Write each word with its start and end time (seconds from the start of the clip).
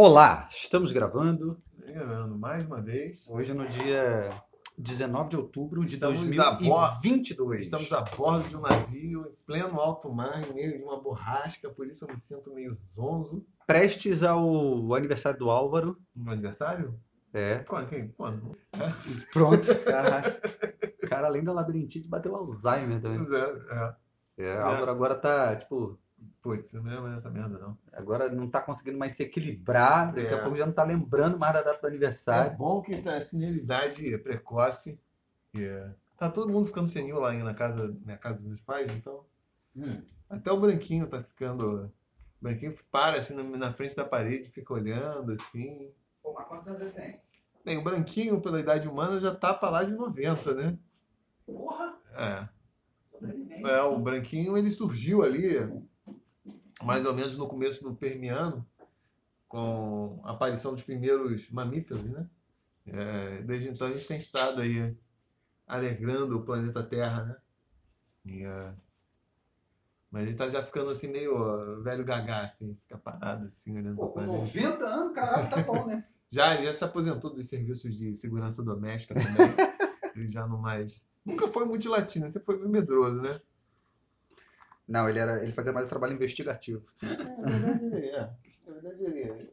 Olá, 0.00 0.46
estamos 0.52 0.92
gravando 0.92 1.58
Gravando 1.78 2.36
mais 2.36 2.66
uma 2.66 2.82
vez. 2.82 3.26
hoje 3.30 3.54
no 3.54 3.66
dia 3.66 4.28
19 4.76 5.30
de 5.30 5.36
outubro 5.38 5.86
de 5.86 5.94
Estamos 5.94 6.20
a 6.38 6.50
bordo- 6.52 7.00
2022. 7.02 7.60
Estamos 7.62 7.90
a 7.94 8.02
bordo 8.02 8.46
de 8.46 8.56
um 8.58 8.60
navio 8.60 9.26
em 9.26 9.34
pleno 9.46 9.80
alto 9.80 10.12
mar, 10.12 10.46
em 10.50 10.52
meio 10.52 10.76
de 10.76 10.84
uma 10.84 11.00
borrasca, 11.00 11.70
por 11.70 11.86
isso 11.86 12.04
eu 12.04 12.08
me 12.10 12.18
sinto 12.18 12.52
meio 12.52 12.74
zonzo. 12.74 13.42
prestes 13.66 14.22
ao 14.22 14.94
aniversário 14.94 15.38
do 15.38 15.48
Álvaro. 15.48 15.96
No 16.14 16.30
aniversário? 16.30 17.00
É, 17.32 17.60
Quando? 17.66 17.88
Quem? 17.88 18.08
Quando? 18.08 18.54
pronto. 19.32 19.66
Caralho. 19.82 20.34
Cara, 21.08 21.26
além 21.28 21.42
da 21.42 21.54
labirintite, 21.54 22.06
bateu 22.06 22.36
Alzheimer 22.36 23.00
também. 23.00 23.24
Pois 23.24 23.32
é, 23.32 23.56
é. 23.70 23.94
É, 24.44 24.58
Álvaro 24.60 24.90
agora 24.90 25.14
tá, 25.14 25.56
tipo, 25.56 25.98
Putz, 26.46 26.72
não 26.74 27.08
é 27.12 27.16
essa 27.16 27.30
merda 27.30 27.58
não. 27.58 27.76
agora 27.92 28.28
não 28.30 28.48
tá 28.48 28.60
conseguindo 28.60 28.96
mais 28.98 29.12
se 29.12 29.22
equilibrar. 29.24 30.12
Daqui 30.14 30.28
a 30.32 30.38
É. 30.38 30.42
pouco 30.42 30.56
já 30.56 30.64
não 30.66 30.72
tá 30.72 30.84
lembrando 30.84 31.38
mais 31.38 31.52
da 31.52 31.62
data 31.62 31.80
do 31.80 31.86
É 31.86 31.90
aniversário. 31.90 32.56
bom 32.56 32.80
que 32.82 32.96
tá 33.02 33.20
senilidade 33.20 34.16
precoce. 34.18 35.00
e, 35.54 35.64
é, 35.64 35.92
Tá 36.16 36.30
todo 36.30 36.50
mundo 36.52 36.66
ficando 36.66 36.88
senil 36.88 37.18
lá 37.18 37.32
na 37.32 37.52
casa, 37.52 37.94
na 38.04 38.16
casa 38.16 38.38
dos 38.38 38.46
meus 38.46 38.60
pais, 38.62 38.90
então. 38.92 39.24
Hum. 39.76 40.00
Até 40.30 40.50
o 40.50 40.58
branquinho 40.60 41.06
tá 41.06 41.22
ficando. 41.22 41.92
O 42.40 42.42
branquinho 42.42 42.74
para 42.90 43.18
assim 43.18 43.34
na, 43.34 43.42
na 43.42 43.72
frente 43.72 43.94
da 43.96 44.04
parede, 44.04 44.48
fica 44.50 44.72
olhando 44.72 45.32
assim. 45.32 45.92
Pô, 46.22 46.32
mas 46.32 46.46
quantos 46.46 46.68
anos 46.68 46.80
ele 46.80 46.90
tem? 46.92 47.20
Bem, 47.64 47.76
o 47.78 47.82
branquinho, 47.84 48.40
pela 48.40 48.60
idade 48.60 48.86
humana, 48.88 49.20
já 49.20 49.34
tá 49.34 49.52
pra 49.52 49.68
lá 49.70 49.82
de 49.82 49.92
90, 49.92 50.54
né? 50.54 50.78
Porra! 51.44 51.96
É. 52.14 52.48
É, 53.70 53.82
o 53.82 53.98
branquinho 53.98 54.56
ele 54.56 54.70
surgiu 54.70 55.22
ali 55.22 55.56
mais 56.82 57.04
ou 57.04 57.14
menos 57.14 57.36
no 57.36 57.48
começo 57.48 57.82
do 57.82 57.94
Permiano, 57.94 58.66
com 59.48 60.20
a 60.24 60.32
aparição 60.32 60.72
dos 60.72 60.82
primeiros 60.82 61.50
mamíferos, 61.50 62.02
né? 62.04 62.28
É, 62.86 63.42
desde 63.42 63.68
então 63.68 63.86
a 63.86 63.92
gente 63.92 64.06
tem 64.06 64.18
estado 64.18 64.60
aí 64.60 64.96
alegrando 65.66 66.36
o 66.36 66.44
planeta 66.44 66.82
Terra, 66.82 67.24
né? 67.24 67.36
E, 68.24 68.44
é, 68.44 68.74
mas 70.10 70.28
ele 70.28 70.36
tá 70.36 70.48
já 70.48 70.62
ficando 70.62 70.90
assim 70.90 71.08
meio 71.08 71.36
ó, 71.36 71.82
velho 71.82 72.04
gagá, 72.04 72.40
assim, 72.40 72.74
fica 72.82 72.96
parado 72.96 73.46
assim, 73.46 73.76
olhando 73.76 73.96
Pô, 73.96 74.08
com 74.08 74.14
parede. 74.14 74.32
90 74.32 74.84
anos, 74.84 75.14
caralho, 75.14 75.50
tá 75.50 75.62
bom, 75.62 75.86
né? 75.86 76.04
Já, 76.28 76.54
ele 76.54 76.64
já 76.64 76.74
se 76.74 76.84
aposentou 76.84 77.32
dos 77.32 77.48
serviços 77.48 77.94
de 77.94 78.12
segurança 78.16 78.60
doméstica 78.60 79.14
também. 79.14 79.46
ele 80.16 80.28
já 80.28 80.44
não 80.44 80.58
mais. 80.58 81.06
Nunca 81.24 81.46
foi 81.46 81.64
muito 81.64 81.88
latino, 81.88 82.28
sempre 82.28 82.44
foi 82.46 82.68
medroso, 82.68 83.22
né? 83.22 83.40
Não, 84.86 85.08
ele, 85.08 85.18
era, 85.18 85.42
ele 85.42 85.52
fazia 85.52 85.72
mais 85.72 85.88
trabalho 85.88 86.12
investigativo. 86.14 86.84
É, 87.02 87.06
na 87.06 87.46
verdade, 87.46 87.84
ele, 87.84 88.06
é, 88.06 88.36
na 88.66 88.72
verdade 88.72 89.04
ele, 89.04 89.50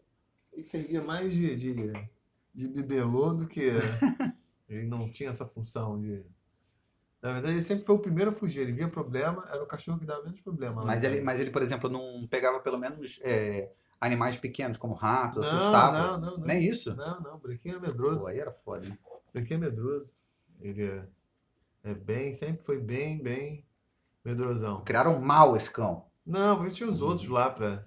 ele 0.51 0.63
servia 0.63 1.01
mais 1.01 1.33
de, 1.33 1.55
de, 1.55 1.93
de 2.53 2.67
bibelô 2.67 3.33
do 3.33 3.47
que. 3.47 3.61
Ele 4.69 4.87
não 4.87 5.11
tinha 5.11 5.29
essa 5.29 5.45
função 5.45 5.99
de. 6.01 6.25
Na 7.21 7.33
verdade, 7.33 7.53
ele 7.53 7.61
sempre 7.61 7.85
foi 7.85 7.95
o 7.95 7.99
primeiro 7.99 8.31
a 8.31 8.33
fugir. 8.33 8.61
Ele 8.61 8.71
via 8.71 8.87
problema, 8.87 9.45
era 9.51 9.61
o 9.61 9.67
cachorro 9.67 9.99
que 9.99 10.05
dava 10.05 10.23
menos 10.23 10.41
problema. 10.41 10.83
Mas 10.83 11.03
ele, 11.03 11.21
mas 11.21 11.39
ele, 11.39 11.51
por 11.51 11.61
exemplo, 11.61 11.89
não 11.89 12.25
pegava 12.27 12.59
pelo 12.59 12.79
menos 12.79 13.19
é, 13.23 13.71
animais 14.01 14.37
pequenos, 14.37 14.77
como 14.77 14.93
ratos, 14.93 15.45
Não, 15.45 15.55
assustava. 15.55 15.97
não, 15.97 16.19
não, 16.19 16.37
não. 16.37 16.45
Nem 16.45 16.65
isso? 16.65 16.95
Não, 16.95 17.21
não, 17.21 17.35
o 17.35 17.39
Branquinho 17.39 17.75
é 17.75 17.79
medroso. 17.79 18.21
Pô, 18.21 18.27
aí 18.27 18.39
era 18.39 18.51
foda, 18.51 18.87
né? 18.87 18.97
Branquinho 19.31 19.57
é 19.57 19.69
medroso. 19.69 20.17
Ele 20.59 20.83
é, 20.83 21.07
é 21.83 21.93
bem, 21.93 22.33
sempre 22.33 22.63
foi 22.63 22.79
bem, 22.79 23.21
bem 23.21 23.65
medrosão. 24.23 24.83
Criaram 24.83 25.19
mal 25.19 25.55
esse 25.55 25.69
cão. 25.71 26.05
Não, 26.25 26.57
porque 26.57 26.73
tinha 26.73 26.89
os 26.89 27.01
outros 27.01 27.27
lá 27.27 27.49
pra, 27.49 27.85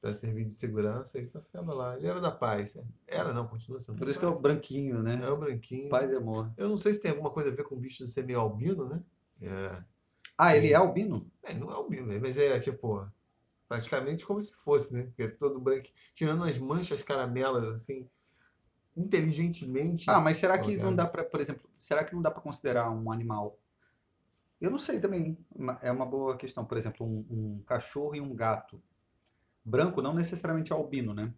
pra 0.00 0.14
servir 0.14 0.44
de 0.44 0.54
segurança, 0.54 1.18
ele 1.18 1.28
só 1.28 1.40
ficava 1.40 1.74
lá. 1.74 1.96
Ele 1.96 2.06
era 2.06 2.20
da 2.20 2.30
paz. 2.30 2.74
né? 2.74 2.84
Era, 3.06 3.32
não, 3.32 3.46
continua 3.46 3.80
sendo. 3.80 3.98
Por 3.98 4.08
isso 4.08 4.18
que 4.18 4.24
é 4.24 4.28
o 4.28 4.38
branquinho, 4.38 5.02
né? 5.02 5.20
é 5.22 5.30
o 5.30 5.36
branquinho. 5.36 5.88
Paz 5.88 6.10
e 6.10 6.16
amor. 6.16 6.52
Eu 6.56 6.68
não 6.68 6.78
sei 6.78 6.94
se 6.94 7.02
tem 7.02 7.10
alguma 7.10 7.30
coisa 7.30 7.50
a 7.50 7.54
ver 7.54 7.64
com 7.64 7.74
o 7.74 7.80
bicho 7.80 8.04
de 8.04 8.10
ser 8.10 8.24
meio 8.24 8.40
albino, 8.40 8.88
né? 8.88 9.02
É. 9.40 9.82
Ah, 10.38 10.56
ele 10.56 10.72
é 10.72 10.74
albino? 10.74 11.30
É, 11.42 11.54
não 11.54 11.70
é 11.70 11.74
albino, 11.74 12.06
né? 12.06 12.18
mas 12.20 12.36
é 12.38 12.58
tipo, 12.58 13.06
praticamente 13.68 14.24
como 14.24 14.42
se 14.42 14.54
fosse, 14.54 14.94
né? 14.94 15.02
Porque 15.04 15.22
é 15.22 15.28
todo 15.28 15.60
branco, 15.60 15.86
tirando 16.14 16.44
as 16.44 16.58
manchas 16.58 17.02
caramelas, 17.02 17.64
assim, 17.68 18.08
inteligentemente. 18.96 20.08
Ah, 20.08 20.20
mas 20.20 20.36
será 20.36 20.58
que 20.58 20.76
não 20.76 20.94
dá 20.94 21.06
pra, 21.06 21.24
por 21.24 21.40
exemplo, 21.40 21.68
será 21.78 22.04
que 22.04 22.14
não 22.14 22.22
dá 22.22 22.30
pra 22.30 22.42
considerar 22.42 22.90
um 22.90 23.10
animal? 23.10 23.58
Eu 24.62 24.70
não 24.70 24.78
sei 24.78 25.00
também. 25.00 25.36
É 25.82 25.90
uma 25.90 26.06
boa 26.06 26.36
questão. 26.36 26.64
Por 26.64 26.78
exemplo, 26.78 27.06
um, 27.06 27.26
um 27.30 27.62
cachorro 27.66 28.14
e 28.14 28.20
um 28.20 28.34
gato. 28.34 28.80
Branco 29.64 30.00
não 30.00 30.14
necessariamente 30.14 30.72
é 30.72 30.76
albino, 30.76 31.12
né? 31.12 31.32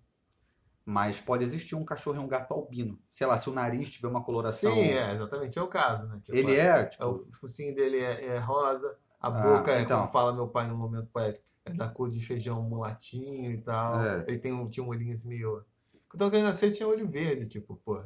Mas 0.87 1.19
pode 1.19 1.43
existir 1.43 1.75
um 1.75 1.85
cachorro 1.85 2.17
e 2.17 2.19
um 2.19 2.29
gato 2.29 2.53
albino. 2.53 2.99
Sei 3.11 3.27
lá, 3.27 3.39
se 3.39 3.49
o 3.49 3.53
nariz 3.55 3.89
tiver 3.91 4.09
uma 4.09 4.23
coloração. 4.23 4.73
Sim, 4.75 4.91
é, 4.91 5.13
exatamente, 5.15 5.59
é 5.59 5.63
o 5.63 5.67
caso, 5.67 6.07
né? 6.09 6.21
Tipo, 6.23 6.37
Ele 6.37 6.55
é, 6.55 6.67
é 6.81 6.85
tipo, 6.85 7.05
o 7.07 7.33
focinho 7.33 7.75
dele 7.75 7.99
é, 7.99 8.27
é 8.27 8.39
rosa, 8.39 8.95
a 9.19 9.29
Ah, 9.29 9.31
boca 9.31 9.73
é, 9.73 9.81
então. 9.81 10.01
como 10.01 10.13
fala 10.13 10.35
meu 10.35 10.49
pai 10.49 10.67
no 10.67 10.77
momento 10.77 11.07
poético, 11.07 11.45
é 11.65 11.73
da 11.73 11.89
cor 11.89 12.11
de 12.11 12.21
feijão 12.21 12.63
mulatinho 12.63 13.51
e 13.53 13.63
tal. 13.63 14.05
É. 14.05 14.25
Ele 14.29 14.39
tem 14.39 14.53
um, 14.53 14.69
tinha 14.69 14.85
um 14.85 14.89
olhinho 14.89 15.15
assim 15.15 15.29
meio. 15.29 15.65
Quando 16.07 16.35
ele 16.35 16.45
nasceu, 16.45 16.71
tinha 16.71 16.87
olho 16.87 17.09
verde, 17.09 17.49
tipo, 17.49 17.77
pô. 17.83 18.03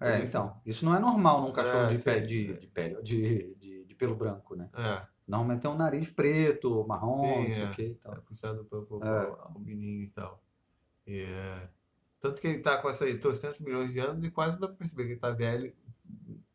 É, 0.00 0.20
então. 0.20 0.60
Isso 0.64 0.84
não 0.84 0.94
é 0.94 1.00
normal 1.00 1.42
num 1.42 1.52
cachorro 1.52 1.86
É, 1.90 1.94
de, 1.94 1.98
pé, 1.98 2.20
sim, 2.20 2.26
de, 2.26 2.66
pele, 2.68 3.02
de, 3.02 3.22
de, 3.22 3.54
de 3.56 3.79
pelo 4.00 4.16
branco, 4.16 4.56
né? 4.56 4.68
É, 4.74 5.06
Normalmente 5.28 5.60
tem 5.62 5.70
um 5.70 5.76
nariz 5.76 6.08
preto, 6.08 6.84
marrom, 6.88 7.12
Sim, 7.12 7.26
não 7.48 7.54
sei 7.54 7.62
é. 7.62 7.66
o 7.66 7.70
que 7.70 7.82
e 7.82 7.94
tal. 7.94 8.14
é 8.14 8.16
puxado 8.20 8.64
pro, 8.64 8.82
pro 8.84 9.04
É. 9.06 9.26
albininho 9.42 10.02
e 10.02 10.08
tal. 10.08 10.42
E, 11.06 11.20
é, 11.22 11.68
Tanto 12.20 12.40
que 12.40 12.48
ele 12.48 12.58
tá 12.60 12.76
com 12.78 12.90
essa 12.90 13.04
aí 13.04 13.16
300 13.16 13.60
milhões 13.60 13.92
de 13.92 13.98
anos 14.00 14.24
e 14.24 14.30
quase 14.30 14.58
dá 14.60 14.66
pra 14.66 14.76
perceber 14.76 15.04
que 15.04 15.10
ele 15.12 15.20
tá 15.20 15.30
velho. 15.30 15.72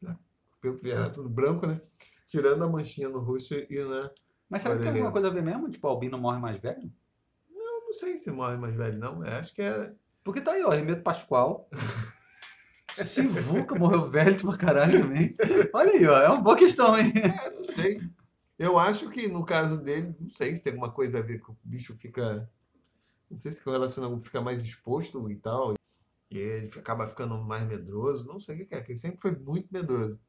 tá, 0.03 0.17
Pelo 0.61 0.77
que 0.77 0.91
era 0.91 1.09
tudo 1.09 1.29
branco, 1.29 1.65
né? 1.65 1.79
Tirando 2.27 2.63
a 2.63 2.67
manchinha 2.69 3.07
no 3.09 3.19
rosto 3.19 3.53
e 3.55 3.83
na. 3.85 4.11
Mas 4.49 4.61
será 4.61 4.75
que 4.75 4.81
tem 4.81 4.89
alguma 4.91 5.11
coisa 5.11 5.27
a 5.29 5.31
ver 5.31 5.41
mesmo? 5.41 5.69
Tipo, 5.71 5.87
o 5.87 5.91
albino 5.91 6.17
morre 6.17 6.39
mais 6.39 6.57
velho? 6.57 6.91
Eu 7.55 7.81
não 7.85 7.93
sei 7.93 8.17
se 8.17 8.29
morre 8.31 8.57
mais 8.57 8.75
velho, 8.75 8.97
não. 8.99 9.25
Eu 9.25 9.33
acho 9.37 9.53
que 9.55 9.61
é. 9.61 9.95
Porque 10.23 10.41
tá 10.41 10.51
aí, 10.51 10.63
ó, 10.63 10.69
Remedo 10.69 11.01
Pascoal. 11.01 11.69
Sivuca 12.97 13.75
morreu 13.75 14.09
velho 14.09 14.39
pra 14.41 14.57
caralho 14.57 15.01
também. 15.01 15.33
Olha 15.73 15.91
aí, 15.91 16.05
ó, 16.07 16.17
é 16.21 16.29
uma 16.29 16.41
boa 16.41 16.57
questão, 16.57 16.97
hein? 16.97 17.11
É, 17.15 17.49
não 17.51 17.63
sei. 17.63 18.01
Eu 18.57 18.79
acho 18.79 19.09
que 19.09 19.27
no 19.27 19.43
caso 19.43 19.81
dele, 19.81 20.15
não 20.19 20.29
sei 20.29 20.55
se 20.55 20.63
tem 20.63 20.73
alguma 20.73 20.91
coisa 20.91 21.19
a 21.19 21.21
ver 21.21 21.39
com 21.39 21.51
o 21.51 21.57
bicho 21.63 21.95
fica. 21.95 22.49
Não 23.29 23.37
sei 23.37 23.51
se 23.51 23.63
correlaciona 23.63 24.19
fica 24.21 24.41
mais 24.41 24.61
exposto 24.61 25.29
e 25.29 25.35
tal. 25.35 25.73
E 26.31 26.37
ele 26.37 26.67
acaba 26.77 27.07
ficando 27.07 27.37
mais 27.37 27.67
medroso. 27.67 28.25
Não 28.25 28.39
sei 28.39 28.55
o 28.55 28.67
que 28.67 28.73
é, 28.73 28.77
porque 28.77 28.93
ele 28.93 28.99
sempre 28.99 29.19
foi 29.19 29.35
muito 29.35 29.67
medroso. 29.71 30.19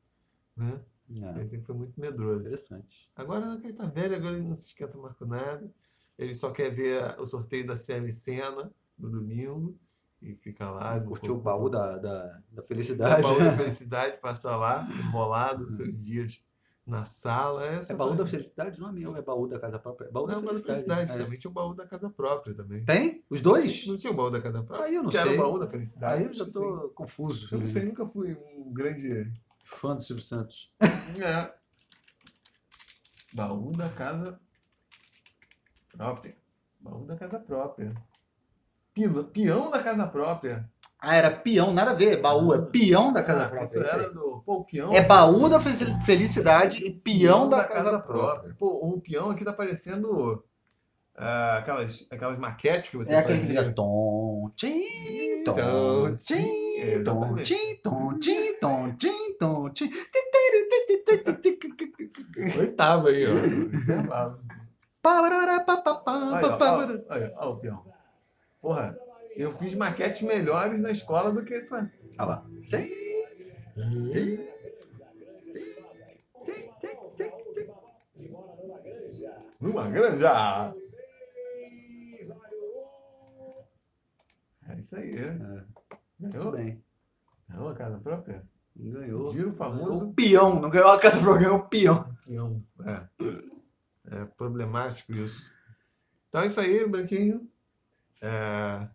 Né? 0.57 0.81
É, 1.11 1.39
Ele 1.39 1.47
sempre 1.47 1.67
foi 1.67 1.77
muito 1.77 2.01
medroso. 2.01 2.41
interessante. 2.41 3.09
Agora 3.15 3.57
que 3.59 3.67
ele 3.69 3.75
tá 3.75 3.87
velho, 3.87 4.17
agora 4.17 4.37
ele 4.37 4.49
não 4.49 4.57
se 4.57 4.67
esquenta 4.67 4.99
mais 4.99 5.15
com 5.17 5.25
nada. 5.27 5.71
Ele 6.19 6.35
só 6.35 6.51
quer 6.51 6.71
ver 6.71 7.21
o 7.21 7.27
sorteio 7.27 7.67
da 7.67 7.77
CL 7.77 8.13
Cena 8.13 8.73
no 8.99 9.11
domingo. 9.11 9.79
E 10.23 10.35
fica 10.37 10.71
lá. 10.71 10.99
Curtiu 11.01 11.35
o 11.37 11.41
baú 11.41 11.69
da, 11.69 11.99
da, 11.99 12.41
da 12.51 12.63
O 12.63 12.65
felicidade. 12.65 13.23
baú 13.23 13.39
da 13.39 13.53
felicidade, 13.57 14.17
passa 14.19 14.57
lá, 14.57 14.89
enrolado, 14.91 15.69
seus 15.71 16.01
dias 16.03 16.43
na 16.87 17.05
sala. 17.05 17.67
Essa 17.67 17.93
É 17.93 17.97
baú 17.97 18.15
da 18.15 18.25
felicidade? 18.25 18.81
Não 18.81 18.89
é 18.89 18.93
meu, 18.93 19.17
é 19.17 19.23
baú 19.23 19.47
da 19.49 19.59
casa 19.59 19.79
própria. 19.79 20.07
É 20.07 20.11
baú 20.11 20.27
Não, 20.27 20.35
da 20.37 20.41
baú 20.41 20.55
da 20.55 20.61
felicidade. 20.63 20.87
felicidade. 20.87 21.21
É. 21.21 21.25
Também 21.25 21.39
tinha 21.39 21.51
o 21.51 21.55
baú 21.55 21.75
da 21.75 21.87
casa 21.87 22.09
própria 22.09 22.55
também. 22.55 22.85
Tem? 22.85 23.25
Os 23.29 23.41
dois? 23.41 23.87
Não 23.87 23.97
tinha 23.97 24.13
o 24.13 24.17
baú 24.17 24.31
da 24.31 24.41
casa 24.41 24.63
própria? 24.63 24.87
Aí 24.87 24.95
eu 24.95 25.03
não 25.03 25.11
que 25.11 25.19
sei. 25.19 25.33
era 25.33 25.41
o 25.41 25.43
baú 25.45 25.59
da 25.59 25.67
felicidade. 25.69 26.23
Aí 26.23 26.29
eu 26.29 26.35
já 26.35 26.45
sim. 26.45 26.91
confuso. 26.95 27.55
Eu 27.55 27.59
não 27.59 27.67
sei, 27.67 27.85
nunca 27.85 28.07
fui 28.07 28.35
um 28.35 28.73
grande. 28.73 29.33
Fã 29.59 29.97
do 29.97 30.03
Silvio 30.03 30.25
Santos. 30.25 30.73
É. 31.21 31.53
Baú 33.33 33.73
da 33.77 33.89
casa 33.89 34.39
própria. 35.93 36.37
Baú 36.81 37.05
da 37.05 37.17
casa 37.17 37.41
própria. 37.41 37.93
Peão 39.33 39.71
da 39.71 39.83
casa 39.83 40.07
própria. 40.07 40.69
Ah, 40.99 41.15
era 41.15 41.31
peão, 41.31 41.73
nada 41.73 41.91
a 41.91 41.95
ver. 41.95 42.21
Baú 42.21 42.55
é 42.55 42.63
peão 42.63 43.13
da 43.13 43.23
casa 43.23 43.45
Ah, 43.45 43.49
própria. 43.49 43.81
É 43.81 43.89
era 43.89 44.11
do. 44.11 44.43
Pô, 44.45 44.65
peão. 44.65 44.93
É 44.93 45.03
baú 45.03 45.49
da 45.49 45.61
fe- 45.61 45.77
felicidade 46.05 46.85
e 46.85 46.91
peão 46.91 47.49
da 47.49 47.63
casa 47.65 47.99
própria. 48.01 48.55
Pô, 48.59 48.67
o 48.83 49.01
peão 49.01 49.31
aqui 49.31 49.45
tá 49.45 49.53
parecendo 49.53 50.43
ah, 51.15 51.59
aquelas, 51.59 52.07
aquelas 52.11 52.39
maquetes 52.39 52.89
que 52.89 52.97
você 52.97 53.15
É 53.15 53.19
aquele 53.19 53.41
que 53.41 53.47
fica 53.47 53.73
tom, 53.73 54.51
tim, 54.57 55.45
tom, 55.45 55.55
Tom, 55.55 56.17
tim, 56.17 57.03
tom, 57.05 57.37
tim, 57.39 57.75
tom, 57.81 58.19
tom, 58.59 58.97
tom, 59.39 59.71
tim. 59.71 59.91
Oitava 62.59 63.09
aí, 63.11 63.25
ó. 63.27 63.31
Ó, 67.39 67.51
o 67.51 67.57
peão. 67.57 67.96
Porra, 68.67 68.99
eu 69.37 69.57
fiz 69.59 69.77
maquetes 69.77 70.23
melhores 70.23 70.83
na 70.83 70.91
escola 70.91 71.31
do 71.31 71.45
que 71.45 71.55
essa. 71.55 71.89
Olha 72.19 72.29
lá. 72.29 72.47
Numa 79.61 79.89
granja! 79.89 80.75
É 84.69 84.79
isso 84.81 84.97
aí. 84.97 85.13
É. 85.15 85.65
Ganhou 86.19 86.51
bem. 86.51 86.85
Ganhou 87.49 87.69
a 87.69 87.75
casa 87.77 87.99
própria? 87.99 88.43
Ganhou. 88.75 89.33
Giro 89.33 89.53
famoso. 89.53 90.09
O 90.09 90.13
peão, 90.13 90.59
não 90.61 90.71
ganhou 90.71 90.91
a 90.91 90.99
casa 90.99 91.21
própria, 91.21 91.45
ganhou 91.45 91.61
o 91.61 91.69
peão. 91.69 92.05
Peão. 92.27 92.65
É. 92.85 94.23
é 94.23 94.25
problemático 94.25 95.13
isso. 95.13 95.53
Então 96.29 96.41
é 96.41 96.47
isso 96.47 96.59
aí, 96.59 96.85
Branquinho. 96.89 97.49
É, 98.23 98.89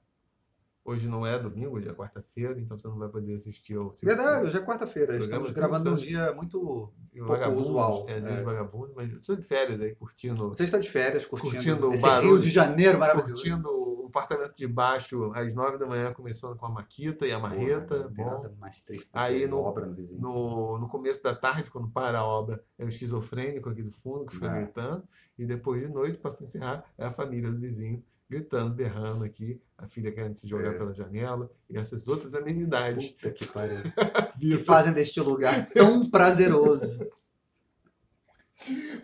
Hoje 0.83 1.07
não 1.07 1.25
é 1.25 1.37
domingo, 1.37 1.77
hoje 1.77 1.87
é 1.87 1.93
quarta-feira, 1.93 2.59
então 2.59 2.77
você 2.77 2.87
não 2.87 2.97
vai 2.97 3.07
poder 3.07 3.35
assistir 3.35 3.77
ao 3.77 3.91
Verdade, 3.91 4.47
hoje 4.47 4.57
é 4.57 4.61
quarta-feira. 4.61 5.15
Estamos 5.17 5.51
gravando 5.51 5.91
um 5.91 5.95
dia 5.95 6.33
muito 6.33 6.91
pouco 7.15 7.51
usual. 7.51 8.05
É, 8.09 8.19
dia 8.19 8.29
é. 8.29 8.37
de 8.37 8.43
vagabundo, 8.43 8.91
mas 8.95 9.11
eu 9.11 9.19
estou 9.19 9.35
de 9.35 9.43
férias 9.43 9.79
aí, 9.79 9.93
curtindo. 9.93 10.49
Você 10.49 10.63
está 10.63 10.79
de 10.79 10.89
férias, 10.89 11.23
curtindo, 11.23 11.53
curtindo 11.53 11.93
o 11.93 12.01
barulho. 12.01 12.31
Rio 12.31 12.39
de 12.39 12.49
Janeiro 12.49 12.97
maravilhoso. 12.97 13.33
Curtindo 13.33 13.69
o 13.69 14.07
apartamento 14.07 14.55
de 14.55 14.67
baixo 14.67 15.31
às 15.35 15.53
nove 15.53 15.77
da 15.77 15.85
manhã, 15.85 16.11
começando 16.13 16.57
com 16.57 16.65
a 16.65 16.69
maquita 16.69 17.27
e 17.27 17.31
a 17.31 17.37
marreta. 17.37 18.11
Porra, 18.15 18.49
bom. 18.49 18.55
Mais 18.59 18.81
triste 18.81 19.09
aí 19.13 19.45
no, 19.45 19.59
obra 19.59 19.85
no, 19.85 19.93
vizinho. 19.93 20.19
no, 20.19 20.79
no 20.79 20.89
começo 20.89 21.21
da 21.21 21.35
tarde, 21.35 21.69
quando 21.69 21.89
para 21.89 22.17
a 22.17 22.25
obra, 22.25 22.61
é 22.79 22.83
o 22.83 22.89
esquizofrênico 22.89 23.69
aqui 23.69 23.83
do 23.83 23.91
fundo, 23.91 24.25
que 24.25 24.33
fica 24.33 24.47
é. 24.47 24.63
gritando. 24.63 25.03
E 25.37 25.45
depois 25.45 25.79
de 25.79 25.87
noite, 25.87 26.17
para 26.17 26.35
encerrar, 26.41 26.83
é 26.97 27.05
a 27.05 27.13
família 27.13 27.51
do 27.51 27.59
vizinho 27.59 28.03
gritando, 28.31 28.73
berrando 28.73 29.25
aqui, 29.25 29.61
a 29.77 29.89
filha 29.89 30.09
querendo 30.09 30.37
se 30.37 30.47
jogar 30.47 30.73
é. 30.73 30.77
pela 30.77 30.93
janela 30.93 31.51
e 31.69 31.77
essas 31.77 32.07
outras 32.07 32.33
amenidades. 32.33 33.11
Puta 33.11 33.29
que 33.29 33.45
pariu. 33.45 33.83
que 34.39 34.57
fazem 34.57 34.93
deste 34.93 35.19
lugar 35.19 35.67
tão 35.73 36.09
prazeroso. 36.09 37.11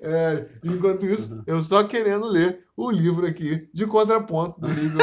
É, 0.01 0.47
enquanto 0.63 1.06
isso, 1.06 1.33
uhum. 1.33 1.44
eu 1.45 1.62
só 1.62 1.83
querendo 1.83 2.25
ler 2.25 2.65
o 2.77 2.89
livro 2.89 3.25
aqui 3.25 3.69
de 3.74 3.85
contraponto 3.85 4.62
do 4.62 4.68
livro 4.69 5.00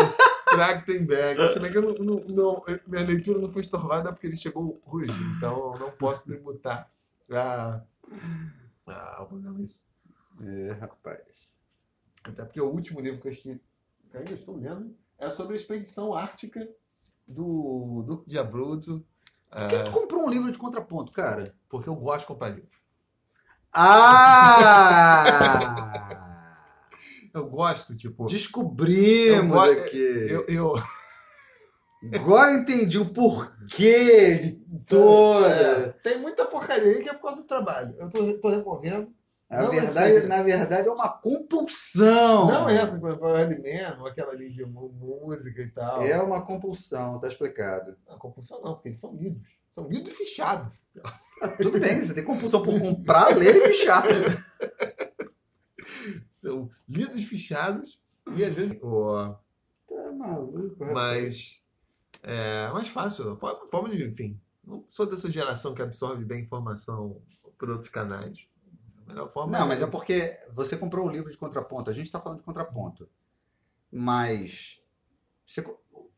Trachtenberg. 0.48 1.52
Se 1.52 1.60
bem 1.60 1.70
que 1.70 1.76
eu 1.76 1.82
não, 1.82 1.94
não, 1.98 2.24
não, 2.28 2.64
minha 2.86 3.04
leitura 3.04 3.38
não 3.38 3.52
foi 3.52 3.60
estorvada 3.60 4.10
porque 4.10 4.26
ele 4.26 4.36
chegou 4.36 4.80
hoje, 4.86 5.12
então 5.36 5.74
eu 5.74 5.80
não 5.80 5.90
posso 5.90 6.28
debutar 6.30 6.90
a. 7.30 7.82
Ah, 8.86 9.26
é 9.58 9.62
isso. 9.62 9.82
É, 10.40 10.72
rapaz. 10.72 11.52
Até 12.22 12.42
porque 12.42 12.60
o 12.60 12.70
último 12.70 13.00
livro 13.00 13.20
que 13.20 13.28
eu 13.28 13.32
assisti 13.32 13.60
que 14.14 14.18
ainda 14.18 14.32
estou 14.32 14.56
lendo, 14.56 14.96
é 15.18 15.28
sobre 15.30 15.54
a 15.54 15.56
expedição 15.56 16.14
ártica 16.14 16.68
do 17.26 18.04
Duque 18.06 18.30
de 18.30 18.38
Abruzzo. 18.38 19.04
Por 19.50 19.68
que 19.68 19.74
é... 19.74 19.82
tu 19.82 19.90
comprou 19.90 20.24
um 20.24 20.28
livro 20.28 20.52
de 20.52 20.58
contraponto, 20.58 21.10
cara? 21.12 21.42
Porque 21.68 21.88
eu 21.88 21.96
gosto 21.96 22.20
de 22.20 22.26
comprar 22.26 22.50
livro. 22.50 22.70
Ah! 23.72 25.24
eu 27.34 27.48
gosto, 27.48 27.96
tipo. 27.96 28.26
Descobrimos 28.26 29.56
eu, 29.56 29.72
aqui. 29.72 30.28
Eu, 30.30 30.46
eu, 30.48 30.74
Agora 32.12 32.52
entendi 32.52 32.98
o 32.98 33.06
porquê 33.06 34.38
de 34.38 34.62
toda. 34.86 35.48
É, 35.48 35.88
tem 36.02 36.18
muita 36.18 36.44
porcaria 36.44 36.92
aí 36.92 37.02
que 37.02 37.08
é 37.08 37.14
por 37.14 37.22
causa 37.22 37.40
do 37.40 37.46
trabalho. 37.46 37.94
Eu 37.98 38.10
tô, 38.10 38.40
tô 38.40 38.48
recorrendo. 38.50 39.12
Na 39.54 39.68
verdade, 39.68 40.26
na 40.26 40.42
verdade 40.42 40.88
é 40.88 40.90
uma 40.90 41.08
compulsão. 41.08 42.46
Não 42.48 42.68
é 42.68 42.76
essa, 42.76 42.96
exemplo, 42.96 43.28
alimento, 43.28 44.06
aquela 44.06 44.32
ali 44.32 44.50
de 44.50 44.64
música 44.64 45.62
e 45.62 45.70
tal. 45.70 46.02
É 46.02 46.20
uma 46.20 46.44
compulsão, 46.44 47.20
tá 47.20 47.28
explicado. 47.28 47.96
Não, 48.08 48.18
compulsão 48.18 48.60
não, 48.60 48.74
porque 48.74 48.88
eles 48.88 49.00
são 49.00 49.14
lidos. 49.14 49.60
São 49.70 49.88
lidos 49.88 50.12
e 50.12 50.14
fichados. 50.14 50.72
Ah, 51.40 51.48
tudo 51.60 51.78
bem, 51.78 52.02
você 52.02 52.14
tem 52.14 52.24
compulsão 52.24 52.62
por 52.62 52.78
comprar, 52.80 53.36
ler 53.36 53.56
e 53.56 53.60
fichar. 53.68 54.04
são 56.34 56.70
lidos 56.88 57.24
fichados 57.24 58.00
e 58.34 58.44
às 58.44 58.54
vezes. 58.54 58.76
Oh, 58.82 59.34
tá 59.88 60.12
maluco, 60.12 60.84
Mas 60.92 61.62
é 62.22 62.68
mais 62.72 62.88
fácil. 62.88 63.38
Forma 63.70 63.88
de, 63.88 64.04
enfim. 64.04 64.40
Não 64.64 64.82
sou 64.86 65.06
dessa 65.06 65.30
geração 65.30 65.74
que 65.74 65.82
absorve 65.82 66.24
bem 66.24 66.42
informação 66.42 67.22
por 67.58 67.70
outros 67.70 67.90
canais 67.90 68.48
melhor 69.06 69.30
forma. 69.32 69.58
Não, 69.58 69.66
é... 69.66 69.68
mas 69.68 69.82
é 69.82 69.86
porque 69.86 70.38
você 70.52 70.76
comprou 70.76 71.06
o 71.06 71.10
livro 71.10 71.30
de 71.30 71.36
contraponto. 71.36 71.90
A 71.90 71.94
gente 71.94 72.06
está 72.06 72.20
falando 72.20 72.38
de 72.38 72.44
contraponto. 72.44 73.08
Mas 73.90 74.80
você... 75.46 75.64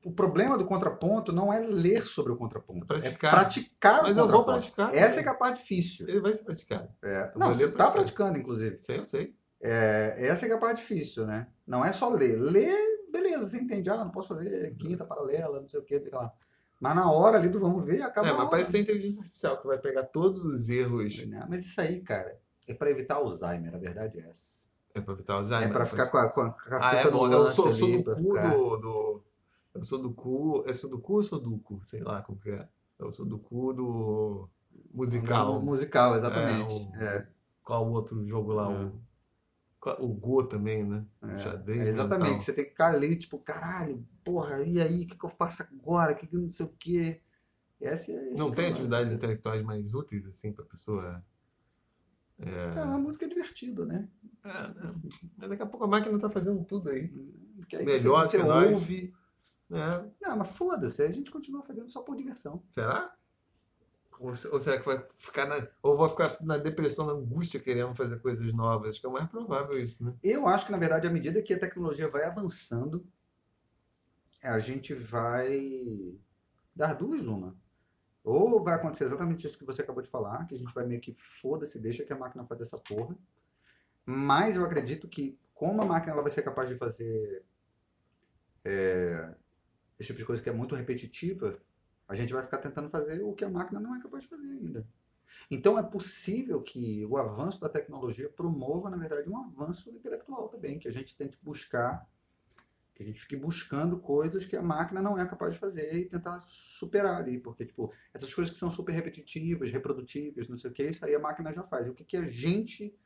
o 0.05 0.13
problema 0.13 0.57
do 0.57 0.65
contraponto 0.65 1.33
não 1.33 1.53
é 1.53 1.61
ler 1.61 2.07
sobre 2.07 2.33
o 2.33 2.37
contraponto. 2.37 2.85
É 2.85 2.87
praticar. 2.87 3.33
É 3.33 3.37
praticar 3.37 4.03
mas 4.03 4.17
eu 4.17 4.29
vou 4.29 4.45
praticar. 4.45 4.95
Essa 4.95 5.21
é 5.21 5.25
é 5.25 5.29
a 5.29 5.35
parte 5.35 5.61
difícil. 5.61 6.09
Ele 6.09 6.21
vai 6.21 6.33
ser 6.33 6.45
praticado. 6.45 6.89
É. 7.03 7.33
Não, 7.37 7.55
você 7.55 7.67
está 7.67 7.91
praticando, 7.91 8.39
inclusive. 8.39 8.79
Sei, 8.81 8.99
eu 8.99 9.05
sei. 9.05 9.35
É, 9.61 10.27
essa 10.29 10.47
é 10.47 10.51
é 10.51 10.55
a 10.55 10.59
parte 10.59 10.81
difícil, 10.81 11.27
né? 11.27 11.49
Não 11.67 11.85
é 11.85 11.93
só 11.93 12.09
ler. 12.09 12.37
Ler, 12.37 12.77
beleza, 13.11 13.49
você 13.49 13.59
entende. 13.59 13.91
Ah, 13.91 14.05
não 14.05 14.11
posso 14.11 14.29
fazer 14.29 14.75
quinta 14.77 15.05
paralela, 15.05 15.61
não 15.61 15.69
sei 15.69 15.81
o 15.81 15.85
que, 15.85 15.99
sei 15.99 16.11
lá. 16.11 16.33
Mas 16.81 16.95
na 16.95 17.11
hora 17.11 17.39
ali 17.39 17.49
do 17.49 17.59
vamos 17.59 17.85
ver, 17.85 18.03
acaba. 18.03 18.29
É, 18.29 18.33
mas 18.33 18.51
parece 18.51 18.69
que 18.69 18.73
tem 18.73 18.83
inteligência 18.83 19.21
artificial 19.21 19.61
que 19.61 19.67
vai 19.67 19.79
pegar 19.79 20.05
todos 20.05 20.45
os 20.45 20.69
erros. 20.69 21.15
Mas 21.49 21.65
isso 21.65 21.81
aí, 21.81 22.01
cara, 22.01 22.39
é 22.67 22.75
para 22.75 22.91
evitar 22.91 23.17
Alzheimer, 23.17 23.75
a 23.75 23.79
verdade 23.79 24.19
é 24.19 24.29
essa. 24.29 24.67
É 24.95 25.01
para 25.01 25.15
evitar 25.15 25.35
Alzheimer? 25.35 25.69
É 25.69 25.73
para 25.73 25.87
ficar 25.87 26.11
com 26.11 26.19
a, 26.19 26.29
com 26.31 26.41
a, 26.41 26.51
com 26.51 26.75
a 26.75 26.91
ah, 26.91 26.97
é 26.97 27.11
bom. 27.11 27.31
Eu 27.31 27.47
sou, 27.53 27.73
sou 27.73 27.89
do 27.89 28.05
cu 28.05 28.35
ficar... 28.35 28.51
do, 28.51 28.77
do, 28.77 29.25
Eu 29.75 29.85
sou 29.85 29.99
do 29.99 30.13
cu. 30.13 30.65
Eu 30.67 30.75
sou 30.75 30.91
do 30.91 30.99
cu 30.99 31.15
ou 31.15 31.23
sou 31.23 31.41
do 31.41 31.59
cu? 31.59 31.81
Sei 31.83 32.03
lá 32.03 32.23
como 32.23 32.39
que 32.39 32.51
é. 32.51 32.69
Eu 32.99 33.13
sou 33.13 33.27
do 33.27 33.39
cu 33.39 33.73
do 33.73 34.49
musical. 34.93 35.61
musical, 35.61 36.17
exatamente. 36.17 36.91
É, 36.95 36.99
o, 36.99 37.03
é. 37.03 37.29
Qual 37.63 37.87
o 37.87 37.93
outro 37.93 38.27
jogo 38.27 38.53
lá? 38.53 38.73
É. 38.73 39.97
O, 40.01 40.07
o 40.07 40.09
Go 40.09 40.43
também, 40.43 40.83
né? 40.83 41.05
É, 41.23 41.39
Xadrez, 41.39 41.81
é 41.83 41.89
exatamente. 41.89 42.31
Mental. 42.31 42.41
Você 42.41 42.53
tem 42.53 42.65
que 42.65 42.71
ficar 42.71 42.89
ali, 42.89 43.17
tipo, 43.17 43.39
caralho, 43.39 44.05
porra, 44.25 44.63
e 44.63 44.81
aí, 44.81 45.05
o 45.05 45.07
que, 45.07 45.17
que 45.17 45.25
eu 45.25 45.31
faço 45.31 45.63
agora? 45.63 46.13
O 46.13 46.17
que, 46.17 46.27
que 46.27 46.37
não 46.37 46.51
sei 46.51 46.67
o 46.67 46.75
quê? 46.77 47.21
Essa, 47.81 48.11
é, 48.11 48.31
não 48.37 48.51
tem 48.51 48.71
atividades 48.71 49.13
intelectuais 49.13 49.63
mais 49.63 49.95
úteis, 49.95 50.27
assim, 50.27 50.53
para 50.53 50.65
a 50.65 50.69
pessoa 50.69 51.25
é, 52.39 52.79
é 52.79 52.83
uma 52.83 52.99
música 52.99 53.27
divertida, 53.29 53.85
né? 53.85 54.09
É, 54.45 54.49
né? 54.49 54.95
Mas 55.37 55.49
daqui 55.49 55.63
a 55.63 55.67
pouco 55.67 55.85
a 55.85 55.89
máquina 55.89 56.19
tá 56.19 56.29
fazendo 56.29 56.65
tudo 56.65 56.91
aí. 56.91 57.13
aí 57.73 57.85
Melhor 57.85 58.29
você, 58.29 58.39
você 58.39 58.45
que 58.45 58.75
ouve. 58.75 59.15
É. 59.71 60.11
Não, 60.21 60.37
mas 60.37 60.51
foda-se, 60.51 61.03
a 61.03 61.11
gente 61.11 61.31
continua 61.31 61.63
fazendo 61.63 61.91
só 61.91 62.03
por 62.03 62.17
diversão. 62.17 62.63
Será? 62.71 63.15
Ou, 64.21 64.29
ou 64.29 64.61
será 64.61 64.79
que 64.79 64.87
vai 64.87 65.05
ficar 65.19 65.47
na. 65.47 65.67
Ou 65.83 65.97
vai 65.97 66.09
ficar 66.09 66.37
na 66.41 66.57
depressão, 66.57 67.07
na 67.07 67.13
angústia, 67.13 67.61
querendo 67.61 67.95
fazer 67.95 68.21
coisas 68.21 68.53
novas? 68.53 68.91
Acho 68.91 69.01
que 69.01 69.07
é 69.07 69.11
o 69.11 69.13
mais 69.13 69.29
provável 69.29 69.79
isso, 69.79 70.05
né? 70.05 70.15
Eu 70.23 70.47
acho 70.47 70.67
que, 70.67 70.73
na 70.73 70.79
verdade, 70.79 71.07
à 71.07 71.11
medida 71.11 71.43
que 71.43 71.55
a 71.55 71.59
tecnologia 71.59 72.09
vai 72.09 72.25
avançando, 72.25 73.07
a 74.43 74.59
gente 74.61 74.95
vai 74.95 76.17
dar 76.75 76.95
duas 76.95 77.27
uma. 77.27 77.57
Ou 78.27 78.61
vai 78.61 78.75
acontecer 78.75 79.05
exatamente 79.05 79.47
isso 79.47 79.57
que 79.57 79.65
você 79.65 79.83
acabou 79.83 80.03
de 80.03 80.11
falar, 80.11 80.49
que 80.49 80.55
a 80.57 80.59
gente 80.59 80.75
vai 80.75 80.85
meio 80.85 81.01
que 81.01 81.17
foda-se, 81.41 81.79
deixa 81.79 82.05
que 82.05 82.13
a 82.13 82.19
máquina 82.19 82.45
faça 82.45 82.65
essa 82.65 82.77
porra. 82.77 83.17
Mas 84.05 84.57
eu 84.57 84.65
acredito 84.65 85.07
que, 85.07 85.39
como 85.55 85.81
a 85.81 85.85
máquina 85.85 86.13
ela 86.13 86.23
vai 86.23 86.31
ser 86.33 86.43
capaz 86.43 86.69
de 86.69 86.75
fazer 86.75 87.45
é, 88.65 89.33
esse 89.97 90.09
tipo 90.09 90.19
de 90.19 90.25
coisa 90.25 90.43
que 90.43 90.49
é 90.49 90.53
muito 90.53 90.75
repetitiva, 90.75 91.57
a 92.09 92.17
gente 92.17 92.33
vai 92.33 92.43
ficar 92.43 92.59
tentando 92.59 92.91
fazer 92.91 93.23
o 93.23 93.33
que 93.33 93.45
a 93.45 93.49
máquina 93.49 93.79
não 93.79 93.95
é 93.95 94.03
capaz 94.03 94.25
de 94.25 94.29
fazer 94.29 94.51
ainda. 94.51 94.85
Então 95.49 95.79
é 95.79 95.83
possível 95.85 96.61
que 96.61 97.07
o 97.07 97.17
avanço 97.19 97.61
da 97.61 97.69
tecnologia 97.69 98.29
promova, 98.29 98.91
na 98.91 98.97
verdade, 98.97 99.31
um 99.31 99.39
avanço 99.39 99.89
intelectual 99.91 100.49
também, 100.49 100.81
que 100.81 100.89
a 100.89 100.93
gente 100.93 101.17
tente 101.17 101.39
buscar 101.41 102.05
que 102.97 103.03
a 103.03 103.07
gente 103.07 103.21
fique 103.21 103.37
buscando 103.37 103.99
coisas 103.99 104.47
que 104.47 104.57
a 104.57 104.63
máquina 104.63 105.03
não 105.03 105.19
é 105.19 105.27
capaz 105.27 105.53
de 105.53 105.59
fazer 105.59 105.95
e 105.95 106.07
tentar 106.07 106.43
superar 106.49 107.19
ali, 107.19 107.39
porque 107.39 107.67
tipo, 107.67 107.93
essas 108.15 108.33
coisas 108.33 108.51
que 108.51 108.59
são 108.59 108.71
super 108.71 108.93
repetitivas, 108.93 109.71
reprodutíveis, 109.71 110.49
não 110.49 110.57
sei 110.57 110.71
o 110.71 110.73
que, 110.73 110.83
isso 110.83 111.05
aí 111.05 111.15
a 111.15 111.19
máquina 111.19 111.53
já 111.53 111.63
faz. 111.63 111.87
E 111.87 111.91
o 111.91 111.95
que, 111.95 112.05
que 112.05 112.17
a 112.17 112.27
gente 112.27 112.97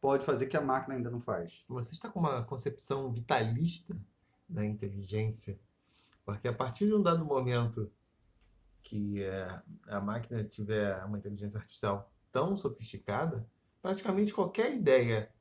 pode 0.00 0.24
fazer 0.24 0.46
que 0.46 0.56
a 0.56 0.60
máquina 0.60 0.94
ainda 0.94 1.10
não 1.10 1.20
faz? 1.20 1.64
Você 1.68 1.92
está 1.92 2.08
com 2.08 2.20
uma 2.20 2.44
concepção 2.44 3.12
vitalista 3.12 4.00
da 4.48 4.64
inteligência, 4.64 5.58
porque 6.24 6.46
a 6.46 6.52
partir 6.52 6.86
de 6.86 6.94
um 6.94 7.02
dado 7.02 7.24
momento 7.24 7.90
que 8.84 9.24
é, 9.24 9.60
a 9.88 10.00
máquina 10.00 10.44
tiver 10.44 11.04
uma 11.04 11.18
inteligência 11.18 11.58
artificial 11.58 12.12
tão 12.30 12.56
sofisticada, 12.56 13.44
praticamente 13.82 14.32
qualquer 14.32 14.72
ideia 14.72 15.34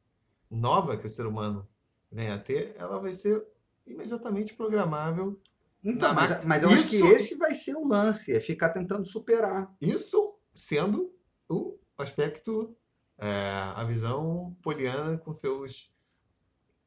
nova 0.49 0.97
que 0.97 1.05
o 1.05 1.09
ser 1.09 1.27
humano 1.27 1.69
venha 2.11 2.33
a 2.33 2.39
ter, 2.39 2.75
ela 2.79 2.97
vai 2.99 3.13
ser 3.13 3.45
imediatamente 3.87 4.53
programável. 4.53 5.39
Então, 5.83 6.13
mas, 6.13 6.43
mas 6.43 6.63
eu 6.63 6.71
isso, 6.71 6.79
acho 6.79 6.89
que 6.89 6.97
esse 6.97 7.35
vai 7.35 7.53
ser 7.53 7.75
o 7.75 7.87
lance, 7.87 8.33
é 8.33 8.39
ficar 8.39 8.69
tentando 8.69 9.05
superar. 9.05 9.71
Isso 9.79 10.37
sendo 10.53 11.13
o 11.47 11.77
aspecto, 11.97 12.75
é, 13.17 13.27
a 13.75 13.83
visão 13.83 14.55
poliana 14.61 15.17
com 15.17 15.33
seus 15.33 15.93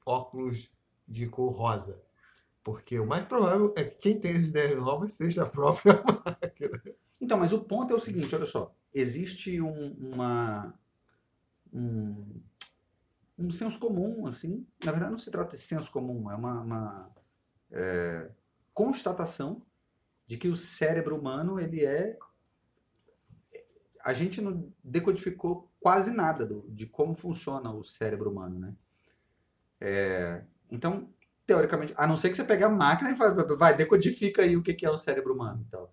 óculos 0.04 0.70
de 1.06 1.26
cor 1.26 1.52
rosa. 1.52 2.02
Porque 2.64 2.98
o 2.98 3.06
mais 3.06 3.24
provável 3.24 3.72
é 3.76 3.84
que 3.84 3.96
quem 3.96 4.20
tem 4.20 4.32
as 4.32 4.48
ideias 4.48 4.76
novas 4.76 5.14
seja 5.14 5.44
a 5.44 5.46
própria 5.46 5.94
máquina. 6.04 6.82
Então, 7.20 7.38
mas 7.38 7.52
o 7.52 7.64
ponto 7.64 7.92
é 7.92 7.96
o 7.96 8.00
seguinte, 8.00 8.34
olha 8.34 8.46
só. 8.46 8.74
Existe 8.92 9.60
um, 9.60 9.92
uma, 9.92 10.74
um, 11.72 12.40
um 13.38 13.50
senso 13.50 13.78
comum, 13.78 14.26
assim. 14.26 14.66
Na 14.84 14.90
verdade, 14.90 15.12
não 15.12 15.18
se 15.18 15.30
trata 15.30 15.56
de 15.56 15.62
senso 15.62 15.90
comum, 15.90 16.30
é 16.30 16.34
uma, 16.34 16.60
uma 16.60 17.10
é, 17.70 18.30
constatação 18.74 19.60
de 20.26 20.36
que 20.36 20.48
o 20.48 20.56
cérebro 20.56 21.16
humano 21.16 21.58
ele 21.58 21.84
é 21.84 22.18
a 24.04 24.12
gente 24.12 24.40
não 24.40 24.72
decodificou 24.82 25.70
quase 25.80 26.10
nada 26.10 26.46
do, 26.46 26.64
de 26.70 26.86
como 26.86 27.14
funciona 27.14 27.70
o 27.70 27.84
cérebro 27.84 28.30
humano, 28.30 28.58
né? 28.58 28.74
É, 29.80 30.42
então, 30.70 31.12
teoricamente, 31.46 31.92
a 31.96 32.06
não 32.06 32.16
ser 32.16 32.30
que 32.30 32.36
você 32.36 32.44
pegue 32.44 32.64
a 32.64 32.68
máquina 32.68 33.10
e 33.10 33.14
vai, 33.14 33.34
vai 33.34 33.76
decodifica 33.76 34.42
aí 34.42 34.56
o 34.56 34.62
que 34.62 34.84
é 34.84 34.90
o 34.90 34.96
cérebro 34.96 35.34
humano 35.34 35.64
então. 35.66 35.88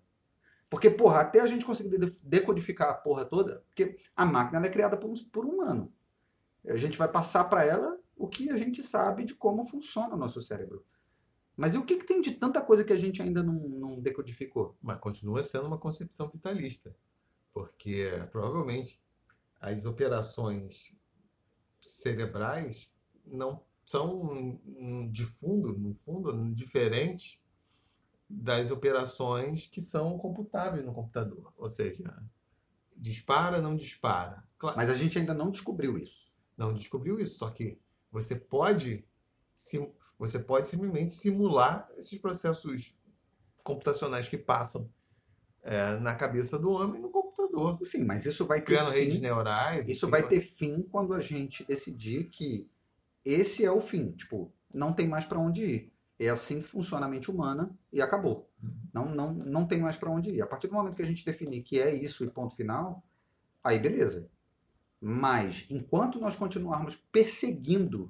Porque, 0.68 0.90
porra, 0.90 1.20
até 1.20 1.40
a 1.40 1.46
gente 1.46 1.64
conseguir 1.64 1.98
decodificar 2.22 2.88
a 2.88 2.94
porra 2.94 3.24
toda, 3.24 3.62
porque 3.68 3.98
a 4.16 4.26
máquina 4.26 4.66
é 4.66 4.70
criada 4.70 4.96
por 4.96 5.10
um, 5.10 5.14
por 5.30 5.44
um 5.44 5.50
humano. 5.50 5.92
A 6.66 6.76
gente 6.76 6.98
vai 6.98 7.08
passar 7.08 7.44
para 7.44 7.64
ela 7.64 7.98
o 8.16 8.28
que 8.28 8.50
a 8.50 8.56
gente 8.56 8.82
sabe 8.82 9.24
de 9.24 9.34
como 9.34 9.66
funciona 9.66 10.14
o 10.14 10.18
nosso 10.18 10.40
cérebro. 10.40 10.84
Mas 11.56 11.74
e 11.74 11.78
o 11.78 11.84
que, 11.84 11.96
que 11.96 12.06
tem 12.06 12.20
de 12.20 12.32
tanta 12.32 12.60
coisa 12.60 12.84
que 12.84 12.92
a 12.92 12.98
gente 12.98 13.22
ainda 13.22 13.42
não, 13.42 13.54
não 13.54 14.00
decodificou? 14.00 14.76
Mas 14.82 15.00
continua 15.00 15.42
sendo 15.42 15.66
uma 15.66 15.78
concepção 15.78 16.28
vitalista. 16.28 16.94
Porque 17.52 18.10
provavelmente 18.30 19.00
as 19.60 19.86
operações 19.86 20.94
cerebrais 21.80 22.92
não 23.24 23.62
são 23.84 24.60
de 25.10 25.24
fundo, 25.24 25.78
no 25.78 25.94
fundo, 25.94 26.52
diferentes 26.52 27.40
das 28.28 28.70
operações 28.70 29.66
que 29.66 29.80
são 29.80 30.18
computáveis 30.18 30.84
no 30.84 30.92
computador. 30.92 31.52
Ou 31.56 31.70
seja, 31.70 32.22
dispara, 32.96 33.60
não 33.60 33.76
dispara. 33.76 34.44
Claro, 34.58 34.76
Mas 34.76 34.90
a 34.90 34.94
gente 34.94 35.18
ainda 35.18 35.32
não 35.32 35.50
descobriu 35.50 35.96
isso. 35.96 36.25
Não 36.56 36.72
descobriu 36.72 37.18
isso, 37.20 37.38
só 37.38 37.50
que 37.50 37.78
você 38.10 38.34
pode, 38.34 39.04
você 40.18 40.38
pode 40.38 40.68
simplesmente 40.68 41.14
simular 41.14 41.88
esses 41.96 42.18
processos 42.18 42.96
computacionais 43.62 44.28
que 44.28 44.38
passam 44.38 44.90
é, 45.62 45.96
na 45.96 46.14
cabeça 46.14 46.58
do 46.58 46.70
homem 46.70 47.00
no 47.00 47.10
computador. 47.10 47.78
Sim, 47.84 48.04
mas 48.04 48.24
isso 48.24 48.46
vai 48.46 48.60
ter 48.60 48.66
Criando 48.66 48.92
fim, 48.92 48.98
redes 49.00 49.20
neurais. 49.20 49.88
Isso 49.88 50.08
vai 50.08 50.26
ter 50.26 50.40
fim 50.40 50.82
quando 50.82 51.12
a 51.12 51.20
gente 51.20 51.64
decidir 51.64 52.24
que 52.30 52.70
esse 53.24 53.64
é 53.64 53.70
o 53.70 53.80
fim. 53.80 54.12
Tipo, 54.12 54.52
não 54.72 54.92
tem 54.92 55.08
mais 55.08 55.24
para 55.24 55.38
onde 55.38 55.64
ir. 55.64 55.92
É 56.18 56.28
assim 56.30 56.62
que 56.62 56.68
funciona 56.68 57.04
a 57.04 57.08
mente 57.08 57.30
humana 57.30 57.76
e 57.92 58.00
acabou. 58.00 58.48
Uhum. 58.62 58.70
Não, 58.94 59.14
não, 59.14 59.32
não 59.34 59.66
tem 59.66 59.80
mais 59.80 59.96
para 59.96 60.10
onde 60.10 60.30
ir. 60.30 60.40
A 60.40 60.46
partir 60.46 60.68
do 60.68 60.74
momento 60.74 60.96
que 60.96 61.02
a 61.02 61.06
gente 61.06 61.24
definir 61.24 61.62
que 61.62 61.78
é 61.78 61.94
isso 61.94 62.24
e 62.24 62.30
ponto 62.30 62.54
final, 62.54 63.02
aí 63.62 63.78
beleza. 63.78 64.30
Mas 65.00 65.66
enquanto 65.70 66.20
nós 66.20 66.36
continuarmos 66.36 66.96
perseguindo 67.12 68.08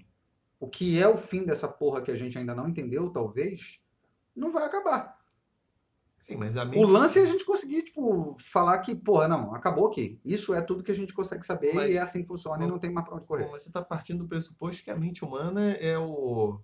o 0.59 0.69
que 0.69 1.01
é 1.01 1.07
o 1.07 1.19
fim 1.19 1.45
dessa 1.45 1.69
porra 1.69 2.01
que 2.01 2.11
a 2.11 2.17
gente 2.17 2.39
ainda 2.39 2.55
não 2.55 2.69
entendeu, 2.69 3.11
talvez, 3.11 3.81
não 4.35 4.51
vai 4.51 4.65
acabar. 4.65 5.17
Sim, 6.19 6.37
mas 6.37 6.57
a 6.57 6.65
mente... 6.65 6.83
O 6.83 6.89
lance 6.89 7.19
é 7.19 7.23
a 7.23 7.27
gente 7.27 7.45
conseguir, 7.45 7.83
tipo, 7.83 8.37
falar 8.39 8.79
que, 8.79 8.95
porra, 8.95 9.29
não, 9.29 9.55
acabou 9.55 9.87
aqui. 9.87 10.19
Isso 10.25 10.55
é 10.55 10.63
tudo 10.63 10.83
que 10.83 10.91
a 10.91 10.95
gente 10.95 11.13
consegue 11.13 11.45
saber 11.45 11.75
mas, 11.75 11.91
e 11.91 11.97
é 11.97 12.01
assim 12.01 12.23
que 12.23 12.29
funciona 12.29 12.65
e 12.65 12.67
não 12.67 12.79
tem 12.79 12.91
mais 12.91 13.07
pra 13.07 13.17
onde 13.17 13.27
correr. 13.27 13.45
Bom, 13.45 13.51
você 13.51 13.69
está 13.69 13.83
partindo 13.83 14.21
do 14.21 14.29
pressuposto 14.29 14.83
que 14.83 14.91
a 14.91 14.97
mente 14.97 15.25
humana 15.25 15.73
é 15.73 15.99
o. 15.99 16.59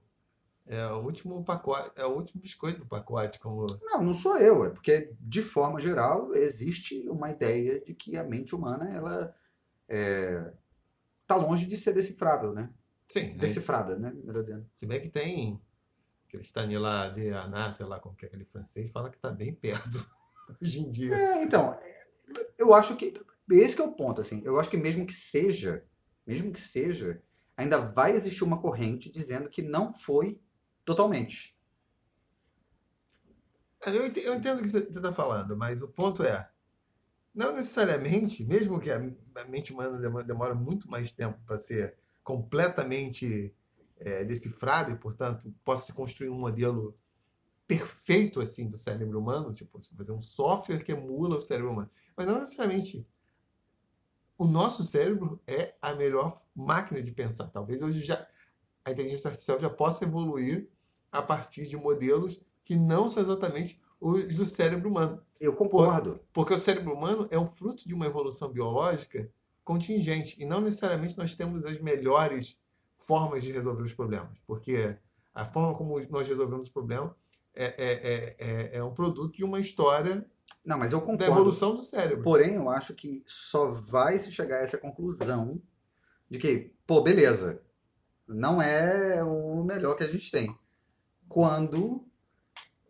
É 0.64 0.86
o 0.88 1.00
último 1.00 1.44
pacote, 1.44 1.90
é 1.96 2.06
o 2.06 2.14
último 2.14 2.40
biscoito 2.40 2.80
do 2.80 2.86
pacote, 2.86 3.38
como. 3.38 3.66
Não, 3.82 4.02
não 4.02 4.14
sou 4.14 4.38
eu, 4.38 4.64
é 4.64 4.70
porque, 4.70 5.12
de 5.20 5.42
forma 5.42 5.80
geral, 5.80 6.34
existe 6.34 7.08
uma 7.08 7.30
ideia 7.30 7.80
de 7.80 7.94
que 7.94 8.16
a 8.16 8.24
mente 8.24 8.54
humana, 8.54 8.88
ela 8.88 9.34
é, 9.88 10.52
tá 11.26 11.36
longe 11.36 11.66
de 11.66 11.76
ser 11.76 11.92
decifrável, 11.92 12.52
né? 12.52 12.70
Sim. 13.08 13.36
Decifrada, 13.36 13.98
né? 13.98 14.12
Melhor 14.24 14.42
dizendo. 14.42 14.66
Se 14.74 14.86
bem 14.86 15.00
que 15.00 15.08
tem 15.08 15.60
aquele 16.26 16.42
Stanislas 16.42 17.14
de 17.14 17.30
Aná, 17.30 17.72
sei 17.72 17.86
lá 17.86 18.00
como 18.00 18.16
que 18.16 18.24
é 18.24 18.28
aquele 18.28 18.44
francês, 18.44 18.90
fala 18.90 19.10
que 19.10 19.16
está 19.16 19.30
bem 19.30 19.54
perto 19.54 20.04
hoje 20.60 20.80
em 20.80 20.90
dia. 20.90 21.14
É, 21.14 21.42
então, 21.42 21.78
eu 22.56 22.74
acho 22.74 22.96
que 22.96 23.14
esse 23.50 23.76
que 23.76 23.82
é 23.82 23.84
o 23.84 23.92
ponto, 23.92 24.20
assim. 24.20 24.40
Eu 24.44 24.58
acho 24.58 24.70
que 24.70 24.76
mesmo 24.76 25.04
que 25.04 25.12
seja, 25.12 25.84
mesmo 26.26 26.52
que 26.52 26.60
seja, 26.60 27.22
ainda 27.56 27.78
vai 27.78 28.12
existir 28.12 28.44
uma 28.44 28.60
corrente 28.60 29.10
dizendo 29.10 29.50
que 29.50 29.62
não 29.62 29.92
foi 29.92 30.40
totalmente. 30.84 31.58
É, 33.84 33.90
eu 33.90 34.34
entendo 34.34 34.58
o 34.58 34.62
que 34.62 34.68
você 34.68 34.78
está 34.78 35.12
falando, 35.12 35.56
mas 35.56 35.82
o 35.82 35.88
ponto 35.88 36.22
é, 36.22 36.48
não 37.34 37.54
necessariamente, 37.54 38.44
mesmo 38.44 38.78
que 38.78 38.90
a 38.90 38.98
mente 39.48 39.72
humana 39.72 39.98
demora 40.22 40.54
muito 40.54 40.90
mais 40.90 41.12
tempo 41.12 41.38
para 41.46 41.58
ser 41.58 41.96
completamente 42.22 43.54
é, 43.98 44.24
decifrado 44.24 44.90
e, 44.90 44.96
portanto, 44.96 45.52
possa 45.64 45.86
se 45.86 45.92
construir 45.92 46.28
um 46.28 46.38
modelo 46.38 46.96
perfeito 47.66 48.40
assim 48.40 48.68
do 48.68 48.76
cérebro 48.76 49.18
humano, 49.18 49.54
tipo, 49.54 49.80
fazer 49.96 50.12
um 50.12 50.20
software 50.20 50.84
que 50.84 50.92
emula 50.92 51.38
o 51.38 51.40
cérebro 51.40 51.72
humano. 51.72 51.90
Mas 52.16 52.26
não 52.26 52.38
necessariamente 52.38 53.08
o 54.36 54.46
nosso 54.46 54.84
cérebro 54.84 55.40
é 55.46 55.74
a 55.80 55.94
melhor 55.94 56.42
máquina 56.54 57.02
de 57.02 57.12
pensar. 57.12 57.48
Talvez 57.48 57.80
hoje 57.80 58.02
já 58.02 58.26
a 58.84 58.90
inteligência 58.90 59.28
artificial 59.28 59.60
já 59.60 59.70
possa 59.70 60.04
evoluir 60.04 60.68
a 61.10 61.22
partir 61.22 61.66
de 61.66 61.76
modelos 61.76 62.40
que 62.64 62.76
não 62.76 63.08
são 63.08 63.22
exatamente 63.22 63.80
os 64.02 64.34
do 64.34 64.44
cérebro 64.44 64.90
humano. 64.90 65.22
Eu 65.40 65.54
concordo. 65.54 66.14
Por, 66.14 66.20
porque 66.32 66.54
o 66.54 66.58
cérebro 66.58 66.92
humano 66.92 67.26
é 67.30 67.38
um 67.38 67.46
fruto 67.46 67.86
de 67.86 67.94
uma 67.94 68.06
evolução 68.06 68.50
biológica 68.50 69.30
contingente 69.64 70.36
e 70.42 70.44
não 70.44 70.60
necessariamente 70.60 71.16
nós 71.16 71.34
temos 71.34 71.64
as 71.64 71.80
melhores 71.80 72.60
formas 72.96 73.42
de 73.42 73.52
resolver 73.52 73.82
os 73.82 73.92
problemas, 73.92 74.38
porque 74.46 74.96
a 75.34 75.44
forma 75.44 75.74
como 75.74 75.98
nós 76.10 76.26
resolvemos 76.26 76.68
o 76.68 76.72
problema 76.72 77.16
é, 77.54 77.66
é, 77.66 78.36
é, 78.38 78.78
é 78.78 78.84
um 78.84 78.92
produto 78.92 79.36
de 79.36 79.44
uma 79.44 79.60
história 79.60 80.26
não, 80.64 80.78
mas 80.78 80.92
eu 80.92 81.00
concordo. 81.00 81.24
da 81.24 81.26
evolução 81.26 81.74
do 81.74 81.82
cérebro. 81.82 82.22
Porém, 82.22 82.54
eu 82.54 82.70
acho 82.70 82.94
que 82.94 83.22
só 83.26 83.72
vai 83.72 84.18
se 84.18 84.30
chegar 84.30 84.58
a 84.58 84.62
essa 84.62 84.78
conclusão 84.78 85.60
de 86.30 86.38
que, 86.38 86.72
pô, 86.86 87.02
beleza, 87.02 87.60
não 88.28 88.62
é 88.62 89.22
o 89.24 89.64
melhor 89.64 89.96
que 89.96 90.04
a 90.04 90.08
gente 90.08 90.30
tem. 90.30 90.56
Quando 91.28 92.06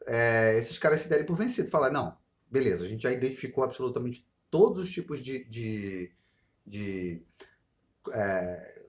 é, 0.07 0.59
esses 0.59 0.79
caras 0.79 1.01
se 1.01 1.09
derem 1.09 1.27
por 1.27 1.37
vencido, 1.37 1.71
falar, 1.71 1.91
não, 1.91 2.17
beleza, 2.51 2.85
a 2.85 2.89
gente 2.89 3.03
já 3.03 3.13
identificou 3.13 3.65
absolutamente 3.65 4.27
todos 4.51 4.79
os 4.79 4.91
tipos 4.91 5.23
de, 5.23 5.45
de, 5.45 6.13
de 6.67 7.23
é, 8.11 8.83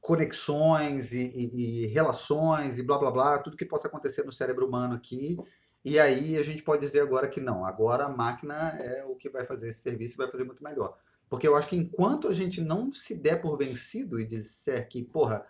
conexões 0.00 1.12
e, 1.12 1.22
e, 1.22 1.84
e, 1.84 1.86
relações 1.86 2.78
e 2.78 2.82
blá 2.82 2.98
blá 2.98 3.10
blá, 3.10 3.38
tudo 3.38 3.56
que 3.56 3.64
possa 3.64 3.88
acontecer 3.88 4.24
no 4.24 4.32
cérebro 4.32 4.66
humano 4.66 4.94
aqui. 4.94 5.38
E 5.84 5.98
aí 5.98 6.36
a 6.36 6.42
gente 6.42 6.62
pode 6.62 6.84
dizer 6.84 7.00
agora 7.00 7.28
que 7.28 7.40
não, 7.40 7.64
agora 7.64 8.04
a 8.04 8.08
máquina 8.08 8.76
é 8.78 9.04
o 9.04 9.16
que 9.16 9.30
vai 9.30 9.44
fazer 9.44 9.70
esse 9.70 9.80
serviço 9.80 10.14
e 10.14 10.18
vai 10.18 10.30
fazer 10.30 10.44
muito 10.44 10.62
melhor. 10.62 10.98
Porque 11.28 11.46
eu 11.46 11.56
acho 11.56 11.68
que 11.68 11.76
enquanto 11.76 12.28
a 12.28 12.34
gente 12.34 12.60
não 12.60 12.92
se 12.92 13.14
der 13.14 13.40
por 13.40 13.56
vencido 13.56 14.20
e 14.20 14.26
disser 14.26 14.88
que, 14.88 15.04
porra, 15.04 15.46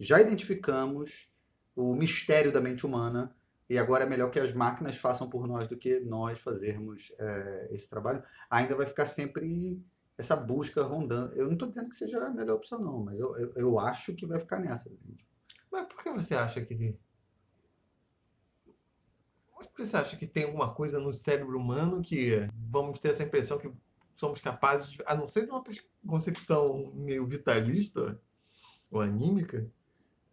já 0.00 0.20
identificamos 0.20 1.30
o 1.76 1.94
mistério 1.94 2.50
da 2.50 2.60
mente 2.60 2.84
humana 2.84 3.32
e 3.68 3.78
agora 3.78 4.04
é 4.04 4.08
melhor 4.08 4.30
que 4.30 4.40
as 4.40 4.52
máquinas 4.54 4.96
façam 4.96 5.28
por 5.28 5.46
nós 5.46 5.68
do 5.68 5.76
que 5.76 6.00
nós 6.00 6.38
fazermos 6.38 7.12
é, 7.18 7.68
esse 7.70 7.88
trabalho, 7.88 8.22
ainda 8.48 8.74
vai 8.74 8.86
ficar 8.86 9.04
sempre 9.04 9.84
essa 10.16 10.34
busca 10.34 10.82
rondando. 10.82 11.34
Eu 11.34 11.46
não 11.46 11.52
estou 11.52 11.68
dizendo 11.68 11.90
que 11.90 11.96
seja 11.96 12.18
a 12.18 12.30
melhor 12.30 12.56
opção, 12.56 12.80
não, 12.80 13.04
mas 13.04 13.18
eu, 13.18 13.36
eu, 13.36 13.52
eu 13.54 13.78
acho 13.78 14.14
que 14.14 14.26
vai 14.26 14.40
ficar 14.40 14.58
nessa. 14.58 14.90
Mas 15.70 15.86
por 15.86 16.02
que 16.02 16.10
você 16.10 16.34
acha 16.34 16.64
que. 16.64 16.98
Por 19.52 19.74
que 19.74 19.84
você 19.84 19.96
acha 19.96 20.16
que 20.16 20.26
tem 20.26 20.44
alguma 20.44 20.72
coisa 20.72 20.98
no 20.98 21.12
cérebro 21.12 21.58
humano 21.58 22.00
que 22.00 22.48
vamos 22.70 22.98
ter 23.00 23.10
essa 23.10 23.24
impressão 23.24 23.58
que 23.58 23.70
somos 24.14 24.40
capazes, 24.40 24.96
a 25.06 25.14
não 25.14 25.26
ser 25.26 25.44
de 25.44 25.50
uma 25.50 25.62
concepção 26.06 26.92
meio 26.94 27.26
vitalista 27.26 28.20
ou 28.90 29.00
anímica, 29.00 29.70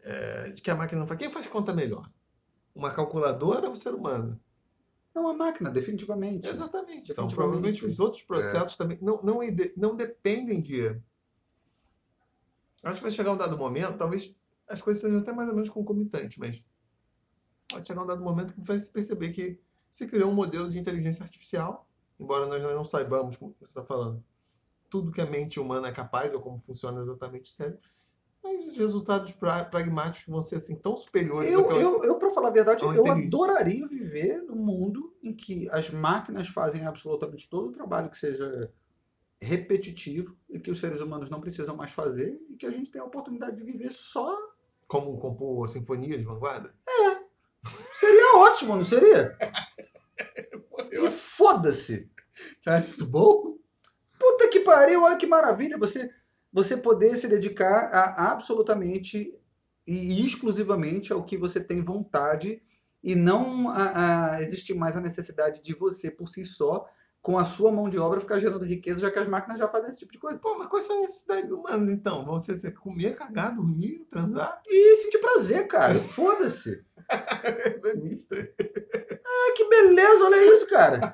é, 0.01 0.51
de 0.51 0.62
que 0.62 0.72
a 0.72 0.75
máquina 0.75 1.01
não 1.01 1.08
faz. 1.08 1.20
Quem 1.20 1.30
faz 1.30 1.48
conta 1.48 1.74
melhor? 1.74 2.10
Uma 2.75 2.91
calculadora 2.91 3.67
ou 3.67 3.74
o 3.74 3.75
ser 3.75 3.94
humano? 3.94 4.39
Não, 5.13 5.29
a 5.29 5.34
máquina, 5.34 5.72
definitivamente. 5.72 6.46
Exatamente. 6.46 7.12
Então, 7.12 7.27
provavelmente 7.29 7.86
os 7.86 8.01
outros 8.01 8.22
processos 8.22 8.74
é. 8.74 8.77
também 8.77 9.00
não, 9.01 9.22
não, 9.24 9.39
não 9.77 9.96
dependem 9.96 10.62
de. 10.62 10.89
Acho 12.84 12.98
que 12.98 13.03
vai 13.03 13.12
chegar 13.12 13.32
um 13.32 13.38
dado 13.38 13.58
momento, 13.58 13.98
talvez 13.98 14.36
as 14.67 14.82
coisas 14.82 15.01
sejam 15.01 15.20
até 15.20 15.32
mais 15.32 15.48
ou 15.48 15.55
menos 15.55 15.70
concomitantes, 15.70 16.38
mas 16.38 16.62
vai 17.72 17.82
chegar 17.82 18.03
um 18.03 18.05
dado 18.05 18.24
momento 18.24 18.53
que 18.53 18.62
vai 18.62 18.77
se 18.77 18.91
perceber 18.91 19.32
que 19.32 19.60
se 19.89 20.05
criou 20.08 20.29
um 20.29 20.36
modelo 20.36 20.70
de 20.70 20.77
inteligência 20.77 21.24
artificial, 21.24 21.88
embora 22.20 22.46
nós 22.46 22.62
não 22.62 22.84
saibamos 22.84 23.38
como 23.38 23.55
você 23.58 23.63
está 23.63 23.86
falando, 23.86 24.24
tudo 24.89 25.12
que 25.12 25.22
a 25.22 25.25
mente 25.25 25.60
humana 25.60 25.88
é 25.88 25.91
capaz 25.91 26.34
ou 26.34 26.41
como 26.41 26.60
funciona 26.60 27.00
exatamente 27.00 27.50
o 27.50 27.53
cérebro, 27.53 27.89
mas 28.46 28.66
os 28.68 28.78
resultados 28.78 29.32
pra, 29.32 29.66
pragmáticos 29.66 30.32
vão 30.32 30.44
ser 30.44 30.58
assim 30.58 30.75
tão 30.75 30.96
superiores. 30.96 31.52
Eu, 31.52 31.62
eu, 31.72 31.80
eu, 31.80 32.04
eu 32.04 32.20
para 32.20 32.30
falar 32.30 32.50
a 32.50 32.54
verdade, 32.54 32.84
eu 32.84 33.12
adoraria 33.12 33.88
viver 33.88 34.44
num 34.44 34.56
mundo 34.56 35.14
em 35.24 35.34
que 35.34 35.68
as 35.72 35.90
máquinas 35.90 36.48
fazem 36.48 36.86
absolutamente 36.86 37.50
todo 37.50 37.70
o 37.70 37.72
trabalho 37.72 38.10
que 38.12 38.18
seja 38.18 38.72
repetitivo 39.42 40.38
e 40.50 40.60
que 40.60 40.70
os 40.70 40.80
seres 40.80 41.02
humanos 41.02 41.30
não 41.30 41.42
precisam 41.42 41.75
mais 41.75 41.92
fazer 41.92 42.40
e 42.50 42.56
que 42.56 42.66
a 42.66 42.72
gente 42.72 42.92
tem 42.92 43.02
a 43.02 43.06
oportunidade 43.06 43.58
de 43.58 43.64
viver 43.64 43.92
só. 43.92 44.32
Como 44.88 45.18
compor 45.18 45.68
sinfonia 45.68 46.18
de 46.18 46.24
vanguarda? 46.24 46.74
É. 46.88 47.25
Seria 48.00 48.38
ótimo, 48.38 48.75
não 48.75 48.86
seria? 48.86 49.36
e 50.92 51.10
foda-se. 51.10 52.12
Você 52.60 52.70
acha 52.70 52.88
isso 52.88 53.08
bom? 53.08 53.58
Puta 54.20 54.48
que 54.50 54.60
pariu, 54.60 55.04
olha 55.04 55.18
que 55.18 55.25
maravilha. 55.25 55.78
Você, 55.78 56.14
você 56.56 56.78
poder 56.78 57.18
se 57.18 57.28
dedicar 57.28 57.90
a 57.94 58.32
absolutamente 58.32 59.38
e 59.86 60.26
exclusivamente 60.26 61.12
ao 61.12 61.26
que 61.26 61.36
você 61.36 61.60
tem 61.60 61.84
vontade 61.84 62.64
e 63.04 63.14
não 63.14 63.70
a, 63.70 64.36
a 64.36 64.42
existir 64.42 64.74
mais 64.74 64.96
a 64.96 65.02
necessidade 65.02 65.62
de 65.62 65.74
você, 65.76 66.10
por 66.10 66.30
si 66.30 66.46
só, 66.46 66.88
com 67.22 67.38
a 67.38 67.44
sua 67.44 67.74
mão 67.74 67.90
de 67.90 68.00
obra, 68.00 68.22
ficar 68.22 68.40
gerando 68.40 68.64
riqueza, 68.64 69.02
já 69.02 69.12
que 69.12 69.20
as 69.20 69.28
máquinas 69.28 69.60
já 69.60 69.68
fazem 69.68 69.90
esse 69.90 70.00
tipo 70.00 70.14
de 70.14 70.18
coisa. 70.18 70.40
Pô, 70.40 70.58
mas 70.58 70.70
quais 70.70 70.86
são 70.86 70.96
as 70.96 71.02
necessidades 71.02 71.52
humanas, 71.52 71.90
então? 71.90 72.24
Vão 72.24 72.40
ser 72.40 72.72
comer, 72.72 73.16
cagar, 73.16 73.54
dormir, 73.54 74.08
transar? 74.10 74.62
E 74.66 74.96
sentir 74.96 75.18
prazer, 75.18 75.68
cara. 75.68 76.00
Foda-se. 76.00 76.86
Danista. 77.84 78.38
Ah, 78.58 79.54
que 79.58 79.68
beleza, 79.68 80.24
olha 80.24 80.54
isso, 80.54 80.70
cara. 80.70 81.14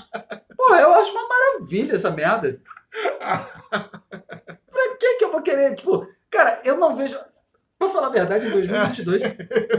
Porra, 0.56 0.80
eu 0.80 0.94
acho 0.94 1.12
uma 1.12 1.28
maravilha 1.28 1.94
essa 1.94 2.10
merda. 2.10 2.58
pra 4.78 4.96
que 4.98 5.14
que 5.14 5.24
eu 5.24 5.32
vou 5.32 5.37
querer, 5.48 5.76
tipo... 5.76 6.06
Cara, 6.30 6.60
eu 6.64 6.76
não 6.76 6.94
vejo... 6.94 7.16
Pra 7.78 7.88
falar 7.88 8.08
a 8.08 8.10
verdade, 8.10 8.48
em 8.48 8.50
2022, 8.50 9.22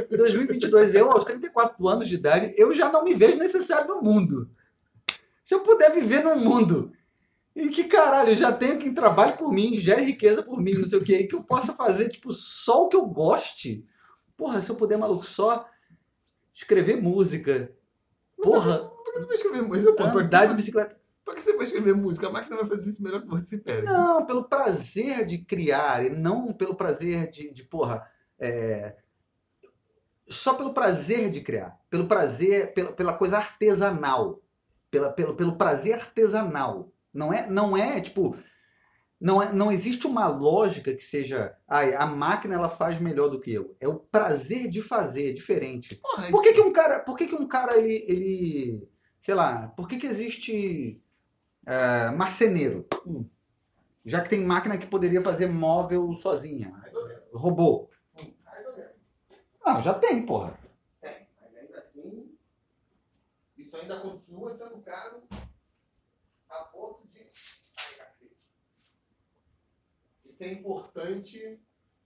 em 0.10 0.18
2022, 0.18 0.96
eu, 0.96 1.12
aos 1.12 1.26
34 1.26 1.86
anos 1.86 2.08
de 2.08 2.16
idade, 2.16 2.54
eu 2.58 2.74
já 2.74 2.90
não 2.90 3.04
me 3.04 3.14
vejo 3.14 3.38
necessário 3.38 3.90
no 3.90 4.02
mundo. 4.02 4.50
Se 5.44 5.54
eu 5.54 5.60
puder 5.60 5.92
viver 5.92 6.24
num 6.24 6.38
mundo 6.38 6.94
em 7.54 7.70
que, 7.70 7.84
caralho, 7.84 8.30
eu 8.30 8.36
já 8.36 8.54
tenho 8.54 8.80
quem 8.80 8.94
trabalhe 8.94 9.34
por 9.34 9.52
mim, 9.52 9.76
gere 9.76 10.04
riqueza 10.04 10.42
por 10.42 10.62
mim, 10.62 10.76
não 10.76 10.88
sei 10.88 10.98
o 10.98 11.04
que, 11.04 11.26
que 11.26 11.36
eu 11.36 11.44
possa 11.44 11.74
fazer, 11.74 12.08
tipo, 12.08 12.32
só 12.32 12.86
o 12.86 12.88
que 12.88 12.96
eu 12.96 13.06
goste. 13.06 13.86
Porra, 14.38 14.62
se 14.62 14.70
eu 14.70 14.76
puder, 14.76 14.98
maluco, 14.98 15.26
só 15.26 15.68
escrever 16.54 17.02
música. 17.02 17.70
Porra. 18.42 18.80
Por 18.80 19.04
que 19.04 19.20
você 19.20 19.26
vai 19.26 19.36
escrever 19.36 19.62
música? 19.64 19.92
Pô, 19.94 20.04
andar 20.18 20.46
de 20.46 20.54
bicicleta. 20.54 20.99
Por 21.30 21.36
que 21.36 21.44
você 21.44 21.56
vai 21.56 21.64
escrever 21.64 21.94
música? 21.94 22.26
A 22.26 22.32
máquina 22.32 22.58
vai 22.58 22.66
fazer 22.66 22.90
isso 22.90 23.04
melhor 23.04 23.22
que 23.22 23.28
você, 23.28 23.60
pera. 23.60 23.84
Não, 23.84 24.26
pelo 24.26 24.46
prazer 24.46 25.28
de 25.28 25.38
criar, 25.38 26.04
e 26.04 26.10
não 26.10 26.52
pelo 26.52 26.74
prazer 26.74 27.30
de, 27.30 27.54
de 27.54 27.64
porra, 27.66 28.04
é... 28.40 28.96
só 30.28 30.56
pelo 30.56 30.74
prazer 30.74 31.30
de 31.30 31.42
criar. 31.42 31.80
Pelo 31.88 32.08
prazer, 32.08 32.74
pela, 32.74 32.92
pela 32.94 33.14
coisa 33.14 33.38
artesanal. 33.38 34.42
Pela, 34.90 35.12
pelo, 35.12 35.36
pelo 35.36 35.56
prazer 35.56 35.94
artesanal. 35.94 36.92
Não 37.14 37.32
é, 37.32 37.48
não 37.48 37.78
é 37.78 38.02
tipo, 38.02 38.36
não, 39.22 39.40
é, 39.40 39.54
não 39.54 39.72
existe 39.72 40.08
uma 40.08 40.28
lógica 40.28 40.96
que 40.96 41.04
seja 41.04 41.56
ah, 41.68 41.82
a 42.06 42.08
máquina 42.08 42.56
ela 42.56 42.70
faz 42.72 43.00
melhor 43.00 43.30
do 43.30 43.40
que 43.40 43.54
eu. 43.54 43.78
É 43.80 43.88
o 43.88 44.00
prazer 44.00 44.68
de 44.68 44.82
fazer, 44.82 45.30
é 45.30 45.34
diferente. 45.34 45.94
Porra, 45.98 46.28
por 46.32 46.42
que, 46.42 46.54
que 46.54 46.62
um 46.62 46.74
cara, 46.74 47.02
por 47.02 47.16
que, 47.16 47.28
que 47.28 47.36
um 47.36 47.48
cara 47.48 47.78
ele, 47.78 48.04
ele 48.08 48.90
sei 49.20 49.36
lá, 49.36 49.68
por 49.78 49.88
que, 49.88 49.98
que 49.98 50.08
existe 50.08 51.00
uh, 51.70 52.18
marceneiro. 52.18 52.88
Hum. 53.06 53.26
Já 54.04 54.22
que 54.22 54.30
tem 54.30 54.44
máquina 54.44 54.78
que 54.78 54.88
poderia 54.88 55.22
fazer 55.22 55.48
móvel 55.48 56.16
sozinha. 56.16 56.74
Robô. 57.32 57.90
Ah, 59.64 59.82
já 59.82 59.94
tem, 59.94 60.26
porra. 60.26 60.58
Tem, 61.00 61.28
mas 61.40 61.56
ainda 61.56 61.78
assim, 61.78 62.36
isso 63.56 63.78
ainda 63.78 64.00
continua 64.00 64.52
sendo 64.52 64.82
caro 64.82 65.24
a 66.50 66.64
ponto 66.64 67.08
de. 67.08 67.28
De 70.26 70.34
ser 70.34 70.54
importante 70.54 71.62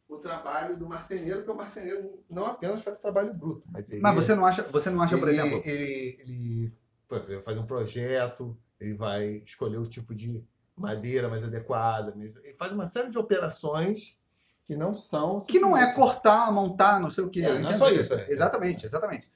o 0.10 0.18
trabalho 0.18 0.78
do 0.78 0.88
marceneiro, 0.88 1.38
porque 1.38 1.52
o 1.52 1.56
marceneiro 1.56 2.24
não 2.30 2.46
apenas 2.46 2.84
faz 2.84 3.00
trabalho 3.00 3.34
bruto, 3.34 3.64
mas 3.72 3.90
ele, 3.90 4.02
Mas 4.02 4.16
você 4.16 4.36
não 4.36 4.46
acha, 4.46 4.64
você 4.64 4.90
não 4.90 5.02
acha, 5.02 5.16
ele, 5.16 5.22
por 5.22 5.30
exemplo, 5.30 5.62
ele, 5.66 6.18
ele, 6.20 6.78
exemplo, 7.10 7.44
faz 7.44 7.58
um 7.58 7.66
projeto, 7.66 8.58
ele 8.80 8.94
vai 8.94 9.44
escolher 9.46 9.78
o 9.78 9.88
tipo 9.88 10.14
de 10.14 10.44
madeira 10.76 11.30
mais 11.30 11.44
adequada, 11.44 12.14
ele 12.18 12.54
faz 12.56 12.72
uma 12.72 12.88
série 12.88 13.10
de 13.10 13.18
operações 13.18 14.20
que 14.66 14.76
não 14.76 14.96
são. 14.96 15.40
Que 15.40 15.60
não 15.60 15.76
é 15.76 15.94
cortar, 15.94 16.52
montar, 16.52 17.00
não 17.00 17.12
sei 17.12 17.24
o 17.24 17.30
que. 17.30 17.44
É, 17.44 17.60
não 17.60 17.70
é 17.70 17.78
só 17.78 17.90
isso. 17.90 18.14
É. 18.14 18.30
Exatamente, 18.30 18.86
exatamente. 18.86 19.30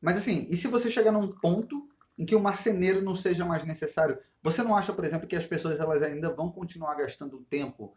Mas 0.00 0.18
assim, 0.18 0.46
e 0.50 0.56
se 0.56 0.66
você 0.68 0.90
chegar 0.90 1.12
num 1.12 1.28
ponto 1.28 1.88
em 2.18 2.26
que 2.26 2.34
o 2.34 2.40
marceneiro 2.40 3.00
não 3.00 3.14
seja 3.14 3.44
mais 3.44 3.64
necessário? 3.64 4.18
Você 4.42 4.62
não 4.62 4.76
acha, 4.76 4.92
por 4.92 5.04
exemplo, 5.04 5.28
que 5.28 5.36
as 5.36 5.46
pessoas 5.46 5.78
elas 5.78 6.02
ainda 6.02 6.34
vão 6.34 6.50
continuar 6.50 6.94
gastando 6.96 7.44
tempo 7.48 7.94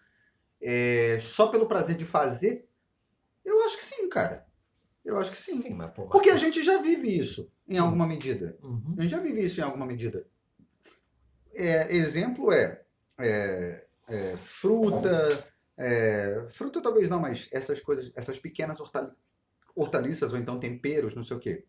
é, 0.62 1.18
só 1.20 1.48
pelo 1.48 1.68
prazer 1.68 1.96
de 1.96 2.06
fazer? 2.06 2.70
Eu 3.44 3.64
acho 3.64 3.78
que 3.78 3.84
sim, 3.84 4.08
cara. 4.08 4.46
Eu 5.04 5.18
acho 5.18 5.32
que 5.32 5.38
sim. 5.38 5.62
sim 5.62 5.74
mas, 5.74 5.92
pô, 5.92 6.08
Porque 6.08 6.30
a 6.30 6.38
gente 6.38 6.64
já 6.64 6.82
vive 6.82 7.18
isso 7.18 7.52
em 7.68 7.78
alguma 7.78 8.08
medida. 8.08 8.58
Uhum. 8.62 8.96
A 8.98 9.02
gente 9.02 9.12
já 9.12 9.20
vive 9.20 9.44
isso 9.44 9.60
em 9.60 9.64
alguma 9.64 9.86
medida. 9.86 10.28
É, 11.56 11.96
exemplo 11.96 12.52
é, 12.52 12.82
é, 13.18 13.88
é 14.10 14.38
fruta, 14.38 15.46
é, 15.78 16.48
fruta 16.52 16.82
talvez 16.82 17.10
não, 17.10 17.20
mas 17.20 17.48
essas 17.52 17.80
coisas, 17.80 18.12
essas 18.16 18.38
pequenas 18.38 18.78
hortaliças 19.76 20.34
ou 20.34 20.40
então 20.40 20.60
temperos, 20.60 21.16
não 21.16 21.24
sei 21.24 21.38
o 21.38 21.40
quê. 21.40 21.66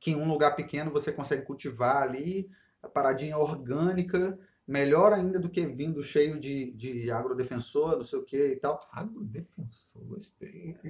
Que 0.00 0.10
em 0.10 0.16
um 0.16 0.28
lugar 0.28 0.56
pequeno 0.56 0.90
você 0.90 1.12
consegue 1.12 1.44
cultivar 1.44 2.02
ali, 2.02 2.50
a 2.82 2.88
paradinha 2.88 3.38
orgânica, 3.38 4.38
melhor 4.66 5.12
ainda 5.12 5.40
do 5.40 5.48
que 5.48 5.66
vindo 5.66 6.02
cheio 6.02 6.38
de, 6.38 6.72
de 6.72 7.10
agrodefensor, 7.10 7.96
não 7.96 8.04
sei 8.04 8.18
o 8.18 8.24
que 8.24 8.52
e 8.52 8.56
tal. 8.56 8.78
Agrodefensor, 8.92 10.04
gostei. 10.04 10.76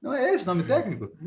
Não 0.00 0.14
é 0.14 0.34
esse 0.34 0.44
o 0.44 0.46
nome 0.46 0.64
técnico? 0.64 1.12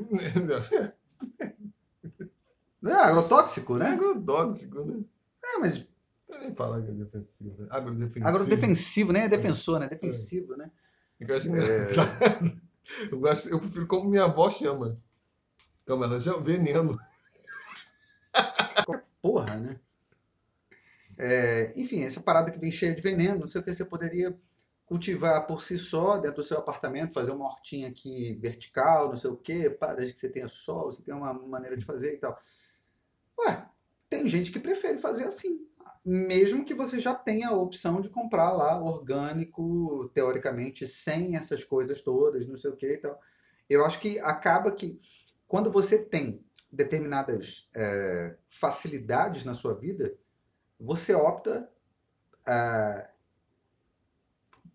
É 2.83 2.93
agrotóxico, 2.93 3.77
né? 3.77 3.87
Agrotóxico, 3.89 4.83
né? 4.83 5.03
É, 5.43 5.57
mas. 5.59 5.87
Eu 6.29 6.39
nem 6.39 6.53
falo 6.53 6.75
agrodefensivo. 6.75 7.67
Agrodefensivo. 7.69 8.27
Agrodefensivo, 8.27 9.13
nem 9.13 9.23
é 9.23 9.29
defensor, 9.29 9.79
né? 9.79 9.87
Defensivo, 9.87 10.53
é. 10.53 10.57
né? 10.57 10.71
Eu 11.19 11.35
acho 11.35 11.47
engraçado. 11.47 12.09
É... 12.23 12.71
Eu, 13.09 13.19
gosto, 13.19 13.47
eu 13.47 13.59
prefiro 13.59 13.87
como 13.87 14.09
minha 14.09 14.23
avó 14.23 14.49
chama. 14.49 14.99
Então, 15.83 16.03
ela 16.03 16.19
chama 16.19 16.41
veneno. 16.41 16.97
Porra, 19.21 19.55
né? 19.55 19.79
É, 21.17 21.71
enfim, 21.79 22.03
essa 22.03 22.19
parada 22.19 22.51
que 22.51 22.57
vem 22.57 22.71
cheia 22.71 22.95
de 22.95 23.01
veneno, 23.01 23.41
não 23.41 23.47
sei 23.47 23.61
o 23.61 23.63
que 23.63 23.73
você 23.73 23.85
poderia 23.85 24.35
cultivar 24.85 25.45
por 25.45 25.61
si 25.61 25.77
só 25.77 26.17
dentro 26.17 26.37
do 26.37 26.43
seu 26.43 26.57
apartamento, 26.57 27.13
fazer 27.13 27.31
uma 27.31 27.45
hortinha 27.45 27.87
aqui 27.87 28.37
vertical, 28.41 29.09
não 29.09 29.15
sei 29.15 29.29
o 29.29 29.37
que, 29.37 29.69
desde 29.95 30.13
que 30.13 30.19
você 30.19 30.29
tenha 30.29 30.49
sol, 30.49 30.91
você 30.91 31.01
tem 31.01 31.13
uma 31.13 31.31
maneira 31.33 31.77
de 31.77 31.85
fazer 31.85 32.15
e 32.15 32.17
tal. 32.17 32.37
Ué, 33.39 33.69
tem 34.09 34.27
gente 34.27 34.51
que 34.51 34.59
prefere 34.59 34.97
fazer 34.97 35.25
assim. 35.25 35.67
Mesmo 36.03 36.65
que 36.65 36.73
você 36.73 36.99
já 36.99 37.13
tenha 37.13 37.49
a 37.49 37.55
opção 37.55 38.01
de 38.01 38.09
comprar 38.09 38.51
lá 38.51 38.81
orgânico, 38.81 40.09
teoricamente, 40.13 40.87
sem 40.87 41.35
essas 41.35 41.63
coisas 41.63 42.01
todas, 42.01 42.47
não 42.47 42.57
sei 42.57 42.71
o 42.71 42.75
que 42.75 42.93
e 42.93 42.97
tal. 42.97 43.19
Eu 43.69 43.85
acho 43.85 43.99
que 43.99 44.19
acaba 44.19 44.71
que 44.71 44.99
quando 45.47 45.71
você 45.71 46.03
tem 46.03 46.43
determinadas 46.71 47.69
é, 47.75 48.35
facilidades 48.47 49.43
na 49.45 49.53
sua 49.53 49.73
vida, 49.73 50.15
você 50.79 51.13
opta 51.13 51.69
é, 52.47 53.09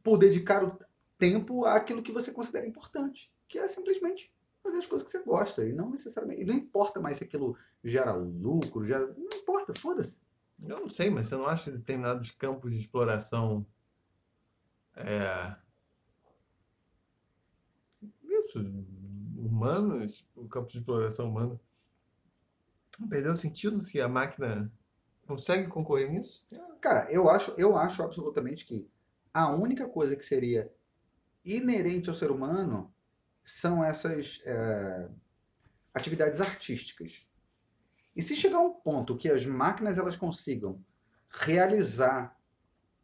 por 0.04 0.18
dedicar 0.18 0.62
o 0.62 0.78
tempo 1.18 1.64
àquilo 1.64 2.02
que 2.02 2.12
você 2.12 2.30
considera 2.30 2.66
importante, 2.66 3.32
que 3.48 3.58
é 3.58 3.66
simplesmente 3.66 4.32
fazer 4.62 4.78
as 4.78 4.86
coisas 4.86 5.06
que 5.06 5.12
você 5.12 5.24
gosta 5.24 5.64
e 5.64 5.72
não 5.72 5.90
necessariamente. 5.90 6.42
E 6.42 6.44
não 6.44 6.54
importa 6.54 7.00
mais 7.00 7.18
se 7.18 7.24
aquilo 7.24 7.56
gera 7.88 8.12
lucro, 8.12 8.87
gera. 8.87 9.07
Não 9.07 9.29
importa, 9.35 9.72
foda-se. 9.79 10.20
Eu 10.62 10.81
não 10.81 10.90
sei, 10.90 11.11
mas 11.11 11.29
você 11.29 11.37
não 11.37 11.46
acha 11.46 11.70
determinados 11.70 12.31
campos 12.31 12.72
de 12.72 12.81
exploração. 12.81 13.66
É. 14.94 15.57
Isso, 18.22 18.59
humanos, 19.37 20.27
o 20.35 20.49
campo 20.49 20.70
de 20.70 20.79
exploração 20.79 21.31
humano. 21.31 21.61
Perdeu 23.09 23.35
sentido 23.35 23.79
se 23.79 24.01
a 24.01 24.09
máquina 24.09 24.72
consegue 25.27 25.68
concorrer 25.68 26.11
nisso? 26.11 26.46
Cara, 26.81 27.11
eu 27.12 27.29
acho, 27.29 27.53
eu 27.59 27.77
acho 27.77 28.03
absolutamente 28.03 28.64
que 28.64 28.88
a 29.35 29.51
única 29.51 29.87
coisa 29.87 30.16
que 30.16 30.25
seria 30.25 30.72
inerente 31.44 32.09
ao 32.09 32.14
ser 32.14 32.31
humano 32.31 32.92
são 33.44 33.85
essas 33.85 34.40
é, 34.44 35.09
atividades 35.92 36.40
artísticas. 36.40 37.27
E 38.16 38.22
se 38.22 38.35
chegar 38.35 38.61
um 38.61 38.72
ponto 38.72 39.16
que 39.16 39.29
as 39.29 39.44
máquinas 39.44 39.98
elas 39.98 40.16
consigam 40.16 40.83
realizar 41.29 42.35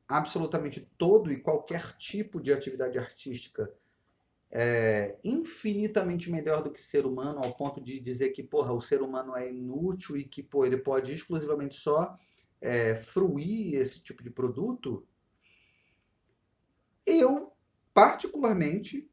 absolutamente 0.09 0.81
todo 0.96 1.31
e 1.31 1.38
qualquer 1.38 1.92
tipo 1.98 2.40
de 2.40 2.53
atividade 2.53 2.98
artística 2.98 3.70
é, 4.51 5.18
infinitamente 5.22 6.31
melhor 6.31 6.62
do 6.62 6.70
que 6.70 6.83
ser 6.83 7.07
humano, 7.07 7.40
ao 7.42 7.53
ponto 7.53 7.81
de 7.81 8.01
dizer 8.01 8.31
que 8.31 8.42
porra, 8.42 8.72
o 8.72 8.83
ser 8.83 9.03
humano 9.03 9.37
é 9.37 9.51
inútil 9.51 10.16
e 10.16 10.25
que 10.25 10.42
pô, 10.42 10.64
ele 10.64 10.77
pode 10.77 11.12
exclusivamente 11.12 11.75
só 11.75 12.18
é, 12.61 12.96
fruir 12.96 13.75
esse 13.75 14.01
tipo 14.01 14.22
de 14.22 14.31
produto, 14.31 15.07
eu, 17.05 17.53
particularmente, 17.92 19.11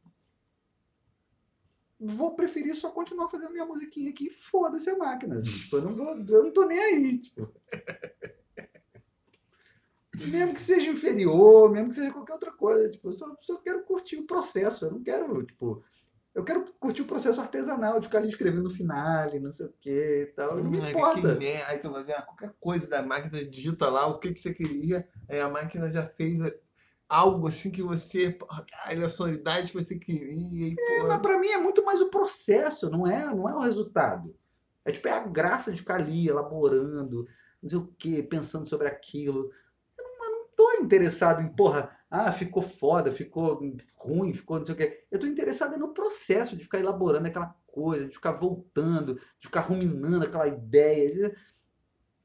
vou 2.00 2.36
preferir 2.36 2.76
só 2.76 2.90
continuar 2.90 3.28
fazendo 3.28 3.52
minha 3.52 3.66
musiquinha 3.66 4.10
aqui 4.10 4.28
e 4.28 4.32
foda-se 4.32 4.90
a 4.90 4.98
máquina. 4.98 5.38
Assim, 5.38 5.52
tipo, 5.52 5.78
eu, 5.78 5.82
não 5.82 5.96
vou, 5.96 6.08
eu 6.08 6.44
não 6.44 6.52
tô 6.52 6.66
nem 6.66 6.80
aí. 6.80 7.18
Tipo. 7.20 7.54
mesmo 10.28 10.54
que 10.54 10.62
seja 10.62 10.90
inferior, 10.90 11.72
mesmo 11.72 11.90
que 11.90 11.96
seja 11.96 12.14
qualquer 12.14 12.34
outra 12.34 12.52
coisa. 12.52 12.90
Tipo, 12.90 13.10
eu 13.10 13.14
só, 13.14 13.36
só 13.42 13.58
quero 13.58 13.84
curtir 13.84 14.18
o 14.18 14.26
processo. 14.26 14.86
Eu 14.86 14.92
não 14.92 15.04
quero, 15.04 15.44
tipo. 15.46 15.84
Eu 16.34 16.44
quero 16.44 16.64
curtir 16.80 17.02
o 17.02 17.08
processo 17.08 17.42
artesanal 17.42 18.00
de 18.00 18.06
ficar 18.06 18.20
ali 18.20 18.30
escrevendo 18.30 18.64
no 18.64 18.70
final, 18.70 19.30
não 19.42 19.52
sei 19.52 19.66
o 19.66 19.74
que 19.78 20.22
e 20.22 20.26
tal. 20.28 20.56
Não 20.56 20.64
me 20.64 20.78
hum, 20.78 20.88
importa. 20.88 21.36
Que, 21.36 21.48
aí 21.48 21.80
tu 21.80 21.92
vai 21.92 22.04
ver 22.04 22.14
ah, 22.14 22.22
qualquer 22.22 22.54
coisa 22.60 22.88
da 22.88 23.02
máquina, 23.02 23.44
digita 23.44 23.90
lá 23.90 24.06
o 24.08 24.20
que, 24.20 24.32
que 24.32 24.40
você 24.40 24.54
queria, 24.54 25.10
aí 25.28 25.42
a 25.42 25.50
máquina 25.50 25.90
já 25.90 26.06
fez 26.06 26.40
algo 27.10 27.48
assim 27.48 27.72
que 27.72 27.82
você. 27.82 28.38
Olha 28.88 29.08
a 29.08 29.10
sonoridade 29.10 29.72
que 29.72 29.84
você 29.84 29.98
queria. 29.98 30.69
E, 30.69 30.76
é, 30.78 31.04
mas 31.04 31.19
pra 31.19 31.39
mim 31.39 31.48
é 31.48 31.58
muito 31.58 31.84
mais 31.84 32.00
o 32.00 32.10
processo, 32.10 32.89
não 32.89 33.08
é, 33.08 33.34
não 33.34 33.50
é 33.50 33.56
o 33.56 33.62
resultado. 33.62 34.36
É 34.86 34.91
tipo, 34.91 35.08
é 35.08 35.12
a 35.12 35.26
graça 35.26 35.72
de 35.72 35.80
ficar 35.80 35.95
ali, 35.95 36.28
elaborando, 36.28 37.28
não 37.62 37.69
sei 37.69 37.78
o 37.78 37.88
que, 37.98 38.24
pensando 38.24 38.67
sobre 38.67 38.88
aquilo. 38.88 39.52
Eu 39.98 40.04
não, 40.04 40.26
eu 40.26 40.32
não 40.32 40.48
tô 40.56 40.72
interessado 40.74 41.41
em, 41.41 41.50
porra, 41.50 41.98
ah, 42.10 42.32
ficou 42.32 42.62
foda, 42.63 43.12
ficou 43.12 43.60
ruim, 43.95 44.34
ficou 44.34 44.58
não 44.60 44.65
sei 44.65 44.76
o 44.76 44.78
que. 44.78 45.04
Eu 45.12 45.19
tô 45.19 45.28
interessado 45.28 45.78
no 45.78 45.93
processo 45.93 46.56
de 46.56 46.63
ficar 46.63 46.80
elaborando 46.80 47.28
aquela 47.28 47.56
coisa, 47.67 48.08
de 48.08 48.13
ficar 48.13 48.32
voltando, 48.34 49.15
de 49.15 49.48
ficar 49.48 49.62
ruminando 49.62 50.26
aquela 50.26 50.48
ideia. 50.48 51.36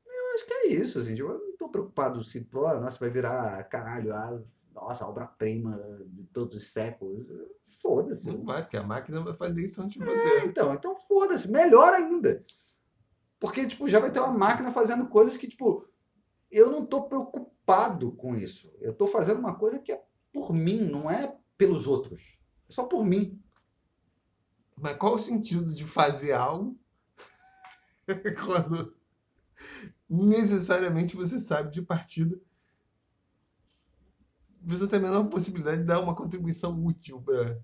Eu 0.06 0.34
acho 0.34 0.46
que 0.46 0.52
é 0.52 0.66
isso, 0.68 0.98
assim, 0.98 1.14
tipo, 1.14 1.28
eu 1.28 1.38
não 1.38 1.56
tô 1.56 1.68
preocupado 1.68 2.22
se, 2.24 2.40
pô, 2.42 2.62
nossa, 2.80 2.98
vai 2.98 3.10
virar 3.10 3.62
caralho, 3.64 4.14
ah, 4.14 4.42
nossa, 4.84 5.06
obra-prima 5.06 5.80
de 6.06 6.24
todos 6.24 6.54
os 6.54 6.72
séculos. 6.72 7.26
Foda-se. 7.66 8.28
Não 8.28 8.44
vai, 8.44 8.62
porque 8.62 8.76
a 8.76 8.82
máquina 8.82 9.20
vai 9.20 9.34
fazer 9.34 9.64
isso 9.64 9.82
antes 9.82 10.00
de 10.00 10.02
é, 10.02 10.06
você. 10.06 10.46
então, 10.46 10.72
então 10.74 10.96
foda-se. 10.96 11.50
Melhor 11.50 11.92
ainda. 11.94 12.44
Porque, 13.40 13.66
tipo, 13.66 13.88
já 13.88 13.98
vai 13.98 14.10
ter 14.10 14.20
uma 14.20 14.32
máquina 14.32 14.70
fazendo 14.70 15.08
coisas 15.08 15.36
que, 15.36 15.48
tipo, 15.48 15.88
eu 16.50 16.70
não 16.70 16.84
tô 16.84 17.04
preocupado 17.04 18.12
com 18.12 18.34
isso. 18.34 18.72
Eu 18.80 18.94
tô 18.94 19.06
fazendo 19.06 19.38
uma 19.38 19.54
coisa 19.54 19.78
que 19.78 19.92
é 19.92 20.04
por 20.32 20.52
mim, 20.52 20.80
não 20.80 21.10
é 21.10 21.36
pelos 21.56 21.86
outros. 21.86 22.40
É 22.68 22.72
só 22.72 22.84
por 22.84 23.04
mim. 23.04 23.40
Mas 24.76 24.96
qual 24.96 25.14
o 25.14 25.18
sentido 25.18 25.72
de 25.72 25.84
fazer 25.84 26.32
algo 26.32 26.78
quando 28.44 28.94
necessariamente 30.08 31.16
você 31.16 31.40
sabe 31.40 31.70
de 31.70 31.80
partida 31.80 32.40
você 34.64 34.88
tem 34.88 34.98
a 34.98 35.02
menor 35.02 35.28
possibilidade 35.28 35.78
de 35.78 35.84
dar 35.84 36.00
uma 36.00 36.14
contribuição 36.14 36.84
útil 36.84 37.20
para. 37.22 37.60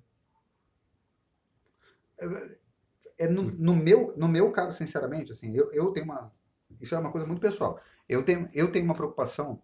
É, 3.19 3.29
no, 3.29 3.43
no, 3.43 3.75
meu, 3.75 4.15
no 4.17 4.29
meu 4.29 4.51
caso, 4.53 4.77
sinceramente, 4.77 5.33
assim, 5.33 5.55
eu, 5.55 5.71
eu 5.73 5.93
tenho 5.93 6.07
uma. 6.07 6.33
Isso 6.81 6.95
é 6.95 6.99
uma 6.99 7.11
coisa 7.11 7.27
muito 7.27 7.41
pessoal. 7.41 7.81
Eu 8.09 8.25
tenho, 8.25 8.49
eu 8.53 8.71
tenho 8.71 8.85
uma 8.85 8.95
preocupação 8.95 9.63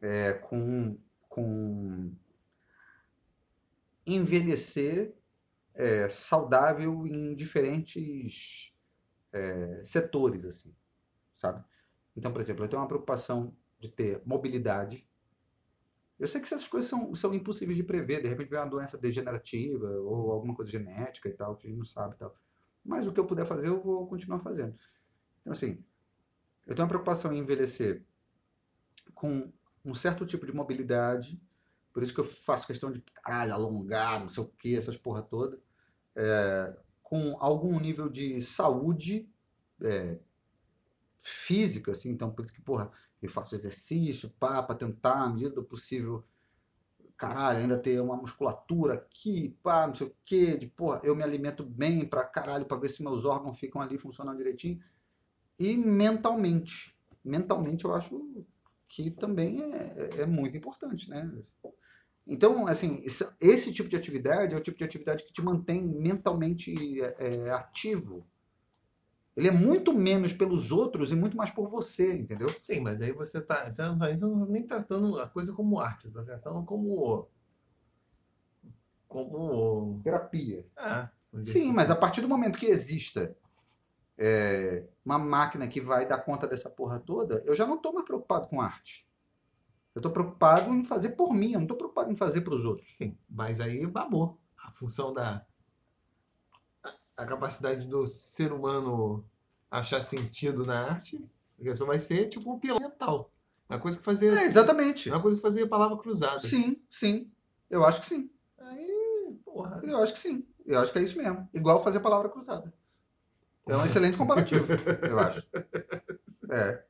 é, 0.00 0.34
com, 0.34 0.98
com 1.28 2.12
envelhecer 4.06 5.14
é, 5.74 6.08
saudável 6.08 7.06
em 7.06 7.34
diferentes 7.34 8.74
é, 9.32 9.82
setores, 9.84 10.44
assim, 10.44 10.74
sabe? 11.36 11.64
Então, 12.16 12.32
por 12.32 12.40
exemplo, 12.40 12.64
eu 12.64 12.68
tenho 12.68 12.82
uma 12.82 12.88
preocupação 12.88 13.56
de 13.78 13.88
ter 13.88 14.20
mobilidade 14.26 15.07
eu 16.18 16.26
sei 16.26 16.40
que 16.40 16.46
essas 16.46 16.66
coisas 16.66 16.90
são, 16.90 17.14
são 17.14 17.32
impossíveis 17.32 17.76
de 17.76 17.84
prever, 17.84 18.20
de 18.20 18.28
repente 18.28 18.50
vem 18.50 18.58
uma 18.58 18.66
doença 18.66 18.98
degenerativa 18.98 19.88
ou 20.00 20.32
alguma 20.32 20.54
coisa 20.54 20.70
genética 20.70 21.28
e 21.28 21.32
tal, 21.32 21.56
que 21.56 21.66
a 21.66 21.70
gente 21.70 21.78
não 21.78 21.84
sabe 21.84 22.14
e 22.14 22.18
tal. 22.18 22.34
Mas 22.84 23.06
o 23.06 23.12
que 23.12 23.20
eu 23.20 23.26
puder 23.26 23.46
fazer, 23.46 23.68
eu 23.68 23.80
vou 23.80 24.06
continuar 24.06 24.40
fazendo. 24.40 24.76
Então, 25.40 25.52
assim, 25.52 25.84
eu 26.66 26.74
tenho 26.74 26.84
uma 26.84 26.88
preocupação 26.88 27.32
em 27.32 27.38
envelhecer 27.38 28.04
com 29.14 29.52
um 29.84 29.94
certo 29.94 30.26
tipo 30.26 30.44
de 30.44 30.52
mobilidade, 30.52 31.40
por 31.92 32.02
isso 32.02 32.12
que 32.12 32.20
eu 32.20 32.24
faço 32.24 32.66
questão 32.66 32.90
de, 32.90 33.00
caralho, 33.00 33.54
alongar, 33.54 34.20
não 34.20 34.28
sei 34.28 34.42
o 34.42 34.48
que, 34.48 34.76
essas 34.76 34.96
porra 34.96 35.22
toda, 35.22 35.60
é, 36.16 36.76
com 37.02 37.36
algum 37.40 37.78
nível 37.78 38.08
de 38.08 38.42
saúde 38.42 39.30
é, 39.80 40.18
física, 41.16 41.92
assim, 41.92 42.10
então 42.10 42.30
por 42.30 42.44
isso 42.44 42.54
que, 42.54 42.60
porra, 42.60 42.90
eu 43.22 43.30
faço 43.30 43.54
exercício, 43.54 44.30
pá, 44.38 44.62
para 44.62 44.76
tentar, 44.76 45.24
à 45.24 45.28
medida 45.28 45.50
do 45.50 45.64
possível, 45.64 46.24
caralho, 47.16 47.58
ainda 47.58 47.78
ter 47.78 48.00
uma 48.00 48.16
musculatura 48.16 48.94
aqui, 48.94 49.56
pá, 49.62 49.86
não 49.86 49.94
sei 49.94 50.06
o 50.06 50.16
quê, 50.24 50.56
de 50.56 50.68
porra, 50.68 51.00
eu 51.02 51.16
me 51.16 51.22
alimento 51.22 51.64
bem 51.64 52.06
pra 52.06 52.24
caralho, 52.24 52.64
para 52.64 52.76
ver 52.76 52.88
se 52.88 53.02
meus 53.02 53.24
órgãos 53.24 53.58
ficam 53.58 53.82
ali 53.82 53.98
funcionando 53.98 54.38
direitinho. 54.38 54.80
E 55.58 55.76
mentalmente, 55.76 56.96
mentalmente 57.24 57.84
eu 57.84 57.94
acho 57.94 58.46
que 58.88 59.10
também 59.10 59.60
é, 59.62 59.76
é, 60.16 60.20
é 60.22 60.26
muito 60.26 60.56
importante, 60.56 61.10
né? 61.10 61.30
Então, 62.26 62.66
assim, 62.66 63.02
esse, 63.40 63.72
tipo 63.72 63.88
de 63.88 63.96
atividade 63.96 64.54
é 64.54 64.56
o 64.56 64.60
tipo 64.60 64.76
de 64.76 64.84
atividade 64.84 65.24
que 65.24 65.32
te 65.32 65.42
mantém 65.42 65.82
mentalmente 65.82 67.00
é, 67.00 67.50
ativo, 67.50 68.26
ele 69.38 69.46
é 69.46 69.52
muito 69.52 69.94
menos 69.94 70.32
pelos 70.32 70.72
outros 70.72 71.12
e 71.12 71.14
muito 71.14 71.36
mais 71.36 71.48
por 71.48 71.68
você, 71.68 72.18
entendeu? 72.18 72.52
Sim, 72.60 72.80
mas 72.80 73.00
aí 73.00 73.12
você 73.12 73.40
tá. 73.40 73.70
Você 73.70 73.82
não 73.82 73.94
está 73.94 74.26
tá 74.26 74.46
nem 74.48 74.66
tratando 74.66 75.16
a 75.20 75.28
coisa 75.28 75.52
como 75.52 75.78
arte, 75.78 76.02
você 76.02 76.08
está 76.08 76.24
tratando 76.24 76.64
como. 76.64 77.28
como. 79.06 80.00
terapia. 80.02 80.66
É. 80.76 81.08
Sim, 81.40 81.72
mas 81.72 81.88
a 81.88 81.94
partir 81.94 82.20
do 82.20 82.28
momento 82.28 82.58
que 82.58 82.66
exista 82.66 83.36
é, 84.18 84.88
uma 85.04 85.20
máquina 85.20 85.68
que 85.68 85.80
vai 85.80 86.04
dar 86.04 86.18
conta 86.18 86.48
dessa 86.48 86.68
porra 86.68 86.98
toda, 86.98 87.40
eu 87.46 87.54
já 87.54 87.64
não 87.64 87.76
estou 87.76 87.92
mais 87.92 88.04
preocupado 88.04 88.48
com 88.48 88.60
arte. 88.60 89.08
Eu 89.94 90.00
estou 90.00 90.10
preocupado 90.10 90.74
em 90.74 90.82
fazer 90.82 91.10
por 91.10 91.32
mim, 91.32 91.52
eu 91.52 91.60
não 91.60 91.64
estou 91.66 91.76
preocupado 91.76 92.10
em 92.10 92.16
fazer 92.16 92.40
para 92.40 92.56
os 92.56 92.64
outros. 92.64 92.96
Sim, 92.96 93.16
mas 93.30 93.60
aí 93.60 93.86
babou. 93.86 94.36
A 94.64 94.72
função 94.72 95.12
da, 95.14 95.46
a 97.18 97.26
capacidade 97.26 97.86
do 97.86 98.06
ser 98.06 98.52
humano 98.52 99.24
achar 99.68 100.00
sentido 100.00 100.64
na 100.64 100.86
arte, 100.86 101.22
porque 101.56 101.74
só 101.74 101.84
vai 101.84 101.98
ser 101.98 102.28
tipo 102.28 102.50
um 102.50 102.58
pilar 102.58 102.80
mental. 102.80 103.30
Uma 103.68 103.78
coisa 103.78 103.98
que 103.98 104.04
fazia. 104.04 104.30
É, 104.30 104.44
exatamente. 104.44 105.10
Uma 105.10 105.20
coisa 105.20 105.36
que 105.36 105.42
fazia 105.42 105.64
a 105.64 105.68
palavra 105.68 105.98
cruzada. 105.98 106.40
Sim, 106.40 106.80
sim. 106.88 107.30
Eu 107.68 107.84
acho 107.84 108.00
que 108.00 108.06
sim. 108.06 108.30
Aí, 108.56 109.36
porra. 109.44 109.80
Eu 109.82 110.02
acho 110.02 110.14
que 110.14 110.20
sim. 110.20 110.46
Eu 110.64 110.78
acho 110.78 110.92
que 110.92 110.98
é 111.00 111.02
isso 111.02 111.18
mesmo. 111.18 111.46
Igual 111.52 111.82
fazer 111.82 111.98
a 111.98 112.02
palavra 112.02 112.28
cruzada. 112.28 112.72
É 113.66 113.76
um 113.76 113.84
excelente 113.84 114.16
comparativo, 114.16 114.66
eu 115.02 115.18
acho. 115.18 115.46
É. 116.50 116.84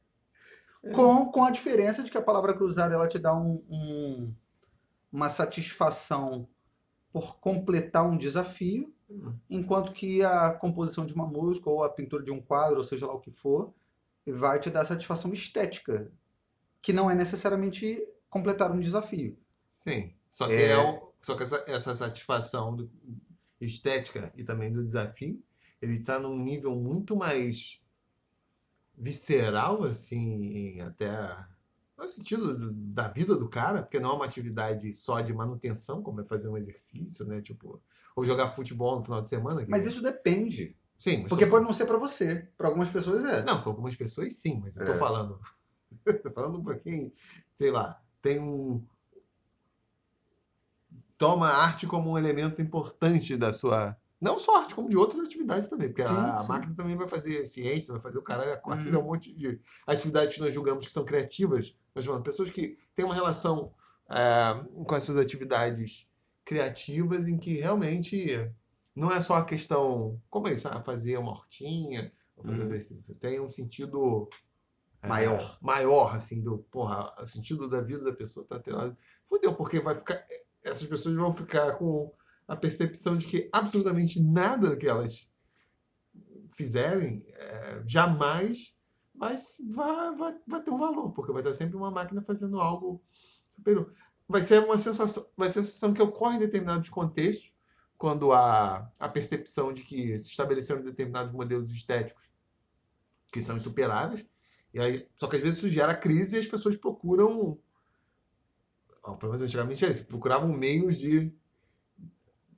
Com, 0.92 1.26
com 1.32 1.42
a 1.42 1.50
diferença 1.50 2.04
de 2.04 2.10
que 2.10 2.18
a 2.18 2.22
palavra 2.22 2.54
cruzada 2.54 2.94
ela 2.94 3.08
te 3.08 3.18
dá 3.18 3.34
um, 3.34 3.64
um 3.68 4.34
uma 5.10 5.28
satisfação 5.28 6.46
por 7.12 7.40
completar 7.40 8.04
um 8.04 8.16
desafio 8.16 8.94
Enquanto 9.48 9.92
que 9.92 10.22
a 10.22 10.52
composição 10.52 11.06
de 11.06 11.14
uma 11.14 11.26
música 11.26 11.70
ou 11.70 11.82
a 11.82 11.88
pintura 11.88 12.22
de 12.22 12.30
um 12.30 12.40
quadro, 12.40 12.78
ou 12.78 12.84
seja 12.84 13.06
lá 13.06 13.14
o 13.14 13.20
que 13.20 13.30
for, 13.30 13.72
vai 14.26 14.60
te 14.60 14.70
dar 14.70 14.84
satisfação 14.84 15.32
estética, 15.32 16.10
que 16.82 16.92
não 16.92 17.10
é 17.10 17.14
necessariamente 17.14 18.06
completar 18.28 18.70
um 18.70 18.80
desafio. 18.80 19.38
Sim. 19.66 20.12
Só 20.28 20.46
que, 20.46 20.52
é... 20.52 20.72
é 20.72 21.02
só 21.20 21.34
que 21.34 21.42
essa, 21.42 21.64
essa 21.66 21.94
satisfação 21.94 22.76
do, 22.76 22.90
estética 23.60 24.32
e 24.36 24.44
também 24.44 24.72
do 24.72 24.84
desafio, 24.84 25.42
ele 25.80 25.94
está 25.94 26.18
num 26.18 26.38
nível 26.38 26.74
muito 26.74 27.16
mais 27.16 27.80
visceral, 28.96 29.84
assim, 29.84 30.80
até 30.80 31.08
no 32.04 32.08
sentido 32.08 32.72
da 32.72 33.08
vida 33.08 33.36
do 33.36 33.48
cara, 33.48 33.82
porque 33.82 33.98
não 33.98 34.10
é 34.10 34.14
uma 34.14 34.24
atividade 34.24 34.92
só 34.94 35.20
de 35.20 35.32
manutenção, 35.32 36.02
como 36.02 36.20
é 36.20 36.24
fazer 36.24 36.48
um 36.48 36.56
exercício, 36.56 37.26
né? 37.26 37.40
Tipo, 37.40 37.80
ou 38.14 38.24
jogar 38.24 38.50
futebol 38.50 38.98
no 38.98 39.04
final 39.04 39.22
de 39.22 39.28
semana. 39.28 39.64
Mas 39.68 39.86
isso 39.86 40.02
depende. 40.02 40.76
Sim. 40.98 41.26
Porque 41.28 41.46
pode 41.46 41.64
não 41.64 41.72
ser 41.72 41.86
para 41.86 41.96
você. 41.96 42.48
Para 42.56 42.66
algumas 42.66 42.88
pessoas 42.88 43.24
é. 43.24 43.42
Não, 43.44 43.60
para 43.60 43.70
algumas 43.70 43.94
pessoas 43.94 44.34
sim, 44.34 44.60
mas 44.60 44.74
eu 44.76 44.86
tô 44.86 44.92
é. 44.92 44.98
falando. 44.98 45.40
tô 46.22 46.30
falando 46.30 46.62
para 46.62 46.76
quem, 46.78 47.12
sei 47.54 47.70
lá, 47.70 48.00
tem 48.20 48.40
um. 48.40 48.84
Toma 51.16 51.48
a 51.48 51.64
arte 51.64 51.86
como 51.86 52.10
um 52.10 52.18
elemento 52.18 52.60
importante 52.60 53.36
da 53.36 53.52
sua. 53.52 53.96
Não 54.20 54.36
só 54.38 54.56
arte, 54.58 54.74
como 54.74 54.88
de 54.88 54.96
outras 54.96 55.28
atividades 55.28 55.68
também. 55.68 55.88
Porque 55.88 56.06
sim, 56.06 56.12
a, 56.12 56.40
sim. 56.42 56.48
máquina 56.48 56.74
também 56.74 56.96
vai 56.96 57.06
fazer 57.06 57.44
ciência, 57.44 57.92
vai 57.92 58.02
fazer 58.02 58.18
o 58.18 58.22
caralho, 58.22 58.52
a 58.52 58.74
hum. 58.74 58.98
um 58.98 59.02
monte 59.02 59.32
de 59.32 59.60
atividades 59.86 60.34
que 60.34 60.40
nós 60.40 60.52
julgamos 60.52 60.84
que 60.84 60.92
são 60.92 61.04
criativas. 61.04 61.76
Mas, 61.98 62.06
mano, 62.06 62.22
pessoas 62.22 62.48
que 62.48 62.78
têm 62.94 63.04
uma 63.04 63.14
relação 63.14 63.74
é, 64.08 64.84
com 64.84 64.94
as 64.94 65.02
suas 65.02 65.18
atividades 65.18 66.08
criativas 66.44 67.26
em 67.26 67.36
que 67.36 67.56
realmente 67.56 68.48
não 68.94 69.10
é 69.10 69.20
só 69.20 69.34
a 69.34 69.44
questão, 69.44 70.22
como 70.30 70.46
é 70.46 70.52
isso, 70.52 70.68
ah, 70.68 70.80
fazer 70.80 71.18
uma 71.18 71.32
hortinha, 71.32 72.12
uhum. 72.36 72.68
tem 73.18 73.40
um 73.40 73.50
sentido 73.50 74.28
maior, 75.04 75.40
é, 75.40 75.64
maior 75.64 76.14
assim 76.14 76.40
do, 76.40 76.58
porra, 76.70 77.12
o 77.20 77.26
sentido 77.26 77.68
da 77.68 77.80
vida 77.80 78.04
da 78.04 78.12
pessoa 78.12 78.46
tá 78.46 78.54
atrelado. 78.54 78.96
Fudeu, 79.24 79.52
porque 79.52 79.80
vai 79.80 79.96
ficar 79.96 80.24
essas 80.62 80.86
pessoas 80.86 81.16
vão 81.16 81.34
ficar 81.34 81.72
com 81.78 82.12
a 82.46 82.54
percepção 82.54 83.16
de 83.16 83.26
que 83.26 83.48
absolutamente 83.52 84.22
nada 84.22 84.76
que 84.76 84.86
elas 84.86 85.28
fizerem 86.54 87.26
é, 87.28 87.82
jamais 87.84 88.77
mas 89.18 89.58
vai, 89.70 90.14
vai, 90.14 90.36
vai 90.46 90.62
ter 90.62 90.70
um 90.70 90.78
valor, 90.78 91.12
porque 91.12 91.32
vai 91.32 91.42
ter 91.42 91.52
sempre 91.52 91.76
uma 91.76 91.90
máquina 91.90 92.22
fazendo 92.22 92.60
algo 92.60 93.02
superior. 93.48 93.92
Vai 94.28 94.42
ser 94.42 94.62
uma 94.62 94.78
sensação, 94.78 95.26
vai 95.36 95.48
ser 95.48 95.60
a 95.60 95.62
sensação 95.62 95.92
que 95.92 96.02
ocorre 96.02 96.36
em 96.36 96.40
determinados 96.40 96.88
contextos, 96.88 97.56
quando 97.96 98.32
há 98.32 98.90
a 99.00 99.08
percepção 99.08 99.72
de 99.72 99.82
que 99.82 100.16
se 100.20 100.30
estabeleceram 100.30 100.82
determinados 100.82 101.32
modelos 101.32 101.72
estéticos 101.72 102.30
que 103.32 103.42
são 103.42 103.56
insuperáveis, 103.56 104.24
e 104.72 104.78
aí, 104.80 105.08
só 105.16 105.26
que 105.26 105.36
às 105.36 105.42
vezes 105.42 105.58
isso 105.58 105.68
gera 105.68 105.94
crise 105.94 106.36
e 106.36 106.38
as 106.38 106.46
pessoas 106.46 106.76
procuram. 106.76 107.58
Pelo 109.02 109.32
menos 109.32 109.42
antigamente 109.42 109.82
era 109.82 109.92
isso, 109.92 110.06
procuravam 110.06 110.52
meios 110.52 110.98
de. 110.98 111.32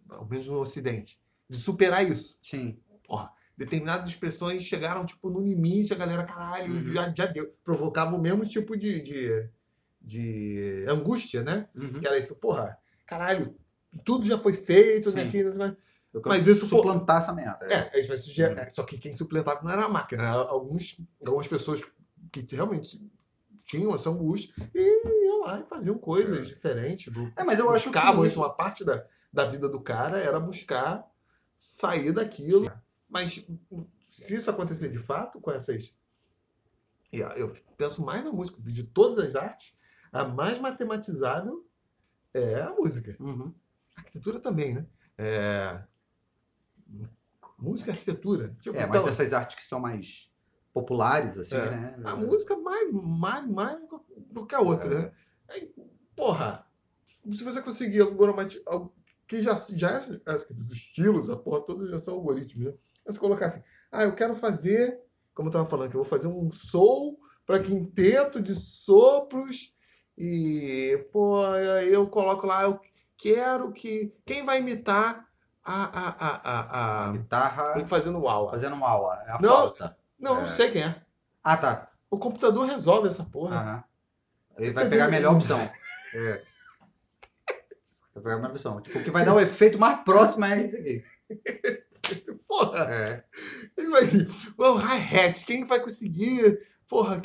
Ao 0.09 0.27
menos 0.27 0.47
no 0.49 0.59
Ocidente, 0.59 1.21
de 1.49 1.57
superar 1.57 2.05
isso. 2.09 2.37
Sim. 2.43 2.83
Porra, 3.07 3.33
determinadas 3.61 4.09
expressões 4.09 4.63
chegaram, 4.63 5.05
tipo, 5.05 5.29
no 5.29 5.39
limite, 5.39 5.93
a 5.93 5.97
galera, 5.97 6.25
caralho, 6.25 6.73
uhum. 6.73 6.95
já, 6.95 7.13
já 7.15 7.27
deu. 7.27 7.55
Provocava 7.63 8.17
o 8.17 8.19
mesmo 8.19 8.47
tipo 8.47 8.75
de, 8.75 9.03
de, 9.03 9.51
de 10.01 10.87
angústia, 10.89 11.43
né? 11.43 11.69
Uhum. 11.75 12.01
Que 12.01 12.07
era 12.07 12.19
isso, 12.19 12.35
porra, 12.37 12.79
caralho, 13.07 13.55
tudo 14.03 14.25
já 14.25 14.39
foi 14.39 14.55
feito, 14.55 15.13
né? 15.13 15.25
Aqui, 15.25 15.45
mas, 15.45 15.77
mas 16.25 16.47
isso 16.47 16.65
suplantar 16.65 17.19
essa 17.19 17.35
merda. 17.35 17.67
É, 17.67 17.99
é 17.99 18.01
isso 18.01 18.11
uhum. 18.41 18.75
só 18.75 18.83
que 18.83 18.97
quem 18.97 19.13
suplantava 19.13 19.61
não 19.63 19.71
era 19.71 19.85
a 19.85 19.89
máquina, 19.91 20.23
era 20.23 20.33
alguns, 20.33 20.99
algumas 21.23 21.47
pessoas 21.47 21.83
que 22.33 22.47
realmente 22.57 22.99
tinham 23.67 23.95
essa 23.95 24.09
angústia 24.09 24.55
e 24.75 25.27
iam 25.27 25.41
lá 25.43 25.61
e 25.61 25.69
faziam 25.69 25.99
coisas 25.99 26.39
é. 26.39 26.41
diferentes. 26.41 27.13
É, 27.37 27.45
mas 27.45 27.59
eu 27.59 27.71
acho 27.71 27.91
que 27.91 28.27
isso, 28.27 28.41
uma 28.41 28.55
parte 28.55 28.87
da, 28.87 29.05
da 29.31 29.45
vida 29.45 29.69
do 29.69 29.83
cara 29.83 30.17
era 30.17 30.41
buscar 30.41 31.05
sair 31.59 32.11
daquilo. 32.11 32.65
Sim. 32.65 32.73
Mas 33.11 33.45
se 34.09 34.35
isso 34.35 34.49
acontecer 34.49 34.89
de 34.89 34.99
fato 34.99 35.41
com 35.41 35.51
essas. 35.51 35.95
Eu 37.13 37.55
penso 37.77 38.05
mais 38.05 38.25
na 38.25 38.33
música. 38.33 38.63
De 38.63 38.85
todas 38.85 39.19
as 39.19 39.35
artes, 39.35 39.75
a 40.13 40.25
mais 40.25 40.59
matematizável 40.59 41.67
é 42.33 42.61
a 42.63 42.73
música. 42.73 43.17
Uhum. 43.19 43.53
A 43.97 44.01
arquitetura 44.01 44.39
também, 44.39 44.75
né? 44.75 44.87
É... 45.19 45.85
Música 47.59 47.91
e 47.91 47.93
arquitetura. 47.93 48.57
Tipo, 48.61 48.77
é, 48.77 48.87
mas 48.87 48.91
então, 48.91 49.05
dessas 49.05 49.33
artes 49.33 49.57
que 49.57 49.65
são 49.65 49.81
mais 49.81 50.33
populares, 50.73 51.37
assim, 51.37 51.57
é, 51.57 51.71
né? 51.71 52.03
A 52.05 52.17
música 52.17 52.57
mais, 52.57 52.93
mais, 52.93 53.47
mais 53.47 53.79
do 54.31 54.47
que 54.47 54.55
a 54.55 54.61
outra, 54.61 54.95
é. 54.95 54.99
né? 54.99 55.13
Aí, 55.49 55.75
porra, 56.15 56.65
se 57.31 57.45
você 57.45 57.61
conseguir 57.61 58.01
alguma 58.01 58.47
que 59.27 59.43
já, 59.43 59.55
já 59.55 59.91
é, 59.91 60.35
os 60.35 60.71
estilos, 60.71 61.29
a 61.29 61.37
porra 61.37 61.61
toda 61.65 61.89
já 61.89 61.99
são 61.99 62.15
algoritmos, 62.15 62.67
né? 62.67 62.75
Você 63.13 63.19
colocar 63.19 63.47
assim, 63.47 63.63
ah, 63.91 64.05
eu 64.05 64.15
quero 64.15 64.35
fazer, 64.35 65.01
como 65.35 65.49
eu 65.49 65.51
estava 65.51 65.69
falando, 65.69 65.91
que 65.91 65.97
eu 65.97 66.03
vou 66.03 66.11
fazer 66.11 66.27
um 66.29 66.51
soul 66.51 67.19
para 67.45 67.61
quinteto 67.61 68.41
de 68.41 68.55
sopros 68.55 69.75
e, 70.23 71.09
pô, 71.11 71.43
eu 71.47 72.07
coloco 72.07 72.47
lá, 72.47 72.65
eu 72.65 72.79
quero 73.17 73.73
que. 73.73 74.15
Quem 74.27 74.45
vai 74.45 74.59
imitar 74.59 75.27
a. 75.65 75.85
A, 75.85 76.09
a, 76.11 76.41
a, 76.45 77.09
a 77.09 77.13
guitarra. 77.13 77.87
Fazendo 77.87 78.21
uau. 78.21 78.51
Fazendo 78.51 78.77
uau, 78.77 79.13
é 79.15 79.31
a 79.31 79.39
não, 79.41 79.49
falta. 79.49 79.97
Não, 80.19 80.37
é. 80.37 80.41
não 80.43 80.47
sei 80.47 80.71
quem 80.71 80.83
é. 80.83 81.03
Ah, 81.43 81.57
tá. 81.57 81.91
O 82.11 82.19
computador 82.19 82.67
resolve 82.67 83.09
essa 83.09 83.25
porra. 83.25 83.57
Aham. 83.57 83.85
Ele 84.59 84.73
vai 84.73 84.89
pegar 84.91 85.07
a 85.07 85.11
melhor 85.11 85.35
opção. 85.35 85.59
É. 86.15 86.43
Vai 88.13 88.23
pegar 88.25 88.35
a 88.35 88.39
melhor 88.39 88.51
opção. 88.51 88.81
Tipo, 88.83 88.99
o 88.99 89.05
que 89.05 89.11
vai 89.11 89.25
dar 89.25 89.33
o 89.33 89.41
efeito 89.41 89.79
mais 89.79 90.01
próximo 90.01 90.45
é 90.45 90.61
esse 90.61 90.77
aqui. 90.77 91.05
Porra! 92.51 92.93
É. 92.93 93.25
O 94.59 94.75
hi-hat, 94.75 95.47
quem 95.47 95.65
vai 95.65 95.79
conseguir? 95.79 96.61
Porra, 96.89 97.23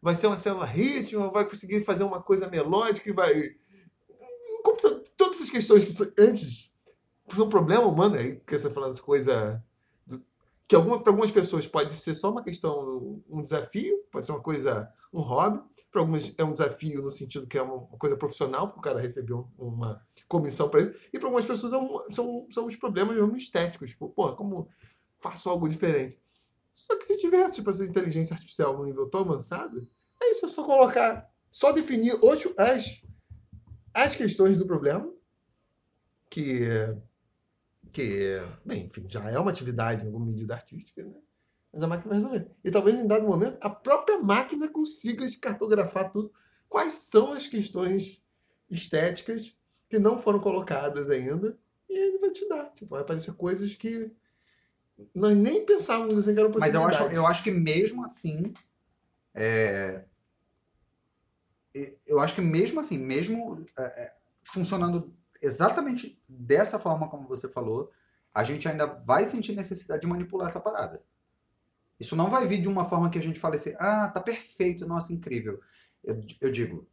vai 0.00 0.14
ser 0.14 0.28
uma 0.28 0.38
célula 0.38 0.64
ritmo, 0.64 1.30
vai 1.30 1.46
conseguir 1.46 1.84
fazer 1.84 2.04
uma 2.04 2.22
coisa 2.22 2.48
melódica 2.48 3.10
vai. 3.12 3.50
Todas 5.14 5.34
essas 5.36 5.50
questões 5.50 5.84
que 5.84 6.22
antes 6.22 6.74
são 7.34 7.44
um 7.44 7.50
problema 7.50 7.84
humano, 7.84 8.16
aí 8.16 8.40
que 8.46 8.58
você 8.58 8.70
falando 8.70 8.92
essa 8.92 9.02
coisa. 9.02 9.62
Que 10.72 10.76
alguma, 10.76 10.98
para 10.98 11.12
algumas 11.12 11.30
pessoas 11.30 11.66
pode 11.66 11.92
ser 11.92 12.14
só 12.14 12.30
uma 12.30 12.42
questão, 12.42 13.22
um 13.28 13.42
desafio, 13.42 13.94
pode 14.10 14.24
ser 14.24 14.32
uma 14.32 14.40
coisa, 14.40 14.90
um 15.12 15.20
hobby. 15.20 15.62
Para 15.90 16.00
algumas 16.00 16.34
é 16.38 16.44
um 16.44 16.52
desafio 16.52 17.02
no 17.02 17.10
sentido 17.10 17.46
que 17.46 17.58
é 17.58 17.62
uma 17.62 17.86
coisa 17.98 18.16
profissional, 18.16 18.68
porque 18.68 18.78
o 18.78 18.82
cara 18.82 18.98
recebeu 18.98 19.46
uma 19.58 20.02
comissão 20.26 20.70
para 20.70 20.80
isso. 20.80 20.96
E 21.12 21.18
para 21.18 21.28
algumas 21.28 21.44
pessoas 21.44 21.74
é 21.74 21.76
um, 21.76 22.10
são, 22.10 22.46
são 22.50 22.64
os 22.64 22.74
problemas 22.74 23.14
mesmo 23.14 23.36
estéticos. 23.36 23.90
Tipo, 23.90 24.08
porra, 24.08 24.34
como 24.34 24.66
faço 25.20 25.50
algo 25.50 25.68
diferente? 25.68 26.18
Só 26.72 26.96
que 26.96 27.04
se 27.04 27.18
tivesse 27.18 27.56
tipo, 27.56 27.68
essa 27.68 27.84
inteligência 27.84 28.32
artificial 28.32 28.74
num 28.78 28.84
nível 28.84 29.10
tão 29.10 29.20
avançado, 29.20 29.86
é 30.22 30.30
isso, 30.30 30.46
é 30.46 30.48
só 30.48 30.64
colocar, 30.64 31.22
só 31.50 31.70
definir 31.70 32.14
os, 32.14 32.58
as, 32.58 33.06
as 33.92 34.16
questões 34.16 34.56
do 34.56 34.64
problema, 34.64 35.06
que, 36.30 36.66
que, 37.92 38.40
bem, 38.64 38.86
enfim, 38.86 39.04
já 39.08 39.30
é 39.30 39.38
uma 39.38 39.50
atividade 39.50 40.02
em 40.02 40.06
alguma 40.06 40.26
medida 40.26 40.54
artística, 40.54 41.04
né? 41.04 41.14
Mas 41.72 41.82
a 41.82 41.86
máquina 41.86 42.08
vai 42.08 42.18
resolver. 42.18 42.50
E 42.62 42.70
talvez 42.70 42.98
em 42.98 43.06
dado 43.06 43.26
momento 43.26 43.58
a 43.60 43.70
própria 43.70 44.18
máquina 44.18 44.68
consiga 44.68 45.26
cartografar 45.40 46.10
tudo. 46.12 46.32
Quais 46.68 46.94
são 46.94 47.32
as 47.32 47.46
questões 47.46 48.22
estéticas 48.70 49.56
que 49.88 49.98
não 49.98 50.20
foram 50.20 50.40
colocadas 50.40 51.08
ainda? 51.10 51.58
E 51.88 51.94
ele 51.94 52.18
vai 52.18 52.30
te 52.30 52.46
dar. 52.48 52.72
Tipo, 52.74 52.90
vai 52.90 53.02
aparecer 53.02 53.34
coisas 53.34 53.74
que 53.74 54.14
nós 55.14 55.36
nem 55.36 55.64
pensávamos 55.64 56.18
assim 56.18 56.34
que 56.34 56.40
eram 56.40 56.52
Mas 56.58 56.74
eu 56.74 56.84
acho, 56.84 57.02
eu 57.04 57.26
acho 57.26 57.42
que 57.42 57.50
mesmo 57.50 58.02
assim. 58.04 58.52
É... 59.34 60.04
Eu 62.06 62.20
acho 62.20 62.34
que 62.34 62.42
mesmo 62.42 62.80
assim, 62.80 62.98
mesmo 62.98 63.64
é, 63.78 63.82
é, 63.82 64.12
funcionando 64.44 65.14
exatamente 65.42 66.22
dessa 66.28 66.78
forma 66.78 67.08
como 67.08 67.28
você 67.28 67.48
falou, 67.48 67.90
a 68.32 68.44
gente 68.44 68.66
ainda 68.68 68.86
vai 68.86 69.26
sentir 69.26 69.54
necessidade 69.54 70.02
de 70.02 70.06
manipular 70.06 70.48
essa 70.48 70.60
parada. 70.60 71.02
Isso 72.00 72.16
não 72.16 72.30
vai 72.30 72.46
vir 72.46 72.60
de 72.60 72.68
uma 72.68 72.84
forma 72.84 73.10
que 73.10 73.18
a 73.18 73.22
gente 73.22 73.38
fale 73.38 73.56
assim, 73.56 73.74
ah, 73.78 74.08
tá 74.08 74.20
perfeito, 74.20 74.86
nossa, 74.86 75.12
incrível. 75.12 75.60
Eu, 76.02 76.20
eu 76.40 76.50
digo, 76.50 76.86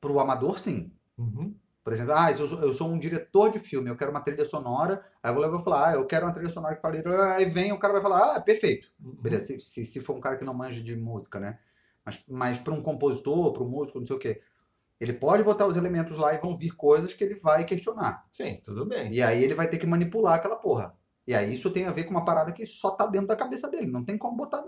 para 0.00 0.12
o 0.12 0.20
amador, 0.20 0.58
sim. 0.58 0.92
Uhum. 1.16 1.54
Por 1.82 1.92
exemplo, 1.92 2.14
ah, 2.14 2.30
eu 2.32 2.48
sou, 2.48 2.60
eu 2.60 2.72
sou, 2.72 2.88
um 2.90 2.98
diretor 2.98 3.52
de 3.52 3.60
filme, 3.60 3.88
eu 3.88 3.96
quero 3.96 4.10
uma 4.10 4.20
trilha 4.20 4.44
sonora, 4.44 5.06
aí 5.22 5.30
eu 5.30 5.34
vou 5.34 5.40
lá 5.40 5.48
e 5.48 5.50
vou 5.52 5.62
falar, 5.62 5.88
ah, 5.88 5.94
eu 5.94 6.04
quero 6.04 6.26
uma 6.26 6.32
trilha 6.32 6.50
sonora 6.50 6.74
que 6.74 6.82
fale, 6.82 7.02
aí 7.36 7.44
vem 7.44 7.72
o 7.72 7.78
cara 7.78 7.92
vai 7.92 8.02
falar, 8.02 8.34
ah, 8.36 8.40
perfeito. 8.40 8.90
Uhum. 9.00 9.14
Beleza, 9.14 9.46
se, 9.46 9.60
se, 9.60 9.84
se, 9.84 10.00
for 10.00 10.16
um 10.16 10.20
cara 10.20 10.36
que 10.36 10.44
não 10.44 10.52
manja 10.52 10.82
de 10.82 10.96
música, 10.96 11.38
né? 11.38 11.60
Mas, 12.04 12.24
mas 12.28 12.58
para 12.58 12.74
um 12.74 12.82
compositor, 12.82 13.52
para 13.52 13.62
um 13.62 13.68
músico, 13.68 14.00
não 14.00 14.06
sei 14.06 14.16
o 14.16 14.18
quê, 14.18 14.42
ele 14.98 15.12
pode 15.12 15.42
botar 15.42 15.66
os 15.66 15.76
elementos 15.76 16.16
lá 16.16 16.34
e 16.34 16.38
vão 16.38 16.56
vir 16.56 16.74
coisas 16.74 17.12
que 17.12 17.22
ele 17.22 17.34
vai 17.34 17.64
questionar. 17.64 18.26
Sim, 18.32 18.60
tudo 18.64 18.86
bem. 18.86 19.12
E 19.12 19.22
aí 19.22 19.44
ele 19.44 19.54
vai 19.54 19.68
ter 19.68 19.78
que 19.78 19.86
manipular 19.86 20.34
aquela 20.34 20.56
porra. 20.56 20.96
E 21.26 21.34
aí 21.34 21.54
isso 21.54 21.70
tem 21.70 21.86
a 21.86 21.92
ver 21.92 22.04
com 22.04 22.10
uma 22.10 22.24
parada 22.24 22.52
que 22.52 22.66
só 22.66 22.92
tá 22.92 23.06
dentro 23.06 23.26
da 23.26 23.36
cabeça 23.36 23.68
dele. 23.68 23.90
Não 23.90 24.04
tem 24.04 24.16
como 24.16 24.36
botar. 24.36 24.64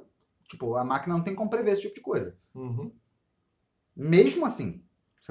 Tipo, 0.48 0.76
a 0.76 0.84
máquina 0.84 1.14
não 1.14 1.22
tem 1.22 1.34
como 1.34 1.48
prever 1.48 1.72
esse 1.72 1.82
tipo 1.82 1.94
de 1.94 2.00
coisa. 2.00 2.36
Uhum. 2.54 2.92
Mesmo 3.96 4.44
assim. 4.44 4.84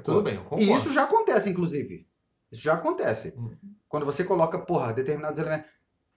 Tudo 0.03 0.21
bem, 0.21 0.39
E 0.57 0.71
isso 0.71 0.91
já 0.91 1.03
acontece, 1.03 1.49
inclusive. 1.49 2.07
Isso 2.51 2.61
já 2.61 2.73
acontece. 2.73 3.33
Uhum. 3.35 3.57
Quando 3.89 4.05
você 4.05 4.23
coloca, 4.23 4.59
porra, 4.59 4.93
determinados 4.93 5.39
elementos. 5.39 5.69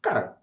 Cara, 0.03 0.39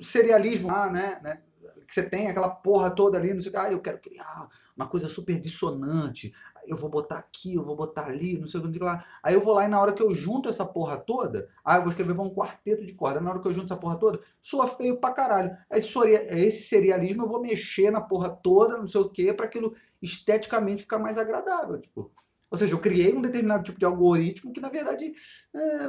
serialismo, 0.00 0.70
ah, 0.70 0.90
né, 0.90 1.20
né? 1.22 1.42
Que 1.86 1.94
você 1.94 2.02
tem 2.02 2.28
aquela 2.28 2.50
porra 2.50 2.90
toda 2.90 3.16
ali, 3.16 3.32
não 3.32 3.40
sei 3.40 3.50
o 3.50 3.52
que, 3.52 3.58
ah, 3.58 3.72
eu 3.72 3.80
quero 3.80 4.00
criar 4.00 4.48
uma 4.76 4.88
coisa 4.88 5.08
super 5.08 5.40
dissonante 5.40 6.32
eu 6.66 6.76
vou 6.76 6.88
botar 6.90 7.18
aqui, 7.18 7.54
eu 7.54 7.64
vou 7.64 7.76
botar 7.76 8.06
ali, 8.06 8.38
não 8.38 8.46
sei 8.46 8.60
o 8.60 8.70
que 8.70 8.78
lá. 8.78 9.04
Aí 9.22 9.34
eu 9.34 9.40
vou 9.40 9.54
lá 9.54 9.64
e 9.64 9.68
na 9.68 9.80
hora 9.80 9.92
que 9.92 10.02
eu 10.02 10.14
junto 10.14 10.48
essa 10.48 10.64
porra 10.64 10.96
toda, 10.96 11.48
ah, 11.64 11.76
eu 11.76 11.82
vou 11.82 11.90
escrever 11.90 12.18
um 12.18 12.34
quarteto 12.34 12.84
de 12.84 12.94
corda. 12.94 13.20
Na 13.20 13.30
hora 13.30 13.40
que 13.40 13.48
eu 13.48 13.52
junto 13.52 13.66
essa 13.66 13.76
porra 13.76 13.96
toda, 13.96 14.20
soa 14.40 14.66
feio 14.66 14.98
pra 14.98 15.12
caralho. 15.12 15.56
Aí 15.70 15.80
esse 15.80 16.62
serialismo 16.64 17.24
eu 17.24 17.28
vou 17.28 17.40
mexer 17.40 17.90
na 17.90 18.00
porra 18.00 18.30
toda, 18.30 18.78
não 18.78 18.88
sei 18.88 19.00
o 19.00 19.08
que, 19.08 19.32
para 19.32 19.46
aquilo 19.46 19.74
esteticamente 20.02 20.82
ficar 20.82 20.98
mais 20.98 21.18
agradável. 21.18 21.80
Tipo, 21.80 22.10
ou 22.50 22.58
seja, 22.58 22.74
eu 22.74 22.78
criei 22.78 23.14
um 23.14 23.20
determinado 23.20 23.64
tipo 23.64 23.78
de 23.78 23.84
algoritmo 23.84 24.52
que, 24.52 24.60
na 24.60 24.68
verdade, 24.68 25.12
é, 25.54 25.88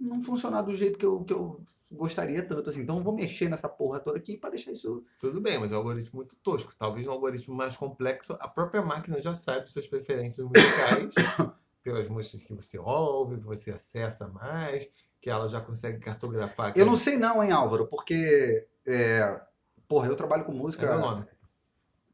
não 0.00 0.20
funciona 0.20 0.62
do 0.62 0.74
jeito 0.74 0.98
que 0.98 1.04
eu, 1.04 1.24
que 1.24 1.32
eu 1.32 1.60
gostaria 1.90 2.42
tanto 2.42 2.70
assim. 2.70 2.82
Então 2.82 3.02
vou 3.02 3.14
mexer 3.14 3.48
nessa 3.48 3.68
porra 3.68 4.00
toda 4.00 4.18
aqui 4.18 4.36
para 4.36 4.50
deixar 4.50 4.72
isso. 4.72 5.04
Tudo 5.18 5.40
bem, 5.40 5.58
mas 5.58 5.72
é 5.72 5.74
um 5.74 5.78
algoritmo 5.78 6.16
muito 6.16 6.36
tosco. 6.36 6.74
Talvez 6.78 7.06
um 7.06 7.10
algoritmo 7.10 7.54
mais 7.54 7.76
complexo, 7.76 8.36
a 8.40 8.48
própria 8.48 8.82
máquina 8.82 9.20
já 9.20 9.34
sabe 9.34 9.70
suas 9.70 9.86
preferências 9.86 10.46
musicais, 10.46 11.14
pelas 11.82 12.08
músicas 12.08 12.42
que 12.42 12.54
você 12.54 12.78
ouve, 12.78 13.38
que 13.38 13.46
você 13.46 13.72
acessa 13.72 14.28
mais, 14.28 14.88
que 15.20 15.28
ela 15.28 15.48
já 15.48 15.60
consegue 15.60 15.98
cartografar. 15.98 16.72
Eu 16.76 16.86
não 16.86 16.96
sei 16.96 17.16
não, 17.16 17.42
hein, 17.42 17.50
Álvaro, 17.50 17.86
porque. 17.86 18.66
É... 18.86 19.40
Porra, 19.88 20.06
eu 20.06 20.14
trabalho 20.14 20.44
com 20.44 20.52
música. 20.52 20.86
É 20.86 20.90
meu 20.90 21.00
nome. 21.00 21.26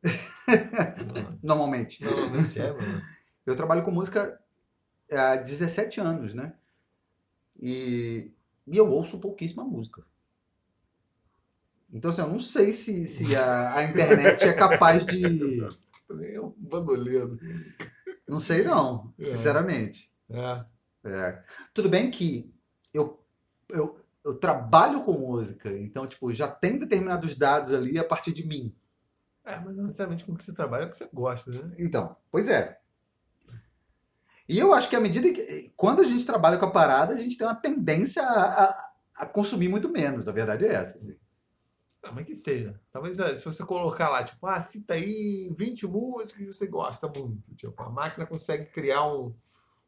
Normalmente. 1.43 2.03
Normalmente 2.03 2.59
é, 2.59 2.73
mano. 2.73 3.03
Eu 3.45 3.55
trabalho 3.55 3.83
com 3.83 3.91
música 3.91 4.41
há 5.13 5.37
17 5.37 6.01
anos, 6.01 6.33
né? 6.33 6.55
E 7.59 8.33
E 8.67 8.77
eu 8.77 8.91
ouço 8.91 9.21
pouquíssima 9.21 9.65
música. 9.65 10.03
Então, 11.93 12.11
assim, 12.11 12.21
eu 12.21 12.29
não 12.29 12.41
sei 12.41 12.73
se, 12.73 13.07
se 13.07 13.37
a, 13.37 13.77
a 13.77 13.85
internet 13.85 14.43
é 14.45 14.53
capaz 14.53 15.07
de. 15.07 15.61
É 16.35 16.41
um 16.41 16.53
bandoleiro. 16.57 17.39
Não 18.29 18.41
sei, 18.41 18.65
não, 18.65 19.15
É. 19.19 19.25
sinceramente. 19.25 20.13
É. 20.29 20.65
É. 21.05 21.43
Tudo 21.73 21.89
bem 21.89 22.11
que 22.11 22.53
eu, 22.93 23.25
eu, 23.69 24.05
eu 24.25 24.35
trabalho 24.35 25.05
com 25.05 25.13
música, 25.13 25.71
então, 25.79 26.07
tipo, 26.07 26.33
já 26.33 26.49
tem 26.49 26.79
determinados 26.79 27.37
dados 27.37 27.73
ali 27.73 27.97
a 27.99 28.05
partir 28.05 28.33
de 28.33 28.45
mim. 28.45 28.75
É, 29.45 29.61
mas 29.61 29.77
não 29.77 29.85
necessariamente 29.85 30.25
com 30.25 30.33
o 30.33 30.37
que 30.37 30.43
você 30.43 30.53
trabalha 30.53 30.83
é 30.83 30.87
o 30.87 30.91
que 30.91 30.97
você 30.97 31.09
gosta, 31.15 31.53
né? 31.53 31.77
Então, 31.79 32.17
pois 32.33 32.49
é. 32.49 32.81
E 34.49 34.59
eu 34.59 34.73
acho 34.73 34.89
que 34.89 34.97
à 34.97 35.01
medida 35.01 35.33
que. 35.33 35.73
Quando 35.77 36.01
a 36.01 36.05
gente 36.05 36.25
trabalha 36.25 36.59
com 36.59 36.67
a 36.67 36.71
parada, 36.71 37.15
a 37.15 37.17
gente 37.17 37.37
tem 37.37 37.47
uma 37.47 37.55
tendência 37.55 38.23
a, 38.23 38.65
a, 38.65 38.93
a 39.17 39.27
consumir 39.27 39.69
muito 39.69 39.89
menos. 39.89 40.29
A 40.29 40.33
verdade 40.33 40.65
é 40.67 40.73
essa. 40.75 40.99
assim. 40.99 41.17
Ah, 42.03 42.13
mas 42.13 42.25
que 42.25 42.35
seja. 42.35 42.81
Talvez 42.93 43.19
eh, 43.19 43.35
se 43.35 43.45
você 43.45 43.65
colocar 43.65 44.09
lá, 44.09 44.23
tipo, 44.23 44.47
ah, 44.47 44.61
cita 44.61 44.95
aí 44.95 45.53
20 45.59 45.87
músicas 45.89 46.33
que 46.41 46.47
você 46.47 46.67
gosta 46.69 47.09
muito. 47.09 47.53
Tipo, 47.57 47.83
a 47.83 47.91
máquina 47.91 48.25
consegue 48.27 48.67
criar 48.67 49.05
um, 49.13 49.35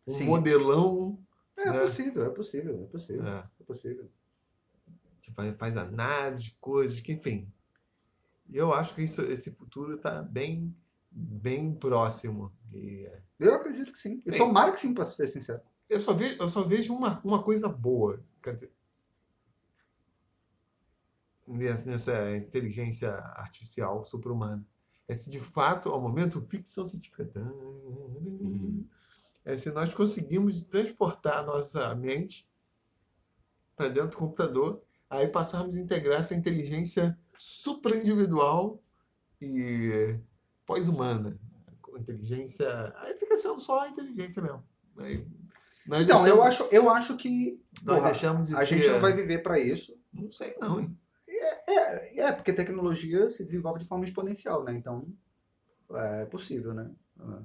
um 0.07 0.13
Sim. 0.13 0.25
modelão. 0.25 1.19
É, 1.57 1.71
né? 1.71 1.81
possível, 1.81 2.25
é 2.25 2.31
possível, 2.31 2.83
é 2.83 2.87
possível. 2.87 3.27
É, 3.29 3.39
É 3.61 3.65
possível. 3.65 4.11
tipo, 5.21 5.37
faz- 5.57 5.77
análise 5.77 6.43
de 6.43 6.57
coisas, 6.61 7.01
que 7.01 7.13
enfim. 7.13 7.53
E 8.49 8.57
eu 8.57 8.73
acho 8.73 8.95
que 8.95 9.03
isso, 9.03 9.23
esse 9.23 9.53
futuro 9.53 9.95
está 9.95 10.23
bem, 10.23 10.75
bem 11.19 11.75
próximo. 11.75 12.53
E 12.73 13.07
eh, 13.07 13.23
Eu 13.39 13.55
acredito 13.55 13.93
que 13.93 13.99
sim. 13.99 14.23
E 14.25 14.31
Bem. 14.31 14.39
tomara 14.39 14.73
que 14.73 14.81
sim, 14.81 14.95
pra 14.95 15.05
ser 15.05 15.27
sincero. 15.27 15.61
eu 15.89 16.01
só 16.01 16.13
vejo, 16.13 16.37
eu 16.41 16.49
só 16.49 16.63
vejo 16.63 16.95
uma, 16.95 17.21
uma 17.25 17.43
coisa 17.43 17.69
boa 17.69 18.23
nessa, 21.47 21.91
nessa 21.91 22.37
inteligência 22.37 23.11
artificial 23.11 24.05
super-humana. 24.05 24.65
É 25.07 25.15
se 25.15 25.31
de 25.31 25.41
fato, 25.41 25.89
ao 25.89 26.01
momento, 26.01 26.41
ficção 26.43 26.87
científica. 26.87 27.31
É 29.45 29.57
se 29.57 29.71
nós 29.73 29.95
conseguimos 29.95 30.63
transportar 30.65 31.39
a 31.39 31.43
nossa 31.43 31.95
mente 31.95 32.47
para 33.75 33.89
dentro 33.89 34.11
do 34.11 34.17
computador, 34.19 34.83
aí 35.09 35.27
passarmos 35.27 35.77
a 35.77 35.81
integrar 35.81 36.21
essa 36.21 36.35
inteligência 36.35 37.19
supra-individual 37.35 38.83
e 39.41 40.19
pós-humana. 40.69 41.37
Inteligência. 41.99 42.69
Aí 42.99 43.15
fica 43.19 43.37
sendo 43.37 43.59
só 43.59 43.81
a 43.81 43.89
inteligência 43.89 44.41
mesmo. 44.41 44.63
Aí, 44.99 45.27
nós 45.85 46.03
Então, 46.03 46.19
eu 46.29 46.37
deixamos- 46.37 46.47
acho, 46.47 46.69
eu 46.71 46.91
acho 46.91 47.17
que 47.17 47.61
nós 47.83 47.97
porra, 47.97 48.11
deixamos 48.11 48.49
de 48.49 48.55
a 48.55 48.63
gente 48.65 48.85
ser- 48.85 48.93
não 48.93 49.01
vai 49.01 49.13
viver 49.13 49.39
para 49.43 49.59
isso. 49.59 49.99
Não 50.13 50.31
sei 50.31 50.55
não, 50.61 50.79
hein? 50.79 50.97
É, 51.29 52.21
é, 52.21 52.33
porque 52.33 52.53
a 52.53 52.55
tecnologia 52.55 53.31
se 53.33 53.43
desenvolve 53.45 53.81
de 53.81 53.87
forma 53.87 54.05
exponencial, 54.05 54.63
né? 54.65 54.75
Então, 54.75 55.09
é 55.93 56.25
possível, 56.27 56.73
né? 56.73 56.89
É. 57.21 57.43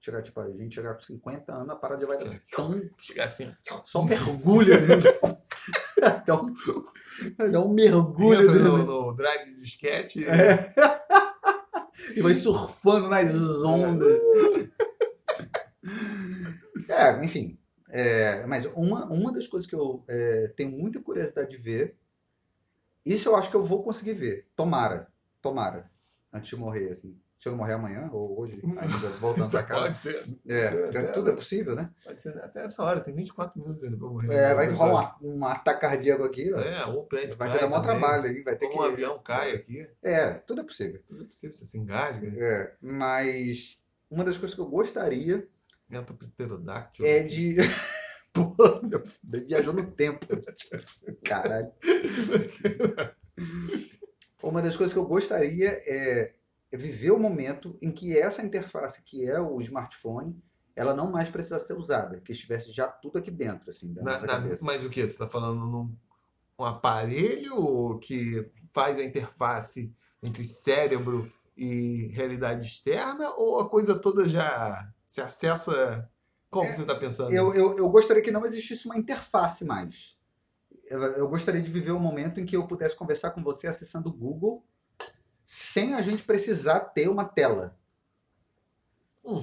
Chegar, 0.00 0.20
tipo, 0.22 0.40
a 0.40 0.50
gente 0.50 0.74
chegar 0.74 0.94
com 0.94 1.00
50 1.00 1.52
anos, 1.54 1.70
a 1.70 1.76
parada 1.76 2.04
vai 2.04 2.18
dar 2.18 2.40
tão 2.56 2.80
Chegar 2.98 3.26
assim. 3.26 3.54
Só 3.84 4.00
um 4.00 4.04
mergulho 4.06 4.74
dentro. 4.84 5.12
Dá 6.26 6.42
um, 6.42 6.54
dá 7.52 7.60
um 7.60 7.72
mergulho 7.72 8.40
Entra 8.42 8.52
dentro. 8.52 8.76
no, 8.78 9.06
no 9.06 9.12
drive 9.14 9.44
de 9.54 9.60
disquete. 9.62 10.24
É. 10.26 10.74
E 12.16 12.22
vai 12.22 12.34
surfando 12.34 13.08
nas 13.08 13.62
ondas. 13.62 14.20
É, 16.88 17.24
enfim. 17.24 17.58
É, 17.88 18.46
mas 18.46 18.66
uma, 18.66 19.06
uma 19.06 19.32
das 19.32 19.46
coisas 19.46 19.68
que 19.68 19.74
eu 19.74 20.02
é, 20.08 20.48
tenho 20.56 20.70
muita 20.70 21.00
curiosidade 21.00 21.50
de 21.50 21.58
ver, 21.58 21.96
isso 23.04 23.28
eu 23.28 23.36
acho 23.36 23.50
que 23.50 23.56
eu 23.56 23.64
vou 23.64 23.82
conseguir 23.82 24.14
ver. 24.14 24.48
Tomara. 24.56 25.12
Tomara. 25.40 25.90
Antes 26.32 26.50
de 26.50 26.56
morrer, 26.56 26.90
assim. 26.90 27.18
Se 27.42 27.48
eu 27.48 27.50
não 27.54 27.58
morrer 27.58 27.72
amanhã 27.72 28.08
ou 28.12 28.38
hoje, 28.38 28.62
ainda 28.78 29.08
voltando 29.18 29.50
pra 29.50 29.64
casa. 29.64 29.86
Pode 29.88 30.00
ser. 30.00 30.24
É, 30.46 30.92
tudo 31.12 31.28
é 31.28 31.34
possível, 31.34 31.74
né? 31.74 31.90
Pode 32.04 32.22
ser 32.22 32.38
até 32.38 32.66
essa 32.66 32.80
hora, 32.84 33.00
tem 33.00 33.12
24 33.12 33.60
minutos 33.60 33.82
ainda 33.82 33.96
pra 33.96 34.06
morrer. 34.06 34.32
É, 34.32 34.54
vai 34.54 34.68
rolar 34.68 35.18
um, 35.20 35.38
um 35.38 35.44
ataque 35.44 35.80
cardíaco 35.80 36.22
aqui, 36.22 36.52
ó. 36.54 36.60
É, 36.60 36.86
ou 36.86 37.00
o 37.00 37.04
prédio 37.04 37.36
Vai 37.36 37.50
te 37.50 37.58
dar 37.58 37.66
maior 37.66 37.82
trabalho 37.82 38.26
aí, 38.26 38.44
vai 38.44 38.54
ter 38.54 38.66
ou 38.66 38.70
que. 38.70 38.78
um 38.78 38.82
avião 38.82 39.18
cai 39.18 39.56
aqui. 39.56 39.90
É, 40.04 40.34
tudo 40.34 40.60
é 40.60 40.64
possível. 40.64 41.02
Tudo 41.08 41.24
é 41.24 41.26
possível, 41.26 41.56
você 41.56 41.66
se 41.66 41.76
engasga. 41.76 42.32
É, 42.32 42.76
mas 42.80 43.82
uma 44.08 44.22
das 44.22 44.38
coisas 44.38 44.54
que 44.54 44.60
eu 44.60 44.68
gostaria 44.68 45.44
Entra 45.90 46.14
o 46.14 46.16
pterodáctilo. 46.16 47.08
é 47.08 47.24
de. 47.24 47.56
Pô, 48.32 48.54
meu 48.84 49.04
filho, 49.04 49.48
viajou 49.48 49.72
no 49.72 49.90
tempo. 49.90 50.24
Caralho. 51.26 51.72
Uma 54.40 54.62
das 54.62 54.76
coisas 54.76 54.92
que 54.92 54.98
eu 54.98 55.06
gostaria 55.06 55.70
é 55.84 56.34
é 56.72 56.76
viver 56.76 57.10
o 57.10 57.18
momento 57.18 57.76
em 57.82 57.92
que 57.92 58.16
essa 58.18 58.42
interface, 58.42 59.02
que 59.02 59.24
é 59.28 59.38
o 59.38 59.60
smartphone, 59.60 60.42
ela 60.74 60.94
não 60.94 61.10
mais 61.10 61.28
precisasse 61.28 61.66
ser 61.66 61.74
usada, 61.74 62.18
que 62.20 62.32
estivesse 62.32 62.72
já 62.72 62.88
tudo 62.88 63.18
aqui 63.18 63.30
dentro, 63.30 63.68
assim, 63.70 63.92
da 63.92 64.02
Na- 64.02 64.12
nossa 64.20 64.26
na- 64.26 64.56
mas 64.62 64.84
o 64.84 64.88
que? 64.88 65.02
Você 65.02 65.12
está 65.12 65.28
falando 65.28 65.60
num 65.66 65.94
um 66.58 66.64
aparelho 66.64 67.98
que 67.98 68.50
faz 68.72 68.98
a 68.98 69.04
interface 69.04 69.94
entre 70.22 70.44
cérebro 70.44 71.30
e 71.56 72.08
realidade 72.12 72.66
externa? 72.66 73.28
Ou 73.36 73.60
a 73.60 73.68
coisa 73.68 73.98
toda 73.98 74.28
já 74.28 74.90
se 75.06 75.20
acessa? 75.20 76.08
Como 76.50 76.68
É, 76.68 76.74
você 76.74 76.82
está 76.82 76.94
pensando? 76.94 77.32
Eu, 77.32 77.54
eu, 77.54 77.76
eu 77.78 77.88
gostaria 77.90 78.22
que 78.22 78.30
não 78.30 78.46
existisse 78.46 78.86
uma 78.86 78.96
interface 78.96 79.64
mais. 79.64 80.16
Eu, 80.84 81.02
eu 81.02 81.28
gostaria 81.28 81.60
de 81.60 81.70
viver 81.70 81.92
um 81.92 81.98
momento 81.98 82.38
em 82.40 82.46
que 82.46 82.56
eu 82.56 82.66
pudesse 82.66 82.96
conversar 82.96 83.30
com 83.32 83.42
você 83.42 83.66
acessando 83.66 84.08
o 84.10 84.12
Google 84.12 84.64
sem 85.44 85.94
a 85.94 86.02
gente 86.02 86.22
precisar 86.22 86.80
ter 86.80 87.08
uma 87.08 87.24
tela. 87.24 87.76
Hum, 89.24 89.38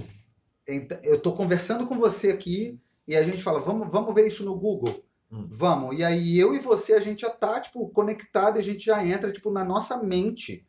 Então, 0.68 1.00
eu 1.04 1.16
estou 1.16 1.36
conversando 1.36 1.88
com 1.88 1.98
você 1.98 2.30
aqui 2.30 2.80
e 3.08 3.16
a 3.16 3.24
gente 3.24 3.42
fala, 3.42 3.60
vamos, 3.60 3.92
vamos 3.92 4.14
ver 4.14 4.28
isso 4.28 4.44
no 4.46 4.56
Google. 4.56 5.04
Hum. 5.32 5.48
Vamos. 5.52 5.98
E 5.98 6.04
aí 6.04 6.38
eu 6.40 6.54
e 6.56 6.60
você, 6.60 6.94
a 6.94 7.00
gente 7.00 7.22
já 7.22 7.30
tá, 7.30 7.60
tipo, 7.60 7.88
conectado 7.90 8.58
e 8.58 8.60
a 8.60 8.64
gente 8.64 8.84
já 8.86 9.04
entra, 9.06 9.32
tipo, 9.32 9.52
na 9.52 9.64
nossa 9.64 9.98
mente. 10.04 10.68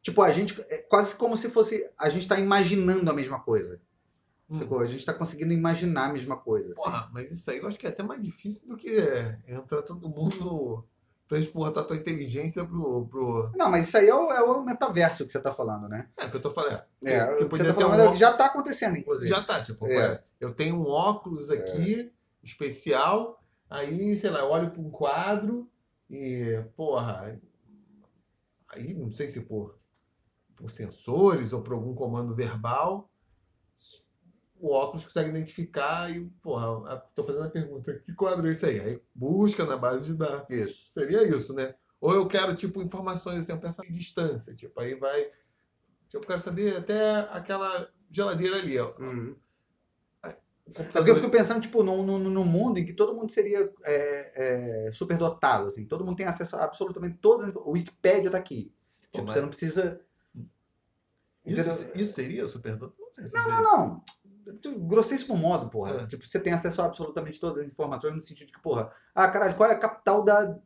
Tipo, 0.00 0.22
a 0.22 0.30
gente, 0.30 0.60
é 0.68 0.78
quase 0.78 1.14
como 1.16 1.36
se 1.36 1.48
fosse, 1.48 1.88
a 1.98 2.08
gente 2.08 2.26
tá 2.26 2.38
imaginando 2.38 3.10
a 3.10 3.14
mesma 3.14 3.40
coisa. 3.40 3.80
hum. 4.50 4.78
A 4.80 4.86
gente 4.86 5.04
tá 5.06 5.14
conseguindo 5.14 5.52
imaginar 5.52 6.10
a 6.10 6.12
mesma 6.12 6.36
coisa. 6.36 6.72
assim. 6.72 6.82
Porra, 6.82 7.08
mas 7.12 7.30
isso 7.32 7.50
aí 7.50 7.58
eu 7.58 7.66
acho 7.66 7.78
que 7.78 7.86
é 7.86 7.90
até 7.90 8.02
mais 8.02 8.20
difícil 8.22 8.68
do 8.68 8.76
que 8.76 8.90
é, 8.90 9.38
entrar 9.48 9.82
todo 9.82 10.08
mundo, 10.08 10.84
transportar 11.32 11.86
tua 11.86 11.96
inteligência 11.96 12.62
pro. 12.62 13.06
pro... 13.06 13.50
Não, 13.56 13.70
mas 13.70 13.88
isso 13.88 13.96
aí 13.96 14.06
é 14.06 14.14
o, 14.14 14.30
é 14.30 14.42
o 14.42 14.62
metaverso 14.62 15.24
que 15.24 15.32
você 15.32 15.40
tá 15.40 15.52
falando, 15.54 15.88
né? 15.88 16.06
É, 16.18 16.28
que 16.28 16.36
eu 16.36 16.42
tô 16.42 16.50
falando. 16.50 16.82
É, 17.02 17.36
que 17.36 17.44
o 17.44 17.48
que 17.48 17.56
você 17.56 17.64
tá 17.64 17.74
falando 17.74 18.00
um 18.00 18.06
é 18.06 18.12
que 18.12 18.18
já 18.18 18.34
tá 18.34 18.46
acontecendo, 18.46 18.98
inclusive. 18.98 19.30
Já 19.30 19.42
tá, 19.42 19.62
tipo, 19.62 19.86
É. 19.86 20.22
eu 20.38 20.52
tenho 20.52 20.76
um 20.76 20.86
óculos 20.86 21.48
aqui, 21.48 22.12
especial, 22.42 23.42
aí, 23.70 24.14
sei 24.14 24.28
lá, 24.28 24.40
eu 24.40 24.50
olho 24.50 24.70
para 24.70 24.82
um 24.82 24.90
quadro 24.90 25.70
e, 26.10 26.62
porra, 26.76 27.40
aí 28.68 28.92
não 28.92 29.10
sei 29.10 29.26
se 29.26 29.40
por, 29.42 29.78
por 30.54 30.70
sensores 30.70 31.54
ou 31.54 31.62
por 31.62 31.72
algum 31.72 31.94
comando 31.94 32.34
verbal, 32.34 33.10
o 34.62 34.70
óculos 34.70 35.04
consegue 35.04 35.30
identificar 35.30 36.08
e, 36.08 36.30
porra, 36.40 36.96
tô 37.16 37.24
fazendo 37.24 37.46
a 37.46 37.50
pergunta, 37.50 37.98
que 37.98 38.14
quadro 38.14 38.46
é 38.46 38.52
esse 38.52 38.64
aí? 38.64 38.78
Aí 38.78 39.02
busca 39.12 39.66
na 39.66 39.76
base 39.76 40.06
de 40.06 40.14
dados. 40.14 40.46
Isso. 40.48 40.88
Seria 40.88 41.24
isso, 41.24 41.52
né? 41.52 41.74
Ou 42.00 42.14
eu 42.14 42.26
quero, 42.28 42.54
tipo, 42.54 42.80
informações, 42.80 43.40
assim, 43.40 43.50
eu 43.52 43.58
penso 43.58 43.84
em 43.84 43.92
distância, 43.92 44.54
tipo, 44.54 44.78
aí 44.80 44.94
vai... 44.94 45.24
Tipo, 46.08 46.18
eu 46.18 46.28
quero 46.28 46.38
saber 46.40 46.76
até 46.76 47.20
aquela 47.32 47.88
geladeira 48.08 48.56
ali, 48.56 48.78
ó. 48.78 48.94
Uhum. 49.00 49.34
É 50.24 50.82
porque 50.92 51.10
eu 51.10 51.16
fico 51.16 51.28
pensando, 51.28 51.60
tipo, 51.60 51.82
num, 51.82 52.04
num, 52.04 52.18
num 52.20 52.44
mundo 52.44 52.78
em 52.78 52.86
que 52.86 52.92
todo 52.92 53.14
mundo 53.16 53.32
seria 53.32 53.68
é, 53.82 54.86
é, 54.86 54.92
superdotado, 54.92 55.66
assim. 55.66 55.84
Todo 55.86 56.04
mundo 56.04 56.16
tem 56.16 56.26
acesso 56.26 56.54
a 56.54 56.62
absolutamente 56.62 57.18
todas 57.18 57.48
as... 57.48 57.54
O 57.56 57.72
Wikipédia 57.72 58.30
tá 58.30 58.38
aqui. 58.38 58.72
Pô, 59.10 59.18
Tipo, 59.18 59.24
mas- 59.24 59.34
você 59.34 59.40
não 59.40 59.48
precisa... 59.48 60.00
Isso, 61.44 61.98
isso 61.98 62.12
seria 62.14 62.46
superdotado? 62.46 62.94
Não 63.32 63.48
Não, 63.48 63.48
não, 63.48 63.62
não. 63.62 64.04
Grossíssimo 64.78 65.36
modo, 65.36 65.68
porra. 65.68 66.02
É. 66.02 66.06
Tipo, 66.06 66.26
você 66.26 66.40
tem 66.40 66.52
acesso 66.52 66.82
a 66.82 66.86
absolutamente 66.86 67.38
todas 67.40 67.58
as 67.62 67.66
informações 67.68 68.14
no 68.14 68.22
sentido 68.22 68.48
de 68.48 68.52
que, 68.52 68.60
porra, 68.62 68.90
ah, 69.14 69.28
caralho, 69.28 69.54
qual 69.54 69.70
é 69.70 69.74
a 69.74 69.78
capital 69.78 70.24
da. 70.24 70.56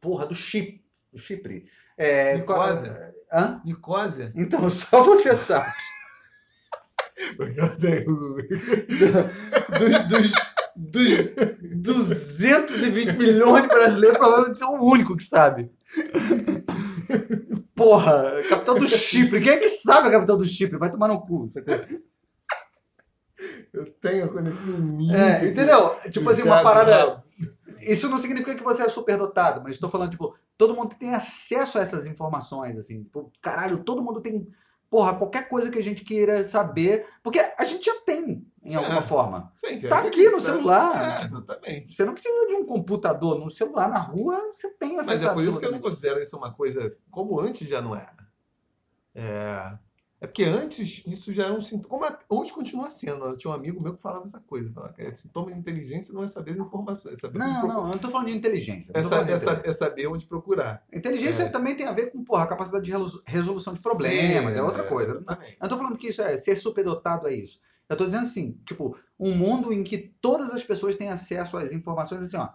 Porra, 0.00 0.26
do 0.26 0.34
Chipre. 0.34 0.84
Do 1.12 1.18
Chipre. 1.18 1.66
É, 1.96 2.38
qual- 2.40 2.66
Nicósia. 2.72 3.14
Hã? 3.32 3.60
Nicósia? 3.64 4.32
Então, 4.36 4.68
só 4.70 5.02
você 5.02 5.36
sabe. 5.36 5.72
Dos, 10.08 10.32
dos, 10.76 11.26
dos 11.76 12.38
220 12.38 13.16
milhões 13.16 13.62
de 13.62 13.68
brasileiros, 13.68 14.18
provavelmente 14.18 14.58
você 14.58 14.64
é 14.64 14.68
o 14.68 14.82
único 14.82 15.16
que 15.16 15.22
sabe. 15.22 15.70
Porra, 17.74 18.42
capital 18.48 18.74
do 18.78 18.86
Chipre. 18.86 19.40
Quem 19.40 19.52
é 19.52 19.56
que 19.58 19.68
sabe 19.68 20.08
a 20.08 20.12
capital 20.12 20.36
do 20.36 20.46
Chipre? 20.46 20.78
Vai 20.78 20.90
tomar 20.90 21.08
no 21.08 21.20
cu. 21.20 21.46
sacou? 21.48 21.74
Eu 23.74 23.84
tenho 24.00 24.26
a 24.26 24.28
conexão 24.28 24.78
minha. 24.78 25.18
É, 25.18 25.48
entendeu? 25.48 25.96
Tipo 26.10 26.30
assim, 26.30 26.42
uma 26.42 26.62
parada. 26.62 27.24
Isso 27.80 28.08
não 28.08 28.18
significa 28.18 28.54
que 28.54 28.62
você 28.62 28.84
é 28.84 28.88
superdotado, 28.88 29.60
mas 29.62 29.74
estou 29.74 29.90
falando, 29.90 30.12
tipo, 30.12 30.34
todo 30.56 30.74
mundo 30.74 30.94
tem 30.94 31.12
acesso 31.12 31.76
a 31.76 31.82
essas 31.82 32.06
informações, 32.06 32.78
assim. 32.78 33.02
Tipo, 33.02 33.32
caralho, 33.42 33.82
todo 33.82 34.02
mundo 34.02 34.20
tem. 34.20 34.46
Porra, 34.88 35.14
qualquer 35.14 35.48
coisa 35.48 35.70
que 35.70 35.78
a 35.78 35.82
gente 35.82 36.04
queira 36.04 36.44
saber. 36.44 37.04
Porque 37.20 37.40
a 37.40 37.64
gente 37.64 37.84
já 37.84 37.96
tem, 38.02 38.46
em 38.64 38.76
alguma 38.76 39.00
É. 39.00 39.02
forma. 39.02 39.50
Sim, 39.56 39.80
Tá 39.80 39.98
aqui 39.98 40.30
no 40.30 40.40
celular. 40.40 41.20
É, 41.20 41.24
exatamente. 41.24 41.96
Você 41.96 42.04
não 42.04 42.12
precisa 42.14 42.46
de 42.46 42.54
um 42.54 42.64
computador. 42.64 43.40
No 43.40 43.50
celular, 43.50 43.88
na 43.88 43.98
rua, 43.98 44.38
você 44.54 44.70
tem 44.74 44.92
acesso 45.00 45.10
Mas 45.10 45.24
é 45.24 45.34
por 45.34 45.42
isso 45.42 45.58
que 45.58 45.66
eu 45.66 45.72
não 45.72 45.80
considero 45.80 46.22
isso 46.22 46.36
uma 46.36 46.52
coisa 46.52 46.96
como 47.10 47.40
antes 47.40 47.68
já 47.68 47.82
não 47.82 47.96
era. 47.96 48.24
É, 49.16 49.78
é 50.20 50.26
porque 50.26 50.44
antes 50.44 51.02
isso 51.06 51.32
já 51.32 51.44
era 51.44 51.52
um 51.54 51.60
sintoma. 51.60 52.18
Hoje 52.30 52.52
continua 52.52 52.88
sendo. 52.88 53.24
Eu 53.26 53.36
tinha 53.36 53.50
um 53.50 53.54
amigo 53.54 53.82
meu 53.82 53.94
que 53.94 54.00
falava 54.00 54.24
essa 54.24 54.40
coisa. 54.40 54.72
Falava 54.72 54.94
é, 54.96 55.12
sintoma 55.12 55.52
de 55.52 55.58
inteligência 55.58 56.14
não 56.14 56.22
é 56.24 56.28
saber 56.28 56.52
as 56.52 56.56
informações, 56.58 57.14
é 57.14 57.16
saber 57.16 57.38
Não, 57.38 57.52
procurar. 57.52 57.74
não, 57.74 57.82
eu 57.86 57.90
não 57.92 57.98
tô 57.98 58.10
falando 58.10 58.28
de 58.28 58.36
inteligência. 58.36 58.92
É, 58.94 59.02
sa- 59.02 59.22
de 59.22 59.32
é 59.32 59.38
sa- 59.38 59.60
é 59.64 59.72
saber 59.72 60.06
onde 60.06 60.24
procurar. 60.26 60.82
Inteligência 60.92 61.42
É. 61.42 61.48
também 61.48 61.74
tem 61.76 61.86
a 61.86 61.92
ver 61.92 62.10
com, 62.10 62.24
porra, 62.24 62.44
a 62.44 62.46
capacidade 62.46 62.84
de 62.84 62.90
resolu- 62.92 63.22
resolução 63.26 63.74
de 63.74 63.80
problemas, 63.80 64.52
Sim, 64.54 64.58
é 64.58 64.62
outra 64.62 64.84
coisa. 64.84 65.12
exatamente. 65.12 65.52
Eu 65.52 65.58
não 65.62 65.68
tô 65.68 65.76
falando 65.76 65.98
que 65.98 66.08
isso 66.08 66.22
é 66.22 66.36
ser 66.38 66.56
superdotado 66.56 67.28
é 67.28 67.34
isso. 67.34 67.60
Eu 67.86 67.96
tô 67.96 68.06
dizendo 68.06 68.24
assim, 68.26 68.58
tipo, 68.64 68.96
um 69.20 69.34
mundo 69.36 69.70
em 69.72 69.84
que 69.84 69.98
todas 70.22 70.52
as 70.54 70.64
pessoas 70.64 70.96
têm 70.96 71.10
acesso 71.10 71.58
às 71.58 71.70
informações 71.70 72.22
assim, 72.22 72.38
ó, 72.38 72.48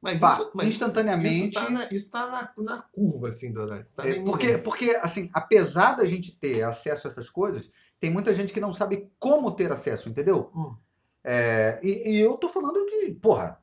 Mas 0.00 0.22
isso, 0.22 0.50
mas 0.54 0.68
instantaneamente. 0.68 1.58
isso 1.58 1.66
tá, 1.66 1.70
na, 1.70 1.84
isso 1.92 2.10
tá 2.10 2.26
na, 2.26 2.64
na 2.64 2.82
curva, 2.82 3.28
assim, 3.28 3.52
Dona. 3.52 3.82
Tá 3.94 4.08
É, 4.08 4.22
porque, 4.24 4.58
porque, 4.58 4.90
assim, 5.02 5.28
apesar 5.32 5.96
da 5.96 6.06
gente 6.06 6.38
ter 6.38 6.62
acesso 6.62 7.06
a 7.06 7.10
essas 7.10 7.28
coisas, 7.28 7.70
tem 8.00 8.10
muita 8.10 8.34
gente 8.34 8.52
que 8.52 8.60
não 8.60 8.72
sabe 8.72 9.12
como 9.18 9.50
ter 9.52 9.70
acesso, 9.70 10.08
entendeu? 10.08 10.50
Hum. 10.54 10.74
É, 11.22 11.78
e, 11.82 12.12
e 12.12 12.18
eu 12.18 12.38
tô 12.38 12.48
falando 12.48 12.84
de, 12.86 13.12
porra, 13.12 13.60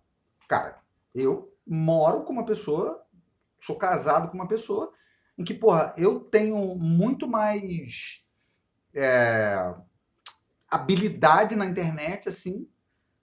cara, 0.47 0.79
eu 1.13 1.51
moro 1.65 2.21
com 2.21 2.33
uma 2.33 2.45
pessoa, 2.45 3.03
sou 3.59 3.75
casado 3.75 4.29
com 4.29 4.35
uma 4.35 4.47
pessoa, 4.47 4.93
em 5.37 5.43
que, 5.43 5.55
porra, 5.55 5.93
eu 5.97 6.19
tenho 6.19 6.75
muito 6.75 7.27
mais 7.27 8.23
é, 8.93 9.73
habilidade 10.69 11.55
na 11.55 11.65
internet, 11.65 12.29
assim, 12.29 12.67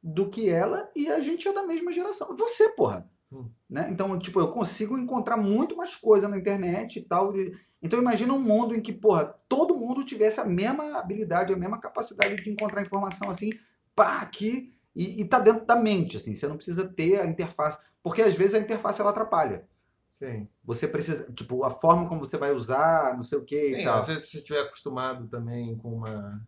do 0.07 0.29
que 0.29 0.51
ela, 0.51 0.91
e 0.95 1.09
a 1.11 1.19
gente 1.21 1.49
é 1.49 1.53
da 1.53 1.63
mesma 1.63 1.91
geração. 1.91 2.37
Você, 2.37 2.69
porra. 2.71 3.09
Hum. 3.33 3.49
Né? 3.71 3.89
Então, 3.91 4.19
tipo, 4.19 4.39
eu 4.39 4.49
consigo 4.49 4.99
encontrar 4.99 5.39
muito 5.39 5.75
mais 5.75 5.97
coisa 5.97 6.29
na 6.29 6.37
internet 6.37 6.99
e 6.99 7.03
tal. 7.03 7.35
e- 7.35 7.57
Então 7.83 7.99
imagina 7.99 8.33
um 8.35 8.39
mundo 8.39 8.75
em 8.75 8.83
que, 8.83 8.93
porra, 8.93 9.35
todo 9.49 9.75
mundo 9.77 10.05
tivesse 10.05 10.41
a 10.41 10.45
mesma 10.45 10.99
habilidade, 10.99 11.53
a 11.55 11.57
mesma 11.57 11.81
capacidade 11.81 12.43
de 12.43 12.51
encontrar 12.51 12.83
informação 12.83 13.31
assim, 13.31 13.51
pá, 13.97 14.19
aqui, 14.21 14.75
e, 14.95 15.23
e 15.23 15.25
tá 15.25 15.39
dentro 15.39 15.65
da 15.67 15.75
mente, 15.77 16.19
assim. 16.19 16.35
Você 16.37 16.47
não 16.47 16.57
precisa 16.57 16.87
ter 16.87 17.21
a 17.21 17.27
interface. 17.27 17.79
Porque 18.03 18.21
às 18.23 18.35
vezes 18.35 18.55
a 18.55 18.59
interface 18.59 19.01
ela 19.01 19.11
atrapalha. 19.11 19.67
Sim. 20.13 20.47
Você 20.63 20.87
precisa, 20.87 21.33
tipo, 21.33 21.65
a 21.65 21.71
forma 21.71 22.07
como 22.09 22.25
você 22.25 22.37
vai 22.37 22.53
usar, 22.53 23.17
não 23.17 23.23
sei 23.23 23.39
o 23.39 23.45
que 23.45 23.57
e 23.73 23.77
Sim, 23.77 23.85
tal. 23.85 24.01
às 24.01 24.07
vezes 24.07 24.25
se 24.25 24.31
você 24.33 24.39
estiver 24.39 24.61
acostumado 24.61 25.27
também 25.29 25.77
com 25.79 25.93
uma 25.95 26.41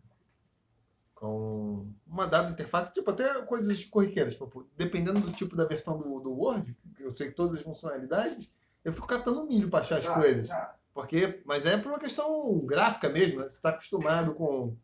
com 1.19 1.91
uma 2.05 2.27
dada 2.27 2.51
interface, 2.51 2.93
tipo 2.93 3.09
até 3.09 3.41
coisas 3.43 3.83
corriqueiras, 3.85 4.33
tipo, 4.33 4.67
dependendo 4.77 5.19
do 5.19 5.31
tipo 5.31 5.55
da 5.55 5.65
versão 5.65 5.97
do, 5.97 6.19
do 6.19 6.31
Word, 6.31 6.77
que 6.95 7.03
eu 7.03 7.13
sei 7.13 7.31
todas 7.31 7.57
as 7.57 7.63
funcionalidades, 7.63 8.49
eu 8.83 8.93
fico 8.93 9.07
catando 9.07 9.45
milho 9.45 9.69
para 9.69 9.79
achar 9.79 9.97
as 9.97 10.07
coisas. 10.07 10.49
Porque, 10.93 11.41
mas 11.45 11.65
é 11.65 11.77
por 11.77 11.89
uma 11.91 11.99
questão 11.99 12.59
gráfica 12.65 13.09
mesmo, 13.09 13.39
né? 13.39 13.49
Você 13.49 13.55
está 13.55 13.69
acostumado 13.69 14.33
com 14.35 14.75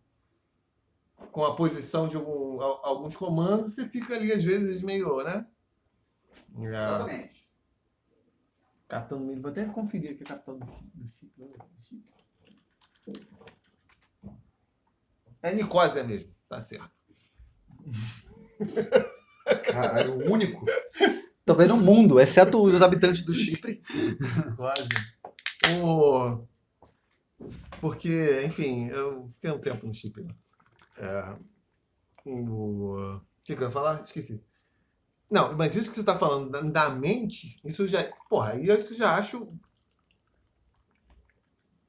com 1.32 1.44
a 1.46 1.56
posição 1.56 2.08
de 2.08 2.18
algum- 2.18 2.60
al- 2.62 2.86
alguns 2.86 3.16
comandos, 3.16 3.74
você 3.74 3.86
fica 3.88 4.14
ali 4.14 4.32
às 4.34 4.44
vezes 4.44 4.82
meio, 4.82 5.24
né? 5.24 5.48
Exatamente. 6.60 7.50
catando 8.90 9.24
milho. 9.26 9.42
Vou 9.42 9.50
até 9.50 9.66
conferir 9.66 10.12
aqui 10.12 10.24
a 10.24 10.28
capital 10.28 10.58
do 10.58 10.68
Chipre. 10.68 11.32
Do 11.38 11.50
Chipre. 13.04 13.28
É 15.44 15.54
Nicósia 15.54 16.04
mesmo, 16.04 16.34
tá 16.48 16.62
certo. 16.62 16.90
Caralho, 19.70 20.14
o 20.14 20.32
único. 20.32 20.66
Talvez 21.46 21.68
no 21.68 21.76
mundo, 21.76 22.20
exceto 22.20 22.64
os 22.64 22.82
habitantes 22.82 23.24
do 23.24 23.34
Chipre. 23.34 23.84
Quase. 24.56 24.88
O... 25.82 26.48
Porque, 27.82 28.42
enfim, 28.46 28.88
eu 28.88 29.30
fiquei 29.32 29.52
um 29.52 29.60
tempo 29.60 29.86
no 29.86 29.94
Chipre. 29.94 30.24
né? 30.24 30.34
É... 30.98 31.36
O... 32.26 32.96
O 32.96 33.22
que, 33.44 33.58
que 33.58 33.62
eu 33.62 33.68
ia 33.68 33.72
falar? 33.72 34.02
Esqueci. 34.02 34.42
Não, 35.30 35.58
mas 35.58 35.76
isso 35.76 35.90
que 35.90 35.96
você 35.96 36.02
está 36.02 36.18
falando 36.18 36.50
da, 36.50 36.62
da 36.62 36.90
mente, 36.92 37.60
isso 37.66 37.86
já. 37.88 38.02
Porra, 38.30 38.52
aí 38.52 38.68
eu 38.68 38.76
isso 38.76 38.96
já 38.96 39.18
acho. 39.18 39.50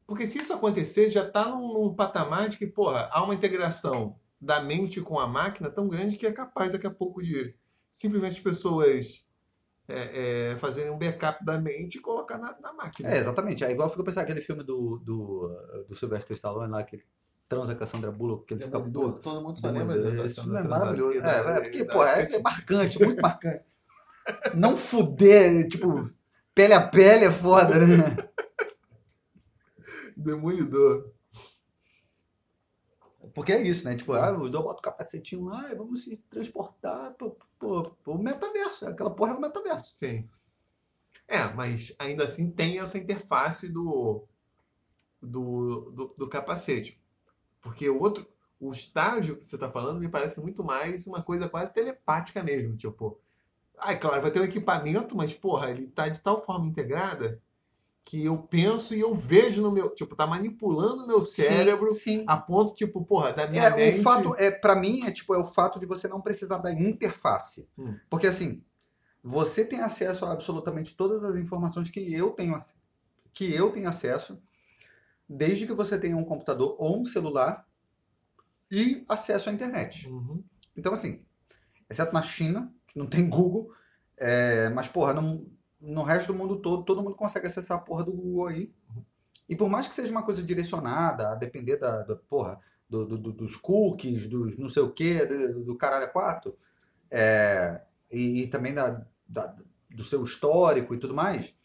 Porque 0.06 0.26
se 0.26 0.38
isso 0.38 0.52
acontecer, 0.52 1.10
já 1.10 1.24
está 1.26 1.48
num, 1.48 1.72
num 1.72 1.94
patamar 1.94 2.48
de 2.48 2.56
que, 2.58 2.66
porra, 2.66 3.08
há 3.10 3.22
uma 3.22 3.34
integração 3.34 4.16
da 4.40 4.60
mente 4.60 5.00
com 5.00 5.18
a 5.18 5.26
máquina 5.26 5.70
tão 5.70 5.88
grande 5.88 6.16
que 6.16 6.26
é 6.26 6.32
capaz 6.32 6.70
daqui 6.72 6.86
a 6.86 6.90
pouco 6.90 7.22
de 7.22 7.54
simplesmente 7.90 8.32
as 8.34 8.40
pessoas 8.40 9.24
é, 9.88 10.50
é, 10.52 10.56
fazerem 10.56 10.90
um 10.90 10.98
backup 10.98 11.42
da 11.44 11.58
mente 11.58 11.96
e 11.96 12.00
colocar 12.00 12.36
na, 12.38 12.58
na 12.60 12.72
máquina. 12.74 13.10
É, 13.10 13.18
exatamente. 13.18 13.64
É 13.64 13.70
igual 13.70 13.88
eu 13.88 13.92
fico 13.92 14.04
pensando 14.04 14.24
aquele 14.24 14.42
filme 14.42 14.62
do, 14.62 14.98
do, 14.98 15.84
do 15.88 15.94
Sylvester 15.94 16.34
Stallone 16.36 16.70
lá, 16.72 16.82
que 16.82 16.96
ele 16.96 17.04
transa 17.48 17.74
com 17.74 17.84
a 17.84 17.86
Sandra 17.86 18.10
Bullock, 18.10 18.46
que 18.46 18.54
ele 18.54 18.64
fica 18.64 18.72
Demolidor, 18.76 19.10
puto. 19.12 19.20
todo 19.22 19.42
mundo 19.42 19.58
só 19.60 19.70
lembra 19.70 19.96
da 20.00 20.08
Esse 20.08 20.40
atuação 20.40 20.44
filme 20.44 20.58
é 20.58 20.62
maravilhoso. 20.62 21.18
É, 21.18 21.20
da- 21.22 21.50
é, 21.56 21.60
porque, 21.60 21.84
pô, 21.84 22.04
é, 22.04 22.22
é 22.22 22.38
marcante, 22.40 22.98
muito 23.02 23.20
marcante. 23.22 23.64
Não 24.54 24.76
fuder, 24.76 25.68
tipo, 25.68 26.10
pele 26.54 26.72
a 26.74 26.86
pele 26.86 27.26
é 27.26 27.30
foda, 27.32 27.78
né? 27.78 28.16
Demolidor. 30.16 31.12
Porque 33.34 33.52
é 33.52 33.62
isso, 33.62 33.84
né? 33.84 33.96
Tipo, 33.96 34.12
ah, 34.12 34.32
os 34.32 34.50
dois 34.50 34.64
botam 34.64 34.78
o 34.78 34.82
capacetinho 34.82 35.44
lá 35.44 35.70
e 35.70 35.74
vamos 35.74 36.02
se 36.04 36.16
transportar 36.28 37.14
pro, 37.14 37.36
pro, 37.58 37.90
pro 38.02 38.18
metaverso. 38.18 38.86
Aquela 38.86 39.10
porra 39.10 39.32
é 39.32 39.36
o 39.36 39.40
metaverso. 39.40 39.90
Sim. 39.92 40.28
É, 41.26 41.44
mas 41.54 41.94
ainda 41.98 42.24
assim 42.24 42.50
tem 42.50 42.78
essa 42.78 42.98
interface 42.98 43.68
do, 43.68 44.24
do, 45.20 45.90
do, 45.90 46.14
do 46.18 46.28
capacete. 46.28 47.00
Porque 47.60 47.88
o 47.88 47.98
outro, 47.98 48.26
o 48.60 48.72
estágio 48.72 49.36
que 49.36 49.46
você 49.46 49.56
está 49.56 49.70
falando 49.70 50.00
me 50.00 50.08
parece 50.08 50.40
muito 50.40 50.62
mais 50.62 51.06
uma 51.06 51.22
coisa 51.22 51.48
quase 51.48 51.72
telepática 51.72 52.42
mesmo. 52.42 52.76
Tipo, 52.76 53.18
ah, 53.78 53.96
claro, 53.96 54.22
vai 54.22 54.30
ter 54.30 54.40
um 54.40 54.44
equipamento, 54.44 55.16
mas 55.16 55.32
porra, 55.32 55.70
ele 55.70 55.86
tá 55.88 56.08
de 56.08 56.20
tal 56.20 56.44
forma 56.44 56.66
integrada 56.66 57.42
que 58.04 58.22
eu 58.24 58.36
penso 58.38 58.94
e 58.94 59.00
eu 59.00 59.14
vejo 59.14 59.62
no 59.62 59.70
meu. 59.70 59.94
Tipo, 59.94 60.14
tá 60.14 60.26
manipulando 60.26 61.04
o 61.04 61.06
meu 61.06 61.22
cérebro 61.22 61.92
Sim. 61.94 62.18
sim. 62.20 62.24
a 62.28 62.36
ponto, 62.36 62.74
tipo, 62.74 63.04
porra, 63.04 63.32
da 63.32 63.46
minha 63.46 63.64
É, 63.64 63.76
mente. 63.76 64.00
o 64.00 64.02
fato 64.02 64.34
é, 64.36 64.50
para 64.50 64.76
mim, 64.76 65.06
é 65.06 65.10
tipo, 65.10 65.34
é 65.34 65.38
o 65.38 65.46
fato 65.46 65.80
de 65.80 65.86
você 65.86 66.06
não 66.06 66.20
precisar 66.20 66.58
da 66.58 66.70
interface. 66.72 67.68
Hum. 67.78 67.96
Porque 68.10 68.26
assim, 68.26 68.62
você 69.22 69.64
tem 69.64 69.80
acesso 69.80 70.26
a 70.26 70.32
absolutamente 70.32 70.94
todas 70.94 71.24
as 71.24 71.34
informações 71.36 71.88
que 71.88 72.12
eu 72.12 72.30
tenho 72.30 72.58
que 73.32 73.52
eu 73.52 73.72
tenho 73.72 73.88
acesso, 73.88 74.38
desde 75.28 75.66
que 75.66 75.72
você 75.72 75.98
tenha 75.98 76.16
um 76.16 76.24
computador 76.24 76.76
ou 76.78 77.00
um 77.00 77.04
celular 77.04 77.66
e 78.70 79.04
acesso 79.08 79.48
à 79.48 79.52
internet. 79.52 80.08
Uhum. 80.08 80.44
Então, 80.76 80.92
assim, 80.92 81.24
exceto 81.88 82.12
na 82.12 82.22
China, 82.22 82.72
que 82.86 82.98
não 82.98 83.06
tem 83.06 83.26
Google, 83.30 83.72
é, 84.16 84.68
mas, 84.68 84.86
porra, 84.88 85.14
no, 85.14 85.50
no 85.84 86.02
resto 86.02 86.32
do 86.32 86.38
mundo 86.38 86.56
todo, 86.56 86.84
todo 86.84 87.02
mundo 87.02 87.14
consegue 87.16 87.46
acessar 87.46 87.78
a 87.78 87.80
porra 87.80 88.04
do 88.04 88.12
Google 88.12 88.46
aí. 88.48 88.72
E 89.48 89.54
por 89.54 89.68
mais 89.68 89.86
que 89.86 89.94
seja 89.94 90.10
uma 90.10 90.22
coisa 90.22 90.42
direcionada, 90.42 91.32
a 91.32 91.34
depender 91.34 91.76
da, 91.76 92.02
da 92.02 92.16
porra, 92.16 92.58
do, 92.88 93.06
do- 93.06 93.18
do- 93.18 93.32
dos 93.32 93.56
cookies, 93.56 94.26
dos 94.28 94.56
não 94.58 94.68
sei 94.68 94.82
o 94.82 94.90
quê, 94.90 95.24
do, 95.26 95.64
do 95.64 95.76
caralho 95.76 96.04
a 96.04 96.08
quatro, 96.08 96.56
é, 97.10 97.80
e, 98.10 98.42
e 98.42 98.46
também 98.48 98.72
da, 98.74 99.04
da- 99.28 99.54
do 99.90 100.02
seu 100.04 100.22
histórico 100.22 100.94
e 100.94 100.98
tudo 100.98 101.14
mais, 101.14 101.56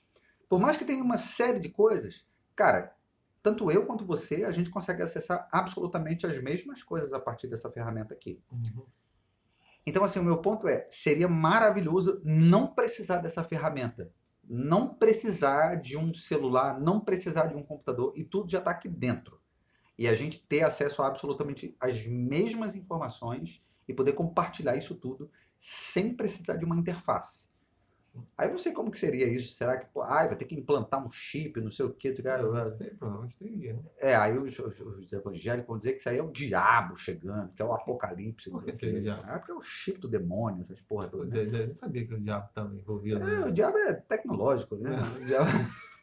por 0.48 0.60
mais 0.60 0.78
que 0.78 0.86
tenha 0.86 1.04
uma 1.04 1.18
série 1.18 1.60
de 1.60 1.70
coisas, 1.70 2.26
cara, 2.56 2.94
tanto 3.42 3.72
eu 3.72 3.86
quanto 3.86 4.06
você, 4.06 4.44
a 4.44 4.52
gente 4.52 4.70
consegue 4.70 5.02
acessar 5.02 5.48
absolutamente 5.52 6.26
as 6.28 6.38
mesmas 6.44 6.84
coisas 6.84 7.14
a 7.14 7.20
partir 7.20 7.48
dessa 7.48 7.72
ferramenta 7.72 8.14
aqui. 8.14 8.42
Uhum. 8.52 8.84
Então, 9.90 10.04
assim, 10.04 10.20
o 10.20 10.24
meu 10.24 10.38
ponto 10.38 10.68
é: 10.68 10.88
seria 10.92 11.28
maravilhoso 11.28 12.22
não 12.24 12.68
precisar 12.68 13.18
dessa 13.18 13.44
ferramenta. 13.44 14.14
Não 14.48 14.94
precisar 14.94 15.78
de 15.78 15.98
um 15.98 16.14
celular, 16.14 16.80
não 16.80 17.00
precisar 17.00 17.48
de 17.48 17.56
um 17.56 17.64
computador, 17.64 18.14
e 18.16 18.24
tudo 18.24 18.52
já 18.52 18.60
está 18.60 18.70
aqui 18.70 18.88
dentro. 18.88 19.42
E 19.98 20.08
a 20.08 20.14
gente 20.14 20.46
ter 20.46 20.62
acesso 20.62 21.02
a 21.02 21.08
absolutamente 21.08 21.76
as 21.80 22.06
mesmas 22.06 22.76
informações 22.76 23.64
e 23.88 23.94
poder 23.94 24.14
compartilhar 24.14 24.76
isso 24.76 24.94
tudo 24.94 25.30
sem 25.58 26.16
precisar 26.16 26.56
de 26.56 26.66
uma 26.66 26.78
interface. 26.78 27.50
Aí 28.38 28.48
eu 28.48 28.52
não 28.52 28.58
sei 28.60 28.72
como 28.74 28.90
que 28.92 28.98
seria 28.98 29.28
isso. 29.28 29.54
Será 29.54 29.78
que, 29.78 29.86
pô, 29.94 30.02
ai, 30.02 30.28
vai 30.28 30.36
ter 30.36 30.46
que 30.46 30.56
implantar 30.56 31.06
um 31.06 31.12
chip, 31.12 31.60
não 31.62 31.72
sei 31.72 31.86
o 31.86 31.90
quê. 31.94 32.12
tu- 32.12 32.22
tem- 32.78 32.96
provavelmente 32.96 33.38
teria, 33.38 33.74
né? 33.74 33.82
É, 34.00 34.16
aí 34.16 34.38
os, 34.38 34.58
os- 34.60 34.80
os 34.80 35.14
evangélicos 35.14 35.68
vão 35.68 35.78
dizer 35.78 35.94
que 35.94 36.00
isso 36.00 36.10
aí 36.10 36.18
é 36.18 36.24
o 36.24 36.32
diabo 36.32 36.96
chegando, 36.96 37.52
que 37.54 37.62
é 37.62 37.66
o 37.66 37.74
apocalipse. 37.74 38.50
Por 38.50 38.64
que 38.64 38.76
seria 38.76 39.00
o 39.00 39.02
diabo? 39.02 39.24
Ah, 39.26 39.38
porque 39.40 39.52
é 39.52 39.56
o 39.56 39.62
chip 39.62 40.00
do 40.00 40.08
demônio, 40.08 40.62
essas 40.62 40.82
porra 40.82 41.10
Eu 41.12 41.26
de- 41.26 41.46
de- 41.48 41.68
não 41.68 41.76
sabia 41.76 42.06
que 42.08 42.14
o 42.14 42.20
diabo 42.20 42.48
estava 42.48 42.74
envolvido. 42.76 43.22
É, 43.22 43.26
né? 43.26 43.46
o 43.46 43.52
diabo 43.52 43.78
é 43.78 43.94
tecnológico, 43.94 44.76
né? 44.78 44.92
O 45.22 45.26
diabo- 45.26 45.46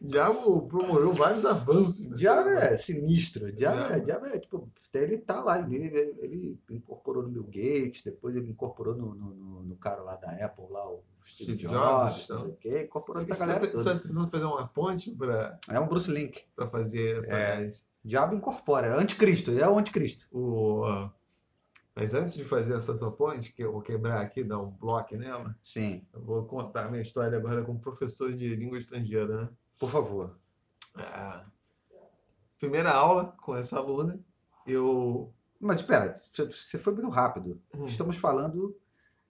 diabo 0.00 0.62
promoveu 0.66 1.12
vários 1.12 1.44
avanços. 1.44 2.00
Né? 2.08 2.16
diabo 2.16 2.48
é 2.48 2.76
sinistro. 2.76 3.52
Diabo, 3.52 3.92
é, 3.94 4.00
Diabo. 4.00 4.26
é 4.26 4.38
tipo, 4.38 4.70
ele 4.94 5.18
tá 5.18 5.42
lá, 5.42 5.60
ele, 5.60 5.86
ele 6.18 6.58
incorporou 6.70 7.22
no 7.22 7.28
Bill 7.28 7.44
Gates, 7.44 8.02
depois 8.02 8.34
ele 8.34 8.50
incorporou 8.50 8.94
no, 8.96 9.14
no, 9.14 9.34
no- 9.34 9.62
no 9.62 9.76
cara 9.76 10.02
lá 10.02 10.16
da 10.16 10.30
Apple, 10.44 10.64
lá, 10.70 10.88
o 10.90 11.02
Steve, 11.24 11.54
Jobs, 11.54 11.72
Jobs, 11.72 12.28
não 12.28 12.36
então. 12.36 12.40
sei 12.40 12.50
o 12.50 12.56
quê, 12.56 12.82
incorporou 12.84 13.22
Você 13.22 13.32
essa 13.32 13.46
galera 13.46 13.66
toda. 13.66 13.98
tentando 13.98 14.30
fazer 14.30 14.44
uma 14.46 14.66
ponte 14.66 15.10
para 15.12 15.58
É 15.68 15.78
um 15.78 15.86
Bruce 15.86 16.10
Link. 16.10 16.42
fazer 16.70 17.18
essa. 17.18 17.36
É. 17.36 17.68
Diabo 18.02 18.34
incorpora, 18.34 18.86
é 18.88 18.98
anticristo, 18.98 19.50
ele 19.50 19.60
é 19.60 19.68
o 19.68 19.78
anticristo. 19.78 20.26
O, 20.32 20.82
mas 21.94 22.14
antes 22.14 22.34
de 22.34 22.44
fazer 22.44 22.72
essa 22.74 22.96
sua 22.96 23.12
ponte, 23.12 23.52
que 23.52 23.62
eu 23.62 23.72
vou 23.72 23.82
quebrar 23.82 24.20
aqui, 24.22 24.42
dar 24.42 24.58
um 24.58 24.70
bloco 24.70 25.14
nela, 25.16 25.54
Sim, 25.62 26.06
eu 26.14 26.22
vou 26.22 26.44
contar 26.46 26.90
minha 26.90 27.02
história 27.02 27.36
agora 27.36 27.62
como 27.62 27.78
professor 27.78 28.32
de 28.32 28.56
língua 28.56 28.78
estrangeira. 28.78 29.42
Né? 29.42 29.48
Por 29.80 29.90
favor. 29.90 30.38
Ah, 30.94 31.44
primeira 32.58 32.92
aula 32.92 33.34
com 33.42 33.56
essa 33.56 33.78
aluna, 33.78 34.20
eu. 34.66 35.32
Mas 35.58 35.80
espera, 35.80 36.20
você- 36.22 36.78
foi 36.78 36.92
muito 36.94 37.08
rápido. 37.10 37.60
Hum. 37.74 37.84
Estamos 37.84 38.16
falando 38.16 38.76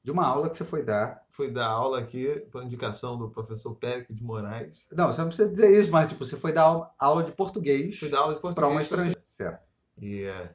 de 0.02 0.10
uma 0.10 0.24
aula 0.26 0.48
que 0.48 0.56
você 0.56 0.64
foi 0.64 0.82
dar. 0.84 1.24
Fui 1.28 1.50
dar 1.50 1.66
aula 1.68 1.98
aqui 1.98 2.40
por 2.52 2.62
indicação 2.62 3.18
do 3.18 3.30
professor 3.30 3.74
Périco 3.74 4.14
de 4.14 4.22
Moraes. 4.22 4.86
Não, 4.92 5.08
você 5.08 5.20
não 5.20 5.28
precisa 5.28 5.50
dizer 5.50 5.78
isso, 5.78 5.90
mas 5.90 6.08
tipo, 6.08 6.24
você 6.24 6.36
foi 6.36 6.52
dar 6.52 6.92
aula- 6.98 7.24
de 7.24 7.32
português 7.32 7.98
Fui 7.98 8.08
dar 8.08 8.20
aula 8.20 8.34
de 8.34 8.40
português. 8.40 8.54
para 8.54 8.68
uma 8.68 8.82
estrangeira. 8.82 9.20
Certo. 9.24 9.62
E 9.98 10.22
é, 10.22 10.54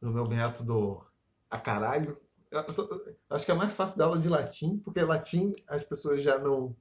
no 0.00 0.10
meu 0.12 0.26
método 0.26 1.04
a 1.50 1.58
caralho, 1.58 2.18
eu 2.50 2.64
acho 3.30 3.44
que 3.44 3.50
é 3.52 3.54
mais 3.54 3.72
fácil 3.72 3.98
dar 3.98 4.06
aula 4.06 4.18
de 4.18 4.28
latim, 4.28 4.78
porque 4.78 5.02
latim 5.02 5.54
as 5.68 5.84
pessoas 5.84 6.22
já 6.22 6.38
não. 6.38 6.74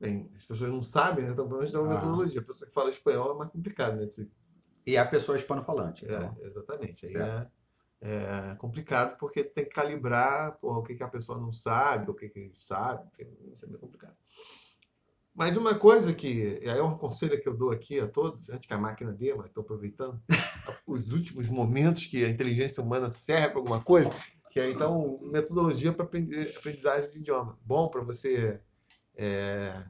Bem, 0.00 0.30
as 0.34 0.46
pessoas 0.46 0.70
não 0.70 0.82
sabem, 0.82 1.24
né? 1.26 1.32
Então, 1.32 1.46
pelo 1.46 1.58
menos 1.58 1.72
dá 1.72 1.82
uma 1.82 1.92
Ah. 1.92 1.94
metodologia. 1.96 2.40
A 2.40 2.44
pessoa 2.44 2.66
que 2.66 2.74
fala 2.74 2.88
espanhol 2.90 3.34
é 3.34 3.38
mais 3.38 3.50
complicado, 3.50 3.96
né? 4.00 4.08
E 4.86 4.96
a 4.96 5.04
pessoa 5.04 5.36
hispano-falante. 5.36 6.06
É, 6.10 6.16
Então. 6.16 6.36
exatamente. 6.40 7.06
Aí 7.06 7.14
é, 7.16 7.46
é 8.52 8.54
complicado 8.56 9.18
porque 9.18 9.44
tem 9.44 9.64
que 9.64 9.70
calibrar 9.74 10.56
porra, 10.58 10.78
o 10.78 10.82
que, 10.82 10.94
que 10.94 11.02
a 11.02 11.08
pessoa 11.08 11.38
não 11.38 11.52
sabe, 11.52 12.10
o 12.10 12.14
que, 12.14 12.30
que 12.30 12.50
sabe, 12.54 13.06
isso 13.52 13.66
é 13.66 13.68
meio 13.68 13.78
complicado. 13.78 14.16
Mas 15.34 15.56
uma 15.56 15.74
coisa 15.74 16.12
que, 16.14 16.58
e 16.62 16.68
aí 16.68 16.78
é 16.78 16.82
um 16.82 16.96
conselho 16.96 17.40
que 17.40 17.48
eu 17.48 17.54
dou 17.54 17.70
aqui 17.70 18.00
a 18.00 18.08
todos, 18.08 18.48
antes 18.48 18.66
que 18.66 18.72
a 18.74 18.78
máquina 18.78 19.12
dê, 19.12 19.34
mas 19.34 19.46
estou 19.48 19.62
aproveitando, 19.62 20.20
os 20.86 21.12
últimos 21.12 21.46
momentos 21.48 22.06
que 22.06 22.24
a 22.24 22.28
inteligência 22.30 22.82
humana 22.82 23.10
serve 23.10 23.50
para 23.50 23.58
alguma 23.58 23.80
coisa, 23.82 24.10
que 24.50 24.58
é 24.58 24.70
então 24.70 25.20
metodologia 25.22 25.92
para 25.92 26.04
aprendizagem 26.06 27.10
de 27.10 27.18
idioma. 27.18 27.58
Bom 27.62 27.88
para 27.88 28.02
você 28.02 28.60
é, 29.14 29.84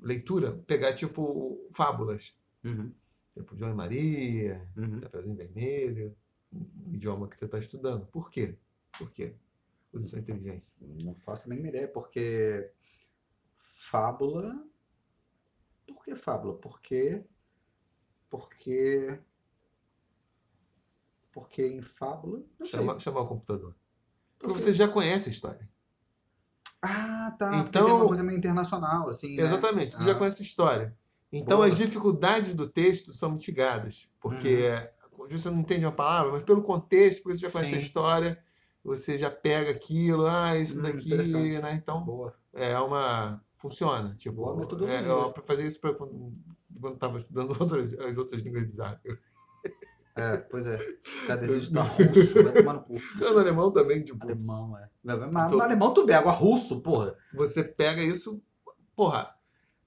leitura, 0.00 0.52
pegar 0.66 0.94
tipo 0.94 1.68
fábulas, 1.72 2.36
Uhum, 2.64 2.92
tipo 3.34 3.56
João 3.56 3.70
e 3.70 3.74
Maria, 3.74 4.68
uhum. 4.76 5.00
Chapeuzinho 5.00 5.36
Vermelho, 5.36 6.16
o 6.52 6.94
idioma 6.94 7.28
que 7.28 7.36
você 7.36 7.44
está 7.44 7.58
estudando. 7.58 8.06
Por 8.06 8.30
quê? 8.30 8.58
Por 8.98 9.10
quê? 9.10 9.36
Usa 9.92 10.08
sua 10.08 10.18
inteligência. 10.18 10.76
Não 10.80 11.14
faço 11.14 11.46
a 11.46 11.48
mínima 11.48 11.68
ideia, 11.68 11.88
porque 11.88 12.70
fábula. 13.56 14.66
Por 15.86 16.04
que 16.04 16.14
fábula? 16.14 16.54
Porque. 16.58 17.24
Porque. 18.28 19.20
Porque 21.32 21.66
em 21.66 21.82
fábula. 21.82 22.42
Não 22.58 22.66
sei. 22.66 22.80
Chama, 22.80 22.98
chamar 22.98 23.20
o 23.20 23.28
computador. 23.28 23.74
Porque 24.38 24.54
você 24.54 24.74
já 24.74 24.88
conhece 24.88 25.28
a 25.28 25.32
história. 25.32 25.68
Ah, 26.82 27.34
tá. 27.38 27.56
Então- 27.56 27.84
tem 27.86 27.94
uma 27.94 28.06
coisa 28.06 28.22
meio 28.22 28.38
internacional, 28.38 29.08
assim. 29.08 29.36
né? 29.36 29.42
Exatamente, 29.42 29.94
você 29.94 30.02
Ah, 30.02 30.06
já 30.06 30.14
conhece 30.14 30.42
a 30.42 30.44
história. 30.44 30.96
Então 31.32 31.58
Boa. 31.58 31.68
as 31.68 31.76
dificuldades 31.76 32.54
do 32.54 32.66
texto 32.66 33.12
são 33.12 33.32
mitigadas. 33.32 34.08
Porque 34.20 34.68
vezes 35.26 35.42
você 35.42 35.50
não 35.50 35.60
entende 35.60 35.84
uma 35.84 35.92
palavra, 35.92 36.32
mas 36.32 36.42
pelo 36.44 36.62
contexto, 36.62 37.22
porque 37.22 37.36
você 37.36 37.46
já 37.46 37.50
conhece 37.50 37.74
a 37.74 37.78
Sim. 37.80 37.84
história, 37.84 38.38
você 38.82 39.18
já 39.18 39.30
pega 39.30 39.70
aquilo, 39.72 40.26
ah, 40.26 40.56
isso 40.56 40.78
Hum, 40.78 40.82
daqui, 40.82 41.60
né? 41.60 41.72
Então 41.74 42.02
Boa. 42.04 42.32
é 42.54 42.78
uma. 42.78 43.42
Funciona. 43.58 44.14
Tipo, 44.16 44.36
Boa 44.36 44.56
metodologia. 44.56 44.98
é, 45.00 45.10
eu 45.10 45.34
fazer 45.44 45.66
isso 45.66 45.80
pra, 45.80 45.92
quando 45.92 46.32
quando 46.80 46.94
estava 46.94 47.18
estudando 47.18 47.50
outras, 47.60 47.92
as 47.98 48.16
outras 48.16 48.40
línguas 48.40 48.64
bizarras. 48.64 49.00
É, 50.16 50.36
pois 50.36 50.66
é. 50.66 50.78
Cada 51.26 51.46
vez 51.46 51.64
está 51.64 51.82
russo, 51.82 52.42
vai 52.42 52.52
tomar 52.52 52.72
no 52.74 52.82
cu. 52.82 52.94
No 53.18 53.26
alemão 53.38 53.70
também, 53.70 54.02
tipo, 54.02 54.22
Alemão, 54.24 54.76
é. 54.78 54.88
Mas 55.04 55.52
no 55.52 55.60
alemão 55.62 55.94
tudo 55.94 56.06
bem, 56.06 56.16
agora 56.16 56.36
russo, 56.36 56.82
porra. 56.82 57.14
você 57.32 57.62
pega 57.62 58.02
isso, 58.02 58.42
porra, 58.96 59.32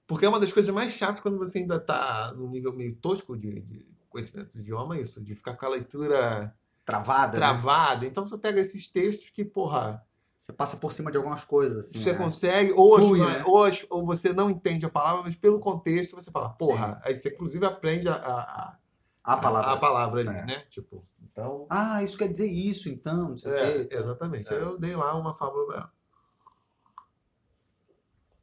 porque 0.06 0.24
é 0.24 0.28
uma 0.28 0.40
das 0.40 0.52
coisas 0.52 0.74
mais 0.74 0.92
chatas 0.92 1.20
quando 1.20 1.36
você 1.38 1.58
ainda 1.58 1.78
tá 1.78 2.32
num 2.36 2.48
nível 2.50 2.72
meio 2.72 2.94
tosco 2.96 3.36
de, 3.36 3.60
de 3.60 3.86
conhecimento 4.08 4.52
do 4.54 4.60
idioma, 4.60 4.98
isso, 4.98 5.22
de 5.22 5.34
ficar 5.34 5.54
com 5.54 5.66
a 5.66 5.70
leitura 5.70 6.54
Travada. 6.84 7.32
né? 7.32 7.38
travada. 7.38 8.06
Então 8.06 8.26
você 8.26 8.36
pega 8.38 8.60
esses 8.60 8.88
textos 8.88 9.30
que, 9.30 9.44
porra, 9.44 10.02
Você 10.38 10.52
passa 10.52 10.76
por 10.76 10.92
cima 10.92 11.10
de 11.12 11.16
algumas 11.16 11.44
coisas, 11.44 11.86
assim. 11.86 12.02
você 12.02 12.12
né? 12.12 12.18
consegue, 12.18 12.72
ou, 12.72 12.96
as- 12.96 13.04
Flui, 13.04 13.20
né? 13.20 13.42
ou, 13.46 13.62
as- 13.64 13.86
ou 13.90 14.04
você 14.04 14.32
não 14.32 14.50
entende 14.50 14.84
a 14.84 14.90
palavra, 14.90 15.22
mas 15.22 15.36
pelo 15.36 15.60
contexto 15.60 16.16
você 16.16 16.30
fala, 16.32 16.48
porra, 16.50 17.00
aí 17.04 17.18
você 17.20 17.28
inclusive 17.28 17.64
aprende 17.64 18.08
a, 18.08 18.14
a, 18.14 18.40
a- 18.40 18.78
A 19.24 19.36
palavra. 19.36 19.70
a 19.72 19.76
palavra 19.76 20.20
ali, 20.20 20.28
É. 20.30 20.44
né? 20.44 20.60
Tipo, 20.70 21.06
então. 21.22 21.66
Ah, 21.70 22.02
isso 22.02 22.18
quer 22.18 22.28
dizer 22.28 22.46
isso, 22.48 22.88
então, 22.88 23.30
não 23.30 23.36
sei 23.36 23.52
o 23.52 23.54
É, 23.56 23.84
quê. 23.84 23.94
exatamente. 23.96 24.52
É. 24.52 24.56
Aí 24.56 24.62
eu 24.62 24.78
dei 24.78 24.96
lá 24.96 25.14
uma 25.16 25.34
fábula 25.36 25.66
pra 25.66 25.76
ela. 25.76 25.92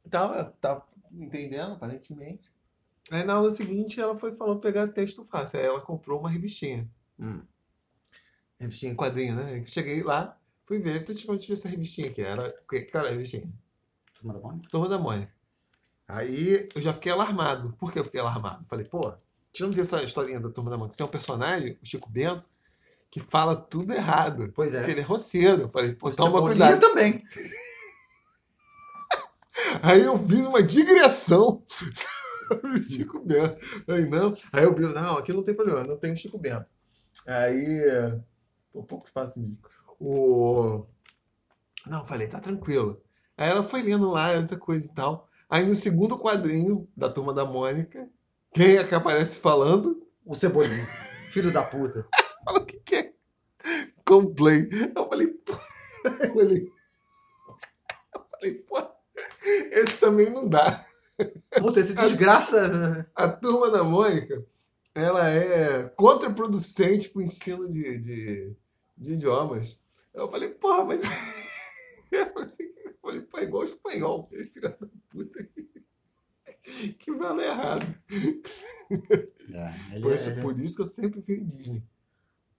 Então, 0.04 0.32
ela 0.34 0.44
tá 0.60 0.82
entendendo, 1.12 1.72
aparentemente. 1.74 2.50
Aí 3.10 3.24
na 3.24 3.34
aula 3.34 3.50
seguinte 3.50 4.00
ela 4.00 4.16
foi 4.18 4.34
falou 4.34 4.60
pegar 4.60 4.86
texto 4.88 5.24
fácil. 5.24 5.58
Aí 5.58 5.66
ela 5.66 5.80
comprou 5.80 6.20
uma 6.20 6.30
revistinha. 6.30 6.88
Hum. 7.18 7.42
Revistinha 8.58 8.92
em 8.92 8.96
quadrinho, 8.96 9.34
né? 9.34 9.58
Eu 9.58 9.66
Cheguei 9.66 10.02
lá, 10.02 10.38
fui 10.64 10.78
ver, 10.78 10.96
eu 10.96 11.04
ver 11.48 11.52
essa 11.54 11.68
revistinha 11.68 12.08
aqui. 12.10 12.22
Era. 12.22 12.52
Cara, 12.92 13.08
a 13.08 13.10
revistinha. 13.10 13.52
Turma 14.14 14.34
da 14.34 14.40
Mônica? 14.40 14.68
Turma 14.70 14.88
da 14.88 14.98
Mônica. 14.98 15.32
Aí 16.06 16.68
eu 16.74 16.80
já 16.82 16.92
fiquei 16.92 17.10
alarmado. 17.12 17.72
Por 17.78 17.92
que 17.92 17.98
eu 17.98 18.04
fiquei 18.04 18.20
alarmado? 18.20 18.64
Falei, 18.66 18.84
pô, 18.84 19.12
tirando 19.52 19.74
dessa 19.74 20.02
historinha 20.02 20.40
da 20.40 20.50
Turma 20.50 20.70
da 20.70 20.78
Mônica, 20.78 20.96
tem 20.96 21.06
um 21.06 21.10
personagem, 21.10 21.78
o 21.82 21.86
Chico 21.86 22.10
Bento, 22.10 22.44
que 23.10 23.20
fala 23.20 23.56
tudo 23.56 23.92
errado. 23.92 24.52
Pois 24.54 24.74
é. 24.74 24.78
Porque 24.78 24.92
ele 24.92 25.00
é 25.00 25.04
roceiro. 25.04 25.62
Eu 25.62 25.68
falei, 25.68 25.94
pô, 25.94 26.10
toma 26.10 26.40
cuidado. 26.42 26.80
também. 26.80 27.24
Aí 29.82 30.02
eu 30.02 30.16
fiz 30.26 30.46
uma 30.46 30.62
digressão 30.62 31.62
Chico 32.88 33.20
Bento. 33.20 33.60
Falei, 33.84 34.06
não. 34.06 34.34
Aí 34.52 34.64
eu 34.64 34.74
vi, 34.74 34.82
não, 34.82 35.18
aqui 35.18 35.32
não 35.32 35.42
tem 35.42 35.54
problema, 35.54 35.84
não 35.84 35.96
tem 35.96 36.12
o 36.12 36.16
Chico 36.16 36.38
Bento. 36.38 36.66
Aí, 37.26 37.82
pô, 38.72 38.82
pouco 38.82 39.06
espaço 39.06 39.40
de 39.40 39.56
o 39.98 40.86
Não, 41.86 42.06
falei, 42.06 42.26
tá 42.26 42.40
tranquilo. 42.40 43.02
Aí 43.36 43.50
ela 43.50 43.62
foi 43.62 43.82
lendo 43.82 44.08
lá 44.08 44.32
essa 44.32 44.56
coisa 44.56 44.90
e 44.90 44.94
tal. 44.94 45.28
Aí 45.48 45.66
no 45.66 45.74
segundo 45.74 46.18
quadrinho 46.18 46.88
da 46.96 47.10
Turma 47.10 47.34
da 47.34 47.44
Mônica, 47.44 48.08
quem 48.52 48.76
é 48.76 48.84
que 48.84 48.94
aparece 48.94 49.38
falando? 49.38 50.06
O 50.24 50.34
Cebolinha. 50.34 50.86
Filho 51.30 51.52
da 51.52 51.62
puta. 51.62 52.06
Fala 52.44 52.58
o 52.58 52.66
que, 52.66 52.78
que 52.80 52.96
é 52.96 53.12
Complay. 54.04 54.68
Eu 54.96 55.08
falei, 55.08 55.28
pô. 55.28 55.52
Eu 56.02 56.32
falei, 56.32 56.72
eu 58.14 58.26
falei, 58.30 58.54
pô, 58.54 58.78
esse 59.44 59.98
também 59.98 60.30
não 60.30 60.48
dá. 60.48 60.82
Puta, 61.58 61.78
esse 61.78 61.94
desgraça. 61.94 63.06
A 63.14 63.28
turma 63.28 63.70
da 63.70 63.84
Mônica, 63.84 64.42
ela 64.94 65.28
é 65.28 65.82
contraproducente 65.90 67.10
para 67.10 67.18
o 67.18 67.22
ensino 67.22 67.70
de, 67.70 67.98
de, 67.98 68.56
de 68.96 69.12
idiomas. 69.12 69.76
Eu 70.14 70.30
falei, 70.30 70.48
porra, 70.48 70.84
mas. 70.84 71.02
Eu 72.10 72.26
falei, 73.02 73.20
pô, 73.20 73.38
é 73.38 73.42
igual 73.42 73.64
espanhol, 73.64 74.28
esse 74.32 74.54
filho 74.54 74.70
da 74.70 74.86
puta. 75.10 75.48
Que 76.98 77.16
fala 77.16 77.42
errado. 77.42 77.86
É, 79.52 80.00
Por 80.00 80.12
é- 80.12 80.14
isso, 80.14 80.28
ele 80.30 80.40
é- 80.40 80.42
por 80.42 80.60
isso 80.60 80.76
que 80.76 80.82
eu 80.82 80.86
sempre 80.86 81.20
vi 81.20 81.42
Disney. 81.44 81.82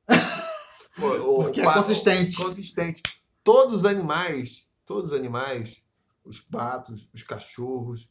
Porque 0.95 1.61
o 1.61 1.63
é 1.63 1.73
consistente. 1.73 2.35
Consistente. 2.35 3.01
Todos 3.43 3.75
os 3.79 3.85
animais, 3.85 4.67
todos 4.85 5.11
os 5.11 5.17
animais, 5.17 5.83
os 6.23 6.39
patos, 6.41 7.09
os 7.13 7.23
cachorros, 7.23 8.09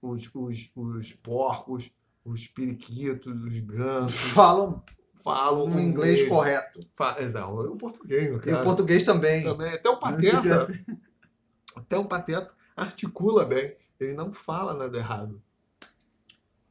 os, 0.00 0.28
os, 0.34 0.70
os 0.74 1.12
porcos, 1.14 1.90
os 2.24 2.48
periquitos, 2.48 3.32
os 3.40 3.60
gansos, 3.60 4.20
Falam 4.32 4.82
falam 5.22 5.66
Um 5.66 5.78
inglês 5.78 6.26
correto. 6.28 6.84
Fa 6.96 7.16
Exato, 7.20 7.52
o 7.52 7.76
português, 7.76 8.28
no 8.32 8.50
E 8.50 8.54
o 8.54 8.62
português 8.64 9.04
também. 9.04 9.44
também. 9.44 9.72
Até 9.72 9.88
o 9.88 9.96
Pateta, 9.96 10.66
até 11.76 11.96
o 11.96 12.04
Pateta 12.04 12.52
articula 12.82 13.44
bem. 13.44 13.76
Ele 13.98 14.14
não 14.14 14.32
fala 14.32 14.74
nada 14.74 14.96
errado. 14.98 15.42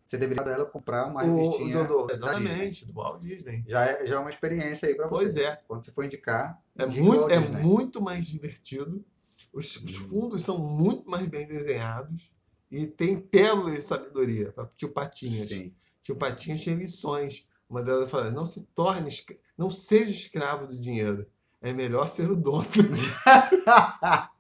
Você 0.04 0.18
deveria 0.18 0.44
ela 0.44 0.66
comprar 0.66 1.08
uma 1.08 1.24
O, 1.24 1.36
revistinha. 1.38 1.84
do, 1.86 1.88
do, 1.88 2.08
da 2.08 2.14
Disney. 2.14 2.28
exatamente, 2.28 2.86
do 2.86 2.94
Walt 2.94 3.22
Disney. 3.22 3.64
Já 3.68 3.86
é, 3.86 4.06
já 4.06 4.16
é 4.16 4.20
uma 4.20 4.30
experiência 4.30 4.90
aí 4.90 4.96
pra 4.96 5.08
você. 5.08 5.24
Pois 5.24 5.36
é. 5.38 5.56
Quando 5.68 5.86
você 5.86 5.92
for 5.92 6.04
indicar, 6.04 6.62
É 6.78 6.86
muito, 6.86 7.30
é 7.30 7.40
Disney. 7.40 7.62
muito 7.64 8.02
mais 8.02 8.28
divertido. 8.28 9.06
Os, 9.54 9.78
os 9.78 9.96
fundos 9.96 10.44
são 10.44 10.58
muito 10.58 11.10
mais 11.10 11.26
bem 11.28 11.48
desenhados. 11.48 12.34
E 12.70 12.88
tem 12.88 13.20
pérolas 13.20 13.74
de 13.76 13.82
sabedoria 13.82 14.52
para 14.52 14.66
tio 14.76 14.90
Patinhas. 14.90 15.48
Sim. 15.50 15.74
Tio 16.02 16.16
Patinhas 16.18 16.64
tem 16.64 16.76
lições. 16.76 17.48
Uma 17.70 17.82
delas 17.82 18.10
fala: 18.12 18.30
não 18.32 18.44
se 18.44 18.66
torne, 18.76 19.10
não 19.58 19.70
seja 19.70 20.12
escravo 20.12 20.68
do 20.68 20.78
dinheiro. 20.78 21.26
É 21.62 21.72
melhor 21.72 22.08
ser 22.10 22.30
o 22.30 22.36
dono. 22.36 22.66
Pô, 22.66 22.82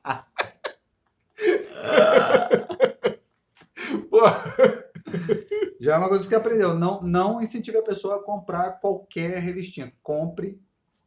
Já 5.80 5.95
é 5.95 5.97
uma 5.97 6.09
coisa 6.09 6.28
que 6.28 6.36
aprendeu. 6.36 6.74
Não, 6.76 7.01
não 7.01 7.41
incentive 7.41 7.78
a 7.78 7.82
pessoa 7.84 8.17
a 8.17 8.24
comprar 8.24 8.74
qualquer 8.80 9.39
revistinha. 9.39 9.91
Compre 10.01 10.61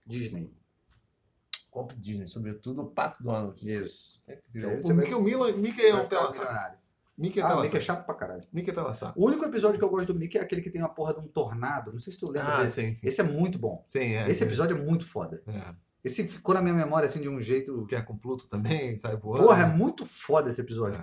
Disney. 0.07 0.53
compre 1.71 1.97
Disney, 1.97 2.29
sobretudo 2.29 2.83
o 2.83 2.87
Pato 2.87 3.23
Donald. 3.23 3.59
Isso. 3.69 4.23
É, 4.29 4.35
O 4.35 4.81
você 4.81 4.93
vai- 4.93 4.97
Mickey, 5.05 5.15
o 5.15 5.21
Mickey, 5.21 5.53
Mickey 5.61 5.83
é 5.87 5.95
um 5.95 6.05
ficar 6.05 6.09
pela 6.09 6.33
saco. 6.33 6.39
milionário. 6.47 6.79
Mickey 7.19 7.41
é 7.41 7.43
Ah, 7.45 7.61
Mickey 7.61 7.77
é 7.77 7.81
chato 7.81 8.05
pra 8.07 8.15
caralho. 8.15 8.43
Mickey 8.53 8.71
é 8.71 8.75
pela 8.75 8.95
saco. 8.95 9.21
O 9.21 9.27
único 9.27 9.45
episódio 9.45 9.79
que 9.79 9.85
eu 9.85 9.89
gosto 9.89 10.13
do 10.13 10.19
Mickey 10.19 10.39
é 10.39 10.41
aquele 10.43 10.61
que 10.63 10.71
tem 10.71 10.81
uma 10.81 10.89
porra 10.95 11.15
de 11.15 11.21
um 11.21 11.27
tornado. 11.29 11.93
Não 11.93 12.01
sei 12.01 12.13
se 12.13 12.19
tu 12.19 12.31
lembra 12.31 12.59
Ah, 12.59 12.63
desse. 12.63 12.81
sim, 12.87 12.95
sim. 12.95 13.07
Esse 13.09 13.21
é 13.21 13.25
muito 13.25 13.59
bom. 13.59 13.85
Sim, 13.89 14.15
é. 14.15 14.29
Esse 14.31 14.45
episódio 14.45 14.77
é 14.77 14.81
muito 14.81 15.05
foda. 15.05 15.43
É. 15.49 15.75
Esse 16.05 16.27
ficou 16.29 16.55
na 16.55 16.61
minha 16.63 16.75
memória 16.75 17.09
assim 17.09 17.21
de 17.21 17.29
um 17.29 17.41
jeito. 17.41 17.87
Que 17.87 17.97
é 17.97 18.03
com 18.03 18.17
Pluto 18.17 18.47
também, 18.49 18.97
sai 18.99 19.17
voando. 19.17 19.45
Porra, 19.47 19.63
é 19.63 19.67
muito 19.67 20.05
foda 20.07 20.51
esse 20.51 20.61
episódio, 20.61 20.99
É. 21.01 21.03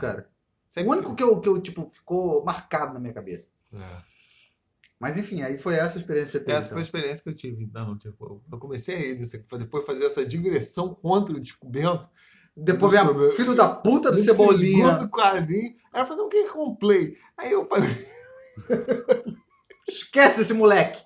cara. 0.74 0.86
Sempre- 0.86 0.90
O 0.90 0.92
único 0.92 1.16
que 1.16 1.24
eu, 1.24 1.40
que 1.40 1.50
eu, 1.50 1.62
tipo, 1.62 1.86
ficou 1.86 2.44
marcado 2.44 2.94
na 2.94 3.00
minha 3.00 3.14
cabeça. 3.14 3.50
É. 3.74 4.02
Mas 5.00 5.18
enfim, 5.18 5.42
aí 5.42 5.58
foi 5.58 5.76
essa 5.76 5.98
a 5.98 6.02
experiência 6.02 6.32
que 6.32 6.38
você 6.40 6.46
teve. 6.46 6.58
Essa 6.58 6.70
foi 6.70 6.80
a 6.80 6.82
experiência 6.82 7.24
que 7.24 7.30
eu 7.30 7.36
tive. 7.36 7.64
Então, 7.64 7.98
tipo, 7.98 8.42
eu 8.52 8.58
comecei 8.60 8.96
a 8.96 9.00
ir 9.00 9.20
nisso, 9.20 9.38
depois 9.58 9.86
fazer 9.86 10.06
essa 10.06 10.26
digressão 10.26 10.94
contra 10.94 11.36
o 11.36 11.40
descoberto. 11.40 12.10
Depois 12.56 12.92
vem 12.92 13.00
a 13.02 13.32
filho 13.32 13.56
da 13.56 13.68
puta 13.68 14.12
do 14.12 14.22
Cebolinha. 14.22 14.92
segundo 14.92 15.10
quadrinho. 15.10 15.72
Aí 15.92 16.00
ela 16.02 16.06
falou, 16.06 16.26
o 16.26 16.30
que 16.30 16.38
é 16.38 16.50
complay? 16.50 17.18
Aí 17.38 17.52
eu 17.52 17.66
falei, 17.68 17.90
Esquece 19.88 20.42
esse 20.42 20.54
moleque. 20.54 21.04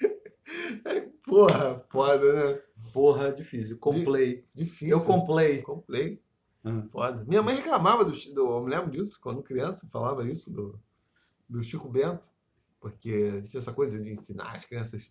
porra, 1.26 1.84
foda, 1.90 2.32
né? 2.54 2.60
Porra, 2.92 3.32
difícil. 3.32 3.78
Complay. 3.78 4.44
Difícil. 4.54 4.96
Eu 4.96 5.04
complay. 5.04 5.62
Complay. 5.62 6.20
Uhum. 6.64 6.88
Foda. 6.90 7.24
Minha 7.26 7.42
mãe 7.42 7.56
reclamava 7.56 8.04
do, 8.04 8.12
do. 8.12 8.56
Eu 8.56 8.62
me 8.62 8.70
lembro 8.70 8.90
disso, 8.90 9.18
quando 9.20 9.42
criança, 9.42 9.88
falava 9.90 10.28
isso 10.28 10.50
do, 10.50 10.78
do 11.48 11.62
Chico 11.62 11.88
Bento. 11.88 12.28
Porque 12.78 13.42
tinha 13.42 13.58
essa 13.58 13.72
coisa 13.72 13.98
de 13.98 14.10
ensinar 14.10 14.54
as 14.54 14.64
crianças. 14.64 15.10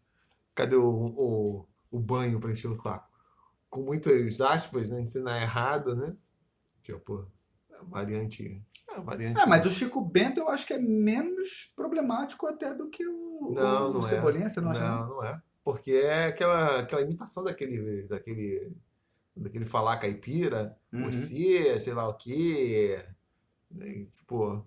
Cadê 0.55 0.75
o, 0.75 0.89
o, 0.89 1.65
o 1.91 1.99
banho 1.99 2.39
para 2.39 2.51
encher 2.51 2.67
o 2.67 2.75
saco? 2.75 3.07
Com 3.69 3.83
muitas 3.83 4.41
aspas, 4.41 4.89
né? 4.89 5.01
Ensinar 5.01 5.41
errado, 5.41 5.95
né? 5.95 6.15
Tipo, 6.83 7.27
a 7.79 7.83
variante. 7.83 8.63
A 8.87 8.99
variante. 8.99 9.39
Ah, 9.39 9.45
mas 9.45 9.65
o 9.65 9.69
Chico 9.69 10.01
Bento 10.01 10.39
eu 10.39 10.49
acho 10.49 10.65
que 10.65 10.73
é 10.73 10.79
menos 10.79 11.71
problemático 11.75 12.47
até 12.47 12.73
do 12.73 12.89
que 12.89 13.05
o, 13.05 13.53
Não, 13.53 13.91
o 13.91 13.93
não 13.93 13.99
é. 14.05 14.09
Cebolinha, 14.09 14.49
você 14.49 14.59
não 14.59 14.71
acha? 14.71 14.81
Não, 14.81 15.09
não 15.09 15.23
é. 15.23 15.39
Porque 15.63 15.91
é 15.91 16.25
aquela, 16.25 16.79
aquela 16.79 17.01
imitação 17.03 17.43
daquele, 17.43 18.03
daquele, 18.07 18.71
daquele 19.43 19.65
falar 19.65 19.97
caipira, 19.97 20.77
Uhum. 20.91 21.05
você, 21.11 21.79
sei 21.79 21.93
lá 21.93 22.07
o 22.07 22.15
quê. 22.15 23.03
né, 23.71 24.05
Tipo, 24.13 24.65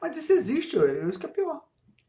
Mas 0.00 0.16
isso 0.16 0.32
existe, 0.32 0.76
isso 1.08 1.18
que 1.18 1.26
é 1.26 1.28
pior. 1.28 1.64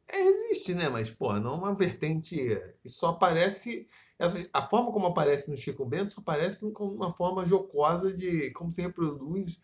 é, 0.07 0.19
existe, 0.27 0.73
né? 0.73 0.89
Mas, 0.89 1.09
porra, 1.09 1.39
não 1.39 1.53
é 1.53 1.57
uma 1.57 1.75
vertente 1.75 2.35
que 2.81 2.89
só 2.89 3.09
aparece. 3.09 3.87
Essa, 4.17 4.47
a 4.53 4.67
forma 4.67 4.91
como 4.93 5.07
aparece 5.07 5.51
no 5.51 5.57
Chico 5.57 5.85
Bento 5.85 6.13
só 6.13 6.21
aparece 6.21 6.71
como 6.71 6.93
uma 6.93 7.11
forma 7.13 7.45
jocosa 7.45 8.13
de 8.15 8.49
como 8.51 8.71
se 8.71 8.81
reproduz 8.81 9.61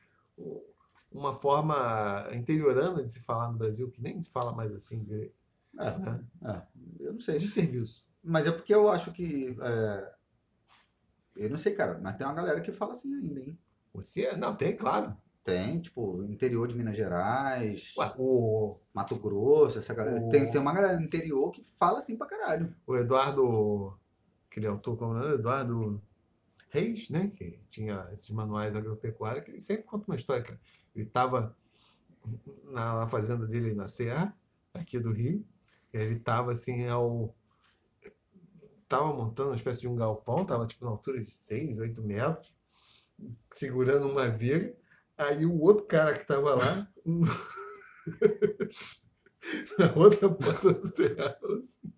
uma 1.11 1.33
forma 1.39 2.27
interiorana 2.33 3.03
de 3.03 3.11
se 3.11 3.21
falar 3.21 3.51
no 3.51 3.57
Brasil, 3.57 3.89
que 3.91 4.01
nem 4.01 4.21
se 4.21 4.29
fala 4.31 4.51
mais 4.53 4.71
assim 4.73 5.03
direito. 5.03 5.35
É, 5.79 5.97
né? 5.97 6.23
é, 6.43 6.61
eu 7.05 7.13
não 7.13 7.19
sei. 7.19 7.37
De 7.37 7.47
serviço. 7.47 8.05
Mas 8.23 8.45
é 8.45 8.51
porque 8.51 8.73
eu 8.73 8.89
acho 8.89 9.11
que. 9.13 9.55
é, 9.61 10.13
Eu 11.35 11.49
não 11.49 11.57
sei, 11.57 11.73
cara, 11.73 11.99
mas 12.01 12.15
tem 12.15 12.25
uma 12.27 12.33
galera 12.33 12.61
que 12.61 12.71
fala 12.71 12.91
assim 12.91 13.13
ainda, 13.15 13.39
hein? 13.39 13.57
Você? 13.93 14.35
Não, 14.37 14.55
tem, 14.55 14.75
claro. 14.75 15.15
Tem, 15.43 15.79
tipo, 15.81 16.23
interior 16.25 16.67
de 16.67 16.75
Minas 16.75 16.95
Gerais, 16.95 17.93
Ué, 17.97 18.13
o, 18.17 18.77
Mato 18.93 19.15
Grosso, 19.15 19.79
essa 19.79 19.93
galera. 19.93 20.21
O- 20.23 20.29
Tem, 20.29 20.49
tem 20.51 20.61
uma 20.61 20.71
galera 20.73 20.97
no 20.97 21.03
interior 21.03 21.49
que 21.51 21.63
fala 21.63 21.97
assim 21.99 22.15
pra 22.15 22.27
caralho. 22.27 22.75
o 22.85 22.95
Eduardo, 22.95 23.97
aquele 24.49 24.67
autor, 24.67 24.97
como 24.97 25.17
é? 25.17 25.33
Eduardo 25.33 25.99
Reis, 26.69 27.09
né? 27.09 27.31
Que 27.35 27.59
tinha 27.71 28.07
esses 28.13 28.29
manuais 28.29 28.75
agropecuários, 28.75 29.43
que 29.43 29.51
ele 29.51 29.59
sempre 29.59 29.83
conta 29.83 30.05
uma 30.07 30.15
história. 30.15 30.43
Que 30.43 30.51
ele 30.95 31.07
estava 31.07 31.55
na, 32.65 32.95
na 32.99 33.07
fazenda 33.07 33.47
dele 33.47 33.73
na 33.73 33.87
Serra, 33.87 34.37
aqui 34.73 34.99
do 34.99 35.11
Rio, 35.11 35.43
e 35.93 35.97
ele 35.97 36.15
estava 36.17 36.51
assim 36.51 36.87
ao. 36.87 37.33
Tava 38.91 39.11
montando 39.13 39.51
uma 39.51 39.55
espécie 39.55 39.79
de 39.79 39.87
um 39.87 39.95
galpão, 39.95 40.43
tava 40.43 40.67
tipo 40.67 40.83
na 40.83 40.91
altura 40.91 41.21
de 41.21 41.31
6, 41.31 41.79
8 41.79 42.03
metros, 42.03 42.53
segurando 43.49 44.09
uma 44.09 44.27
viga. 44.27 44.75
Aí 45.17 45.45
o 45.45 45.61
outro 45.61 45.85
cara 45.85 46.11
que 46.11 46.27
tava 46.27 46.55
lá, 46.55 46.85
na 49.79 49.93
outra 49.95 50.29
ponta 50.29 50.73
do 50.73 50.91
terreno, 50.91 51.57
assim, 51.57 51.93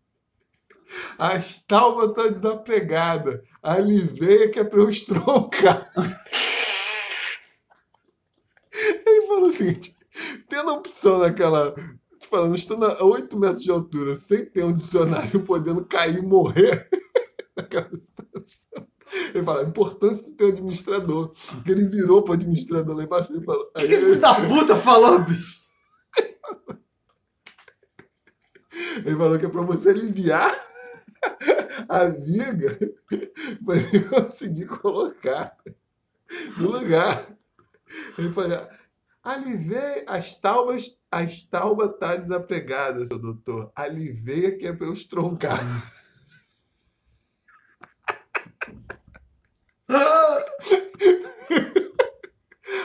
a 1.18 1.36
estalma 1.36 2.14
tá. 2.14 2.22
A 3.64 3.80
liveia 3.80 4.52
que 4.52 4.60
é 4.60 4.64
pra 4.64 4.78
eu 4.78 4.88
estroncar. 4.88 5.91
Ele 8.72 9.26
falou 9.26 9.48
o 9.48 9.52
seguinte: 9.52 9.98
tendo 10.48 10.76
opção 10.76 11.18
naquela. 11.18 11.74
Falando, 12.34 12.55
estando 12.55 12.86
a 12.86 13.03
8 13.03 13.38
metros 13.38 13.61
de 13.61 13.69
altura, 13.69 14.15
sem 14.15 14.43
ter 14.43 14.63
um 14.63 14.73
dicionário 14.73 15.41
podendo 15.45 15.86
cair 15.86 16.17
e 16.17 16.21
morrer 16.23 16.89
naquela 17.55 17.91
situação. 17.91 18.88
Ele 19.36 19.43
fala, 19.43 19.61
a 19.61 19.65
importância 19.65 20.31
de 20.31 20.38
ter 20.38 20.45
um 20.45 20.47
administrador. 20.47 21.31
Porque 21.51 21.71
ele 21.71 21.88
virou 21.88 22.23
pro 22.23 22.34
administrador 22.34 22.97
lá 22.97 23.03
embaixo 23.03 23.39
e 23.39 23.45
falou. 23.45 23.69
O 23.75 23.79
que, 23.79 23.86
esse 23.86 24.03
filho 24.03 24.19
da 24.19 24.34
puta 24.47 24.75
falou, 24.75 25.19
bicho? 25.19 25.69
Ele 29.05 29.15
falou 29.15 29.38
que 29.38 29.45
é 29.45 29.49
para 29.49 29.61
você 29.61 29.89
aliviar 29.89 30.51
a 31.88 32.05
viga 32.05 32.75
para 33.63 33.75
ele 33.77 33.99
conseguir 34.05 34.65
colocar 34.65 35.55
no 36.57 36.71
lugar. 36.71 37.27
Ele 38.17 38.34
falou, 38.34 38.67
alivei 39.24 40.03
as 40.07 40.39
taubas, 40.39 41.01
as 41.11 41.43
taubas 41.43 41.97
tá 41.99 42.15
desapregada, 42.15 43.05
seu 43.05 43.17
doutor. 43.19 43.71
Aliveia 43.76 44.57
que 44.57 44.67
é 44.67 44.74
para 44.74 44.88
eu 44.88 44.93
estroncar. 44.93 45.59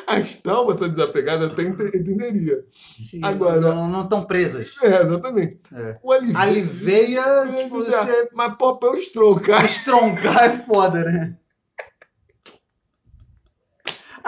As 0.06 0.38
taubas 0.38 0.74
estão 0.74 0.88
desapegadas, 0.88 1.50
até 1.52 1.62
ente- 1.62 1.96
entenderia. 1.98 2.64
Sim, 2.72 3.20
Agora- 3.22 3.60
não 3.60 4.02
estão 4.02 4.24
presas. 4.24 4.74
É, 4.82 5.02
exatamente. 5.02 5.60
É. 5.72 5.98
O 6.02 6.10
aliveia. 6.12 6.40
Aliveia, 6.42 7.22
tipo, 7.62 7.84
você 7.84 8.28
Mas 8.32 8.56
pô, 8.56 8.76
pra 8.78 8.88
eu 8.88 8.94
estroncar. 8.96 9.64
estroncar 9.64 10.44
é 10.44 10.56
foda, 10.58 11.04
né? 11.04 11.36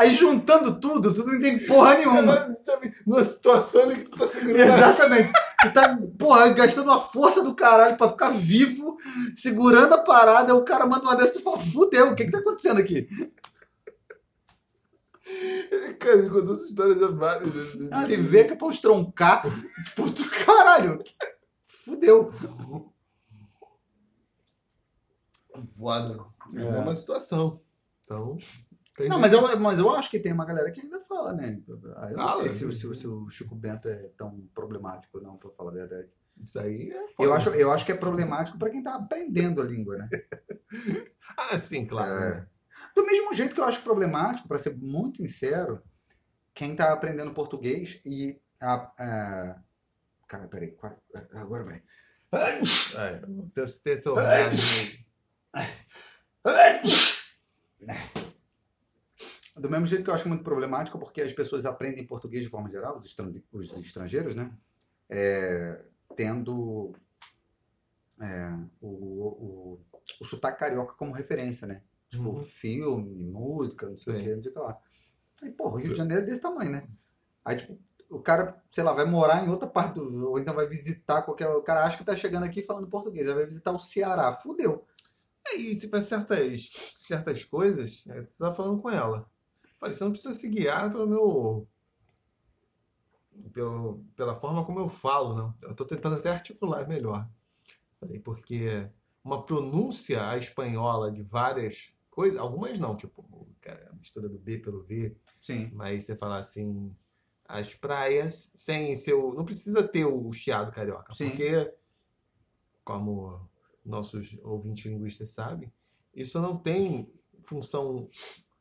Aí 0.00 0.14
juntando 0.14 0.80
tudo, 0.80 1.12
tudo 1.12 1.30
não 1.32 1.40
tem 1.40 1.58
porra 1.66 1.94
nenhuma. 1.98 2.56
Sabe, 2.64 2.94
Numa 3.06 3.22
situação 3.22 3.82
ali 3.82 3.96
que 3.96 4.10
tu 4.10 4.16
tá 4.16 4.26
segurando. 4.26 4.58
Exatamente. 4.58 5.30
Tu 5.60 5.72
tá, 5.74 5.98
porra, 6.18 6.48
gastando 6.48 6.86
uma 6.90 7.00
força 7.02 7.42
do 7.42 7.54
caralho 7.54 7.98
pra 7.98 8.08
ficar 8.08 8.30
vivo, 8.30 8.96
segurando 9.34 9.92
a 9.94 9.98
parada, 9.98 10.52
aí 10.54 10.58
o 10.58 10.64
cara 10.64 10.86
manda 10.86 11.04
uma 11.04 11.14
dessa 11.14 11.32
e 11.32 11.34
tu 11.34 11.42
fala, 11.42 11.58
fudeu, 11.58 12.10
o 12.12 12.14
que 12.14 12.24
que 12.24 12.30
tá 12.30 12.38
acontecendo 12.38 12.80
aqui? 12.80 13.06
Cara, 15.98 16.16
ele 16.18 16.30
contou 16.30 16.54
essa 16.54 16.64
história 16.64 16.98
já 16.98 17.08
várias 17.08 17.52
vezes. 17.52 17.92
Ali 17.92 18.16
vê 18.16 18.44
que 18.44 18.52
é 18.54 18.56
pra 18.56 18.66
eu 18.66 18.70
estroncar. 18.70 19.42
Tipo, 19.84 20.10
tu, 20.12 20.24
caralho, 20.46 21.04
fudeu. 21.66 22.32
Foda. 25.78 26.24
É 26.56 26.62
É. 26.62 26.78
uma 26.78 26.94
situação. 26.94 27.60
Então. 28.02 28.38
Não, 29.08 29.18
mas 29.18 29.32
eu, 29.32 29.58
mas 29.60 29.78
eu 29.78 29.90
acho 29.94 30.10
que 30.10 30.18
tem 30.18 30.32
uma 30.32 30.44
galera 30.44 30.70
que 30.70 30.80
ainda 30.80 31.00
fala, 31.00 31.32
né? 31.32 31.60
Eu 31.66 31.78
não 32.16 32.28
Fala, 32.28 32.42
sei 32.42 32.50
se, 32.50 32.64
o- 32.64 32.72
sim. 32.72 32.94
se 32.94 33.00
se 33.00 33.06
o 33.06 33.28
Chico 33.30 33.54
Bento 33.54 33.88
é 33.88 34.08
tão 34.16 34.40
problemático, 34.54 35.20
não, 35.20 35.36
pra 35.36 35.50
falar 35.50 35.70
a 35.70 35.74
verdade. 35.74 36.08
Isso 36.42 36.58
aí 36.58 36.90
é 36.90 37.04
eu 37.18 37.34
acho, 37.34 37.50
eu 37.50 37.70
acho 37.70 37.84
que 37.84 37.92
é 37.92 37.96
problemático 37.96 38.58
para 38.58 38.70
quem 38.70 38.78
está 38.80 38.94
aprendendo 38.94 39.60
a 39.60 39.64
língua, 39.64 39.98
né? 39.98 40.08
ah, 41.36 41.58
sim, 41.58 41.86
claro. 41.86 42.22
É. 42.22 42.46
Do 42.94 43.04
mesmo 43.04 43.34
jeito 43.34 43.54
que 43.54 43.60
eu 43.60 43.64
acho 43.64 43.82
problemático, 43.82 44.48
para 44.48 44.58
ser 44.58 44.76
muito 44.76 45.18
sincero, 45.18 45.82
quem 46.54 46.72
está 46.72 46.92
aprendendo 46.92 47.32
português 47.34 48.00
e. 48.04 48.40
A, 48.60 48.74
a... 48.98 49.62
Cara, 50.28 50.48
peraí, 50.48 50.76
agora 51.34 51.64
vai. 51.64 51.82
É, 52.32 53.20
ter, 53.54 53.80
ter 53.82 53.96
seu 53.96 54.14
Do 59.60 59.70
mesmo 59.70 59.86
jeito 59.86 60.04
que 60.04 60.10
eu 60.10 60.14
acho 60.14 60.28
muito 60.28 60.42
problemático, 60.44 60.98
porque 60.98 61.20
as 61.20 61.32
pessoas 61.32 61.66
aprendem 61.66 62.06
português 62.06 62.44
de 62.44 62.50
forma 62.50 62.70
geral, 62.70 62.98
os 63.52 63.76
estrangeiros, 63.78 64.34
né? 64.34 64.50
É, 65.08 65.84
tendo 66.16 66.94
é, 68.20 68.52
o, 68.80 68.88
o, 68.88 69.80
o 70.20 70.24
sotaque 70.24 70.60
carioca 70.60 70.94
como 70.94 71.12
referência, 71.12 71.66
né? 71.66 71.82
Tipo, 72.08 72.30
uhum. 72.30 72.44
filme, 72.44 73.24
música, 73.24 73.88
não 73.88 73.98
sei 73.98 74.14
Sim. 74.14 74.20
o 74.20 74.22
que, 74.22 74.34
não 74.36 74.42
sei 74.42 74.50
o 74.50 74.54
que 74.54 74.60
lá. 74.60 74.78
Aí, 75.42 75.50
pô, 75.52 75.68
o 75.68 75.76
Rio 75.76 75.88
de 75.88 75.96
Janeiro 75.96 76.22
é 76.22 76.26
desse 76.26 76.42
tamanho, 76.42 76.70
né? 76.70 76.88
Aí, 77.44 77.56
tipo, 77.56 77.78
o 78.10 78.20
cara, 78.20 78.60
sei 78.72 78.82
lá, 78.82 78.92
vai 78.92 79.04
morar 79.04 79.44
em 79.44 79.48
outra 79.48 79.68
parte 79.68 79.94
do. 79.94 80.30
Ou 80.30 80.38
então 80.38 80.54
vai 80.54 80.66
visitar 80.66 81.22
qualquer. 81.22 81.48
O 81.48 81.62
cara 81.62 81.84
acha 81.84 81.96
que 81.96 82.04
tá 82.04 82.16
chegando 82.16 82.44
aqui 82.44 82.62
falando 82.62 82.88
português, 82.88 83.28
aí 83.28 83.34
vai 83.34 83.46
visitar 83.46 83.72
o 83.72 83.78
Ceará. 83.78 84.36
Fudeu. 84.36 84.84
É, 85.46 85.56
e 85.56 85.74
se 85.80 85.88
para 85.88 86.02
certas, 86.02 86.70
certas 86.96 87.44
coisas, 87.44 88.04
é, 88.08 88.22
tu 88.22 88.34
tá 88.36 88.52
falando 88.52 88.82
com 88.82 88.90
ela. 88.90 89.30
Falei, 89.80 89.94
você 89.94 90.04
não 90.04 90.12
precisa 90.12 90.34
se 90.34 90.48
guiar 90.48 90.92
pelo 90.92 91.06
meu. 91.06 91.68
Pelo, 93.52 94.04
pela 94.14 94.38
forma 94.38 94.64
como 94.64 94.78
eu 94.78 94.88
falo, 94.90 95.34
não. 95.34 95.54
Eu 95.62 95.74
tô 95.74 95.86
tentando 95.86 96.16
até 96.16 96.30
articular 96.30 96.86
melhor. 96.86 97.26
Falei, 97.98 98.20
porque 98.20 98.88
uma 99.24 99.44
pronúncia 99.44 100.28
à 100.28 100.36
espanhola 100.36 101.10
de 101.10 101.22
várias 101.22 101.94
coisas, 102.10 102.38
algumas 102.38 102.78
não, 102.78 102.94
tipo, 102.94 103.48
a 103.66 103.94
mistura 103.94 104.28
do 104.28 104.38
B 104.38 104.58
pelo 104.58 104.82
V. 104.82 105.16
Sim. 105.40 105.70
Mas 105.72 106.04
você 106.04 106.14
falar 106.14 106.38
assim, 106.38 106.94
as 107.46 107.74
praias, 107.74 108.52
sem 108.54 108.94
seu. 108.96 109.32
Não 109.32 109.44
precisa 109.44 109.82
ter 109.86 110.04
o 110.04 110.30
chiado 110.30 110.70
carioca. 110.70 111.14
Sim. 111.14 111.30
Porque, 111.30 111.74
como 112.84 113.48
nossos 113.84 114.38
ouvintes 114.42 114.84
linguistas 114.84 115.30
sabem, 115.30 115.72
isso 116.14 116.38
não 116.38 116.56
tem 116.56 117.10
função 117.42 118.08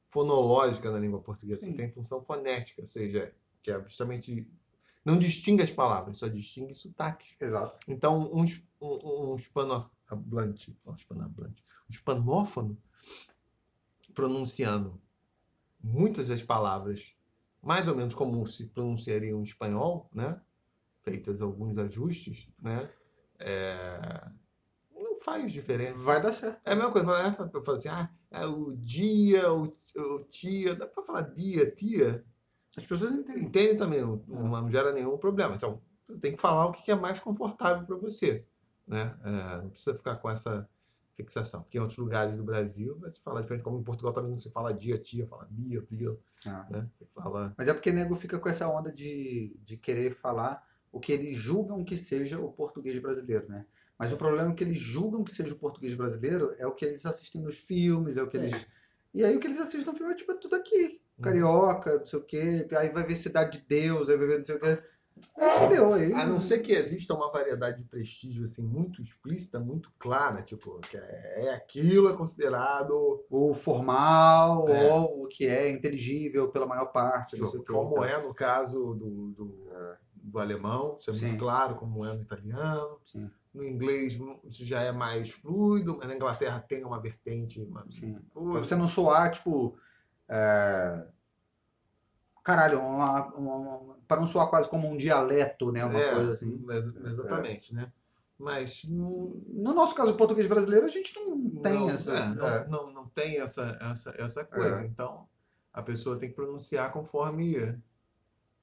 fonológica 0.10 0.92
na 0.92 1.00
língua 1.00 1.22
portuguesa, 1.22 1.66
Sim. 1.66 1.74
tem 1.74 1.90
função 1.90 2.22
fonética, 2.22 2.82
ou 2.82 2.88
seja, 2.88 3.34
que 3.62 3.72
é 3.72 3.82
justamente 3.84 4.48
não 5.06 5.18
distingue 5.18 5.64
as 5.64 5.72
palavras, 5.72 6.18
só 6.18 6.28
distingue 6.28 6.74
sotaques. 6.74 7.36
Exato. 7.40 7.80
Então, 7.88 8.30
um, 8.34 8.44
um, 8.82 9.32
um 9.32 9.36
hispanohablante, 9.36 10.78
um 10.86 10.94
hispanohablante, 10.94 11.64
um 11.88 11.92
hispanófono 11.92 12.78
pronunciando 14.14 15.00
muitas 15.82 16.28
das 16.28 16.44
palavras 16.44 17.16
mais 17.62 17.88
ou 17.88 17.96
menos 17.96 18.14
como 18.14 18.46
se 18.48 18.68
pronunciaria 18.68 19.32
em 19.32 19.44
espanhol, 19.44 20.10
né? 20.14 20.40
Feitas 21.02 21.42
alguns 21.42 21.78
ajustes, 21.78 22.50
né? 22.62 22.90
É... 23.38 24.30
Faz 25.30 25.52
diferença. 25.52 26.00
Vai 26.00 26.22
dar 26.22 26.34
certo. 26.34 26.60
É 26.66 26.74
a 26.74 26.76
mesma 26.76 26.92
coisa. 26.92 27.08
Eu 27.54 27.64
falo 27.64 27.78
assim, 27.78 27.90
ah, 27.90 28.10
é 28.32 28.46
o 28.46 28.76
dia, 28.76 29.54
o, 29.54 29.66
o 29.96 30.18
tia, 30.28 30.76
dá 30.76 30.88
para 30.88 31.04
falar 31.04 31.22
dia, 31.22 31.70
tia. 31.70 32.26
As 32.76 32.86
pessoas 32.86 33.16
entendem, 33.16 33.44
entendem 33.44 33.78
também, 33.78 34.02
não, 34.02 34.18
não, 34.28 34.70
gera 34.70 34.92
nenhum 34.92 35.18
problema. 35.18 35.56
Então, 35.56 35.82
você 36.06 36.20
tem 36.20 36.32
que 36.32 36.42
falar 36.42 36.66
o 36.66 36.72
que 36.72 36.92
é 36.92 36.96
mais 36.96 37.20
confortável 37.20 37.86
para 37.86 37.96
você, 37.98 38.44
né? 38.88 39.16
É, 39.24 39.58
não 39.62 39.70
precisa 39.70 39.96
ficar 39.96 40.16
com 40.16 40.30
essa 40.30 40.68
fixação. 41.16 41.62
Porque 41.62 41.78
em 41.78 41.82
outros 41.82 42.00
lugares 42.00 42.38
do 42.38 42.44
Brasil 42.44 42.98
vai 43.00 43.12
se 43.12 43.22
falar 43.22 43.42
diferente, 43.42 43.64
como 43.64 43.80
em 43.80 43.84
Portugal 43.84 44.14
também 44.14 44.32
não 44.32 44.40
se 44.40 44.50
fala 44.50 44.74
dia, 44.74 44.98
tia, 44.98 45.28
fala 45.28 45.48
dia, 45.52 45.82
tia. 45.84 46.18
Ah. 46.46 46.66
Né? 46.72 46.90
Você 46.98 47.06
fala... 47.06 47.54
Mas 47.56 47.68
é 47.68 47.74
porque 47.74 47.92
nego 47.92 48.16
fica 48.16 48.40
com 48.40 48.50
essa 48.50 48.68
onda 48.68 48.92
de, 48.92 49.56
de 49.64 49.78
querer 49.78 50.16
falar 50.16 50.66
o 50.92 51.00
que 51.00 51.12
eles 51.12 51.36
julgam 51.36 51.84
que 51.84 51.96
seja 51.96 52.40
o 52.40 52.52
português 52.52 52.98
brasileiro, 53.00 53.48
né? 53.48 53.66
Mas 54.00 54.14
o 54.14 54.18
problema 54.18 54.52
é 54.52 54.56
que 54.56 54.64
eles 54.64 54.80
julgam 54.80 55.26
que 55.26 55.34
seja 55.34 55.54
o 55.54 55.58
português 55.58 55.94
brasileiro 55.94 56.56
é 56.58 56.66
o 56.66 56.72
que 56.72 56.86
eles 56.86 57.06
assistem 57.06 57.42
nos 57.42 57.58
filmes, 57.58 58.16
é 58.16 58.24
o 58.24 58.28
que 58.30 58.38
é. 58.38 58.40
eles. 58.40 58.66
E 59.14 59.26
aí 59.26 59.36
o 59.36 59.40
que 59.42 59.48
eles 59.48 59.60
assistem 59.60 59.86
no 59.86 59.94
filme 59.94 60.14
é 60.14 60.16
tipo 60.16 60.32
é 60.32 60.36
tudo 60.36 60.56
aqui. 60.56 61.02
Uhum. 61.18 61.24
Carioca, 61.24 62.00
não 62.00 62.06
sei 62.06 62.20
o 62.20 62.24
quê. 62.24 62.68
Aí 62.78 62.90
vai 62.90 63.04
ver 63.04 63.16
Cidade 63.16 63.60
de 63.60 63.66
Deus, 63.68 64.08
aí 64.08 64.16
vai 64.16 64.28
ver 64.28 64.40
não 64.40 64.46
sei 64.46 64.56
o 64.56 64.60
quê. 64.60 64.80
É, 65.38 65.60
fudeu 65.60 65.94
aí. 65.94 66.14
A 66.14 66.26
não 66.26 66.40
ser 66.40 66.60
que 66.60 66.72
exista 66.72 67.14
uma 67.14 67.30
variedade 67.30 67.80
de 67.80 67.90
prestígio 67.90 68.46
assim 68.46 68.66
muito 68.66 69.02
explícita, 69.02 69.60
muito 69.60 69.92
clara, 70.00 70.42
tipo, 70.44 70.80
que 70.82 70.96
é, 70.96 71.48
é 71.48 71.54
aquilo 71.54 72.08
é 72.08 72.14
considerado 72.14 73.26
o 73.30 73.54
formal 73.54 74.70
é. 74.70 74.94
ou 74.94 75.26
o 75.26 75.28
que 75.28 75.46
é 75.46 75.70
inteligível 75.70 76.50
pela 76.50 76.66
maior 76.66 76.86
parte. 76.86 77.36
Tipo, 77.36 77.64
como 77.66 78.02
é 78.02 78.22
no 78.22 78.34
caso 78.34 78.94
do, 78.94 79.32
do, 79.32 79.70
é. 79.74 79.98
do 80.14 80.40
alemão, 80.40 80.96
isso 80.98 81.10
é 81.12 81.14
Sim. 81.14 81.28
muito 81.28 81.40
claro, 81.40 81.76
como 81.76 82.06
é 82.06 82.14
no 82.14 82.22
italiano. 82.22 82.98
Sim. 83.06 83.30
No 83.54 83.64
inglês 83.64 84.18
isso 84.44 84.64
já 84.64 84.82
é 84.82 84.92
mais 84.92 85.32
fluido, 85.32 85.98
mas 85.98 86.08
na 86.08 86.16
Inglaterra 86.16 86.60
tem 86.60 86.86
uma 86.86 87.02
vertente. 87.02 87.62
Uma... 87.62 87.82
Pra 87.82 88.60
você 88.60 88.76
não 88.76 88.88
soar, 88.88 89.32
tipo. 89.32 89.78
É 90.28 91.06
caralho, 92.50 92.80
uma, 92.80 93.28
uma, 93.36 93.96
para 94.08 94.20
não 94.20 94.28
soar 94.28 94.48
quase 94.50 94.68
como 94.68 94.88
um 94.88 94.98
dialeto, 94.98 95.72
né? 95.72 95.86
Uma 95.86 96.00
é, 96.00 96.14
coisa 96.14 96.34
assim. 96.34 96.66
Exatamente, 97.06 97.74
é. 97.74 97.76
né? 97.76 97.94
Mas 98.38 98.86
no 98.86 99.74
nosso 99.74 99.94
caso, 99.94 100.12
o 100.12 100.18
português 100.18 100.48
brasileiro, 100.48 100.86
a 100.86 100.90
gente 100.90 101.14
não 101.14 101.62
tem 101.62 101.74
não, 101.74 101.90
essa. 101.90 102.12
É, 102.12 102.28
não, 102.28 102.48
é. 102.48 102.68
não, 102.68 102.94
não, 102.94 103.08
tem 103.08 103.40
essa, 103.40 103.78
essa, 103.82 104.16
essa 104.18 104.46
coisa. 104.46 104.82
É. 104.82 104.86
Então, 104.86 105.28
a 105.74 105.84
pessoa 105.84 106.18
tem 106.18 106.30
que 106.30 106.36
pronunciar 106.36 106.92
conforme 106.92 107.78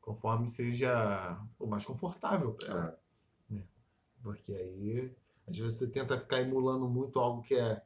conforme 0.01 0.49
seja 0.49 1.41
o 1.59 1.67
mais 1.67 1.85
confortável 1.85 2.55
para 2.55 2.69
ela. 2.69 2.99
Porque 4.27 4.53
aí, 4.53 5.15
às 5.47 5.57
vezes, 5.57 5.79
você 5.79 5.87
tenta 5.87 6.19
ficar 6.19 6.41
emulando 6.41 6.89
muito 6.89 7.19
algo 7.21 7.43
que 7.43 7.55
é. 7.55 7.81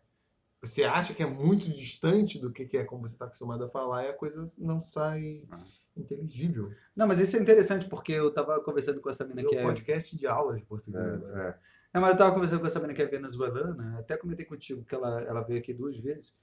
Você 0.62 0.84
acha 0.84 1.12
que 1.14 1.22
é 1.22 1.26
muito 1.26 1.70
distante 1.70 2.38
do 2.38 2.50
que 2.50 2.76
é 2.76 2.84
como 2.84 3.06
você 3.06 3.14
está 3.14 3.26
acostumado 3.26 3.64
a 3.64 3.68
falar 3.68 4.04
e 4.04 4.08
a 4.08 4.14
coisa 4.14 4.44
não 4.58 4.80
sai. 4.80 5.44
Ah 5.50 5.64
inteligível. 5.96 6.72
Não, 6.94 7.06
mas 7.06 7.20
isso 7.20 7.36
é 7.36 7.40
interessante 7.40 7.88
porque 7.88 8.12
eu 8.12 8.32
tava 8.32 8.60
conversando 8.62 9.00
com 9.00 9.10
essa 9.10 9.24
menina 9.24 9.48
que 9.48 9.56
é. 9.56 9.62
podcast 9.62 10.16
de 10.16 10.26
aulas 10.26 10.58
de 10.58 10.64
português. 10.64 11.02
É, 11.04 11.48
é. 11.48 11.58
Não, 11.92 12.00
mas 12.00 12.12
eu 12.12 12.18
tava 12.18 12.32
conversando 12.32 12.60
com 12.60 12.66
essa 12.66 12.78
menina 12.78 12.94
que 12.94 13.02
é 13.02 13.06
venezuelana, 13.06 13.98
até 13.98 14.16
comentei 14.16 14.46
contigo 14.46 14.84
que 14.84 14.94
ela, 14.94 15.20
ela 15.22 15.42
veio 15.42 15.60
aqui 15.60 15.72
duas 15.72 15.98
vezes. 15.98 16.34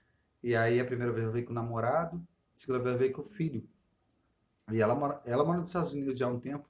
E 0.43 0.55
aí 0.55 0.79
a 0.79 0.85
primeira 0.85 1.11
vez 1.11 1.23
ela 1.23 1.33
veio 1.33 1.45
com 1.45 1.51
o 1.51 1.55
namorado, 1.55 2.17
a 2.17 2.57
segunda 2.57 2.79
vez 2.79 2.89
ela 2.91 2.99
veio 2.99 3.13
com 3.13 3.21
o 3.21 3.29
filho. 3.29 3.67
E 4.71 4.81
ela 4.81 4.93
mora, 4.93 5.21
ela 5.25 5.43
mora 5.43 5.59
nos 5.59 5.69
Estados 5.69 5.93
Unidos 5.93 6.19
já 6.19 6.25
há 6.25 6.29
um 6.29 6.39
tempo, 6.39 6.69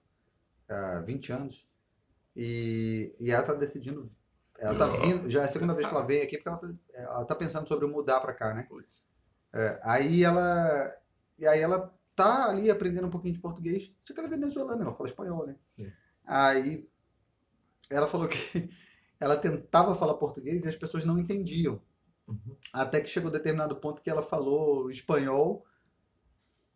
há 0.69 0.99
20 0.99 1.33
anos. 1.33 1.66
E, 2.39 3.15
e 3.19 3.31
ela 3.31 3.41
tá 3.41 3.55
decidindo. 3.55 4.07
Ela 4.59 4.77
tá 4.77 4.85
vindo, 4.85 5.27
já 5.27 5.41
é 5.41 5.45
a 5.45 5.49
segunda 5.49 5.73
vez 5.73 5.87
que 5.87 5.93
ela 5.93 6.05
veio 6.05 6.23
aqui, 6.23 6.37
porque 6.37 6.47
ela 6.47 6.57
tá, 6.57 6.73
ela 6.93 7.25
tá 7.25 7.35
pensando 7.35 7.67
sobre 7.67 7.87
mudar 7.87 8.19
para 8.19 8.33
cá, 8.33 8.53
né? 8.53 8.67
É, 9.53 9.79
aí 9.83 10.23
ela. 10.23 10.95
E 11.39 11.47
aí 11.47 11.59
ela 11.59 11.91
tá 12.15 12.49
ali 12.49 12.69
aprendendo 12.69 13.07
um 13.07 13.11
pouquinho 13.11 13.33
de 13.33 13.41
português, 13.41 13.91
só 14.03 14.13
que 14.13 14.19
ela 14.19 14.27
é 14.27 14.31
venezuelana, 14.31 14.83
ela 14.83 14.93
fala 14.93 15.09
espanhol, 15.09 15.47
né? 15.47 15.55
É. 15.79 15.91
Aí 16.25 16.87
ela 17.89 18.07
falou 18.07 18.27
que 18.27 18.69
ela 19.19 19.35
tentava 19.35 19.95
falar 19.95 20.13
português 20.15 20.63
e 20.63 20.69
as 20.69 20.75
pessoas 20.75 21.05
não 21.05 21.17
entendiam. 21.17 21.81
Uhum. 22.27 22.55
Até 22.71 23.01
que 23.01 23.09
chegou 23.09 23.31
determinado 23.31 23.75
ponto 23.77 24.01
que 24.01 24.09
ela 24.09 24.21
falou 24.21 24.91
espanhol, 24.91 25.65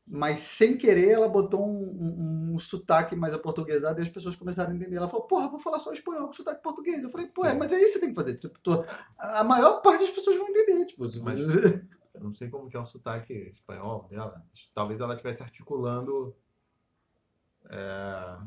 mas 0.07 0.41
sem 0.41 0.77
querer 0.77 1.11
ela 1.11 1.29
botou 1.29 1.65
um, 1.65 2.51
um, 2.51 2.55
um 2.55 2.59
sotaque 2.59 3.15
mais 3.15 3.33
aportuguesado 3.33 3.99
e 3.99 4.03
as 4.03 4.09
pessoas 4.09 4.35
começaram 4.35 4.71
a 4.71 4.75
entender. 4.75 4.97
Ela 4.97 5.07
falou, 5.07 5.25
porra, 5.25 5.47
vou 5.47 5.59
falar 5.59 5.79
só 5.79 5.93
espanhol 5.93 6.27
com 6.27 6.33
sotaque 6.33 6.61
português. 6.61 7.03
Eu 7.03 7.09
falei, 7.09 7.27
pô, 7.33 7.43
mas 7.57 7.71
é 7.71 7.79
isso 7.79 7.93
que 7.93 7.93
você 7.93 7.99
tem 7.99 8.09
que 8.09 8.15
fazer. 8.15 8.35
Tipo, 8.35 8.85
a 9.17 9.43
maior 9.43 9.81
parte 9.81 10.01
das 10.01 10.09
pessoas 10.09 10.37
vão 10.37 10.49
entender. 10.49 10.85
Tipo, 10.85 11.05
mas, 11.23 11.39
Eu 12.13 12.25
não 12.25 12.33
sei 12.33 12.49
como 12.49 12.69
que 12.69 12.77
é 12.77 12.79
o 12.79 12.85
sotaque 12.85 13.33
espanhol 13.33 14.07
dela. 14.09 14.45
Talvez 14.73 14.99
ela 14.99 15.13
estivesse 15.13 15.41
articulando. 15.41 16.35
É, 17.69 18.37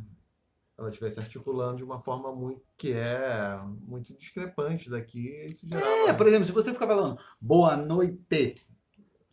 ela 0.77 0.89
estivesse 0.89 1.21
articulando 1.21 1.79
de 1.79 1.85
uma 1.85 2.01
forma 2.01 2.33
muito 2.33 2.63
que 2.77 2.93
é 2.93 3.59
muito 3.81 4.15
discrepante 4.15 4.91
daqui. 4.91 5.29
Isso 5.47 5.67
gerava... 5.67 5.87
É, 6.09 6.13
por 6.13 6.27
exemplo, 6.27 6.45
se 6.45 6.53
você 6.53 6.73
ficar 6.73 6.87
falando 6.87 7.19
boa 7.41 7.77
noite, 7.77 8.55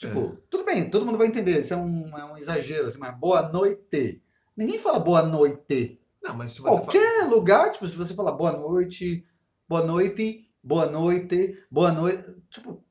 tipo, 0.02 0.20
é. 0.20 0.38
tudo 0.50 0.66
bem, 0.66 0.90
todo 0.90 1.06
mundo 1.06 1.18
vai 1.18 1.28
entender, 1.28 1.60
isso 1.60 1.74
é 1.74 1.78
um, 1.78 2.18
é 2.18 2.26
um 2.26 2.38
exagero, 2.38 2.88
assim, 2.88 2.98
mas 2.98 3.16
boa 3.18 3.50
noite. 3.50 4.22
Ninguém 4.58 4.80
fala 4.80 5.00
boa 5.00 5.22
noite. 5.22 6.02
Não, 6.22 6.36
mas 6.36 6.60
Qualquer 6.60 7.20
fala... 7.20 7.36
lugar, 7.36 7.72
tipo, 7.72 7.88
se 7.88 7.96
você 7.96 8.16
falar 8.16 8.32
boa 8.32 8.52
noite, 8.52 9.24
boa 9.70 9.84
noite, 9.86 10.50
boa 10.64 10.88
noite, 10.88 11.64
boa 11.70 11.92
noite, 11.92 12.36
tipo, 12.50 12.84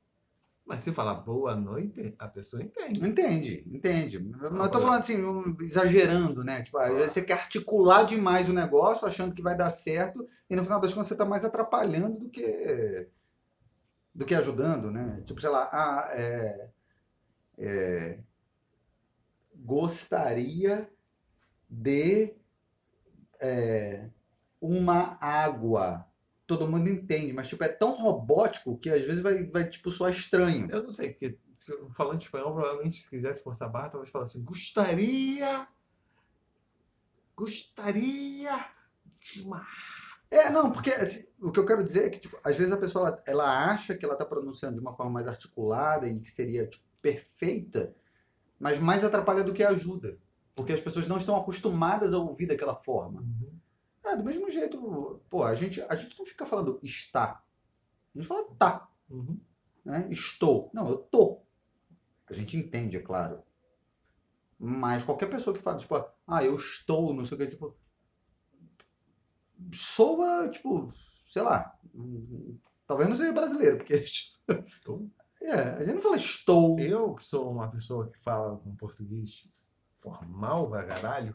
Mas 0.65 0.83
se 0.83 0.93
falar 0.93 1.15
boa 1.15 1.57
noite, 1.57 2.15
a 2.17 2.29
pessoa 2.29 2.63
entende. 2.63 3.05
Entende, 3.05 3.65
entende. 3.67 4.19
Mas 4.21 4.67
eu 4.67 4.71
tô 4.71 4.81
falando 4.81 5.01
assim, 5.01 5.19
exagerando, 5.61 6.45
né? 6.45 6.63
Tipo, 6.63 6.79
vezes 6.79 7.13
você 7.13 7.23
quer 7.23 7.35
articular 7.35 8.05
demais 8.05 8.49
o 8.49 8.53
negócio, 8.53 9.07
achando 9.07 9.35
que 9.35 9.43
vai 9.43 9.57
dar 9.57 9.71
certo, 9.71 10.25
e 10.49 10.55
no 10.55 10.63
final 10.63 10.81
das 10.81 10.95
contas 10.95 11.09
você 11.09 11.17
tá 11.17 11.25
mais 11.25 11.45
atrapalhando 11.45 12.21
do 12.21 12.31
que 12.31 13.09
do 14.15 14.25
que 14.25 14.35
ajudando, 14.35 14.91
né? 14.91 15.23
Tipo, 15.25 15.41
sei 15.41 15.51
lá, 15.51 15.69
ah, 15.73 16.09
é, 16.13 16.69
é, 17.61 18.19
gostaria 19.55 20.91
de 21.69 22.35
é, 23.39 24.09
uma 24.61 25.19
água. 25.21 26.07
Todo 26.47 26.67
mundo 26.67 26.89
entende, 26.89 27.33
mas 27.33 27.47
tipo, 27.47 27.63
é 27.63 27.69
tão 27.69 27.93
robótico 27.93 28.77
que 28.79 28.91
às 28.91 29.03
vezes 29.03 29.23
vai, 29.23 29.45
vai 29.45 29.69
tipo, 29.69 29.91
soar 29.93 30.11
estranho. 30.11 30.69
Eu 30.73 30.83
não 30.83 30.91
sei, 30.91 31.11
porque 31.11 31.39
falando 31.93 32.21
espanhol, 32.21 32.55
provavelmente 32.55 32.99
se 32.99 33.09
quisesse 33.09 33.45
forçar 33.45 33.69
a 33.69 33.71
barra, 33.71 33.91
talvez 33.91 34.11
falasse 34.11 34.37
assim, 34.37 34.45
gostaria, 34.45 35.69
gostaria 37.37 38.67
de 39.21 39.43
uma... 39.43 39.65
É, 40.29 40.49
não, 40.49 40.73
porque 40.73 40.91
assim, 40.91 41.29
o 41.41 41.53
que 41.53 41.59
eu 41.59 41.67
quero 41.67 41.85
dizer 41.85 42.07
é 42.07 42.11
que, 42.11 42.21
tipo, 42.21 42.39
às 42.43 42.57
vezes 42.57 42.73
a 42.73 42.77
pessoa 42.77 43.09
ela, 43.09 43.23
ela 43.27 43.71
acha 43.73 43.97
que 43.97 44.05
ela 44.05 44.15
está 44.15 44.25
pronunciando 44.25 44.77
de 44.77 44.81
uma 44.81 44.95
forma 44.95 45.13
mais 45.13 45.29
articulada 45.29 46.09
e 46.09 46.21
que 46.21 46.31
seria 46.31 46.67
tipo, 46.67 46.85
perfeita, 47.01 47.94
mas 48.59 48.78
mais 48.78 49.05
atrapalha 49.05 49.42
do 49.44 49.53
que 49.53 49.62
ajuda. 49.62 50.18
Porque 50.55 50.72
as 50.72 50.80
pessoas 50.80 51.07
não 51.09 51.16
estão 51.16 51.36
acostumadas 51.36 52.12
a 52.12 52.18
ouvir 52.18 52.46
daquela 52.46 52.74
forma. 52.76 53.24
Ah, 54.05 54.14
do 54.14 54.24
mesmo 54.24 54.51
jeito, 54.51 55.20
pô, 55.30 55.44
a 55.44 55.55
gente, 55.55 55.80
a 55.82 55.94
gente 55.94 56.18
não 56.18 56.26
fica 56.26 56.44
falando 56.44 56.78
está. 56.82 57.42
A 58.14 58.18
gente 58.18 58.26
fala 58.28 58.44
tá, 58.59 58.88
Uhum. 59.09 59.38
né? 59.84 60.09
Estou. 60.11 60.70
Não, 60.74 60.88
eu 60.88 60.96
tô. 60.98 61.42
A 62.28 62.32
gente 62.32 62.57
entende, 62.57 62.96
é 62.96 63.01
claro. 63.01 63.42
Mas 64.59 65.03
qualquer 65.03 65.30
pessoa 65.30 65.57
que 65.57 65.62
fala, 65.62 65.78
tipo, 65.78 65.94
ah, 66.26 66.44
eu 66.44 66.55
estou, 66.57 67.14
não 67.14 67.24
sei 67.24 67.36
o 67.36 67.40
que, 67.40 67.46
tipo. 67.46 67.76
Soa, 69.72 70.48
tipo, 70.48 70.92
sei 71.26 71.42
lá. 71.42 71.78
hum, 71.94 72.59
Talvez 72.86 73.09
não 73.09 73.16
seja 73.16 73.32
brasileiro, 73.32 73.76
porque. 73.78 73.94
Estou? 73.94 75.09
É, 75.43 75.53
a 75.53 75.80
gente 75.80 75.95
não 75.95 76.03
fala 76.03 76.16
estou. 76.16 76.78
Eu, 76.78 77.14
que 77.14 77.24
sou 77.24 77.51
uma 77.51 77.70
pessoa 77.70 78.11
que 78.11 78.18
fala 78.20 78.59
com 78.59 78.76
português 78.76 79.49
formal 79.99 80.68
pra 80.68 80.84
caralho, 80.84 81.34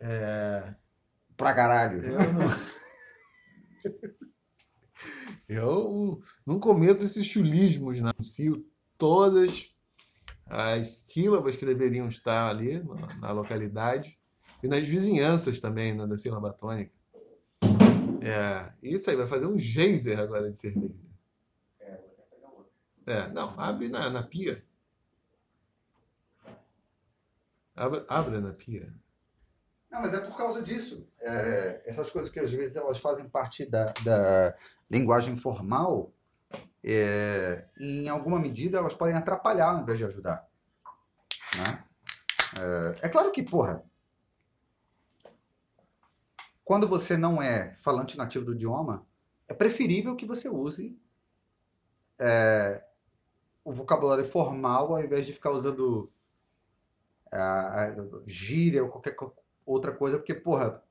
é, 0.00 0.74
Pra 1.38 1.54
caralho. 1.54 2.04
eu 2.04 2.32
não... 2.32 2.50
eu 5.48 6.20
não 6.44 6.58
cometo 6.58 7.04
esses 7.04 7.24
chulismos, 7.24 8.00
não. 8.00 8.10
Anuncio 8.10 8.66
todas 8.98 9.72
as 10.44 10.88
sílabas 10.88 11.54
que 11.54 11.64
deveriam 11.64 12.08
estar 12.08 12.48
ali 12.48 12.82
na, 12.82 13.14
na 13.20 13.30
localidade 13.30 14.18
e 14.62 14.66
nas 14.66 14.86
vizinhanças 14.88 15.60
também, 15.60 15.94
né, 15.94 16.06
da 16.06 16.16
sílaba 16.16 16.52
tônica. 16.52 16.92
É, 18.20 18.72
isso 18.82 19.08
aí 19.08 19.16
vai 19.16 19.28
fazer 19.28 19.46
um 19.46 19.56
geyser 19.56 20.18
agora 20.18 20.50
de 20.50 20.58
cerveja. 20.58 21.07
É, 23.08 23.26
não, 23.28 23.58
abre 23.58 23.88
na, 23.88 24.10
na 24.10 24.22
pia. 24.22 24.62
Abre, 27.74 28.38
na 28.38 28.52
pia. 28.52 28.92
Não, 29.90 30.02
mas 30.02 30.12
é 30.12 30.20
por 30.20 30.36
causa 30.36 30.60
disso. 30.60 31.08
É, 31.20 31.82
essas 31.86 32.10
coisas 32.10 32.30
que 32.30 32.38
às 32.38 32.52
vezes 32.52 32.76
elas 32.76 32.98
fazem 32.98 33.26
parte 33.28 33.64
da, 33.64 33.94
da 34.04 34.54
linguagem 34.90 35.36
formal, 35.36 36.12
é, 36.84 37.66
em 37.80 38.08
alguma 38.08 38.38
medida 38.38 38.76
elas 38.76 38.92
podem 38.92 39.16
atrapalhar 39.16 39.70
ao 39.70 39.82
invés 39.82 39.98
de 39.98 40.04
ajudar. 40.04 40.46
Né? 41.56 41.84
É, 43.00 43.06
é 43.06 43.08
claro 43.08 43.30
que, 43.30 43.42
porra, 43.42 43.82
quando 46.62 46.86
você 46.86 47.16
não 47.16 47.40
é 47.40 47.74
falante 47.76 48.18
nativo 48.18 48.44
do 48.44 48.54
idioma, 48.54 49.06
é 49.48 49.54
preferível 49.54 50.14
que 50.14 50.26
você 50.26 50.50
use 50.50 51.00
é, 52.18 52.84
o 53.68 53.72
vocabulário 53.72 54.24
formal 54.24 54.94
ao 54.94 55.04
invés 55.04 55.26
de 55.26 55.34
ficar 55.34 55.50
usando 55.50 56.10
a, 57.30 57.84
a 57.84 57.96
gíria 58.26 58.82
ou 58.82 58.88
qualquer 58.88 59.14
outra 59.66 59.92
coisa, 59.92 60.16
porque, 60.16 60.32
porra, 60.32 60.82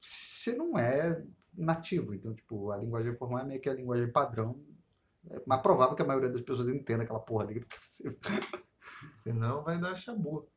você 0.00 0.52
não 0.56 0.76
é 0.76 1.22
nativo. 1.56 2.12
Então, 2.12 2.34
tipo, 2.34 2.72
a 2.72 2.76
linguagem 2.76 3.14
formal 3.14 3.38
é 3.38 3.44
meio 3.44 3.60
que 3.60 3.70
a 3.70 3.74
linguagem 3.74 4.10
padrão. 4.10 4.60
É 5.30 5.40
mais 5.46 5.62
provável 5.62 5.94
que 5.94 6.02
a 6.02 6.04
maioria 6.04 6.28
das 6.28 6.42
pessoas 6.42 6.68
entenda 6.68 7.04
aquela 7.04 7.20
porra 7.20 7.44
ali 7.44 7.60
do 7.60 7.66
que 7.66 7.78
você. 7.86 8.18
Senão 9.14 9.62
vai 9.62 9.78
dar 9.78 9.94
chabu. 9.94 10.48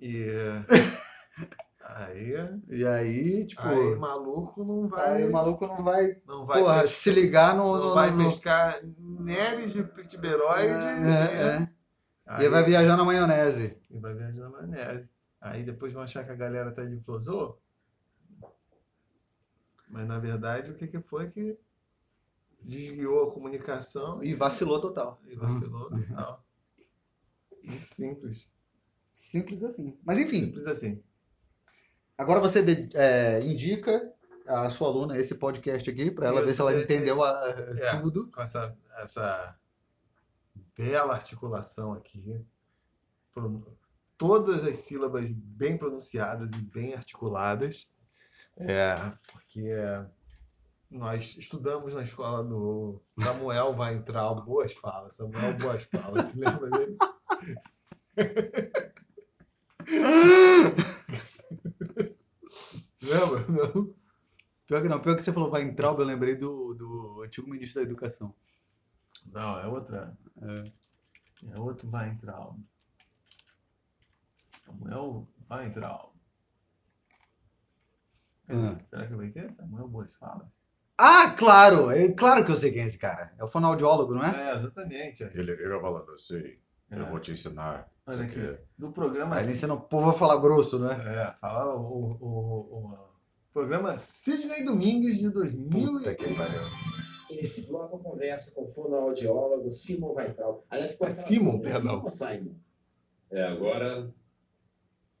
E 0.00 0.26
aí, 1.96 2.34
E 2.68 2.86
aí, 2.86 3.46
tipo. 3.46 3.62
aí 3.62 3.96
maluco 3.96 4.64
não 4.64 4.88
vai, 4.88 5.22
Aí 5.22 5.28
o 5.28 5.32
maluco 5.32 5.66
não 5.66 5.82
vai, 5.82 6.20
não 6.26 6.44
vai, 6.44 6.60
porra, 6.60 6.80
pes- 6.82 6.90
se 6.90 7.10
ligar 7.10 7.54
no. 7.54 7.76
não 7.76 7.84
no- 7.88 7.94
vai 7.94 8.10
no- 8.10 8.24
pescar 8.24 8.74
Neres 8.98 9.72
de 9.72 9.82
Pitiberoide. 9.84 10.68
É, 10.68 11.42
é. 11.62 11.70
Aí, 12.26 12.46
E 12.46 12.48
vai 12.48 12.62
viajar 12.64 12.96
na 12.96 13.04
maionese. 13.04 13.78
e 13.90 13.98
vai 13.98 14.14
viajar 14.14 14.42
na 14.42 14.50
maionese. 14.50 15.08
Aí 15.40 15.62
depois 15.64 15.92
vão 15.92 16.02
achar 16.02 16.24
que 16.24 16.30
a 16.30 16.36
galera 16.36 16.70
tá 16.72 16.84
de 16.84 16.98
flosô. 17.00 17.58
Mas 19.88 20.06
na 20.06 20.18
verdade 20.18 20.70
o 20.70 20.74
que, 20.74 20.86
que 20.86 21.00
foi 21.00 21.28
que 21.30 21.58
desguiou 22.62 23.28
a 23.30 23.32
comunicação 23.34 24.22
E 24.22 24.34
vacilou 24.34 24.80
total. 24.80 25.20
e 25.26 25.34
vacilou 25.34 25.90
tal. 26.14 26.44
Muito 27.64 27.86
simples. 27.86 28.50
Simples 29.14 29.62
assim. 29.64 29.98
Mas 30.04 30.18
enfim, 30.18 30.46
Simples 30.46 30.66
assim. 30.66 31.02
Agora 32.20 32.40
você 32.40 32.62
de- 32.62 32.88
é, 32.96 33.40
indica 33.42 34.12
a 34.46 34.68
sua 34.70 34.88
aluna 34.88 35.16
esse 35.18 35.34
podcast 35.36 35.88
aqui 35.88 36.10
para 36.10 36.26
ela 36.28 36.42
ver 36.42 36.52
se 36.52 36.60
ela 36.60 36.72
é, 36.74 36.82
entendeu 36.82 37.22
a- 37.22 37.54
é. 37.78 38.00
tudo. 38.00 38.30
com 38.30 38.40
essa, 38.42 38.76
essa 38.98 39.56
bela 40.76 41.14
articulação 41.14 41.92
aqui. 41.92 42.44
Todas 44.18 44.64
as 44.64 44.76
sílabas 44.76 45.30
bem 45.30 45.78
pronunciadas 45.78 46.50
e 46.52 46.56
bem 46.56 46.94
articuladas. 46.94 47.88
É, 48.56 48.94
porque 49.32 49.72
nós 50.90 51.36
estudamos 51.38 51.94
na 51.94 52.02
escola 52.02 52.42
do 52.44 53.00
Samuel 53.18 53.72
vai 53.72 53.94
entrar 53.94 54.34
Boas 54.34 54.72
Falas. 54.74 55.16
Samuel 55.16 55.54
Boas 55.54 55.84
Falas, 55.84 56.26
se 56.26 56.36
lembra 56.40 56.68
dele? 56.70 56.98
lembra? 63.02 63.46
Não? 63.48 63.94
Pior 64.66 64.82
que 64.82 64.88
não, 64.88 65.00
pior 65.00 65.16
que 65.16 65.22
você 65.22 65.32
falou 65.32 65.50
vai 65.50 65.62
entrar, 65.62 65.88
eu 65.88 66.04
lembrei 66.04 66.36
do, 66.36 66.74
do 66.74 67.22
antigo 67.24 67.50
ministro 67.50 67.80
da 67.80 67.86
Educação. 67.88 68.32
Não, 69.26 69.58
é 69.58 69.66
outra. 69.66 70.16
É. 70.40 70.72
É 71.52 71.58
outro 71.58 71.90
vai 71.90 72.08
entrar. 72.08 72.50
Samuel 74.64 75.26
vai 75.48 75.66
entrar. 75.66 76.06
Ah. 78.48 78.78
Será 78.78 79.06
que 79.06 79.14
vai 79.14 79.28
ter? 79.30 79.52
Samuel 79.54 79.88
Boas 79.88 80.14
Falas. 80.16 80.48
Ah, 80.98 81.34
claro! 81.38 81.90
É 81.90 82.12
claro 82.12 82.44
que 82.44 82.52
eu 82.52 82.56
sei 82.56 82.72
quem 82.72 82.82
é 82.82 82.86
esse 82.86 82.98
cara. 82.98 83.32
É 83.38 83.44
o 83.44 83.48
fonoaudiólogo, 83.48 84.14
não 84.14 84.22
é? 84.24 84.50
É, 84.50 84.56
exatamente. 84.56 85.22
Ele, 85.22 85.52
ele 85.52 85.68
vai 85.68 85.80
falando 85.80 86.12
assim, 86.12 86.58
eu 86.90 87.06
É. 87.06 87.10
vou 87.10 87.18
te 87.18 87.32
ensinar. 87.32 87.88
Olha 88.10 88.24
aqui. 88.24 88.58
Do 88.78 88.92
programa. 88.92 89.36
Aí 89.36 89.44
ele 89.44 89.52
ensina 89.52 89.74
o 89.74 89.80
povo 89.80 90.12
falar 90.12 90.36
grosso, 90.40 90.78
não 90.78 90.90
é? 90.90 91.34
Fala 91.36 91.74
o, 91.74 91.80
o, 91.80 92.20
o, 92.20 92.92
o 92.92 93.52
programa 93.52 93.96
Sidney 93.98 94.64
Domingues 94.64 95.18
de 95.18 95.30
2000. 95.30 95.68
Puta 95.92 96.14
que 96.14 96.34
pariu. 96.34 96.60
E 97.30 97.36
nesse 97.36 97.62
bloco 97.68 97.96
eu 97.96 98.00
converso 98.00 98.54
com 98.54 98.62
o 98.64 98.72
fonoaudiólogo 98.72 99.70
Simon 99.70 100.14
Weitral. 100.14 100.64
Aliás, 100.68 100.96
qual 100.96 101.08
É 101.08 101.12
aquela 101.12 101.26
Simon, 101.26 101.52
dúvida? 101.58 101.70
perdão. 101.72 102.08
Simon? 102.08 102.54
É, 103.30 103.44
agora 103.46 104.12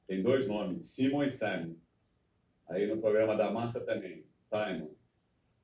tem 0.08 0.22
dois 0.22 0.48
nomes, 0.48 0.86
Simon 0.86 1.22
e 1.22 1.30
Simon. 1.30 1.74
Aí 2.68 2.86
no 2.92 3.00
programa 3.00 3.36
da 3.36 3.50
Massa 3.52 3.80
também, 3.80 4.24
Simon. 4.48 4.90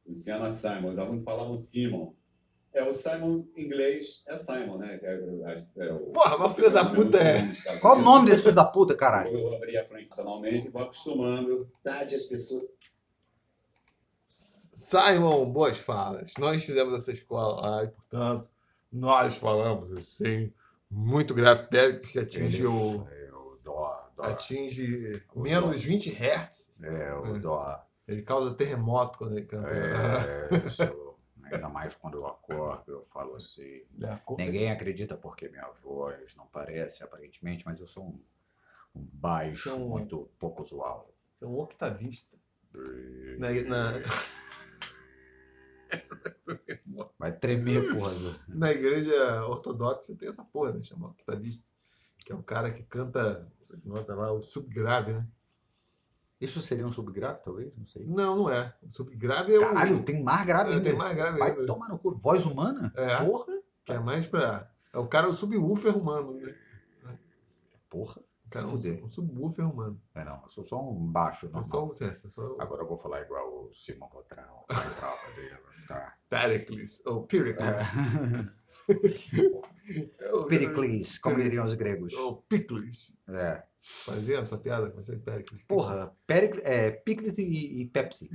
Luciana 0.06 0.52
Simon, 0.52 0.94
já 0.94 1.04
muitos 1.04 1.24
falavam 1.24 1.58
Simon. 1.58 2.14
É, 2.76 2.82
o 2.82 2.92
Simon 2.92 3.46
em 3.56 3.64
inglês 3.64 4.22
é 4.26 4.36
Simon, 4.36 4.76
né? 4.76 4.98
Que 4.98 5.06
é, 5.06 5.14
é, 5.14 5.66
é 5.88 5.92
o, 5.94 6.10
Porra, 6.10 6.36
mas 6.36 6.54
filho 6.54 6.70
da 6.70 6.84
puta 6.84 7.16
é. 7.16 7.42
Qual 7.80 7.96
o 7.96 8.02
nome 8.02 8.26
desse 8.26 8.42
filho 8.42 8.54
da 8.54 8.66
puta, 8.66 8.94
caralho? 8.94 9.30
Eu 9.30 9.44
vou 9.44 9.56
abrir 9.56 9.78
a 9.78 9.84
frente 9.86 10.10
nacionalmente 10.10 10.66
e 10.66 10.70
vou 10.70 10.82
acostumando. 10.82 11.66
Tarde 11.82 12.14
as 12.14 12.24
pessoas. 12.24 12.64
Simon 14.28 15.50
Boas 15.50 15.78
Falas. 15.78 16.34
Nós 16.38 16.62
fizemos 16.66 16.94
essa 16.98 17.12
escola 17.12 17.62
lá 17.62 17.84
e, 17.84 17.88
portanto, 17.88 18.46
nós 18.92 19.38
falamos 19.38 19.90
assim, 19.94 20.52
muito 20.90 21.32
grave, 21.32 21.68
que 22.00 22.18
atinge 22.18 22.66
o. 22.66 23.08
É 23.10 23.32
o 23.32 23.58
dó, 23.64 24.10
dó. 24.14 24.22
Atinge 24.22 25.22
menos 25.34 25.82
20 25.82 26.10
Hz. 26.10 26.74
É 26.82 27.14
o 27.14 27.38
dó. 27.38 27.82
Ele 28.06 28.20
causa 28.20 28.52
terremoto 28.52 29.16
quando 29.16 29.38
ele 29.38 29.46
canta. 29.46 29.66
É, 29.70 30.66
isso. 30.66 31.05
Ainda 31.52 31.68
mais 31.68 31.94
quando 31.94 32.18
eu 32.18 32.26
acordo, 32.26 32.92
eu 32.92 33.02
falo 33.04 33.36
assim. 33.36 33.82
Acorda- 34.02 34.44
Ninguém 34.44 34.70
acredita 34.70 35.16
porque 35.16 35.48
minha 35.48 35.68
voz 35.82 36.34
não 36.36 36.46
parece, 36.46 37.02
aparentemente, 37.04 37.64
mas 37.64 37.80
eu 37.80 37.86
sou 37.86 38.04
um, 38.06 38.20
um 38.94 39.02
baixo, 39.12 39.68
Então, 39.68 39.88
muito 39.88 40.28
pouco 40.38 40.62
usual. 40.62 41.10
Você 41.38 41.44
é 41.44 41.48
um 41.48 41.58
octavista. 41.58 42.36
E 42.74 43.36
Na, 43.38 43.50
na, 43.50 43.92
Vai 47.18 47.32
tremer, 47.32 47.92
porra. 47.94 48.12
na 48.48 48.70
igreja 48.72 49.44
ortodoxa 49.46 50.14
tem 50.16 50.28
essa 50.28 50.44
porra, 50.44 50.72
né? 50.72 50.82
Chama 50.82 51.08
octavista. 51.08 51.70
Que 52.18 52.32
é 52.32 52.34
um 52.34 52.42
cara 52.42 52.70
que 52.72 52.82
canta, 52.82 53.50
você 53.62 53.78
nota 53.84 54.14
lá, 54.14 54.32
o 54.32 54.42
subgrave, 54.42 55.12
né? 55.12 55.26
Isso 56.40 56.60
seria 56.60 56.86
um 56.86 56.92
subgrave, 56.92 57.40
talvez? 57.42 57.74
Não 57.76 57.86
sei. 57.86 58.04
Não, 58.06 58.36
não 58.36 58.50
é. 58.50 58.74
O 58.82 58.92
subgrave 58.92 59.54
é 59.54 59.58
o. 59.58 59.62
Caralho, 59.62 60.02
tem 60.02 60.22
mais 60.22 60.46
grave 60.46 60.70
é, 60.70 60.74
ainda. 60.74 60.90
tem 60.90 60.98
mais 60.98 61.16
grave 61.16 61.38
Vai 61.38 61.50
ainda. 61.52 61.66
tomar 61.66 61.88
no 61.88 61.98
cu. 61.98 62.14
Voz 62.14 62.44
humana? 62.44 62.92
É. 62.94 63.24
Porra. 63.24 63.54
Que 63.84 63.92
é 63.92 63.98
mais 63.98 64.26
pra. 64.26 64.70
É 64.92 64.98
o 64.98 65.06
cara, 65.06 65.28
o 65.28 65.34
subwoofer 65.34 65.96
humano. 65.96 66.34
Né? 66.34 66.54
Porra. 67.88 68.20
O 68.46 68.50
cara 68.50 68.64
é 68.64 68.68
um, 68.68 69.04
um 69.04 69.08
subwoofer 69.08 69.68
humano. 69.68 70.00
É, 70.14 70.24
não, 70.24 70.42
eu 70.44 70.50
sou 70.50 70.64
só 70.64 70.80
um 70.80 71.04
baixo 71.10 71.48
Você 71.48 71.56
é 71.56 71.60
normal. 71.60 71.94
só, 71.94 72.04
é 72.04 72.14
só 72.14 72.56
Agora 72.60 72.82
eu 72.82 72.86
vou 72.86 72.96
falar 72.96 73.22
igual 73.22 73.66
o 73.66 73.72
Simon 73.72 74.08
dele, 74.30 75.56
tá? 75.88 76.16
Pericles, 76.28 77.04
ou 77.06 77.26
Pericles. 77.26 77.96
É 78.88 80.46
Pericles, 80.48 81.18
como 81.18 81.40
diriam 81.40 81.64
os 81.64 81.74
gregos. 81.74 82.14
Ou 82.14 82.36
Picles. 82.42 83.18
É. 83.28 83.64
Fazia 83.88 84.38
essa 84.38 84.58
piada 84.58 84.90
com 84.90 85.00
você, 85.00 85.16
Pericles. 85.16 85.62
Porra, 85.68 86.12
Pericles, 86.26 86.64
é, 86.64 86.90
Picles 86.90 87.38
e, 87.38 87.82
e 87.82 87.86
Pepsi. 87.88 88.28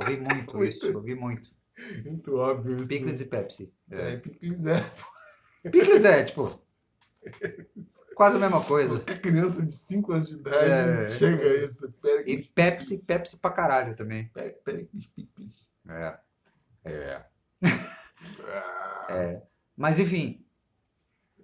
Ouvi 0.00 0.16
muito 0.16 0.56
Muito. 0.56 0.64
isso, 0.70 0.96
ouvi 0.96 1.14
muito. 1.14 1.50
Muito 2.04 2.36
óbvio 2.36 2.76
isso. 2.76 2.88
Picles 2.88 3.20
e 3.20 3.26
Pepsi. 3.26 3.74
É, 3.90 4.16
Picles 4.16 4.64
é. 4.66 5.70
Picles 5.70 6.04
é, 6.04 6.24
tipo, 6.24 6.58
quase 8.14 8.36
a 8.36 8.40
mesma 8.40 8.64
coisa. 8.64 8.96
Qualquer 8.96 9.20
criança 9.20 9.62
de 9.64 9.72
5 9.72 10.12
anos 10.12 10.28
de 10.28 10.34
idade 10.36 10.70
É. 10.70 11.10
chega 11.16 11.44
a 11.44 11.54
isso. 11.64 11.86
E 11.86 11.92
Pericles. 11.92 12.48
Pepsi, 12.48 13.06
Pepsi 13.06 13.38
pra 13.40 13.50
caralho 13.50 13.94
também. 13.94 14.30
Pericles 14.64 15.06
Picles. 15.06 15.68
É. 15.88 16.18
É. 16.84 17.24
Ah, 19.08 19.42
Mas 19.76 19.98
enfim, 19.98 20.41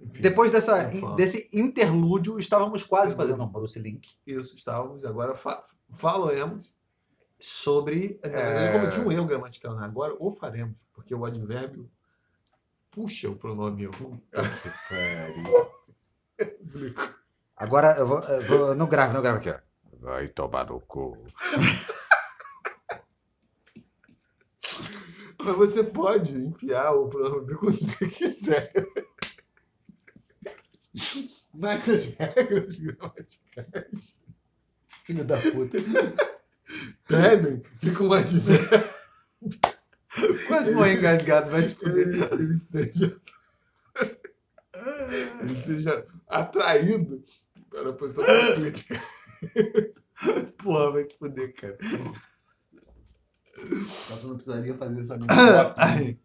enfim, 0.01 0.23
depois 0.23 0.51
dessa, 0.51 0.85
Não 0.85 1.01
fala. 1.01 1.17
desse 1.17 1.49
interlúdio, 1.53 2.39
estávamos 2.39 2.83
quase 2.85 3.15
fazendo 3.15 3.43
um 3.43 3.49
Bruce 3.49 3.79
Link 3.79 4.09
Isso, 4.27 4.55
estávamos. 4.57 5.05
Agora 5.05 5.35
fa 5.35 5.63
falamos. 5.91 6.73
sobre. 7.39 8.19
Eu 8.23 8.31
é, 8.31 8.73
cometi 8.73 9.01
um 9.01 9.11
erro 9.13 9.27
gramatical. 9.27 9.75
Né? 9.77 9.85
Agora 9.85 10.15
o 10.19 10.31
faremos, 10.31 10.87
porque 10.93 11.15
o 11.15 11.25
advérbio 11.25 11.91
puxa 12.91 13.29
o 13.29 13.37
pronome 13.37 13.85
eu. 13.85 13.91
Agora 17.57 17.97
eu 17.99 18.07
vou, 18.07 18.21
eu 18.21 18.43
vou. 18.43 18.75
No 18.75 18.87
grave, 18.87 19.15
no 19.15 19.23
grave 19.23 19.39
aqui, 19.39 19.51
ó. 19.51 19.59
Vai 20.01 20.29
tomar 20.29 20.67
no 20.67 20.81
cu. 20.81 21.17
Mas 25.41 25.57
você 25.57 25.85
pode 25.85 26.37
enfiar 26.37 26.93
o 26.93 27.09
pronome 27.09 27.55
quando 27.55 27.77
você 27.77 28.07
quiser. 28.09 28.71
Mas 31.55 31.89
as 31.89 32.07
regras 32.15 32.79
gramaticais 32.81 34.23
Filho 35.05 35.25
da 35.25 35.39
puta. 35.41 35.79
pedem 37.07 37.63
com 37.97 38.05
o 38.09 38.13
advérbio 38.13 38.89
Quase 40.47 40.71
morri 40.73 40.95
engasgado, 40.95 41.51
vai 41.51 41.63
se 41.63 41.75
fuder. 41.75 42.09
ele, 42.09 42.23
ele 42.25 42.57
seja 42.57 43.21
ele 45.41 45.57
seja 45.57 46.07
atraído 46.27 47.25
para 47.71 47.91
a 47.91 47.93
posição 47.93 48.25
política. 48.55 49.01
Porra, 50.59 50.93
vai 50.93 51.05
se 51.05 51.17
fuder, 51.17 51.55
cara. 51.55 51.79
Nossa, 54.11 54.23
eu 54.25 54.29
não 54.29 54.37
precisaria 54.37 54.75
fazer 54.75 55.01
essa 55.01 55.17
mesóclise. 55.19 56.21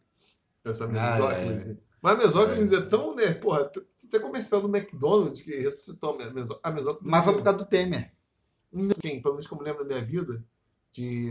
essa 0.65 0.85
Ah, 0.85 0.87
mesóclise. 0.87 1.79
Mas 2.03 2.19
a 2.19 2.27
mesóclise 2.27 2.75
é. 2.75 2.81
tão, 2.81 3.15
né? 3.15 3.33
Porra, 3.33 3.71
tem 4.11 4.19
comercial 4.19 4.61
do 4.61 4.67
McDonald's 4.67 5.41
que 5.41 5.55
ressuscitou 5.55 6.17
a 6.61 6.69
mesóclise. 6.71 7.09
Mas 7.09 7.23
foi 7.23 7.33
por 7.33 7.43
causa 7.43 7.59
do 7.59 7.65
Temer. 7.65 8.11
Sim, 9.01 9.21
pelo 9.21 9.35
menos 9.35 9.47
como 9.47 9.61
eu 9.61 9.65
lembro 9.65 9.85
da 9.85 9.95
minha 9.95 10.05
vida, 10.05 10.43
de, 10.91 11.29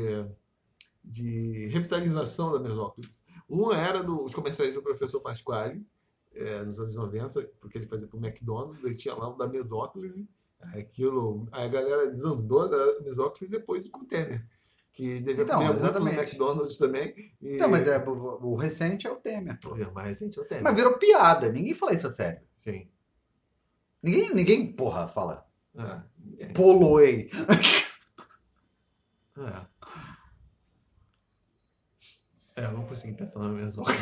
de 1.05 1.67
revitalização 1.67 2.53
da 2.53 2.59
mesóclise. 2.59 3.21
Um 3.51 3.71
era 3.71 4.03
dos 4.03 4.35
comerciais 4.35 4.73
do 4.73 4.81
professor 4.81 5.21
Pasquale, 5.21 5.87
eh, 6.35 6.65
nos 6.65 6.81
anos 6.81 6.95
90, 6.95 7.43
porque 7.61 7.77
ele 7.77 7.87
fazia 7.87 8.09
para 8.09 8.17
o 8.17 8.25
McDonald's, 8.25 8.83
ele 8.83 8.95
tinha 8.95 9.15
lá 9.15 9.29
um 9.29 9.37
da 9.37 9.47
mesóclise. 9.47 10.27
Aquilo, 10.75 11.47
aí 11.53 11.67
a 11.67 11.69
galera 11.69 12.11
desandou 12.11 12.67
da 12.67 13.01
mesóclise 13.01 13.51
depois 13.51 13.87
com 13.91 14.01
o 14.01 14.07
Temer, 14.07 14.47
que 14.93 15.21
devia 15.21 15.45
Então, 15.45 15.57
comer 15.59 15.69
muito 15.71 15.81
no 15.81 15.87
exatamente. 15.89 16.19
McDonald's 16.21 16.77
também. 16.77 17.15
E... 17.41 17.55
Então, 17.55 17.69
mas 17.69 17.89
é, 17.89 17.99
o, 17.99 18.11
o 18.53 18.55
recente 18.57 19.07
é 19.07 19.11
o 19.11 19.17
Temer. 19.17 19.59
pô. 19.61 19.77
É, 19.77 19.91
mais 19.91 20.09
recente 20.09 20.39
é 20.39 20.43
o 20.43 20.45
Temer. 20.45 20.65
Mas 20.65 20.75
virou 20.75 20.99
piada, 20.99 21.51
ninguém 21.51 21.75
fala 21.75 21.95
isso 21.95 22.07
a 22.07 22.11
sério. 22.11 22.43
Sim. 22.55 22.89
Ninguém, 24.03 24.35
ninguém 24.35 24.73
porra, 24.73 25.09
fala. 25.09 25.47
Ah, 25.77 26.05
é. 26.39 26.47
Poloei. 26.53 27.31
É. 29.39 29.67
É, 32.55 32.67
eu 32.67 32.73
não 32.73 32.85
consegui 32.87 33.15
pensar 33.15 33.39
na 33.41 33.49
mesóclise. 33.49 33.99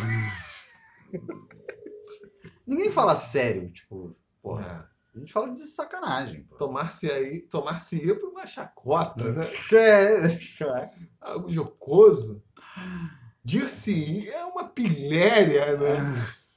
Ninguém 2.66 2.90
fala 2.90 3.14
sério, 3.16 3.72
tipo, 3.72 4.16
porra. 4.42 4.88
É. 4.88 4.89
A 5.14 5.18
gente 5.18 5.32
fala 5.32 5.50
de 5.52 5.66
sacanagem. 5.66 6.46
Tomar-se 6.56 7.10
aí, 7.10 7.42
tomar-se 7.42 8.04
ia 8.06 8.14
por 8.18 8.30
uma 8.30 8.46
chacota, 8.46 9.32
né? 9.32 9.46
É, 9.72 10.90
Algo 11.20 11.50
jocoso. 11.50 12.42
Dir-se 13.44 14.28
é 14.28 14.44
uma 14.44 14.68
pilhéria, 14.68 15.76
né? 15.76 15.98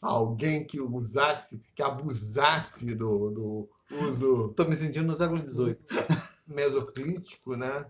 Alguém 0.01 0.65
que 0.65 0.79
usasse, 0.79 1.63
que 1.73 1.81
abusasse 1.81 2.93
do, 2.93 3.31
do 3.31 3.69
uso 4.05 4.53
Tô 4.55 4.65
me 4.65 4.75
sentindo 4.75 5.07
no 5.07 5.15
século 5.15 5.45
XVIII. 5.45 5.77
mesoclítico, 6.53 7.55
né? 7.55 7.85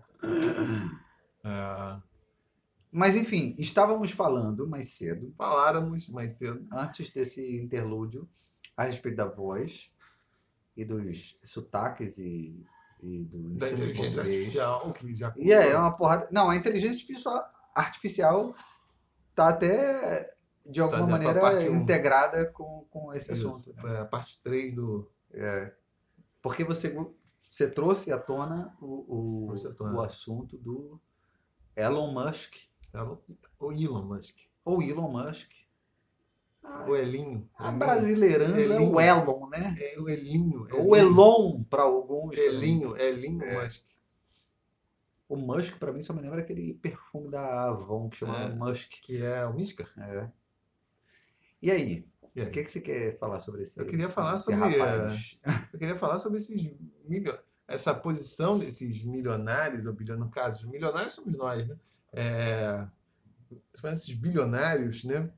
É, 1.44 2.00
Mas 2.90 3.16
enfim, 3.16 3.54
estávamos 3.58 4.12
falando 4.12 4.66
mais 4.66 4.90
cedo, 4.90 5.34
faláramos 5.36 6.08
mais 6.08 6.32
cedo. 6.32 6.66
antes 6.72 7.10
desse 7.10 7.56
interlúdio, 7.56 8.28
a 8.76 8.84
respeito 8.84 9.16
da 9.16 9.26
voz 9.26 9.92
e 10.76 10.84
dos 10.84 11.38
sotaques 11.44 12.18
e, 12.18 12.64
e 13.02 13.24
do 13.24 13.50
Da 13.56 13.70
inteligência 13.70 14.22
artificial, 14.22 14.92
que 14.92 15.14
já. 15.14 15.32
E 15.36 15.52
é, 15.52 15.70
é 15.70 15.78
uma 15.78 15.96
porrada. 15.96 16.28
Não, 16.30 16.50
a 16.50 16.56
inteligência 16.56 17.06
artificial, 17.74 18.54
tá 19.34 19.48
até 19.48 20.34
de 20.66 20.80
alguma 20.80 21.00
Tá 21.00 21.06
dentro 21.18 21.26
da 21.26 21.26
maneira 21.26 21.40
parte 21.40 21.68
um. 21.68 21.76
integrada 21.76 22.46
com, 22.46 22.86
com 22.90 23.12
esse 23.12 23.32
Isso, 23.32 23.48
assunto. 23.48 23.70
né? 23.74 23.80
Foi 23.80 23.96
a 23.98 24.04
parte 24.04 24.40
3 24.42 24.74
do. 24.74 25.10
Porque 26.42 26.64
você, 26.64 26.94
você 27.40 27.68
trouxe 27.70 28.12
à 28.12 28.18
tona 28.18 28.76
o, 28.80 29.50
o, 29.52 29.74
tona. 29.76 29.94
o 29.96 30.02
assunto 30.02 30.56
do 30.58 31.00
Elon 31.76 32.12
Musk, 32.12 32.54
O 33.58 33.72
Elon 33.72 34.02
Musk. 34.04 34.36
ou 34.64 34.82
Elon 34.82 35.10
Musk. 35.10 35.50
O 36.86 36.96
Elinho. 36.96 37.48
A 37.56 37.70
brasileirando 37.70 38.56
é 38.58 38.62
Elinho. 38.62 38.90
o 38.92 39.00
Elon, 39.00 39.48
né? 39.48 39.76
É 39.78 40.00
o 40.00 40.08
Elinho. 40.08 40.66
Ou 40.72 40.96
Elon 40.96 41.62
para 41.64 41.82
alguns. 41.82 42.34
também. 42.36 42.54
Elinho, 42.54 42.96
Elinho 42.96 43.44
É. 43.44 43.64
Musk. 43.64 43.82
O 45.28 45.36
Musk, 45.36 45.76
para 45.78 45.92
mim, 45.92 46.02
só 46.02 46.12
me 46.12 46.20
lembra 46.22 46.40
aquele 46.40 46.74
perfume 46.74 47.30
da 47.30 47.68
Avon 47.68 48.08
que 48.08 48.18
chamava 48.18 48.44
É. 48.44 48.54
Musk. 48.54 48.90
Que 49.02 49.22
é 49.22 49.44
o 49.46 49.54
Miska. 49.54 49.86
É. 49.98 50.28
E 51.60 51.70
aí? 51.70 52.06
E 52.34 52.40
aí? 52.40 52.48
O 52.48 52.50
que, 52.50 52.64
que 52.64 52.70
você 52.70 52.80
quer 52.80 53.18
falar 53.18 53.40
sobre 53.40 53.62
esse 53.62 53.78
Eu 53.78 53.86
queria 53.86 54.08
falar 54.08 54.38
sobre, 54.38 54.60
rapaz? 54.60 55.40
Eu 55.72 55.78
queria 55.78 55.96
falar 55.96 56.18
sobre 56.18 56.38
esses 56.38 56.72
milho... 57.04 57.36
essa 57.68 57.94
posição 57.94 58.58
desses 58.58 59.04
milionários, 59.04 59.86
ou 59.86 59.92
bilionários, 59.92 60.28
no 60.28 60.34
caso, 60.34 60.64
os 60.64 60.70
milionários 60.70 61.14
somos 61.14 61.36
nós, 61.36 61.66
né? 61.68 61.76
É... 62.12 62.86
Esses 63.92 64.14
bilionários, 64.14 65.04
né? 65.04 65.30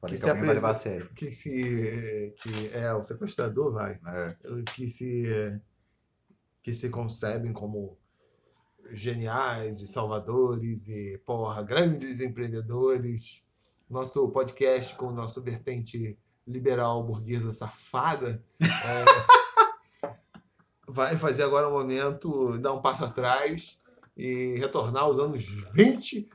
Falei 0.00 0.16
que 0.16 0.20
que, 0.20 0.24
se 0.24 0.30
alguém 0.30 0.44
vai 0.44 0.54
levar 0.54 0.70
a 0.70 0.74
sério. 0.74 1.10
Que 1.14 1.30
se. 1.30 2.34
que 2.40 2.70
é 2.72 2.92
o 2.92 3.02
sequestrador, 3.02 3.72
vai. 3.72 3.98
É. 4.06 4.36
Que 4.74 4.88
se. 4.88 5.60
que 6.62 6.74
se 6.74 6.90
concebem 6.90 7.52
como 7.52 7.98
geniais 8.90 9.80
e 9.80 9.86
salvadores 9.86 10.88
e, 10.88 11.20
porra, 11.24 11.62
grandes 11.62 12.20
empreendedores. 12.20 13.44
Nosso 13.88 14.28
podcast 14.30 14.96
com 14.96 15.06
o 15.06 15.12
nosso 15.12 15.40
vertente 15.40 16.18
liberal 16.46 17.04
burguesa 17.04 17.52
safada 17.52 18.42
é, 18.60 20.08
vai 20.88 21.16
fazer 21.16 21.42
agora 21.42 21.68
um 21.68 21.72
momento, 21.72 22.58
dar 22.58 22.72
um 22.72 22.80
passo 22.80 23.04
atrás 23.04 23.78
e 24.16 24.56
retornar 24.58 25.04
aos 25.04 25.18
anos 25.18 25.44
20 25.72 26.28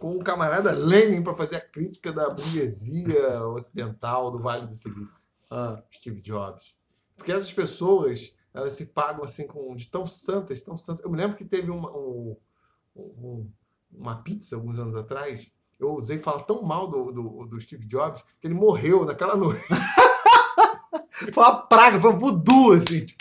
com 0.00 0.16
o 0.16 0.24
camarada 0.24 0.72
Lenin 0.72 1.22
para 1.22 1.34
fazer 1.34 1.56
a 1.56 1.60
crítica 1.60 2.10
da 2.10 2.30
burguesia 2.30 3.44
ocidental 3.48 4.30
do 4.30 4.40
Vale 4.40 4.66
do 4.66 4.74
Silício. 4.74 5.28
Ah, 5.50 5.80
Steve 5.92 6.22
Jobs. 6.22 6.74
Porque 7.16 7.30
essas 7.30 7.52
pessoas, 7.52 8.34
elas 8.54 8.72
se 8.74 8.86
pagam 8.86 9.22
assim 9.22 9.46
com 9.46 9.76
de 9.76 9.88
tão 9.88 10.06
santas, 10.06 10.62
tão 10.62 10.76
santas. 10.78 11.04
Eu 11.04 11.10
me 11.10 11.18
lembro 11.18 11.36
que 11.36 11.44
teve 11.44 11.70
uma, 11.70 11.90
um- 11.92 12.34
um- 12.96 13.50
uma 13.92 14.22
pizza 14.22 14.56
alguns 14.56 14.78
anos 14.78 14.96
atrás. 14.96 15.52
Eu 15.78 15.92
usei 15.94 16.18
falar 16.18 16.44
tão 16.44 16.62
mal 16.62 16.88
do, 16.88 17.12
do, 17.12 17.46
do 17.46 17.60
Steve 17.60 17.84
Jobs 17.86 18.22
que 18.40 18.46
ele 18.46 18.54
morreu 18.54 19.04
naquela 19.04 19.36
noite. 19.36 19.62
foi 21.32 21.42
uma 21.44 21.56
praga, 21.62 22.00
foi 22.00 22.10
um 22.12 22.18
voodoo, 22.18 22.72
assim. 22.72 23.04
tipo, 23.04 23.19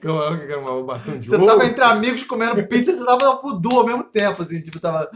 Que 0.00 0.06
era 0.06 0.58
uma 0.58 0.72
ovação 0.72 1.18
de 1.18 1.28
Você 1.28 1.36
ovo. 1.36 1.46
tava 1.46 1.66
entre 1.66 1.82
amigos 1.82 2.22
comendo 2.22 2.66
pizza 2.66 2.90
e 2.90 2.94
você 2.94 3.04
tava 3.04 3.40
voodoo 3.40 3.80
ao 3.80 3.86
mesmo 3.86 4.04
tempo, 4.04 4.42
assim, 4.42 4.60
tipo, 4.60 4.78
tava. 4.78 5.10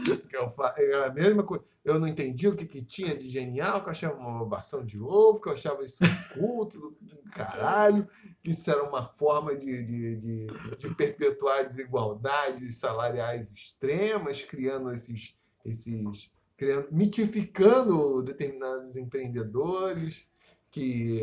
Era 0.77 1.07
a 1.07 1.13
mesma 1.13 1.43
coisa. 1.43 1.63
Eu 1.83 1.99
não 1.99 2.07
entendi 2.07 2.47
o 2.47 2.55
que, 2.55 2.65
que 2.65 2.83
tinha 2.83 3.15
de 3.15 3.27
genial, 3.29 3.81
que 3.81 3.87
eu 3.87 3.91
achava 3.91 4.15
uma 4.15 4.41
ovação 4.41 4.83
de 4.83 4.99
ovo, 4.99 5.39
que 5.39 5.47
eu 5.47 5.53
achava 5.53 5.83
isso 5.83 6.03
um 6.03 6.39
culto 6.39 6.95
do 6.99 7.17
caralho, 7.31 8.07
que 8.43 8.51
isso 8.51 8.69
era 8.71 8.83
uma 8.83 9.05
forma 9.05 9.55
de, 9.55 9.83
de, 9.83 10.15
de, 10.15 10.47
de 10.79 10.95
perpetuar 10.95 11.67
desigualdades 11.67 12.77
salariais 12.77 13.51
extremas, 13.51 14.43
criando 14.43 14.91
esses. 14.91 15.35
esses 15.63 16.33
criando, 16.57 16.87
mitificando 16.91 18.23
determinados 18.23 18.95
empreendedores 18.95 20.27
que 20.71 21.21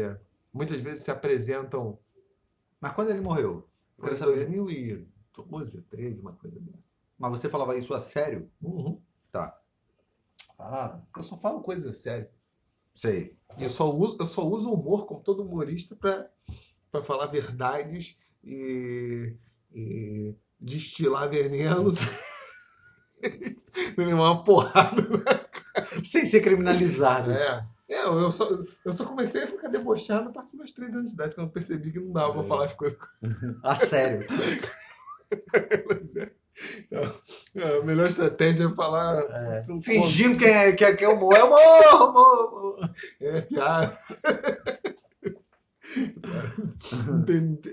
muitas 0.52 0.80
vezes 0.80 1.04
se 1.04 1.10
apresentam 1.10 1.98
Mas 2.82 2.92
quando 2.92 3.10
ele 3.10 3.20
morreu? 3.20 3.68
Eu 3.96 4.04
quero 4.04 4.18
saber. 4.18 4.44
2012, 4.44 5.82
13, 5.82 6.20
uma 6.20 6.32
coisa 6.32 6.58
dessa. 6.58 6.96
Mas 7.16 7.30
você 7.30 7.48
falava 7.48 7.78
isso 7.78 7.94
a 7.94 8.00
sério? 8.00 8.50
Uhum. 8.60 9.00
Tá. 9.30 9.56
Ah, 10.58 11.00
eu 11.16 11.22
só 11.22 11.36
falo 11.36 11.62
coisa 11.62 11.92
séria. 11.94 12.28
Sei. 12.92 13.36
Eu 13.56 13.70
só 13.70 13.88
uso, 13.88 14.16
eu 14.18 14.26
só 14.26 14.44
uso 14.44 14.68
o 14.68 14.74
humor, 14.74 15.06
como 15.06 15.22
todo 15.22 15.44
humorista, 15.44 15.94
para 15.96 17.02
falar 17.02 17.26
verdades 17.26 18.18
e, 18.42 19.36
e 19.72 20.34
destilar 20.60 21.30
venenos. 21.30 22.00
levar 23.96 24.32
uma 24.32 24.44
porrada. 24.44 25.02
Sem 26.04 26.26
ser 26.26 26.40
criminalizado. 26.40 27.30
É. 27.30 27.66
É, 27.88 28.06
eu, 28.06 28.32
só, 28.32 28.48
eu 28.84 28.92
só 28.92 29.04
comecei 29.04 29.42
a 29.42 29.46
ficar 29.46 29.68
debochado 29.68 30.30
a 30.30 30.32
partir 30.32 30.50
dos 30.50 30.58
meus 30.58 30.72
3 30.72 30.94
anos 30.94 31.08
de 31.08 31.14
idade, 31.14 31.34
quando 31.34 31.48
eu 31.48 31.52
percebi 31.52 31.92
que 31.92 32.00
não 32.00 32.12
dava 32.12 32.32
para 32.32 32.44
falar 32.44 32.64
as 32.66 32.72
coisas. 32.72 32.98
A 33.62 33.74
sério. 33.76 34.26
Pois 35.86 36.16
é. 36.16 36.32
É, 37.54 37.78
A 37.78 37.82
melhor 37.82 38.06
estratégia 38.06 38.66
é 38.66 38.74
falar. 38.74 39.20
são 39.62 39.80
Fingindo 39.80 40.38
que 40.38 40.44
é, 40.44 40.72
que 40.72 40.84
é, 40.84 40.94
que 40.94 41.04
é 41.04 41.08
humor. 41.08 41.34
É 41.34 41.42
humor, 41.42 42.10
humor, 42.10 42.48
humor. 42.48 42.90
É 43.20 43.40
piada. 43.40 43.98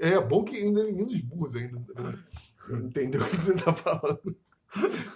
É 0.02 0.20
bom 0.20 0.44
que 0.44 0.56
ainda 0.58 0.84
meninos 0.84 1.22
burros 1.22 1.56
ainda. 1.56 1.82
Entendeu 2.70 3.22
o 3.22 3.26
que 3.26 3.36
você 3.36 3.56
tá 3.56 3.74
falando? 3.74 4.36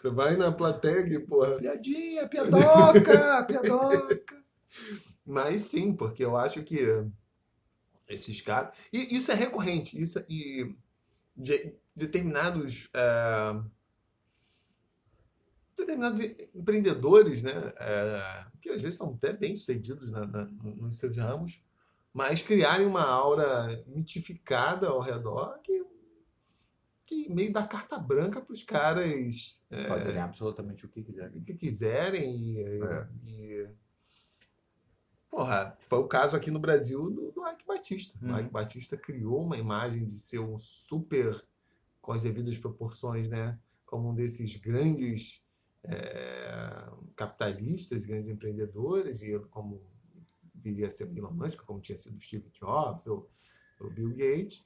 Você 0.02 0.10
vai 0.10 0.36
na 0.36 0.52
plateia 0.52 1.06
e, 1.08 1.20
porra. 1.20 1.58
Piadinha, 1.58 2.28
piadoca, 2.28 3.44
piadoca. 3.48 4.43
Mas 5.26 5.62
sim, 5.64 5.94
porque 5.96 6.24
eu 6.24 6.36
acho 6.36 6.64
que 6.64 6.80
esses 8.08 8.42
caras. 8.42 8.76
E 8.92 9.16
isso 9.16 9.32
é 9.32 9.36
recorrente. 9.36 10.02
Isso, 10.02 10.24
e 10.30 10.76
de- 11.36 11.74
determinados. 11.96 12.90
é, 12.94 13.62
determinados 15.76 16.20
empreendedores, 16.54 17.42
né? 17.44 17.52
é, 17.78 18.46
que 18.62 18.70
às 18.70 18.82
vezes 18.82 18.98
são 18.98 19.14
até 19.16 19.34
bem 19.34 19.56
sucedidos 19.56 20.10
na, 20.12 20.26
na, 20.26 20.46
nos 20.46 20.98
seus 20.98 21.18
ramos, 21.18 21.64
mas 22.14 22.42
criarem 22.42 22.86
uma 22.86 23.04
aura 23.04 23.84
mitificada 23.88 24.88
ao 24.88 25.00
redor 25.02 25.58
que, 25.64 25.84
que 27.06 27.28
meio 27.34 27.52
dá 27.52 27.66
carta 27.66 27.98
branca 27.98 28.40
para 28.40 28.54
os 28.54 28.64
caras. 28.64 29.62
é, 29.72 29.86
Fazerem 29.86 30.22
absolutamente 30.22 30.86
o 30.86 30.90
que 30.90 31.02
quiserem. 31.04 31.40
o 31.40 31.44
que 31.44 31.56
quiserem 31.56 32.36
e, 32.36 32.62
É. 32.84 33.08
e- 33.26 33.70
porra, 35.34 35.76
foi 35.80 35.98
o 35.98 36.08
caso 36.08 36.36
aqui 36.36 36.52
no 36.52 36.60
Brasil 36.60 37.10
do, 37.10 37.32
do 37.32 37.50
Ike 37.50 37.66
Batista. 37.66 38.20
Uhum. 38.22 38.36
O 38.36 38.40
Ike 38.40 38.52
Batista 38.52 38.96
criou 38.96 39.44
uma 39.44 39.58
imagem 39.58 40.06
de 40.06 40.20
ser 40.20 40.38
um 40.38 40.60
super 40.60 41.44
com 42.00 42.12
as 42.12 42.22
devidas 42.22 42.56
proporções, 42.60 43.28
né? 43.30 43.60
Como 43.84 44.10
um 44.10 44.14
desses 44.14 44.56
grandes 44.58 45.44
é, 45.84 46.88
capitalistas, 47.16 48.06
grandes 48.06 48.30
empreendedores 48.30 49.24
e 49.24 49.40
como 49.50 49.82
viria 50.54 50.86
a 50.86 50.92
ser 50.92 51.06
o 51.06 51.18
Elon 51.18 51.32
Musk, 51.32 51.62
como 51.64 51.82
tinha 51.82 51.98
sido 51.98 52.16
o 52.20 52.22
Steve 52.22 52.52
Jobs 52.52 53.08
ou 53.08 53.28
o 53.82 53.90
Bill 53.90 54.12
Gates. 54.12 54.64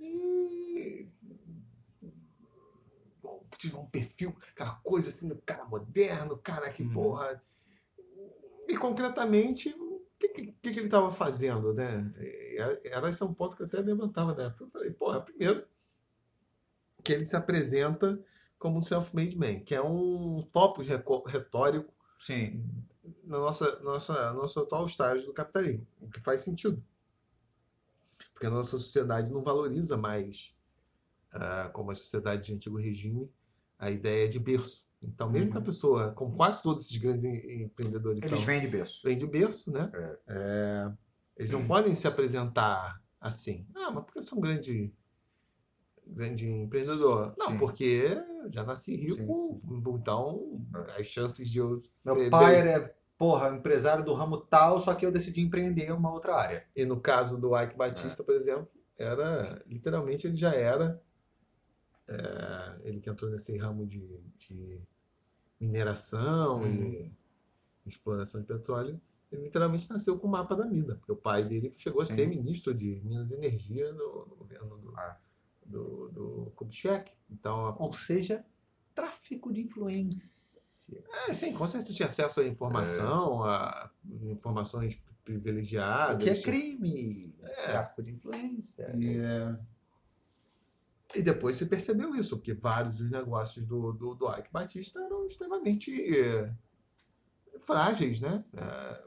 E 0.00 1.08
um 3.72 3.86
perfil, 3.86 4.36
aquela 4.50 4.74
coisa 4.82 5.10
assim 5.10 5.28
do 5.28 5.36
cara 5.36 5.64
moderno, 5.66 6.36
cara 6.36 6.68
que, 6.72 6.82
Uhum. 6.82 6.92
porra. 6.92 7.40
E 8.68 8.76
concretamente, 8.76 9.72
que, 10.28 10.52
que, 10.52 10.72
que 10.72 10.78
ele 10.78 10.86
estava 10.86 11.12
fazendo, 11.12 11.72
né? 11.72 12.12
Era 12.84 13.08
esse 13.08 13.22
é 13.22 13.26
um 13.26 13.34
ponto 13.34 13.56
que 13.56 13.62
eu 13.62 13.66
até 13.66 13.80
levantava 13.80 14.34
na 14.34 14.44
época. 14.44 14.64
Eu 14.64 14.70
falei, 14.70 14.90
porra, 14.90 15.20
primeiro, 15.20 15.66
que 17.02 17.12
ele 17.12 17.24
se 17.24 17.36
apresenta 17.36 18.22
como 18.58 18.78
um 18.78 18.82
self-made 18.82 19.36
man, 19.36 19.60
que 19.60 19.74
é 19.74 19.82
um 19.82 20.46
reco- 20.86 21.24
retórico 21.26 21.92
Sim. 22.18 22.64
na 23.24 23.38
nossa, 23.38 23.80
nossa, 23.80 24.32
nosso 24.34 24.60
atual 24.60 24.86
estágio 24.86 25.26
do 25.26 25.32
capitalismo, 25.32 25.86
o 26.00 26.08
que 26.08 26.20
faz 26.20 26.42
sentido. 26.42 26.82
Porque 28.32 28.46
a 28.46 28.50
nossa 28.50 28.78
sociedade 28.78 29.32
não 29.32 29.42
valoriza 29.42 29.96
mais, 29.96 30.54
ah, 31.32 31.70
como 31.72 31.90
a 31.90 31.94
sociedade 31.94 32.46
de 32.46 32.54
antigo 32.54 32.78
regime, 32.78 33.28
a 33.78 33.90
ideia 33.90 34.28
de 34.28 34.38
berço. 34.38 34.86
Então, 35.02 35.28
mesmo 35.28 35.50
que 35.50 35.58
a 35.58 35.62
pessoa, 35.62 36.12
como 36.12 36.36
quase 36.36 36.62
todos 36.62 36.84
esses 36.84 36.96
grandes 36.96 37.24
em- 37.24 37.62
empreendedores 37.64 38.22
Eles 38.22 38.38
são, 38.38 38.46
vêm 38.46 38.60
de 38.60 38.68
berço. 38.68 39.00
vem 39.04 39.16
de 39.16 39.26
berço, 39.26 39.70
né? 39.72 39.90
É. 39.92 40.18
É, 40.28 40.92
eles 41.36 41.50
não 41.50 41.66
podem 41.66 41.94
se 41.94 42.06
apresentar 42.06 43.02
assim. 43.20 43.66
Ah, 43.74 43.90
mas 43.90 44.04
porque 44.04 44.18
eu 44.18 44.22
sou 44.22 44.38
um 44.38 44.40
grande, 44.40 44.92
grande 46.06 46.48
empreendedor? 46.48 47.34
Não, 47.38 47.48
Sim. 47.48 47.58
porque 47.58 47.84
eu 48.44 48.52
já 48.52 48.62
nasci 48.64 48.94
rico, 48.94 49.60
então 49.98 50.64
as 50.98 51.06
chances 51.06 51.48
de 51.50 51.58
eu 51.58 51.70
Meu 51.70 51.78
ser 51.78 52.30
pai 52.30 52.62
bem- 52.62 52.70
era, 52.72 52.94
porra, 53.18 53.48
empresário 53.56 54.04
do 54.04 54.14
ramo 54.14 54.36
tal, 54.38 54.78
só 54.80 54.94
que 54.94 55.04
eu 55.06 55.10
decidi 55.12 55.40
empreender 55.40 55.86
em 55.86 55.92
uma 55.92 56.12
outra 56.12 56.34
área. 56.36 56.64
E 56.76 56.84
no 56.84 57.00
caso 57.00 57.40
do 57.40 57.56
Ike 57.60 57.76
Batista, 57.76 58.22
por 58.22 58.34
exemplo, 58.34 58.68
era 58.96 59.62
literalmente 59.66 60.26
ele 60.28 60.34
já 60.36 60.54
era 60.54 61.00
é, 62.08 62.80
ele 62.88 63.00
que 63.00 63.08
entrou 63.08 63.30
nesse 63.30 63.56
ramo 63.56 63.86
de, 63.86 64.00
de 64.36 64.80
mineração 65.62 66.66
e 66.66 67.12
exploração 67.86 68.40
de 68.40 68.46
petróleo, 68.46 69.00
ele 69.30 69.42
literalmente 69.44 69.88
nasceu 69.90 70.18
com 70.18 70.26
o 70.26 70.30
mapa 70.30 70.54
da 70.54 70.66
mina, 70.66 70.96
porque 70.96 71.12
o 71.12 71.16
pai 71.16 71.44
dele 71.44 71.72
chegou 71.76 72.02
a 72.02 72.04
Sim. 72.06 72.14
ser 72.14 72.28
ministro 72.28 72.74
de 72.74 73.00
Minas 73.04 73.30
e 73.30 73.36
Energia 73.36 73.92
no, 73.92 74.26
no 74.26 74.36
governo 74.36 74.76
do, 74.78 74.94
Ah. 74.96 75.18
do, 75.64 76.08
do 76.10 76.52
Kubitschek. 76.54 77.12
Então, 77.30 77.66
a- 77.66 77.76
Ou 77.78 77.92
seja, 77.92 78.44
tráfico 78.94 79.52
de 79.52 79.62
influência. 79.62 81.02
é, 81.28 81.32
sim, 81.32 81.52
com 81.54 81.66
certeza 81.66 81.94
tinha 81.94 82.06
acesso 82.06 82.40
à 82.40 82.46
informação, 82.46 83.42
a 83.44 83.90
informações 84.24 85.02
privilegiadas. 85.24 86.16
O 86.16 86.18
que 86.18 86.30
é 86.30 86.42
crime? 86.42 87.34
É. 87.40 87.70
Tráfico 87.70 88.02
de 88.02 88.12
influência. 88.12 88.92
E, 88.96 89.16
é, 89.18 89.56
e 91.14 91.22
depois 91.22 91.56
se 91.56 91.66
percebeu 91.66 92.14
isso, 92.14 92.36
porque 92.36 92.54
vários 92.54 92.96
dos 92.98 93.10
negócios 93.10 93.66
do, 93.66 93.92
do, 93.92 94.14
do 94.14 94.30
Ike 94.36 94.50
Batista 94.52 95.00
eram 95.00 95.26
extremamente 95.26 95.90
é, 96.18 96.52
frágeis, 97.60 98.20
né? 98.20 98.44
É, 98.54 99.04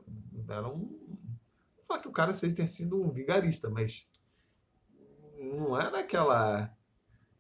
eram. 0.54 0.78
Não 0.78 1.86
falar 1.88 2.00
que 2.00 2.08
o 2.08 2.12
cara 2.12 2.34
seja 2.34 2.56
tenha 2.56 2.68
sido 2.68 3.02
um 3.02 3.12
vigarista, 3.12 3.70
mas 3.70 4.10
não 5.58 5.80
era 5.80 6.00
aquela. 6.00 6.76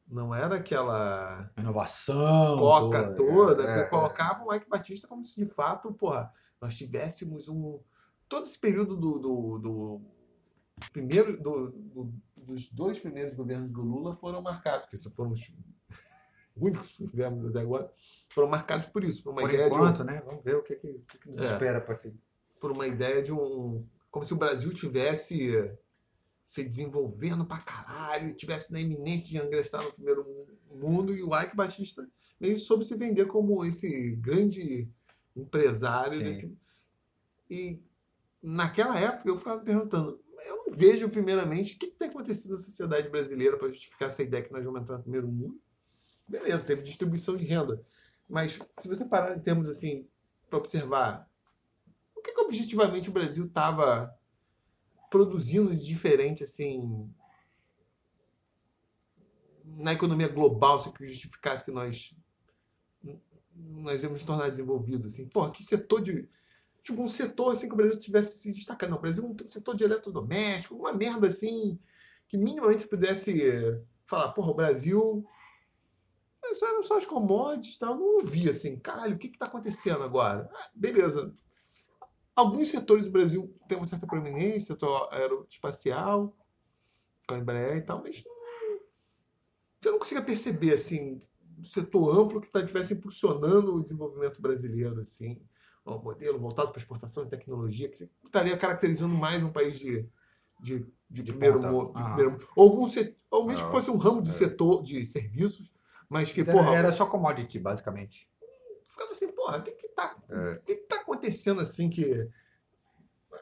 Não 0.08 0.36
era 0.36 0.58
aquela 0.58 1.52
Inovação. 1.58 2.60
coca 2.60 3.16
toda, 3.16 3.64
é, 3.64 3.84
que 3.84 3.90
colocavam 3.90 4.48
o 4.48 4.54
Ike 4.54 4.70
Batista 4.70 5.08
como 5.08 5.26
se 5.26 5.44
de 5.44 5.52
fato, 5.52 5.92
porra, 5.94 6.32
nós 6.62 6.76
tivéssemos 6.78 7.48
um. 7.48 7.80
Todo 8.30 8.46
esse 8.46 8.60
período 8.60 8.96
do. 8.96 9.20
do, 9.20 9.58
do 9.60 10.02
primeiro. 10.92 11.42
Do, 11.42 11.72
do- 11.72 12.14
dos 12.46 12.72
dois 12.72 13.00
primeiros 13.00 13.34
governos 13.34 13.72
do 13.72 13.82
Lula 13.82 14.16
foram 14.16 14.42
marcados, 14.42 14.82
porque 14.82 14.96
esses 14.96 15.16
foram 15.16 15.32
os 15.32 15.52
únicos 16.56 16.96
governos 17.00 17.46
até 17.50 17.60
agora, 17.60 17.92
foram 18.30 18.48
marcados 18.50 18.88
por 18.88 19.04
isso, 19.04 19.24
por 19.24 19.32
uma 19.32 19.42
Por 19.42 19.54
ideia 19.54 19.68
de 19.70 19.74
um- 19.74 19.78
enquanto, 19.78 20.04
né? 20.04 20.22
Vamos 20.26 20.44
ver 20.44 20.56
o 20.56 20.64
que, 20.64 20.76
que, 20.76 20.94
que, 21.20 21.30
nos 21.30 21.46
É. 21.46 21.54
espera 21.54 21.82
para 21.82 21.96
que. 21.96 22.14
por 22.60 22.72
uma 22.72 22.88
ideia 22.88 23.22
de 23.22 23.32
um. 23.32 23.86
Como 24.10 24.26
se 24.26 24.34
o 24.34 24.38
Brasil 24.38 24.74
tivesse 24.74 25.78
se 26.44 26.64
desenvolvendo 26.64 27.44
pra 27.46 27.58
caralho, 27.58 28.34
tivesse 28.36 28.72
na 28.72 28.80
iminência 28.80 29.28
de 29.28 29.46
ingressar 29.46 29.84
no 29.84 29.92
primeiro 29.92 30.26
mundo, 30.72 31.16
e 31.16 31.24
o 31.24 31.36
Ike 31.42 31.56
Batista 31.56 32.08
meio 32.40 32.58
soube 32.60 32.86
se 32.86 32.96
vender 32.96 33.26
como 33.26 33.66
esse 33.66 34.12
grande 34.18 34.88
empresário 35.36 36.18
Sim. 36.20 36.24
desse. 36.24 36.58
E 37.50 37.84
naquela 38.42 39.00
época 39.00 39.28
eu 39.30 39.38
ficava 39.38 39.58
me 39.60 39.66
perguntando, 39.66 40.20
eu 40.45 40.66
não 40.66 40.74
vejo, 40.74 41.10
primeiramente, 41.10 41.76
o 41.76 41.80
que 41.80 41.88
tem 41.88 42.10
acontecido 42.10 42.52
na 42.52 42.57
sociedade 42.57 43.10
brasileira 43.10 43.57
para 43.57 43.70
justificar 43.70 44.07
essa 44.07 44.24
ideia 44.24 44.44
que 44.44 44.52
nós 44.52 44.64
vamos 44.64 44.82
entrar 44.82 44.98
no 44.98 45.03
primeiro 45.03 45.28
mundo. 45.28 45.60
Beleza, 46.28 46.68
teve 46.68 46.84
distribuição 46.84 47.36
de 47.36 47.45
renda. 47.45 47.86
Mas 48.28 48.60
se 48.80 48.88
você 48.88 49.06
parar 49.06 49.38
em 49.38 49.41
termos 49.41 49.70
assim, 49.70 50.07
para 50.49 50.60
observar, 50.60 51.30
o 52.16 52.22
que, 52.22 52.34
que 52.34 52.41
objetivamente 52.41 53.10
o 53.10 53.14
Brasil 53.14 53.45
estava 53.45 54.14
produzindo 55.10 55.76
de 55.76 55.86
diferente 55.86 56.44
assim 56.44 57.10
na 59.64 59.94
economia 59.94 60.28
global, 60.28 60.80
se 60.80 60.91
que 60.91 61.06
justificasse 61.06 61.66
que 61.66 61.72
nós 61.72 62.16
nós 63.56 64.03
íamos 64.03 64.20
nos 64.20 64.26
tornar 64.26 64.49
desenvolvidos 64.49 65.14
assim. 65.14 65.30
Porra, 65.30 65.52
que 65.52 65.64
setor 65.64 66.02
de 66.02 66.28
tipo 66.86 67.02
um 67.02 67.07
setor 67.07 67.52
assim 67.52 67.68
que 67.68 67.74
o 67.74 67.78
Brasil 67.78 67.99
tivesse 67.99 68.38
se 68.38 68.53
destacando. 68.53 68.91
Não, 68.91 68.98
o 68.98 69.02
Brasil 69.02 69.24
tem 69.34 69.48
um 69.48 69.52
setor 69.52 69.76
de 69.76 69.84
eletrodoméstico, 69.84 70.76
alguma 70.76 70.94
merda 70.94 71.28
assim 71.28 71.80
que 72.28 72.38
minimamente 72.38 72.84
se 72.84 72.88
pudesse 72.88 73.84
falar, 74.06 74.32
porra, 74.34 74.52
o 74.52 74.56
Brasil 74.56 75.26
isso 76.45 76.64
eram 76.64 76.84
só 76.84 76.99
as 76.99 77.06
commodities, 77.07 77.80
tal. 77.80 77.95
eu 77.95 77.99
não 77.99 78.26
vi 78.26 78.48
assim, 78.48 78.78
caralho, 78.78 79.16
o 79.16 79.18
que 79.18 79.28
está 79.28 79.48
acontecendo 79.48 80.03
agora? 80.03 80.48
Ah, 80.53 80.70
beleza. 80.76 81.34
Alguns 82.36 82.70
setores 82.70 83.07
do 83.07 83.12
Brasil 83.12 83.52
têm 83.68 83.78
uma 83.78 83.86
certa 83.86 84.06
proeminência, 84.06 84.76
setor 84.76 85.10
aeroespacial, 85.12 86.38
com 87.28 87.34
a 87.34 87.40
Embraer 87.40 87.78
e 87.78 87.82
tal, 87.82 88.03
mas 88.03 88.24
não, 88.24 88.36
você 89.82 89.90
não 89.90 89.98
conseguia 89.98 90.24
perceber 90.24 90.74
assim 90.74 91.20
um 91.57 91.64
setor 91.64 92.16
amplo 92.20 92.40
que 92.40 92.49
tá, 92.49 92.60
estivesse 92.60 92.94
impulsionando 92.94 93.74
o 93.74 93.82
desenvolvimento 93.82 94.40
brasileiro, 94.40 94.99
assim, 94.99 95.41
um 95.86 95.99
modelo 95.99 96.40
voltado 96.40 96.72
para 96.72 96.82
exportação 96.82 97.24
e 97.24 97.28
tecnologia, 97.30 97.88
que 97.88 97.95
estaria 98.24 98.57
caracterizando 98.57 99.14
mais 99.14 99.44
um 99.44 99.52
país 99.52 99.78
de, 99.78 100.07
de, 100.60 100.80
de, 101.10 101.22
De 101.24 101.32
primeiro, 101.32 101.60
de 101.60 101.66
Ah. 101.68 102.38
ou 102.56 102.64
algum 102.72 102.90
setor, 102.90 103.16
ou 103.30 103.45
mesmo 103.45 103.64
Ah, 103.64 103.66
que 103.68 103.72
fosse 103.72 103.91
um 103.91 103.98
ramo 103.98 104.22
de 104.22 104.30
é. 104.30 104.34
setor 104.34 104.82
de 104.84 105.06
serviços, 105.06 105.74
mas 106.10 106.32
que, 106.32 106.41
Era, 106.41 106.52
porra, 106.52 106.76
era 106.76 106.91
só 106.91 107.06
commodity, 107.06 107.60
basicamente. 107.60 108.28
ficava 108.84 109.12
assim, 109.12 109.32
porra, 109.34 109.57
o 109.60 109.64
que 109.64 109.72
que 109.72 109.90
tá, 109.90 110.16
É. 110.30 110.56
que 110.66 110.76
que 110.76 110.88
tá 110.88 110.95
acontecendo 111.02 111.60
assim 111.62 111.90
que 111.90 112.30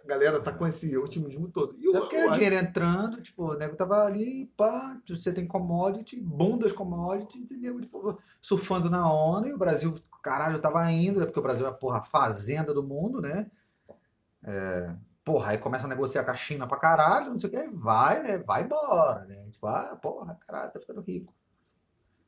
a 0.04 0.08
galera 0.08 0.42
tá 0.42 0.52
com 0.52 0.66
esse 0.66 0.98
otimismo 0.98 1.48
todo? 1.50 1.76
E 1.78 1.88
o, 1.88 1.96
É 1.96 2.00
porque 2.00 2.18
o- 2.18 2.30
o 2.30 2.34
dinheiro 2.34 2.56
entrando, 2.56 3.22
tipo, 3.22 3.52
o 3.52 3.54
nego 3.54 3.76
tava 3.76 4.04
ali, 4.04 4.52
pá, 4.58 5.00
você 5.08 5.32
tem 5.32 5.46
commodity, 5.48 6.20
boom 6.20 6.58
das 6.58 6.72
commodities, 6.74 7.52
e 7.52 7.58
nego, 7.58 7.80
tipo, 7.80 8.18
surfando 8.42 8.90
na 8.90 9.10
onda, 9.14 9.48
e 9.48 9.54
o 9.54 9.58
Brasil, 9.58 9.96
caralho, 10.24 10.60
tava 10.60 10.90
indo, 10.90 11.20
né, 11.20 11.26
porque 11.26 11.40
o 11.40 11.44
Brasil 11.44 11.68
é, 11.68 11.72
porra, 11.72 12.02
fazenda 12.02 12.74
do 12.74 12.82
mundo, 12.82 13.22
né? 13.22 13.52
É, 14.42 14.96
porra, 15.24 15.52
aí 15.52 15.58
começa 15.58 15.86
a 15.86 15.90
negociar 15.90 16.24
com 16.24 16.32
a 16.32 16.36
China 16.36 16.66
pra 16.66 16.80
caralho, 16.80 17.32
não 17.32 17.38
sei 17.38 17.50
o 17.50 17.52
que, 17.52 17.68
vai, 17.76 18.24
né? 18.24 18.38
Vai 18.40 18.64
embora, 18.64 19.26
né? 19.26 19.46
Tipo, 19.52 19.68
ah, 19.68 20.00
porra, 20.02 20.40
caralho, 20.48 20.72
tá 20.72 20.80
ficando 20.80 21.02
rico. 21.02 21.34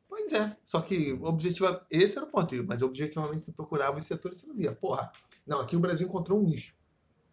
Pois 0.07 0.31
é, 0.33 0.55
só 0.63 0.81
que 0.81 1.13
objetiva, 1.21 1.85
esse 1.89 2.17
era 2.17 2.27
o 2.27 2.29
ponto, 2.29 2.55
mas 2.67 2.81
objetivamente 2.81 3.43
você 3.43 3.51
procurava 3.53 3.97
os 3.97 4.05
setores 4.05 4.37
e 4.37 4.41
você 4.41 4.47
não 4.47 4.55
via. 4.55 4.73
Porra, 4.73 5.11
não, 5.47 5.61
aqui 5.61 5.75
o 5.75 5.79
Brasil 5.79 6.07
encontrou 6.07 6.39
um 6.39 6.43
nicho. 6.43 6.75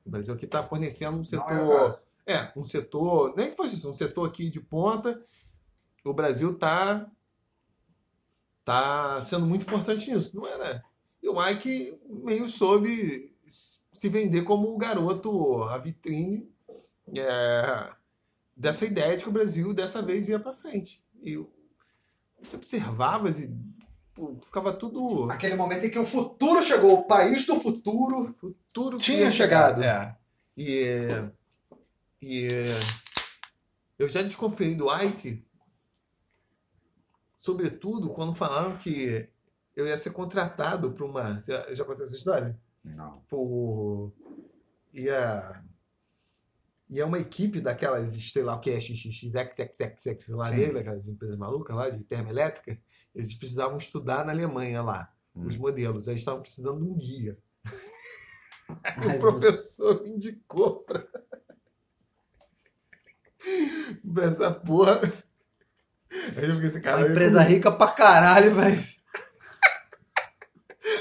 O 0.05 0.11
Brasil 0.11 0.33
aqui 0.35 0.47
está 0.47 0.63
fornecendo 0.65 1.19
um 1.19 1.25
setor. 1.25 1.53
é 1.53 1.59
caso. 1.59 1.99
É, 2.25 2.53
um 2.57 2.65
setor, 2.65 3.35
nem 3.37 3.51
que 3.51 3.57
fosse 3.57 3.75
isso, 3.75 3.91
um 3.91 3.95
setor 3.95 4.29
aqui 4.29 4.49
de 4.49 4.61
ponta. 4.61 5.21
O 6.05 6.15
Brasil 6.15 6.57
tá 6.57 7.09
tá 8.65 9.23
sendo 9.23 9.47
muito 9.47 9.63
importante 9.63 10.11
nisso, 10.11 10.37
não 10.37 10.47
era? 10.47 10.85
E 11.23 11.29
o 11.29 11.49
Ike 11.49 12.01
meio 12.09 12.49
soube 12.49 13.31
se 13.47 14.09
vender 14.09 14.43
como 14.43 14.75
o 14.75 14.79
garoto, 14.79 15.63
a 15.65 15.79
vitrine 15.79 16.51
é, 17.15 17.89
dessa 18.57 18.85
ideia 18.85 19.17
de 19.17 19.25
que 19.25 19.29
o 19.29 19.33
Brasil 19.33 19.73
dessa 19.73 20.03
vez 20.03 20.29
ia 20.29 20.39
para 20.39 20.55
frente. 20.55 21.05
E 21.23 21.37
você 22.43 22.57
observava 22.57 23.31
e 23.31 23.55
pô, 24.15 24.37
ficava 24.43 24.73
tudo 24.73 25.31
Aquele 25.31 25.55
momento 25.55 25.85
em 25.85 25.91
que 25.91 25.99
o 25.99 26.07
futuro 26.07 26.63
chegou, 26.63 26.95
o 26.95 27.05
país 27.05 27.47
do 27.47 27.61
futuro. 27.61 28.35
tudo 28.73 28.99
Tinha 28.99 29.31
chegado. 29.31 29.83
É. 29.83 30.17
E, 30.57 31.09
e 32.21 32.49
eu 33.99 34.09
já 34.09 34.23
desconfiei 34.23 34.75
do 34.75 34.93
Ike, 34.93 35.45
sobretudo 37.43 38.11
quando 38.11 38.37
falaram 38.37 38.79
que 38.79 39.29
eu 39.75 39.85
ia 39.85 39.97
ser 39.97 40.11
contratado 40.11 40.93
para 40.93 41.05
uma. 41.05 41.41
Já, 41.41 41.75
já 41.75 41.85
contei 41.85 42.07
essa 42.07 42.15
história? 42.15 42.57
Não. 42.85 43.19
Por. 43.29 44.13
Ia. 44.93 45.65
Ia 46.89 47.05
uma 47.05 47.19
equipe 47.19 47.61
daquelas, 47.61 48.11
sei 48.11 48.45
lá 48.45 48.55
o 48.55 48.61
que 48.61 48.71
é, 48.71 48.79
XXXXXX 48.79 50.29
lá 50.29 50.51
Sim. 50.51 50.57
dele, 50.57 50.79
aquelas 50.79 51.09
empresas 51.09 51.37
malucas 51.37 51.75
lá 51.75 51.91
de 51.91 52.05
termoelétrica, 52.05 52.79
eles 53.13 53.35
precisavam 53.35 53.77
estudar 53.77 54.25
na 54.25 54.33
Alemanha 54.33 54.81
lá, 54.83 55.13
Hum. 55.35 55.47
os 55.47 55.57
modelos. 55.57 56.07
Eles 56.07 56.21
estavam 56.21 56.43
precisando 56.43 56.79
de 56.81 56.85
um 56.85 56.95
guia. 56.95 57.37
Ai, 58.85 59.17
o 59.17 59.19
professor 59.19 60.01
me 60.03 60.11
indicou 60.11 60.85
pra 60.85 61.05
essa 64.25 64.53
porra. 64.53 65.01
Aí 66.37 66.45
eu 66.49 66.55
fiquei 66.55 66.67
assim, 66.69 66.81
cara. 66.81 66.99
Uma 66.99 67.09
empresa 67.09 67.39
comecei- 67.39 67.57
rica 67.57 67.73
pra 67.73 67.89
caralho, 67.89 68.55
velho. 68.55 68.83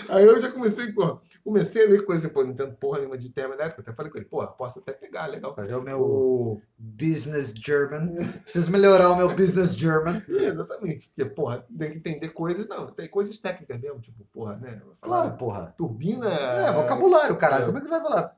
Aí 0.10 0.26
eu 0.26 0.40
já 0.40 0.52
comecei, 0.52 0.92
pô, 0.92 1.20
comecei 1.44 1.86
a 1.86 1.90
ler 1.90 2.06
coisa, 2.06 2.30
pô, 2.30 2.44
não 2.44 2.52
entendo 2.52 2.76
porra 2.76 3.00
nenhuma 3.00 3.18
de 3.18 3.30
termoelétrica. 3.32 3.82
Até 3.82 3.94
falei 3.94 4.12
com 4.12 4.18
ele, 4.18 4.26
pô, 4.28 4.46
posso 4.48 4.80
até 4.80 4.92
pegar, 4.94 5.26
legal. 5.26 5.56
Fazer 5.56 5.76
o 5.76 5.82
meu 5.82 6.02
O... 6.02 6.62
business 6.78 7.54
German. 7.56 8.14
Preciso 8.44 8.70
melhorar 8.72 9.10
o 9.10 9.16
meu 9.16 9.34
business 9.36 9.74
German. 9.76 10.22
É, 10.30 10.44
exatamente. 10.46 11.08
Porque, 11.10 11.26
porra, 11.26 11.66
tem 11.78 11.92
que 11.92 11.98
entender 11.98 12.30
coisas. 12.30 12.68
Não, 12.68 12.88
tem 12.92 13.08
coisas 13.08 13.38
técnicas 13.40 13.80
mesmo, 13.80 14.00
tipo, 14.00 14.24
porra, 14.26 14.58
né? 14.58 14.82
Claro, 15.00 15.36
porra. 15.38 15.74
Turbina. 15.78 16.28
É, 16.30 16.72
vocabulário, 16.72 17.38
caralho. 17.38 17.64
É. 17.64 17.66
Como 17.68 17.78
é 17.78 17.82
que 17.82 17.88
vai 17.88 18.02
falar? 18.02 18.38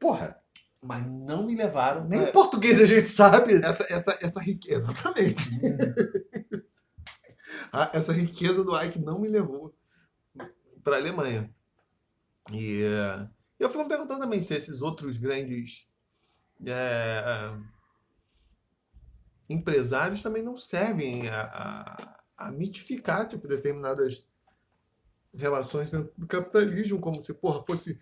Porra, 0.00 0.36
Mas 0.84 1.06
não 1.06 1.44
me 1.46 1.54
levaram. 1.54 2.04
nem 2.08 2.24
em 2.24 2.32
português 2.32 2.80
a 2.80 2.86
gente 2.86 3.08
sabe. 3.08 3.54
essa, 3.54 3.86
essa, 3.88 4.18
essa 4.20 4.40
riqueza, 4.40 4.90
exatamente. 4.90 5.50
A- 7.72 7.90
essa 7.94 8.12
riqueza 8.12 8.64
do 8.64 8.78
Ike 8.80 8.98
não 8.98 9.20
me 9.20 9.28
levou 9.28 9.74
para 10.82 10.96
a 10.96 10.98
Alemanha. 10.98 11.50
E 12.52 12.82
eh, 12.82 13.28
eu 13.58 13.68
fico 13.70 13.82
me 13.82 13.88
perguntando 13.88 14.20
também 14.20 14.40
se 14.40 14.54
esses 14.54 14.82
outros 14.82 15.16
grandes 15.16 15.88
eh, 16.66 17.52
empresários 19.48 20.22
também 20.22 20.42
não 20.42 20.56
servem 20.56 21.28
a, 21.28 21.42
a, 22.36 22.48
a 22.48 22.52
mitificar 22.52 23.26
tipo, 23.26 23.46
determinadas 23.46 24.24
relações 25.34 25.90
dentro 25.90 26.12
do 26.16 26.26
capitalismo, 26.26 27.00
como 27.00 27.20
se 27.20 27.34
porra, 27.34 27.64
fosse 27.64 28.00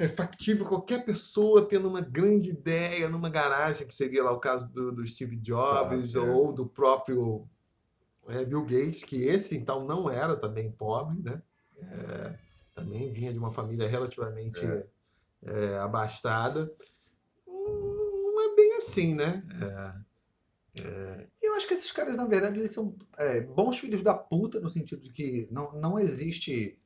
é 0.00 0.08
factível 0.08 0.64
qualquer 0.64 1.04
pessoa 1.04 1.68
tendo 1.68 1.86
uma 1.86 2.00
grande 2.00 2.48
ideia 2.48 3.06
numa 3.10 3.28
garagem, 3.28 3.86
que 3.86 3.92
seria 3.92 4.24
lá 4.24 4.32
o 4.32 4.40
caso 4.40 4.72
do, 4.72 4.90
do 4.90 5.06
Steve 5.06 5.36
Jobs 5.36 6.12
Claro, 6.12 6.26
é. 6.26 6.32
ou 6.32 6.54
do 6.54 6.66
próprio 6.66 7.46
é, 8.26 8.42
Bill 8.42 8.64
Gates, 8.64 9.04
que 9.04 9.24
esse 9.24 9.54
então 9.54 9.84
não 9.84 10.08
era 10.08 10.34
também 10.34 10.72
pobre, 10.72 11.20
né? 11.20 11.42
É, 11.76 12.38
também 12.74 13.12
vinha 13.12 13.30
de 13.30 13.38
uma 13.38 13.52
família 13.52 13.86
relativamente 13.86 14.64
É. 14.64 14.86
é, 15.42 15.78
abastada. 15.78 16.74
Não 17.46 18.52
é 18.52 18.56
bem 18.56 18.76
assim, 18.76 19.14
né? 19.14 19.44
Eu 21.42 21.54
acho 21.56 21.68
que 21.68 21.74
esses 21.74 21.92
caras, 21.92 22.16
na 22.16 22.24
verdade, 22.24 22.58
eles 22.58 22.72
são 22.72 22.96
é, 23.18 23.42
bons 23.42 23.78
filhos 23.78 24.00
da 24.00 24.14
puta, 24.14 24.60
no 24.60 24.70
sentido 24.70 25.02
de 25.02 25.12
que 25.12 25.46
não, 25.50 25.72
não 25.72 25.98
existe. 25.98 26.78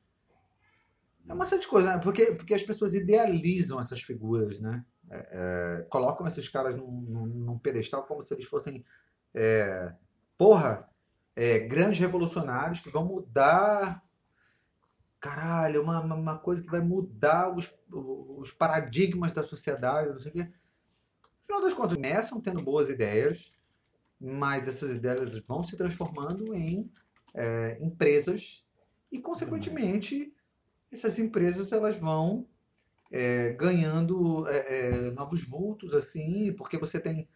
É 1.27 1.33
uma 1.33 1.45
série 1.45 1.61
de 1.61 1.67
coisas, 1.67 1.91
né? 1.91 1.99
Porque, 2.01 2.27
porque 2.35 2.53
as 2.53 2.63
pessoas 2.63 2.93
idealizam 2.93 3.79
essas 3.79 4.01
figuras, 4.01 4.59
né? 4.59 4.85
É, 5.09 5.79
é, 5.79 5.83
colocam 5.83 6.25
esses 6.27 6.47
caras 6.49 6.75
num, 6.75 6.89
num, 7.01 7.25
num 7.25 7.59
pedestal 7.59 8.05
como 8.05 8.21
se 8.23 8.33
eles 8.33 8.45
fossem. 8.45 8.83
é, 9.33 9.93
porra, 10.37 10.89
é, 11.35 11.59
grandes 11.59 11.99
revolucionários 11.99 12.79
que 12.79 12.89
vão 12.89 13.05
mudar. 13.05 14.03
Caralho, 15.19 15.81
uma, 15.81 16.01
uma- 16.01 16.37
coisa 16.37 16.61
que 16.61 16.69
vai 16.69 16.81
mudar 16.81 17.55
os, 17.55 17.71
os 17.91 18.51
paradigmas 18.51 19.31
da 19.31 19.41
sociedade, 19.41 20.11
não 20.11 20.19
sei 20.19 20.29
o 20.31 20.33
quê. 20.33 20.43
No 20.43 20.51
final 21.45 21.61
das 21.61 21.73
contas, 21.73 21.95
começam 21.97 22.41
tendo 22.41 22.61
boas 22.61 22.89
ideias, 22.89 23.51
mas 24.21 24.67
essas 24.67 24.95
ideias 24.95 25.37
vão 25.47 25.63
se 25.63 25.77
transformando 25.77 26.55
em 26.55 26.91
é, 27.35 27.79
empresas 27.83 28.65
e, 29.11 29.19
consequentemente, 29.21 30.34
essas 30.95 31.19
empresas 31.19 31.71
elas 31.71 31.97
vão 31.97 32.47
é, 33.11 33.51
ganhando 33.53 34.47
é, 34.47 34.89
é, 35.07 35.11
novos 35.11 35.43
vultos, 35.49 35.93
assim, 35.93 36.53
porque 36.57 36.77
você 36.77 36.99
tem 36.99 37.27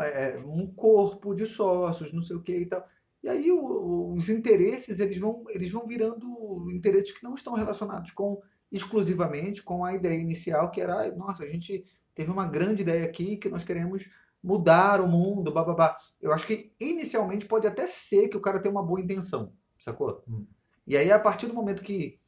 é, 0.00 0.38
um 0.38 0.66
corpo 0.66 1.34
de 1.34 1.46
sócios, 1.46 2.12
não 2.12 2.22
sei 2.22 2.36
o 2.36 2.42
que 2.42 2.56
e 2.56 2.66
tal. 2.66 2.86
E 3.22 3.28
aí 3.28 3.50
o- 3.50 4.12
os 4.14 4.28
interesses, 4.28 5.00
eles 5.00 5.18
vão, 5.18 5.44
eles 5.50 5.70
vão 5.70 5.86
virando 5.86 6.70
interesses 6.72 7.12
que 7.12 7.22
não 7.24 7.34
estão 7.34 7.54
relacionados 7.54 8.10
com 8.12 8.40
exclusivamente 8.70 9.62
com 9.62 9.84
a 9.84 9.94
ideia 9.94 10.18
inicial, 10.18 10.70
que 10.70 10.80
era, 10.80 10.96
"Ai, 11.00 11.12
nossa, 11.12 11.44
a 11.44 11.46
gente 11.48 11.84
teve 12.14 12.30
uma 12.30 12.46
grande 12.46 12.82
ideia 12.82 13.04
aqui 13.04 13.36
que 13.36 13.48
nós 13.48 13.64
queremos 13.64 14.04
mudar 14.42 15.00
o 15.00 15.08
mundo, 15.08 15.52
bababá. 15.52 15.96
Eu 16.20 16.32
acho 16.32 16.46
que 16.46 16.72
inicialmente 16.80 17.46
pode 17.46 17.66
até 17.66 17.86
ser 17.86 18.28
que 18.28 18.36
o 18.36 18.40
cara 18.40 18.60
tenha 18.60 18.72
uma 18.72 18.82
boa 18.84 19.00
intenção, 19.00 19.52
sacou? 19.78 20.22
Hum. 20.28 20.46
E 20.86 20.96
aí, 20.96 21.10
a 21.10 21.18
partir 21.18 21.46
do 21.46 21.54
momento 21.54 21.82
que 21.82 22.18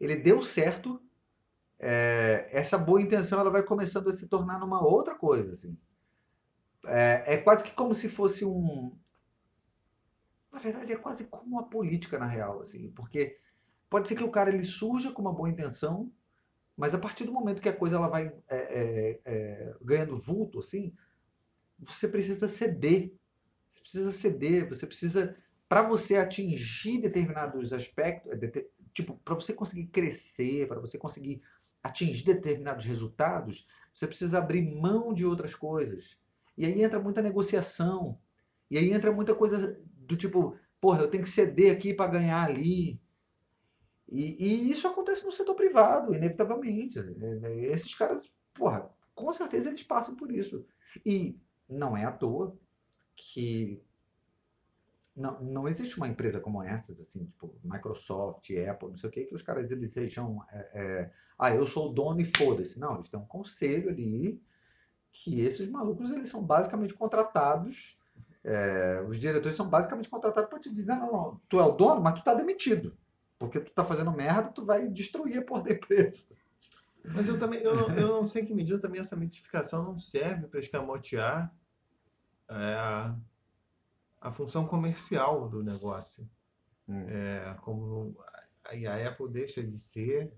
ele 0.00 0.16
deu 0.16 0.42
certo, 0.42 1.00
é, 1.78 2.48
essa 2.50 2.78
boa 2.78 3.00
intenção 3.00 3.40
ela 3.40 3.50
vai 3.50 3.62
começando 3.62 4.08
a 4.08 4.12
se 4.12 4.28
tornar 4.28 4.58
numa 4.58 4.84
outra 4.84 5.14
coisa, 5.14 5.52
assim. 5.52 5.76
É, 6.86 7.34
é 7.34 7.36
quase 7.38 7.64
que 7.64 7.72
como 7.72 7.94
se 7.94 8.08
fosse 8.08 8.44
um... 8.44 8.96
Na 10.52 10.58
verdade, 10.58 10.92
é 10.92 10.96
quase 10.96 11.26
como 11.26 11.56
uma 11.56 11.68
política, 11.68 12.18
na 12.18 12.26
real, 12.26 12.62
assim, 12.62 12.90
porque 12.92 13.38
pode 13.90 14.08
ser 14.08 14.16
que 14.16 14.24
o 14.24 14.30
cara 14.30 14.50
ele 14.50 14.64
surja 14.64 15.12
com 15.12 15.20
uma 15.20 15.32
boa 15.32 15.50
intenção, 15.50 16.10
mas 16.76 16.94
a 16.94 16.98
partir 16.98 17.24
do 17.24 17.32
momento 17.32 17.60
que 17.60 17.68
a 17.68 17.76
coisa 17.76 17.96
ela 17.96 18.08
vai 18.08 18.26
é, 18.48 18.56
é, 18.56 19.20
é, 19.24 19.74
ganhando 19.82 20.16
vulto, 20.16 20.58
assim, 20.58 20.94
você 21.78 22.08
precisa 22.08 22.48
ceder. 22.48 23.12
Você 23.70 23.80
precisa 23.80 24.12
ceder, 24.12 24.68
você 24.68 24.86
precisa 24.86 25.36
para 25.68 25.82
você 25.82 26.16
atingir 26.16 27.00
determinados 27.00 27.72
aspectos, 27.72 28.32
é, 28.32 28.66
tipo, 28.92 29.16
para 29.24 29.34
você 29.34 29.52
conseguir 29.52 29.86
crescer, 29.86 30.68
para 30.68 30.80
você 30.80 30.96
conseguir 30.96 31.42
atingir 31.82 32.24
determinados 32.24 32.84
resultados, 32.84 33.66
você 33.92 34.06
precisa 34.06 34.38
abrir 34.38 34.62
mão 34.62 35.12
de 35.12 35.24
outras 35.24 35.54
coisas. 35.54 36.16
E 36.56 36.64
aí 36.66 36.82
entra 36.82 37.00
muita 37.00 37.22
negociação. 37.22 38.18
E 38.70 38.78
aí 38.78 38.92
entra 38.92 39.12
muita 39.12 39.34
coisa 39.34 39.80
do 39.84 40.16
tipo, 40.16 40.58
porra, 40.80 41.02
eu 41.02 41.08
tenho 41.08 41.24
que 41.24 41.30
ceder 41.30 41.74
aqui 41.74 41.94
para 41.94 42.10
ganhar 42.10 42.44
ali. 42.44 43.00
E, 44.08 44.36
e 44.38 44.70
isso 44.70 44.86
acontece 44.86 45.24
no 45.24 45.32
setor 45.32 45.54
privado, 45.54 46.14
inevitavelmente. 46.14 46.98
É, 46.98 47.66
Esses 47.66 47.94
caras, 47.94 48.36
porra, 48.54 48.88
com 49.14 49.32
certeza 49.32 49.68
eles 49.68 49.82
passam 49.82 50.14
por 50.14 50.30
isso. 50.30 50.64
E 51.04 51.38
não 51.68 51.96
é 51.96 52.04
à 52.04 52.12
toa 52.12 52.56
que 53.14 53.82
não, 55.16 55.42
não 55.42 55.68
existe 55.68 55.96
uma 55.96 56.08
empresa 56.08 56.40
como 56.40 56.62
essas, 56.62 57.00
assim, 57.00 57.24
tipo 57.24 57.58
Microsoft, 57.64 58.50
Apple, 58.68 58.90
não 58.90 58.96
sei 58.96 59.08
o 59.08 59.12
que, 59.12 59.24
que 59.24 59.34
os 59.34 59.42
caras 59.42 59.72
eles 59.72 59.92
sejam. 59.92 60.44
é, 60.50 60.58
é, 60.74 61.12
ah, 61.38 61.54
eu 61.54 61.66
sou 61.66 61.90
o 61.90 61.92
dono 61.92 62.20
e 62.20 62.36
foda-se. 62.36 62.78
Não, 62.78 62.96
eles 62.96 63.08
têm 63.08 63.18
um 63.18 63.26
conselho 63.26 63.88
ali 63.88 64.42
que 65.12 65.40
esses 65.40 65.68
malucos 65.68 66.12
eles 66.12 66.28
são 66.28 66.44
basicamente 66.44 66.92
contratados. 66.94 67.98
é, 68.44 69.04
os 69.08 69.18
diretores 69.18 69.56
são 69.56 69.68
basicamente 69.68 70.08
contratados 70.08 70.50
para 70.50 70.60
te 70.60 70.72
dizer, 70.72 70.94
não, 70.96 71.12
não, 71.12 71.40
tu 71.48 71.58
é 71.58 71.64
o 71.64 71.72
dono, 71.72 72.02
mas 72.02 72.14
tu 72.14 72.22
tá 72.22 72.34
demitido. 72.34 72.96
Porque 73.38 73.60
tu 73.60 73.72
tá 73.72 73.84
fazendo 73.84 74.12
merda, 74.12 74.50
tu 74.50 74.64
vai 74.64 74.86
destruir 74.88 75.38
a 75.38 75.44
porra 75.44 75.64
da 75.64 75.72
empresa. 75.72 76.26
Mas 77.04 77.28
eu 77.28 77.38
também, 77.38 77.60
eu 77.60 77.74
não, 77.74 77.96
eu 77.96 78.08
não 78.08 78.26
sei 78.26 78.44
que 78.44 78.54
medida 78.54 78.80
também 78.80 79.00
essa 79.00 79.16
mitificação 79.16 79.84
não 79.84 79.96
serve 79.98 80.48
para 80.48 80.60
escamotear 80.60 81.54
é, 82.48 83.14
a, 84.20 84.28
a 84.28 84.32
função 84.32 84.66
comercial 84.66 85.48
do 85.48 85.62
negócio. 85.62 86.28
Hum. 86.88 87.04
É, 87.08 87.54
como 87.62 88.16
aí 88.64 88.86
a 88.86 89.08
Apple 89.08 89.28
deixa 89.28 89.62
de 89.62 89.78
ser, 89.78 90.32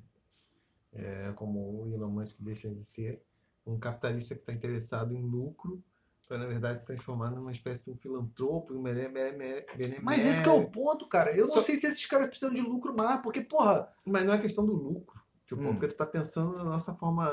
é, 0.92 1.32
como 1.36 1.82
o 1.82 1.94
Elon 1.94 2.10
Musk 2.10 2.40
deixa 2.40 2.68
de 2.68 2.82
ser, 2.82 3.22
um 3.66 3.78
capitalista 3.78 4.34
que 4.34 4.40
está 4.40 4.52
interessado 4.52 5.12
em 5.14 5.22
lucro 5.22 5.82
para, 6.26 6.38
na 6.38 6.46
verdade, 6.46 6.80
se 6.80 6.86
transformar 6.86 7.30
numa 7.30 7.52
espécie 7.52 7.84
de 7.84 7.90
um 7.90 7.96
filantropo, 7.96 8.74
um 8.74 8.82
benemérito. 8.82 9.72
Mas 10.02 10.26
esse 10.26 10.42
que 10.42 10.48
é 10.48 10.52
o 10.52 10.68
ponto, 10.70 11.06
cara. 11.08 11.34
Eu 11.34 11.46
não 11.46 11.54
Só- 11.54 11.62
sei 11.62 11.76
se 11.76 11.86
esses 11.86 12.04
caras 12.04 12.28
precisam 12.28 12.52
de 12.54 12.60
lucro 12.60 12.94
mais, 12.94 13.20
porque, 13.22 13.40
porra, 13.40 13.90
Mas 14.04 14.26
não 14.26 14.34
é 14.34 14.38
questão 14.38 14.66
do 14.66 14.74
lucro. 14.74 15.18
Tipo, 15.46 15.62
Hum. 15.62 15.72
porque 15.72 15.88
tu 15.88 15.96
tá 15.96 16.04
pensando 16.04 16.54
na 16.58 16.64
nossa 16.64 16.92
forma 16.94 17.26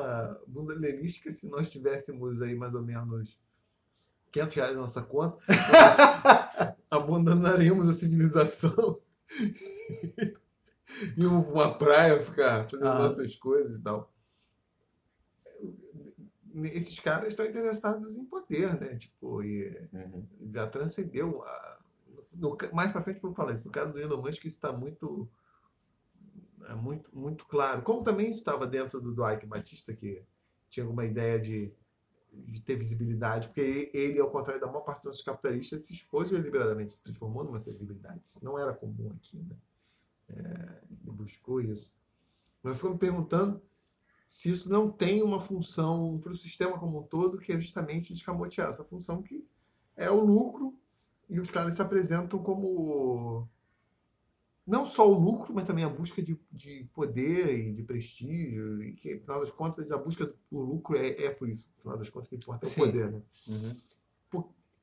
bundelelística, 0.48 1.30
se 1.32 1.50
nós 1.50 1.70
tivéssemos 1.70 2.42
aí 2.42 2.56
mais 2.56 2.74
ou 2.74 2.82
menos 2.84 3.38
500 4.36 4.56
reais 4.56 4.76
na 4.76 4.82
nossa 4.82 5.02
conta, 5.02 5.38
nós 5.48 6.76
abandonaríamos 6.92 7.88
a 7.88 7.94
civilização 7.94 9.00
e 11.16 11.26
uma 11.26 11.78
praia 11.78 12.22
ficar 12.22 12.70
fazendo 12.70 12.88
Ah. 12.90 13.00
nossas 13.00 13.34
coisas 13.38 13.78
e 13.80 13.82
tal. 13.82 14.12
Esses 16.66 17.00
caras 17.00 17.30
estão 17.30 17.46
interessados 17.46 18.18
em 18.18 18.26
poder, 18.26 18.80
né? 18.80 18.96
Tipo, 18.98 19.42
e 19.44 19.74
já 20.54 20.68
transcendeu. 20.68 21.42
A... 21.44 21.80
no 22.34 22.58
mais 22.74 22.92
pra 22.92 23.02
frente 23.04 23.18
eu 23.18 23.30
vou 23.30 23.34
falar 23.34 23.54
isso. 23.54 23.68
No 23.68 23.72
caso 23.72 23.94
do 23.94 24.00
Elon 24.00 24.22
Musk, 24.22 24.44
isso 24.46 24.56
está 24.56 24.72
muito, 24.72 25.30
é 26.70 26.74
muito, 26.74 27.10
muito 27.14 27.46
claro. 27.46 27.82
Como 27.82 28.04
também 28.04 28.30
isso 28.30 28.40
estava 28.40 28.68
dentro 28.68 29.00
do, 29.02 29.14
do 29.14 29.30
Ike 29.30 29.46
Batista, 29.46 29.94
que 29.94 30.24
tinha 30.70 30.86
alguma 30.86 31.06
ideia 31.06 31.40
de, 31.40 31.74
de 32.48 32.62
ter 32.62 32.76
visibilidade, 32.76 33.48
porque 33.48 33.92
ele, 33.94 34.20
ao 34.20 34.32
contrário 34.32 34.62
da 34.62 34.68
maior 34.68 34.82
parte 34.82 35.04
dos 35.04 35.22
capitalistas, 35.22 35.84
se 35.84 35.94
expôs 35.94 36.30
deliberadamente, 36.30 36.94
se 36.94 37.04
transformou 37.04 37.44
numa 37.44 37.60
celebridade. 37.60 38.22
Isso 38.26 38.44
não 38.44 38.58
era 38.58 38.74
comum 38.74 39.12
aqui, 39.16 39.38
né? 39.38 39.56
É, 40.30 40.82
ele 40.90 41.12
buscou 41.12 41.62
isso. 41.62 41.94
Mas 42.62 42.74
eu 42.74 42.78
fico 42.78 42.90
me 42.90 42.98
perguntando 42.98 43.62
se 44.28 44.50
isso 44.50 44.70
não 44.70 44.92
tem 44.92 45.22
uma 45.22 45.40
função 45.40 46.20
para 46.20 46.32
o 46.32 46.36
sistema 46.36 46.80
como 46.80 47.00
um 47.00 47.04
todo, 47.04 47.38
que 47.38 47.52
é 47.52 47.60
justamente 47.60 48.12
escamotear 48.12 48.70
essa 48.70 48.84
função 48.84 49.22
que 49.22 49.48
é 49.96 50.10
o 50.10 50.20
lucro 50.20 50.78
e 51.30 51.40
os 51.40 51.50
caras 51.50 51.76
se 51.76 51.82
apresentam 51.82 52.42
como 52.42 53.48
não 54.66 54.84
só 54.86 55.10
o 55.10 55.14
lucro, 55.14 55.54
mas 55.54 55.66
também 55.66 55.84
a 55.84 55.90
busca 55.90 56.22
de, 56.22 56.40
de 56.52 56.90
poder 56.94 57.54
e 57.58 57.72
de 57.72 57.84
prestígio, 57.84 58.82
e 58.84 58.94
que, 58.94 59.14
afinal 59.14 59.42
das 59.42 59.52
contas, 59.52 59.92
a 59.92 59.98
busca 59.98 60.26
do 60.26 60.60
lucro 60.60 60.98
é, 60.98 61.26
é 61.26 61.30
por 61.30 61.48
isso. 61.48 61.72
Afinal 61.78 61.98
das 61.98 62.10
contas, 62.10 62.30
que 62.30 62.36
importa 62.36 62.66
é 62.66 62.70
o 62.70 62.72
Sim. 62.72 62.80
poder. 62.80 63.12
Né? 63.12 63.78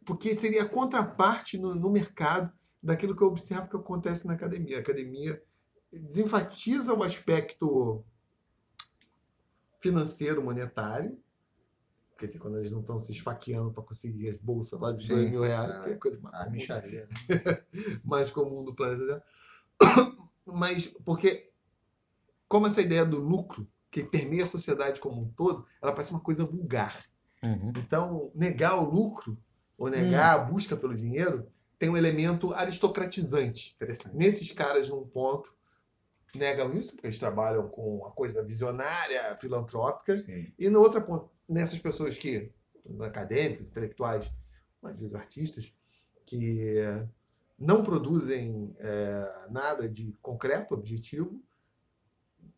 Porque 0.05 0.35
seria 0.35 0.63
a 0.63 0.69
contraparte 0.69 1.59
no, 1.59 1.75
no 1.75 1.91
mercado 1.91 2.53
daquilo 2.83 3.17
que 3.17 3.23
eu 3.23 3.29
observo 3.29 3.71
que 3.71 3.77
acontece 3.77 4.27
na 4.27 4.35
academia. 4.35 4.77
A 4.77 4.81
academia 4.81 5.43
desenfatiza 5.93 6.95
o 6.95 7.03
aspecto 7.03 8.05
financeiro, 9.81 10.43
monetário, 10.43 11.19
dizer, 12.27 12.39
quando 12.39 12.59
eles 12.59 12.71
não 12.71 12.81
estão 12.81 13.01
se 13.01 13.13
esfaqueando 13.13 13.73
para 13.73 13.83
conseguir 13.83 14.31
as 14.31 14.39
bolsas 14.39 14.79
lá 14.81 14.93
de 14.93 15.07
Sim. 15.07 15.15
2 15.15 15.31
mil 15.31 15.43
reais, 15.43 15.71
Ah, 15.71 15.83
que 15.83 15.91
é 15.91 15.95
a 15.95 15.99
coisa 15.99 16.21
mais 16.21 16.35
a 16.35 16.39
comum 16.45 16.51
micharia. 16.53 17.09
mais 18.05 18.31
comum 18.31 18.65
do 18.65 18.75
planeta 18.75 19.07
Terra. 19.07 19.25
Mas 20.47 20.87
porque, 21.05 21.51
como 22.49 22.67
essa 22.67 22.81
ideia 22.81 23.05
do 23.05 23.19
lucro, 23.19 23.69
que 23.91 24.03
permeia 24.03 24.45
a 24.45 24.49
sociedade 24.49 25.01
como 25.01 25.21
um 25.21 25.29
todo, 25.29 25.67
ela 25.81 25.93
parece 25.93 26.11
uma 26.11 26.21
coisa 26.21 26.45
vulgar. 26.45 27.05
Então, 27.77 28.31
negar 28.35 28.77
o 28.77 28.89
lucro, 28.89 29.37
ou 29.77 29.91
negar 29.91 30.35
a 30.35 30.39
busca 30.39 30.77
pelo 30.77 30.95
dinheiro, 30.95 31.47
tem 31.79 31.91
um 31.91 31.97
elemento 31.97 32.53
aristocratizante. 32.53 33.77
Nesses 34.15 34.53
caras, 34.53 34.89
num 34.89 35.05
ponto, 35.05 35.55
negam 36.35 36.73
isso, 36.73 36.93
porque 36.93 37.09
eles 37.09 37.19
trabalham 37.19 37.69
com 37.69 38.07
a 38.07 38.13
coisa 38.13 38.45
visionária, 38.45 39.37
filantrópica, 39.39 40.19
Sim. 40.21 40.53
e 40.59 40.71
no 40.71 40.81
outro 40.81 41.03
ponto, 41.03 41.31
nessas 41.49 41.79
pessoas 41.79 42.17
que, 42.17 42.53
acadêmicos, 43.01 43.69
intelectuais, 43.69 44.31
às 44.83 44.99
vezes 44.99 45.15
artistas, 45.15 45.73
que 46.25 46.77
não 47.59 47.83
produzem 47.83 48.75
é, 48.79 49.47
nada 49.51 49.89
de 49.89 50.17
concreto, 50.21 50.75
objetivo, 50.75 51.41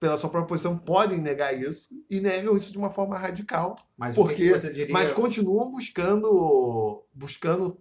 pela 0.00 0.18
sua 0.18 0.28
própria 0.28 0.48
posição, 0.48 0.78
podem 0.78 1.18
negar 1.18 1.58
isso 1.58 1.94
e 2.10 2.20
negam 2.20 2.56
isso 2.56 2.72
de 2.72 2.78
uma 2.78 2.90
forma 2.90 3.16
radical, 3.16 3.76
Mas 3.96 4.14
Por 4.14 4.26
o 4.26 4.28
que, 4.28 4.34
quê? 4.36 4.52
que 4.52 4.58
você 4.58 4.72
diria? 4.72 4.92
mas 4.92 5.12
continuam 5.12 5.70
buscando, 5.70 7.04
buscando, 7.12 7.80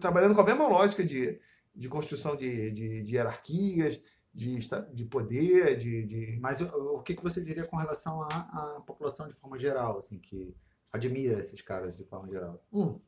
trabalhando 0.00 0.34
com 0.34 0.40
a 0.40 0.44
mesma 0.44 0.68
lógica 0.68 1.02
de, 1.04 1.40
de 1.74 1.88
construção 1.88 2.36
de, 2.36 2.70
de, 2.70 3.02
de 3.02 3.14
hierarquias, 3.14 4.00
de, 4.32 4.58
de 4.92 5.04
poder, 5.06 5.76
de, 5.76 6.04
de 6.04 6.38
Mas 6.40 6.60
o, 6.60 6.96
o 6.96 7.02
que, 7.02 7.14
que 7.14 7.22
você 7.22 7.42
diria 7.42 7.64
com 7.64 7.76
relação 7.76 8.22
à, 8.22 8.26
à 8.26 8.82
população 8.86 9.26
de 9.26 9.34
forma 9.34 9.58
geral, 9.58 9.98
assim, 9.98 10.18
que 10.18 10.54
admira 10.92 11.40
esses 11.40 11.60
caras 11.62 11.96
de 11.96 12.04
forma 12.04 12.28
geral? 12.28 12.62
Hum. 12.72 13.00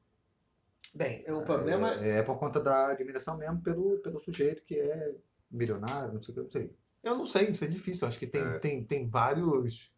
Bem, 0.94 1.24
o 1.30 1.42
problema 1.42 1.92
É, 1.94 2.18
é 2.18 2.22
por 2.22 2.38
conta 2.38 2.60
da 2.60 2.88
admiração 2.88 3.36
mesmo 3.36 3.60
pelo, 3.60 3.98
pelo 3.98 4.20
sujeito 4.20 4.62
que 4.64 4.74
é 4.78 5.14
milionário, 5.50 6.14
não 6.14 6.22
sei 6.22 6.32
o 6.32 6.36
que, 6.36 6.42
não 6.42 6.50
sei. 6.50 6.76
Eu 7.02 7.16
não 7.16 7.26
sei, 7.26 7.50
isso 7.50 7.64
é 7.64 7.68
difícil. 7.68 8.04
Eu 8.04 8.08
acho 8.08 8.18
que 8.18 8.26
tem, 8.26 8.42
É. 8.42 8.58
tem, 8.58 8.84
tem 8.84 9.08
vários 9.08 9.92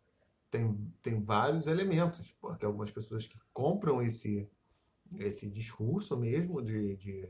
tem, 0.51 0.93
tem 1.01 1.23
vários 1.23 1.67
elementos, 1.69 2.33
porque 2.41 2.65
algumas 2.65 2.91
pessoas 2.91 3.27
que 3.27 3.39
compram 3.53 4.03
esse 4.03 4.51
esse 5.19 5.51
discurso 5.51 6.17
mesmo 6.17 6.63
de, 6.63 6.97
de 6.97 7.29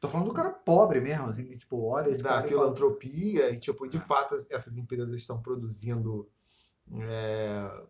Tô 0.00 0.08
falando 0.08 0.28
do 0.28 0.32
cara 0.32 0.50
pobre 0.50 1.00
mesmo, 1.00 1.26
assim, 1.26 1.44
que, 1.44 1.56
tipo, 1.56 1.82
olha 1.82 2.08
esse 2.08 2.22
da 2.22 2.28
cara 2.30 2.46
e 2.46 2.50
fala, 2.50 2.62
filantropia 2.62 3.50
e 3.50 3.58
tipo 3.58 3.86
de 3.88 3.98
fato 3.98 4.34
essas 4.50 4.76
empresas 4.76 5.10
estão 5.12 5.42
produzindo 5.42 6.28
é, 6.92 7.82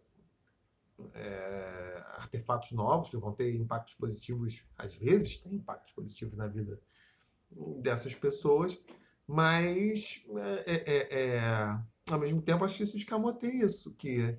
é, 1.15 2.03
artefatos 2.17 2.73
novos 2.73 3.09
que 3.09 3.17
vão 3.17 3.33
ter 3.33 3.55
impactos 3.55 3.95
positivos, 3.95 4.63
às 4.77 4.95
vezes 4.95 5.39
tem 5.39 5.55
impactos 5.55 5.93
positivos 5.93 6.35
na 6.35 6.47
vida 6.47 6.81
dessas 7.81 8.15
pessoas, 8.15 8.79
mas 9.27 10.25
é, 10.67 10.73
é, 10.73 10.97
é, 10.97 11.37
é 11.37 11.43
ao 12.11 12.19
mesmo 12.19 12.43
tempo 12.43 12.65
acho 12.65 12.77
que 12.77 12.83
isso 12.83 12.97
escamoteia 12.97 13.65
isso, 13.65 13.95
que, 13.95 14.39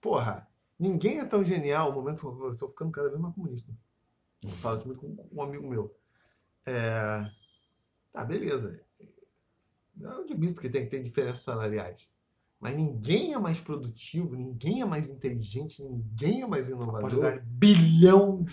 porra, 0.00 0.48
ninguém 0.78 1.20
é 1.20 1.24
tão 1.24 1.44
genial, 1.44 1.90
no 1.90 1.96
momento 1.96 2.26
eu 2.42 2.52
estou 2.52 2.68
ficando 2.68 2.92
cada 2.92 3.08
vez 3.08 3.20
mais 3.20 3.34
comunista. 3.34 3.72
Eu 4.42 4.50
falo 4.50 4.78
isso 4.78 4.86
muito 4.86 5.00
com 5.00 5.28
um 5.32 5.42
amigo 5.42 5.68
meu. 5.68 5.94
É, 6.64 7.30
tá, 8.12 8.24
beleza. 8.24 8.84
Eu 10.00 10.22
admito 10.22 10.60
que 10.60 10.70
tem 10.70 10.84
que 10.84 10.90
ter 10.90 11.02
diferenças 11.02 11.42
salariais. 11.42 12.10
Mas 12.60 12.74
ninguém 12.74 13.34
é 13.34 13.38
mais 13.38 13.60
produtivo, 13.60 14.34
ninguém 14.34 14.82
é 14.82 14.84
mais 14.84 15.10
inteligente, 15.10 15.82
ninguém 15.82 16.42
é 16.42 16.46
mais 16.46 16.68
inovador. 16.68 17.00
Pode 17.02 17.14
jogar 17.14 17.40
bilhão. 17.46 18.44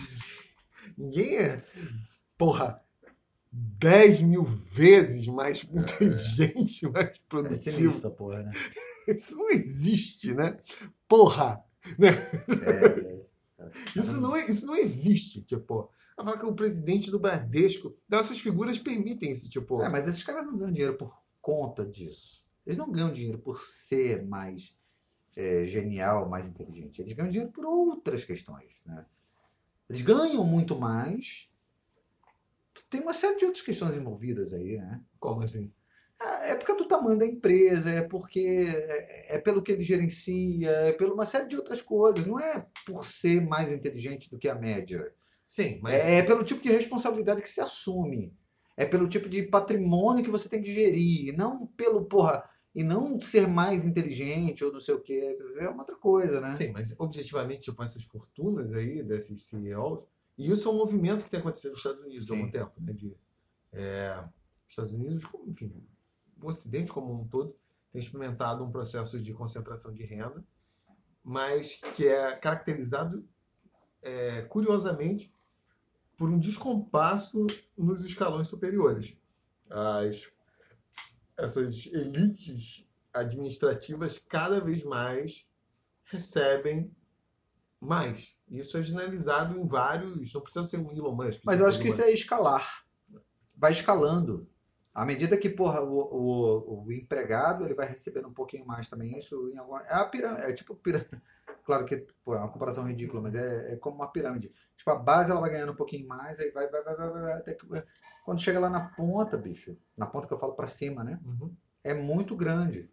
Ninguém 0.96 1.36
é, 1.38 1.62
porra, 2.38 2.80
10 3.50 4.22
mil 4.22 4.44
vezes 4.44 5.26
mais 5.26 5.64
inteligente, 5.64 6.86
mais 6.90 7.18
produtivo. 7.28 7.90
Essa 7.90 8.10
porra, 8.10 8.42
né? 8.44 8.52
Isso 9.08 9.36
não 9.36 9.50
existe, 9.50 10.34
né? 10.34 10.58
Porra! 11.08 11.62
Né? 11.98 12.08
É, 12.64 13.12
é. 13.12 13.16
Isso, 13.96 14.20
não, 14.20 14.36
é- 14.36 14.48
isso 14.48 14.66
não 14.66 14.76
existe, 14.76 15.42
tipo. 15.42 15.90
A 16.16 16.38
que 16.38 16.46
o 16.46 16.54
presidente 16.54 17.10
do 17.10 17.18
Bradesco, 17.18 17.94
essas 18.10 18.38
figuras 18.38 18.78
permitem 18.78 19.32
isso, 19.32 19.50
tipo. 19.50 19.82
É, 19.82 19.88
mas 19.88 20.08
esses 20.08 20.22
caras 20.22 20.46
não 20.46 20.56
ganham 20.56 20.72
dinheiro 20.72 20.96
por 20.96 21.20
conta 21.42 21.84
disso. 21.84 22.35
Eles 22.66 22.76
não 22.76 22.90
ganham 22.90 23.12
dinheiro 23.12 23.38
por 23.38 23.60
ser 23.60 24.26
mais 24.26 24.74
é, 25.36 25.66
genial, 25.66 26.28
mais 26.28 26.48
inteligente. 26.48 27.00
Eles 27.00 27.12
ganham 27.12 27.30
dinheiro 27.30 27.52
por 27.52 27.64
outras 27.64 28.24
questões. 28.24 28.72
Né? 28.84 29.06
Eles 29.88 30.02
ganham 30.02 30.44
muito 30.44 30.76
mais. 30.78 31.50
Tem 32.90 33.00
uma 33.00 33.14
série 33.14 33.36
de 33.36 33.44
outras 33.44 33.64
questões 33.64 33.94
envolvidas 33.94 34.52
aí, 34.52 34.78
né? 34.78 35.00
Como 35.18 35.42
assim? 35.42 35.72
Ah, 36.20 36.46
É 36.48 36.54
porque 36.54 36.74
do 36.74 36.88
tamanho 36.88 37.18
da 37.18 37.26
empresa, 37.26 37.90
é 37.90 38.02
porque 38.02 38.66
é, 38.68 39.36
é 39.36 39.38
pelo 39.38 39.62
que 39.62 39.72
ele 39.72 39.82
gerencia, 39.82 40.70
é 40.70 40.92
por 40.92 41.10
uma 41.10 41.24
série 41.26 41.48
de 41.48 41.56
outras 41.56 41.82
coisas. 41.82 42.26
Não 42.26 42.38
é 42.40 42.66
por 42.84 43.04
ser 43.04 43.40
mais 43.42 43.70
inteligente 43.70 44.30
do 44.30 44.38
que 44.38 44.48
a 44.48 44.54
média. 44.54 45.12
Sim, 45.46 45.78
mas. 45.82 45.94
É, 45.94 46.18
é 46.18 46.22
pelo 46.22 46.44
tipo 46.44 46.60
de 46.62 46.70
responsabilidade 46.70 47.42
que 47.42 47.50
se 47.50 47.60
assume. 47.60 48.34
É 48.76 48.84
pelo 48.84 49.08
tipo 49.08 49.28
de 49.28 49.42
patrimônio 49.44 50.24
que 50.24 50.30
você 50.30 50.48
tem 50.48 50.62
que 50.62 50.72
gerir. 50.72 51.36
Não 51.36 51.66
pelo, 51.68 52.04
porra, 52.04 52.44
e 52.76 52.84
não 52.84 53.18
ser 53.18 53.48
mais 53.48 53.86
inteligente 53.86 54.62
ou 54.62 54.70
não 54.70 54.82
sei 54.82 54.94
o 54.94 55.00
quê. 55.00 55.38
É 55.56 55.66
uma 55.66 55.80
outra 55.80 55.96
coisa, 55.96 56.42
né? 56.42 56.54
Sim, 56.54 56.72
mas 56.72 56.94
objetivamente, 57.00 57.62
tipo, 57.62 57.82
essas 57.82 58.04
fortunas 58.04 58.74
aí 58.74 59.02
desses 59.02 59.44
CEOs, 59.44 60.04
e 60.36 60.50
isso 60.50 60.68
é 60.68 60.70
um 60.70 60.76
movimento 60.76 61.24
que 61.24 61.30
tem 61.30 61.40
acontecido 61.40 61.70
nos 61.70 61.78
Estados 61.78 62.02
Unidos 62.02 62.30
há 62.30 62.34
Sim. 62.34 62.40
algum 62.40 62.52
tempo, 62.52 62.72
né? 62.82 62.92
De, 62.92 63.16
é, 63.72 64.22
os 64.66 64.72
Estados 64.72 64.92
Unidos, 64.92 65.24
enfim, 65.46 65.72
o 66.38 66.48
Ocidente 66.48 66.92
como 66.92 67.18
um 67.18 67.26
todo, 67.26 67.56
tem 67.90 67.98
experimentado 67.98 68.62
um 68.62 68.70
processo 68.70 69.18
de 69.18 69.32
concentração 69.32 69.94
de 69.94 70.02
renda, 70.02 70.44
mas 71.24 71.80
que 71.94 72.06
é 72.06 72.36
caracterizado, 72.36 73.26
é, 74.02 74.42
curiosamente, 74.42 75.32
por 76.14 76.28
um 76.28 76.38
descompasso 76.38 77.46
nos 77.74 78.04
escalões 78.04 78.48
superiores. 78.48 79.16
As, 79.70 80.30
essas 81.36 81.86
elites 81.86 82.86
administrativas 83.12 84.18
cada 84.18 84.60
vez 84.60 84.82
mais 84.82 85.48
recebem 86.04 86.94
mais. 87.80 88.36
Isso 88.48 88.76
é 88.76 88.82
generalizado 88.82 89.58
em 89.58 89.66
vários. 89.66 90.32
Não 90.32 90.40
precisa 90.40 90.64
ser 90.64 90.78
um 90.78 90.92
Elon 90.92 91.14
Musk. 91.14 91.42
Mas 91.44 91.56
tipo, 91.56 91.64
eu 91.64 91.68
acho 91.68 91.80
que 91.80 91.88
isso 91.88 92.02
é 92.02 92.10
escalar. 92.10 92.84
Vai 93.56 93.72
escalando. 93.72 94.48
À 94.94 95.04
medida 95.04 95.36
que, 95.36 95.48
porra, 95.50 95.82
o, 95.82 95.98
o, 95.98 96.84
o 96.84 96.92
empregado 96.92 97.64
ele 97.64 97.74
vai 97.74 97.86
recebendo 97.86 98.28
um 98.28 98.32
pouquinho 98.32 98.66
mais 98.66 98.88
também. 98.88 99.18
Isso 99.18 99.50
em 99.50 99.58
alguma. 99.58 99.82
É 99.82 99.94
a 99.94 100.04
pirâmide. 100.04 100.46
É 100.46 100.52
tipo 100.52 100.74
pirâmide. 100.74 101.22
Claro 101.66 101.84
que 101.84 102.06
pô, 102.24 102.34
é 102.34 102.38
uma 102.38 102.48
comparação 102.48 102.84
ridícula, 102.86 103.20
mas 103.20 103.34
é, 103.34 103.72
é 103.72 103.76
como 103.76 103.96
uma 103.96 104.06
pirâmide. 104.12 104.52
Tipo, 104.76 104.92
a 104.92 104.96
base 104.96 105.32
ela 105.32 105.40
vai 105.40 105.50
ganhando 105.50 105.72
um 105.72 105.76
pouquinho 105.76 106.06
mais, 106.06 106.38
aí 106.38 106.52
vai, 106.52 106.70
vai, 106.70 106.84
vai, 106.84 106.96
vai, 106.96 107.10
vai, 107.10 107.22
vai 107.22 107.32
até 107.32 107.54
que. 107.54 107.66
Quando 108.24 108.40
chega 108.40 108.60
lá 108.60 108.70
na 108.70 108.88
ponta, 108.90 109.36
bicho, 109.36 109.76
na 109.96 110.06
ponta 110.06 110.28
que 110.28 110.32
eu 110.32 110.38
falo 110.38 110.54
pra 110.54 110.68
cima, 110.68 111.02
né? 111.02 111.18
Uhum. 111.24 111.52
É 111.82 111.92
muito 111.92 112.36
grande. 112.36 112.88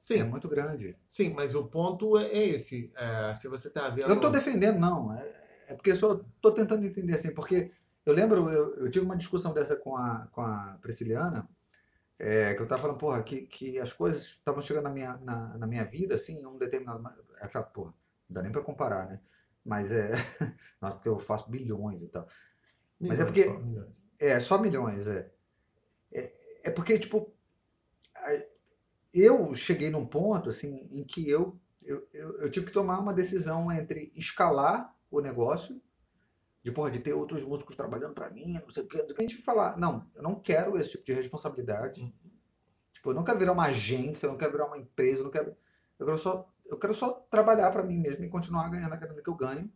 Sim, 0.00 0.18
É 0.18 0.24
muito 0.24 0.48
grande. 0.48 0.96
sim, 1.08 1.32
mas 1.34 1.54
o 1.54 1.66
ponto 1.68 2.18
é 2.18 2.24
é 2.26 2.48
esse. 2.48 2.92
É, 2.96 3.32
se 3.34 3.46
você 3.48 3.68
está 3.68 3.88
vendo. 3.90 4.02
Eu 4.02 4.08
não 4.08 4.20
tô 4.20 4.28
defendendo, 4.28 4.78
não. 4.78 5.12
É, 5.16 5.32
é 5.68 5.74
porque 5.74 5.92
eu 5.92 5.96
só 5.96 6.20
tô 6.40 6.50
tentando 6.52 6.84
entender 6.84 7.14
assim, 7.14 7.32
porque 7.32 7.72
eu 8.04 8.12
lembro, 8.12 8.50
eu, 8.50 8.74
eu 8.76 8.90
tive 8.90 9.04
uma 9.04 9.16
discussão 9.16 9.54
dessa 9.54 9.76
com 9.76 9.96
a, 9.96 10.26
com 10.32 10.40
a 10.42 10.78
Prisciliana, 10.82 11.48
é, 12.18 12.54
que 12.54 12.62
eu 12.62 12.66
tava 12.68 12.82
falando, 12.82 12.98
porra, 12.98 13.22
que, 13.22 13.42
que 13.46 13.78
as 13.78 13.92
coisas 13.92 14.22
estavam 14.24 14.62
chegando 14.62 14.84
na 14.84 14.90
minha, 14.90 15.16
na, 15.18 15.58
na 15.58 15.66
minha 15.66 15.84
vida, 15.84 16.14
assim, 16.14 16.40
em 16.40 16.46
um 16.46 16.58
determinado. 16.58 17.02
Aquela, 17.40 17.64
porra, 17.64 17.94
não 18.28 18.34
dá 18.34 18.42
nem 18.42 18.52
pra 18.52 18.62
comparar, 18.62 19.08
né? 19.08 19.20
Mas 19.64 19.90
é. 19.92 20.12
Não, 20.80 20.92
porque 20.92 21.08
eu 21.08 21.18
faço 21.18 21.50
bilhões 21.50 22.02
e 22.02 22.08
tal. 22.08 22.26
mas 23.00 23.18
é 23.20 23.24
Milhões 23.24 23.24
porque- 23.24 23.44
só, 23.44 23.58
milhões. 23.58 23.88
É, 24.18 24.40
só 24.40 24.58
milhões, 24.58 25.06
é. 25.08 25.32
É, 26.12 26.32
é 26.64 26.70
porque, 26.70 26.98
tipo, 26.98 27.34
eu 29.12 29.54
cheguei 29.54 29.90
num 29.90 30.06
ponto, 30.06 30.48
assim, 30.48 30.88
em 30.90 31.04
que 31.04 31.28
eu, 31.28 31.58
eu, 31.84 32.06
eu, 32.12 32.38
eu 32.42 32.50
tive 32.50 32.66
que 32.66 32.72
tomar 32.72 32.98
uma 32.98 33.14
decisão 33.14 33.70
entre 33.72 34.12
escalar 34.14 34.94
o 35.10 35.20
negócio, 35.20 35.80
de, 36.62 36.72
porra, 36.72 36.90
de 36.90 36.98
ter 36.98 37.12
outros 37.12 37.44
músicos 37.44 37.76
trabalhando 37.76 38.14
pra 38.14 38.30
mim, 38.30 38.54
não 38.54 38.70
sei 38.70 38.82
o 38.82 38.88
que 38.88 38.98
a 39.00 39.22
gente 39.22 39.36
falar, 39.42 39.76
não, 39.78 40.10
eu 40.14 40.22
não 40.22 40.34
quero 40.40 40.76
esse 40.76 40.90
tipo 40.92 41.04
de 41.04 41.12
responsabilidade. 41.12 42.12
Tipo, 42.92 43.10
eu 43.10 43.14
não 43.14 43.22
quero 43.24 43.38
virar 43.38 43.52
uma 43.52 43.66
agência, 43.66 44.26
eu 44.26 44.30
não 44.32 44.38
quero 44.38 44.52
virar 44.52 44.66
uma 44.66 44.78
empresa, 44.78 45.18
eu 45.20 45.24
não 45.24 45.30
quero. 45.30 45.56
Eu 45.98 46.04
quero 46.06 46.18
só, 46.18 46.52
eu 46.68 46.78
quero 46.78 46.94
só 46.94 47.10
trabalhar 47.30 47.70
pra 47.70 47.82
mim 47.82 47.98
mesmo 47.98 48.24
e 48.24 48.28
continuar 48.28 48.68
ganhando 48.68 48.92
a 48.92 48.96
grana 48.96 49.22
que 49.22 49.28
eu 49.28 49.34
ganho, 49.34 49.70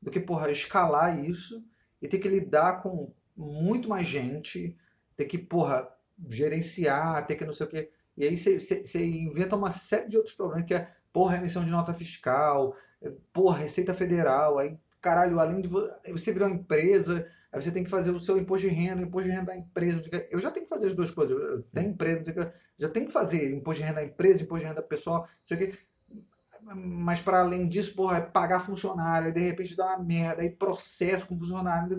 do 0.00 0.10
que, 0.10 0.20
porra, 0.20 0.50
escalar 0.50 1.18
isso 1.18 1.64
e 2.00 2.06
ter 2.06 2.18
que 2.18 2.28
lidar 2.28 2.82
com 2.82 3.12
muito 3.36 3.88
mais 3.88 4.06
gente, 4.06 4.76
ter 5.16 5.24
que, 5.24 5.38
porra, 5.38 5.88
gerenciar, 6.28 7.26
ter 7.26 7.36
que 7.36 7.44
não 7.44 7.54
sei 7.54 7.66
o 7.66 7.68
quê. 7.68 7.90
E 8.16 8.24
aí 8.24 8.36
você 8.36 9.04
inventa 9.04 9.56
uma 9.56 9.70
série 9.70 10.08
de 10.08 10.16
outros 10.16 10.34
problemas, 10.34 10.66
que 10.66 10.74
é, 10.74 10.88
porra, 11.12 11.36
emissão 11.36 11.64
de 11.64 11.70
nota 11.70 11.94
fiscal, 11.94 12.76
é, 13.02 13.10
porra, 13.32 13.58
Receita 13.58 13.94
Federal, 13.94 14.58
aí, 14.58 14.78
caralho, 15.00 15.40
além 15.40 15.60
de 15.60 15.68
você 15.68 16.32
virar 16.32 16.46
uma 16.46 16.54
empresa, 16.54 17.26
aí 17.52 17.60
você 17.60 17.70
tem 17.70 17.82
que 17.82 17.90
fazer 17.90 18.10
o 18.10 18.20
seu 18.20 18.38
imposto 18.38 18.68
de 18.68 18.74
renda, 18.74 19.02
o 19.02 19.06
imposto 19.06 19.28
de 19.28 19.34
renda 19.34 19.46
da 19.46 19.56
empresa. 19.56 20.02
Eu 20.30 20.38
já 20.38 20.50
tenho 20.50 20.66
que 20.66 20.70
fazer 20.70 20.88
as 20.88 20.94
duas 20.94 21.10
coisas. 21.10 21.36
Eu 21.36 21.62
tenho 21.62 21.90
empresa, 21.90 22.52
já 22.78 22.88
tenho 22.88 23.06
que 23.06 23.12
fazer 23.12 23.52
imposto 23.52 23.80
de 23.80 23.88
renda 23.88 24.00
da 24.00 24.06
empresa, 24.06 24.42
imposto 24.42 24.62
de 24.62 24.68
renda 24.68 24.82
pessoal, 24.82 25.22
não 25.22 25.28
sei 25.44 25.56
o 25.56 25.60
quê. 25.60 25.78
Mas 26.64 27.20
para 27.20 27.40
além 27.40 27.68
disso, 27.68 27.94
porra, 27.94 28.18
é 28.18 28.20
pagar 28.20 28.60
funcionário, 28.64 29.28
aí 29.28 29.34
de 29.34 29.40
repente 29.40 29.76
dá 29.76 29.86
uma 29.86 29.98
merda, 30.02 30.42
aí 30.42 30.50
processo 30.50 31.26
com 31.26 31.38
funcionário, 31.38 31.96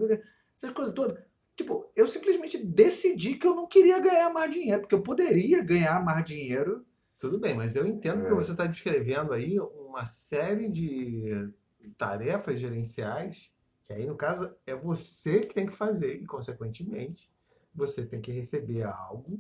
essas 0.55 0.71
coisas 0.71 0.93
todas. 0.93 1.23
Tipo, 1.55 1.89
eu 1.95 2.07
simplesmente 2.07 2.57
decidi 2.65 3.35
que 3.35 3.47
eu 3.47 3.55
não 3.55 3.67
queria 3.67 3.99
ganhar 3.99 4.29
mais 4.29 4.51
dinheiro, 4.51 4.81
porque 4.81 4.95
eu 4.95 5.01
poderia 5.01 5.63
ganhar 5.63 6.03
mais 6.03 6.25
dinheiro. 6.25 6.85
Tudo 7.17 7.39
bem, 7.39 7.53
mas 7.53 7.75
eu 7.75 7.85
entendo 7.85 8.25
É. 8.25 8.29
que 8.29 8.33
você 8.33 8.51
está 8.51 8.65
descrevendo 8.65 9.33
aí 9.33 9.59
uma 9.59 10.03
série 10.03 10.69
de 10.69 11.49
tarefas 11.97 12.59
gerenciais, 12.59 13.53
que 13.85 13.93
aí, 13.93 14.05
no 14.05 14.17
caso, 14.17 14.53
é 14.65 14.75
você 14.75 15.41
que 15.41 15.53
tem 15.53 15.65
que 15.65 15.75
fazer, 15.75 16.15
e, 16.15 16.25
consequentemente, 16.25 17.31
você 17.73 18.05
tem 18.05 18.19
que 18.19 18.31
receber 18.31 18.83
algo 18.83 19.39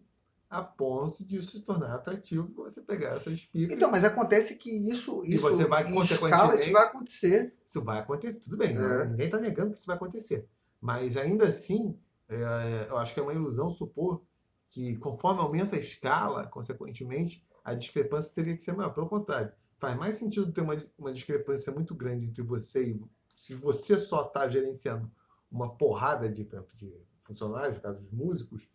a 0.49 0.61
ponto 0.61 1.23
de 1.25 1.37
isso 1.37 1.51
se 1.51 1.61
tornar 1.61 1.93
atrativo 1.95 2.47
para 2.49 2.65
você 2.65 2.81
pegar 2.81 3.15
essas 3.15 3.41
picas. 3.41 3.75
Então, 3.75 3.89
mas 3.91 4.03
acontece 4.03 4.55
que 4.55 4.69
isso, 4.69 5.23
E 5.25 5.35
isso 5.35 5.41
você 5.41 5.65
vai, 5.65 5.89
em 5.89 5.99
escala, 5.99 6.55
isso 6.55 6.71
vai 6.71 6.83
acontecer. 6.85 7.55
Isso 7.65 7.81
vai 7.81 7.99
acontecer, 7.99 8.39
tudo 8.41 8.57
bem, 8.57 8.69
É. 8.69 8.79
né? 8.79 9.05
ninguém 9.05 9.25
está 9.25 9.39
negando 9.39 9.73
que 9.73 9.79
isso 9.79 9.87
vai 9.87 9.95
acontecer. 9.95 10.47
Mas 10.79 11.17
ainda 11.17 11.47
assim, 11.47 11.97
é, 12.29 12.87
eu 12.89 12.97
acho 12.97 13.13
que 13.13 13.19
é 13.19 13.23
uma 13.23 13.33
ilusão 13.33 13.69
supor 13.69 14.23
que 14.69 14.95
conforme 14.97 15.41
aumenta 15.41 15.75
a 15.75 15.79
escala, 15.79 16.45
consequentemente, 16.47 17.45
a 17.63 17.73
discrepância 17.73 18.35
teria 18.35 18.55
que 18.55 18.61
ser 18.61 18.73
maior. 18.73 18.93
Pelo 18.93 19.07
contrário, 19.09 19.51
faz 19.77 19.97
mais 19.97 20.15
sentido 20.15 20.51
ter 20.51 20.61
uma, 20.61 20.81
uma 20.97 21.11
discrepância 21.11 21.73
muito 21.73 21.95
grande 21.95 22.25
entre 22.25 22.43
você 22.43 22.91
e 22.91 23.01
se 23.29 23.53
você 23.55 23.97
só 23.97 24.25
está 24.27 24.47
gerenciando 24.47 25.11
uma 25.51 25.75
porrada 25.75 26.29
de, 26.29 26.47
de 26.75 26.93
funcionários, 27.19 27.77
no 27.77 27.83
caso 27.83 28.01
dos 28.01 28.11
músicos, 28.11 28.69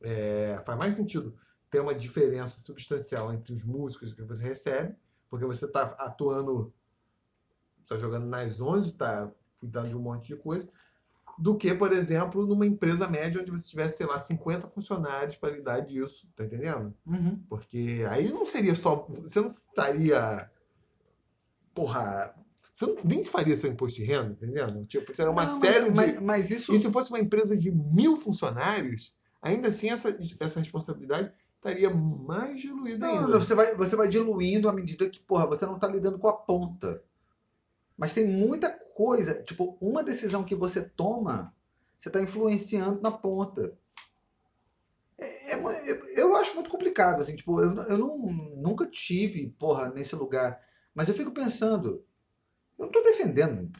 é, 0.00 0.62
faz 0.64 0.78
mais 0.78 0.94
sentido 0.94 1.36
ter 1.70 1.80
uma 1.80 1.94
diferença 1.94 2.60
substancial 2.60 3.32
entre 3.32 3.54
os 3.54 3.64
músicos 3.64 4.12
que 4.12 4.22
você 4.22 4.42
recebe, 4.42 4.94
porque 5.28 5.46
você 5.46 5.64
está 5.64 5.82
atuando 5.98 6.72
está 7.82 7.96
jogando 7.96 8.26
nas 8.26 8.60
11, 8.60 8.88
está 8.88 9.30
cuidando 9.58 9.88
de 9.88 9.96
um 9.96 10.00
monte 10.00 10.28
de 10.28 10.36
coisa, 10.36 10.70
do 11.38 11.56
que, 11.56 11.74
por 11.74 11.92
exemplo, 11.92 12.46
numa 12.46 12.66
empresa 12.66 13.08
média 13.08 13.40
onde 13.40 13.50
você 13.50 13.68
tivesse, 13.68 13.98
sei 13.98 14.06
lá, 14.06 14.18
50 14.18 14.68
funcionários 14.68 15.36
para 15.36 15.54
lidar 15.54 15.80
disso, 15.80 16.28
tá 16.34 16.44
entendendo? 16.44 16.94
Uhum. 17.04 17.42
Porque 17.48 18.04
aí 18.08 18.30
não 18.30 18.46
seria 18.46 18.74
só. 18.74 19.06
Você 19.22 19.40
não 19.40 19.48
estaria 19.48 20.50
porra, 21.74 22.34
você 22.72 22.86
não, 22.86 22.96
nem 23.04 23.24
faria 23.24 23.56
seu 23.56 23.70
imposto 23.70 24.00
de 24.00 24.04
renda, 24.04 24.32
entendendo? 24.32 24.86
Tipo, 24.86 25.14
será 25.14 25.30
uma 25.30 25.44
Não, 25.44 25.58
série 25.58 25.90
mas, 25.90 26.12
de. 26.12 26.20
mas, 26.20 26.22
mas 26.22 26.50
isso. 26.50 26.72
E 26.74 26.78
se 26.78 26.90
fosse 26.90 27.10
uma 27.10 27.18
empresa 27.18 27.56
de 27.56 27.70
mil 27.72 28.16
funcionários, 28.16 29.12
ainda 29.44 29.68
assim 29.68 29.90
essa, 29.90 30.18
essa 30.40 30.58
responsabilidade 30.58 31.32
estaria 31.56 31.90
mais 31.90 32.60
diluída 32.60 33.06
Não, 33.06 33.14
ainda. 33.14 33.28
não, 33.28 33.38
você 33.38 33.54
vai, 33.54 33.74
você 33.74 33.94
vai 33.94 34.08
diluindo 34.08 34.68
à 34.68 34.72
medida 34.72 35.08
que, 35.08 35.20
porra, 35.20 35.46
você 35.46 35.64
não 35.64 35.78
tá 35.78 35.86
lidando 35.86 36.18
com 36.18 36.28
a 36.28 36.32
ponta. 36.32 37.02
Mas 37.96 38.12
tem 38.12 38.26
muita 38.26 38.70
coisa. 38.70 39.42
Tipo, 39.42 39.78
uma 39.80 40.02
decisão 40.02 40.44
que 40.44 40.54
você 40.54 40.82
toma, 40.82 41.54
você 41.98 42.10
tá 42.10 42.20
influenciando 42.20 43.00
na 43.00 43.10
ponta. 43.10 43.76
É, 45.16 45.54
é 45.54 46.20
eu, 46.20 46.36
acho 46.36 46.54
muito 46.54 46.70
complicado, 46.70 47.20
assim, 47.20 47.36
tipo, 47.36 47.60
eu, 47.60 47.74
eu 47.84 47.98
não, 47.98 48.18
nunca 48.56 48.86
tive, 48.86 49.50
porra, 49.58 49.90
nesse 49.90 50.14
lugar. 50.16 50.60
Mas 50.94 51.08
eu 51.08 51.14
fico 51.14 51.30
pensando, 51.30 52.04
eu 52.78 52.86
não 52.86 52.92
tô 52.92 53.00
defendendo 53.02 53.70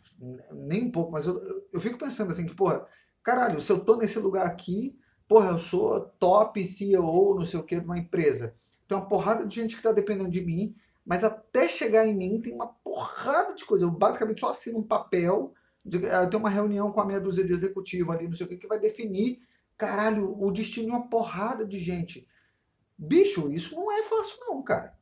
nem 0.53 0.85
um 0.85 0.91
pouco, 0.91 1.12
mas 1.12 1.27
eu, 1.27 1.43
eu, 1.43 1.69
eu 1.73 1.81
fico 1.81 1.99
pensando 1.99 2.31
assim, 2.31 2.47
que, 2.47 2.55
porra, 2.55 2.86
caralho, 3.23 3.61
se 3.61 3.70
eu 3.70 3.85
tô 3.85 3.97
nesse 3.97 4.19
lugar 4.19 4.47
aqui, 4.47 4.97
porra, 5.35 5.51
eu 5.51 5.59
sou 5.59 5.98
top 6.20 6.65
CEO, 6.65 7.35
não 7.35 7.44
sei 7.44 7.59
o 7.59 7.65
que, 7.65 7.81
de 7.81 7.85
uma 7.85 7.98
empresa. 7.98 8.55
Tem 8.86 8.97
uma 8.97 9.09
porrada 9.09 9.44
de 9.44 9.52
gente 9.52 9.74
que 9.77 9.82
tá 9.82 9.90
dependendo 9.90 10.31
de 10.31 10.40
mim, 10.40 10.77
mas 11.05 11.24
até 11.24 11.69
chegar 11.69 12.06
em 12.06 12.16
mim 12.16 12.40
tem 12.40 12.55
uma 12.55 12.69
porrada 12.69 13.52
de 13.52 13.65
coisa. 13.65 13.85
Eu 13.85 13.90
basicamente 13.90 14.39
só 14.40 14.51
assino 14.51 14.78
um 14.78 14.82
papel, 14.86 15.52
eu 15.85 16.31
tenho 16.31 16.39
uma 16.39 16.48
reunião 16.51 16.93
com 16.93 17.01
a 17.01 17.05
meia 17.05 17.20
dúzia 17.20 17.44
de 17.44 17.52
executivo 17.52 18.12
ali, 18.12 18.28
não 18.28 18.36
sei 18.36 18.47
o 18.47 18.48
que, 18.48 18.56
que 18.59 18.69
vai 18.69 18.78
definir, 18.78 19.40
caralho, 19.77 20.40
o 20.40 20.52
destino 20.52 20.86
de 20.86 20.93
uma 20.93 21.09
porrada 21.09 21.66
de 21.66 21.81
gente. 21.81 22.28
Bicho, 22.97 23.52
isso 23.52 23.74
não 23.74 23.90
é 23.90 24.05
fácil 24.05 24.36
não, 24.43 24.62
cara. 24.62 24.97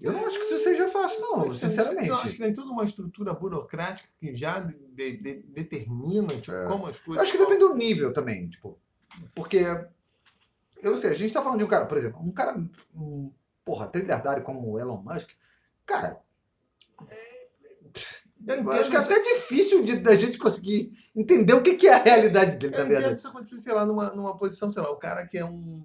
Eu 0.00 0.12
não 0.14 0.24
acho 0.26 0.38
que 0.38 0.44
isso 0.46 0.58
seja 0.64 0.88
fácil 0.88 1.20
não, 1.20 1.38
Mas, 1.40 1.52
assim, 1.52 1.68
sinceramente. 1.68 2.08
Eu 2.08 2.14
acho 2.16 2.32
que 2.34 2.38
tem 2.42 2.52
toda 2.54 2.70
uma 2.70 2.84
estrutura 2.84 3.34
burocrática 3.34 4.08
que 4.18 4.34
já 4.34 4.58
de- 4.60 4.78
de- 4.94 5.16
de- 5.18 5.42
determina 5.48 6.28
tipo, 6.34 6.52
como 6.66 6.86
as 6.86 6.96
É. 6.96 6.98
Eu 7.00 7.04
coisas. 7.04 7.22
acho 7.24 7.32
que 7.32 7.38
depende 7.38 7.58
do 7.60 7.74
nível 7.74 8.10
também, 8.12 8.48
tipo, 8.48 8.78
porque 9.34 9.58
eu 10.82 11.00
sei, 11.00 11.10
a 11.10 11.14
gente 11.14 11.32
tá 11.32 11.42
falando 11.42 11.58
de 11.58 11.64
um 11.64 11.68
cara, 11.68 11.86
por 11.86 11.96
exemplo, 11.96 12.20
um 12.20 12.30
cara, 12.32 12.56
um, 12.94 13.32
porra, 13.64 13.88
trilhardário 13.88 14.42
como 14.42 14.70
o 14.72 14.78
Elon 14.78 15.02
Musk, 15.02 15.30
cara, 15.84 16.22
Eu 18.46 18.70
acho 18.70 18.90
que 18.90 18.96
é 18.96 19.00
até 19.00 19.22
difícil 19.34 19.84
de, 19.84 19.96
da 19.96 20.14
gente 20.14 20.38
conseguir 20.38 20.96
entender 21.14 21.52
o 21.54 21.62
que, 21.62 21.74
que 21.74 21.88
é 21.88 21.94
a 21.94 22.02
realidade 22.02 22.56
dele, 22.56 22.72
na 22.76 22.82
entendo 22.82 22.88
verdade. 22.88 23.16
isso 23.18 23.28
acontecer, 23.28 23.58
sei 23.58 23.72
lá, 23.72 23.84
numa, 23.84 24.14
numa 24.14 24.36
posição, 24.36 24.70
sei 24.70 24.82
lá, 24.82 24.90
o 24.90 24.96
cara 24.96 25.26
que 25.26 25.38
é 25.38 25.44
um, 25.44 25.84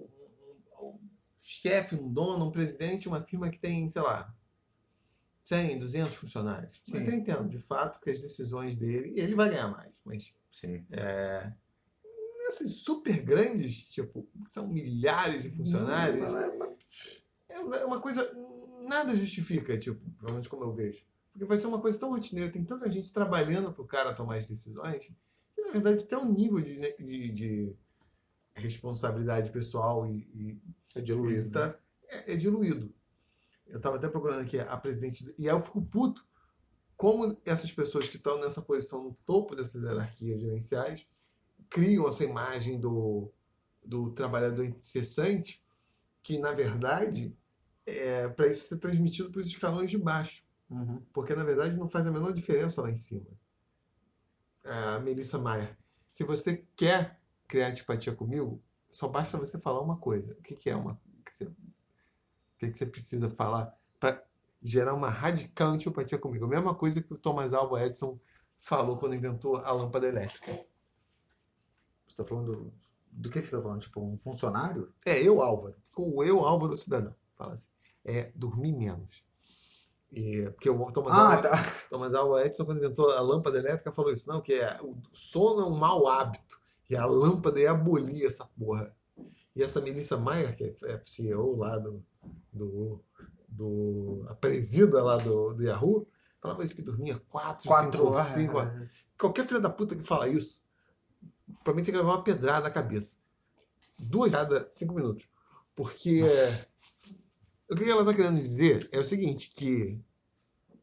um- 0.80 0.99
chefe, 1.39 1.95
um 1.95 2.07
dono, 2.11 2.45
um 2.45 2.52
presidente, 2.52 3.07
uma 3.07 3.22
firma 3.23 3.49
que 3.49 3.57
tem, 3.57 3.88
sei 3.89 4.02
lá, 4.02 4.31
100, 5.45 5.80
200 5.80 6.15
funcionários. 6.15 6.80
Sim. 6.84 6.98
Eu 6.98 7.02
até 7.03 7.15
entendo, 7.15 7.49
de 7.49 7.60
fato, 7.60 7.99
que 7.99 8.11
as 8.11 8.22
decisões 8.22 8.77
dele, 8.77 9.14
ele 9.19 9.34
vai 9.35 9.49
ganhar 9.49 9.68
mais, 9.69 9.91
mas 10.06 10.34
Sim. 10.52 10.85
Essas 12.47 12.72
super 12.77 13.22
grandes, 13.22 13.89
tipo, 13.89 14.27
são 14.47 14.68
milhares 14.68 15.43
de 15.43 15.49
funcionários, 15.51 16.30
é 17.49 17.59
uma- 17.59 17.76
é 17.77 17.85
uma 17.85 17.99
coisa, 18.01 18.30
nada 18.88 19.15
justifica, 19.15 19.77
tipo, 19.77 19.99
pelo 20.19 20.31
menos 20.34 20.47
como 20.47 20.63
eu 20.63 20.73
vejo. 20.73 21.03
Porque 21.31 21.45
vai 21.45 21.57
ser 21.57 21.68
uma 21.68 21.80
coisa 21.80 21.99
tão 21.99 22.09
rotineira, 22.09 22.51
tem 22.51 22.63
tanta 22.63 22.89
gente 22.91 23.13
trabalhando 23.13 23.72
para 23.72 23.81
o 23.81 23.88
cara 23.88 24.13
tomar 24.13 24.38
as 24.38 24.47
decisões, 24.47 25.05
que 25.55 25.61
na 25.61 25.72
verdade 25.72 26.03
tem 26.05 26.18
um 26.18 26.31
nível 26.34 26.59
de, 26.59 26.80
de, 26.97 27.30
de 27.31 27.76
responsabilidade 28.53 29.51
pessoal 29.51 30.05
e, 30.05 30.18
e 30.34 30.61
É 30.95 31.01
diluído, 31.01 31.49
tá- 31.51 31.68
né? 31.68 31.76
é, 32.09 32.34
é 32.34 32.35
diluído. 32.35 32.93
Eu 33.68 33.77
estava 33.77 33.95
até 33.95 34.09
procurando 34.09 34.41
aqui 34.41 34.59
a 34.59 34.76
presidente, 34.77 35.34
e 35.38 35.47
aí 35.49 35.55
eu 35.55 35.61
fico 35.61 35.81
puto 35.81 36.26
como 36.97 37.35
essas 37.45 37.72
pessoas 37.72 38.07
que 38.09 38.18
estão 38.18 38.39
nessa 38.39 38.61
posição 38.61 39.03
no 39.03 39.13
topo 39.26 39.55
dessas 39.55 39.84
hierarquias 39.84 40.39
gerenciais 40.41 41.07
criam 41.72 42.07
essa 42.07 42.23
imagem 42.23 42.80
do, 42.80 43.31
do 43.84 44.11
trabalhador 44.11 44.65
incessante, 44.65 45.64
que 46.22 46.38
na 46.38 46.52
verdade 46.52 47.35
é 47.85 48.27
para 48.30 48.45
isso 48.48 48.68
ser 48.68 48.77
transmitido 48.77 49.31
para 49.31 49.41
os 49.41 49.48
escalões 49.48 49.89
de 49.89 49.98
baixo, 49.98 50.43
Uhum. 50.69 51.02
porque 51.11 51.35
na 51.35 51.43
verdade 51.43 51.76
não 51.76 51.89
faz 51.89 52.07
a 52.07 52.11
menor 52.11 52.31
diferença 52.31 52.81
lá 52.81 52.89
em 52.89 52.95
cima. 52.95 53.27
A 54.64 54.99
Melissa 54.99 55.38
Maia, 55.38 55.77
se 56.10 56.23
você 56.23 56.65
quer 56.77 57.19
criar 57.48 57.68
antipatia 57.68 58.14
comigo, 58.15 58.61
só 58.89 59.07
basta 59.07 59.38
você 59.38 59.60
falar 59.60 59.81
uma 59.81 59.98
coisa. 59.98 60.34
O 60.34 60.41
que, 60.41 60.56
que 60.56 60.69
é 60.69 60.76
uma. 60.76 60.93
O 60.93 61.23
que, 61.26 61.34
você, 61.34 61.43
o 61.45 61.56
que, 62.57 62.72
que 62.72 62.77
você 62.77 62.85
precisa 62.85 63.30
falar 63.30 63.76
para 63.99 64.23
gerar 64.61 64.93
uma 64.93 65.10
radical 65.10 65.72
antipatia 65.72 66.18
comigo? 66.18 66.45
A 66.45 66.49
mesma 66.49 66.76
coisa 66.76 67.02
que 67.02 67.14
o 67.14 67.18
Thomas 67.18 67.53
Alva 67.53 67.84
Edison 67.85 68.19
falou 68.60 68.98
quando 68.98 69.15
inventou 69.15 69.57
a 69.57 69.72
lâmpada 69.72 70.07
elétrica. 70.07 70.65
Você 72.22 72.30
tá 72.30 72.35
falando 72.35 72.73
do, 73.11 73.30
que, 73.30 73.41
que 73.41 73.48
você 73.48 73.56
tá 73.56 73.61
falando? 73.61 73.81
Tipo, 73.81 74.02
um 74.02 74.18
funcionário? 74.18 74.93
É, 75.06 75.22
eu, 75.22 75.41
Álvaro. 75.41 75.76
O 75.95 76.23
eu, 76.23 76.39
Álvaro, 76.39 76.77
cidadão. 76.77 77.15
Fala 77.34 77.53
assim. 77.53 77.68
É 78.03 78.31
dormir 78.35 78.73
menos. 78.73 79.23
E, 80.11 80.49
porque 80.52 80.69
o 80.69 80.91
Thomas, 80.91 81.14
Ah, 81.14 81.35
Alva, 81.35 81.41
tá. 81.41 81.64
Thomas 81.89 82.14
Alva 82.14 82.45
Edison, 82.45 82.65
quando 82.65 82.80
inventou 82.80 83.11
a 83.11 83.22
lâmpada 83.22 83.57
elétrica, 83.57 83.91
falou 83.91 84.11
isso. 84.11 84.30
Não, 84.30 84.41
que 84.41 84.53
é, 84.53 84.77
o 84.81 84.95
sono 85.14 85.61
é 85.61 85.65
um 85.65 85.77
mau 85.77 86.07
hábito. 86.07 86.60
E 86.89 86.95
a 86.95 87.06
lâmpada 87.06 87.60
ia 87.60 87.72
abolir 87.72 88.26
essa 88.26 88.45
porra. 88.57 88.93
E 89.56 89.64
essa 89.64 89.81
Melissa 89.81 90.18
Maia, 90.18 90.52
que 90.52 90.76
é 90.84 91.02
CEO 91.06 91.56
lá 91.57 91.77
do. 91.77 92.03
do, 92.52 92.99
do 93.48 94.26
a 94.30 94.35
presida 94.35 95.02
lá 95.03 95.18
do, 95.18 95.53
do 95.53 95.64
Yahoo, 95.64 96.07
falava 96.41 96.64
isso 96.64 96.76
que 96.76 96.81
dormia 96.81 97.22
4, 97.30 97.68
Quatro 97.68 98.03
5, 98.03 98.14
horas. 98.14 98.27
5 98.34 98.89
Qualquer 99.18 99.45
filho 99.45 99.61
da 99.61 99.69
puta 99.69 99.95
que 99.95 100.03
fala 100.03 100.27
isso, 100.27 100.64
pra 101.64 101.74
mim 101.74 101.84
tem 101.84 101.94
que 101.94 101.98
levar 102.00 102.12
uma 102.14 102.24
pedrada 102.24 102.62
na 102.64 102.70
cabeça. 102.72 103.16
Duas 104.00 104.32
cada 104.32 104.68
cinco 104.72 104.94
minutos. 104.94 105.28
Porque 105.76 106.24
o 107.70 107.76
que 107.76 107.90
ela 107.90 108.02
está 108.02 108.14
querendo 108.14 108.38
dizer 108.38 108.90
é 108.92 109.00
o 109.00 109.04
seguinte, 109.04 109.52
que 109.56 110.00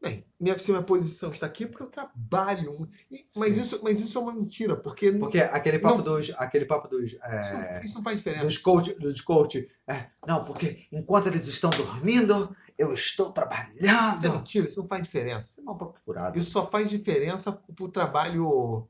bem, 0.01 0.25
minha, 0.39 0.57
se 0.57 0.71
minha 0.71 0.81
posição 0.81 1.29
está 1.29 1.45
aqui 1.45 1.65
é 1.65 1.67
porque 1.67 1.83
eu 1.83 1.87
trabalho. 1.89 2.77
E- 3.11 3.25
mas, 3.35 3.57
isso, 3.57 3.79
mas 3.83 3.99
isso 3.99 4.17
é 4.17 4.21
uma 4.21 4.33
mentira, 4.33 4.75
porque, 4.75 5.11
não- 5.11 5.19
Porque 5.19 5.39
aquele 5.39 5.77
papo 5.79 5.97
Não. 5.97 6.03
dos. 6.15 6.31
Aquele 6.37 6.65
papo 6.65 6.87
dos. 6.87 7.11
isso, 7.11 7.19
É, 7.23 7.73
não, 7.77 7.83
isso 7.85 7.95
não 7.95 8.03
faz 8.03 8.17
diferença. 8.17 8.45
dos 8.45 8.57
coach, 8.57 8.93
dos 8.95 9.21
coach. 9.21 9.69
É, 9.87 10.07
não, 10.27 10.43
porque 10.45 10.87
enquanto 10.91 11.27
eles 11.27 11.45
estão 11.47 11.69
dormindo, 11.69 12.55
eu 12.77 12.93
estou 12.93 13.25
Isso 13.27 13.31
é 13.31 13.33
trabalhando. 13.33 14.33
mentira, 14.37 14.65
isso 14.65 14.79
não 14.81 14.87
faz 14.87 15.03
diferença. 15.03 15.51
Isso 15.51 15.61
é 15.61 15.63
mal 15.63 15.77
papo 15.77 15.99
furado. 16.03 16.39
Isso 16.39 16.51
só 16.51 16.65
faz 16.69 16.89
diferença 16.89 17.51
para 17.51 17.85
o 17.85 17.89
trabalho. 17.89 18.87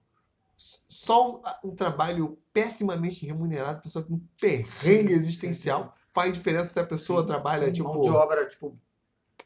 Só 0.88 1.38
um, 1.38 1.70
um 1.70 1.76
trabalho 1.76 2.38
pessimamente 2.52 3.26
remunerado, 3.26 3.82
pessoa 3.82 4.04
com 4.04 4.16
um 4.16 4.28
perrengue 4.40 5.14
existencial, 5.14 5.96
faz 6.12 6.34
diferença 6.34 6.74
se 6.74 6.80
a 6.82 6.86
pessoa 6.86 7.22
Sim, 7.22 7.28
trabalha, 7.28 7.64
Mão 7.64 7.74
tipo. 7.74 8.02
de 8.02 8.10
obra, 8.10 8.46
tipo, 8.46 8.76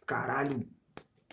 caralho, 0.07 0.67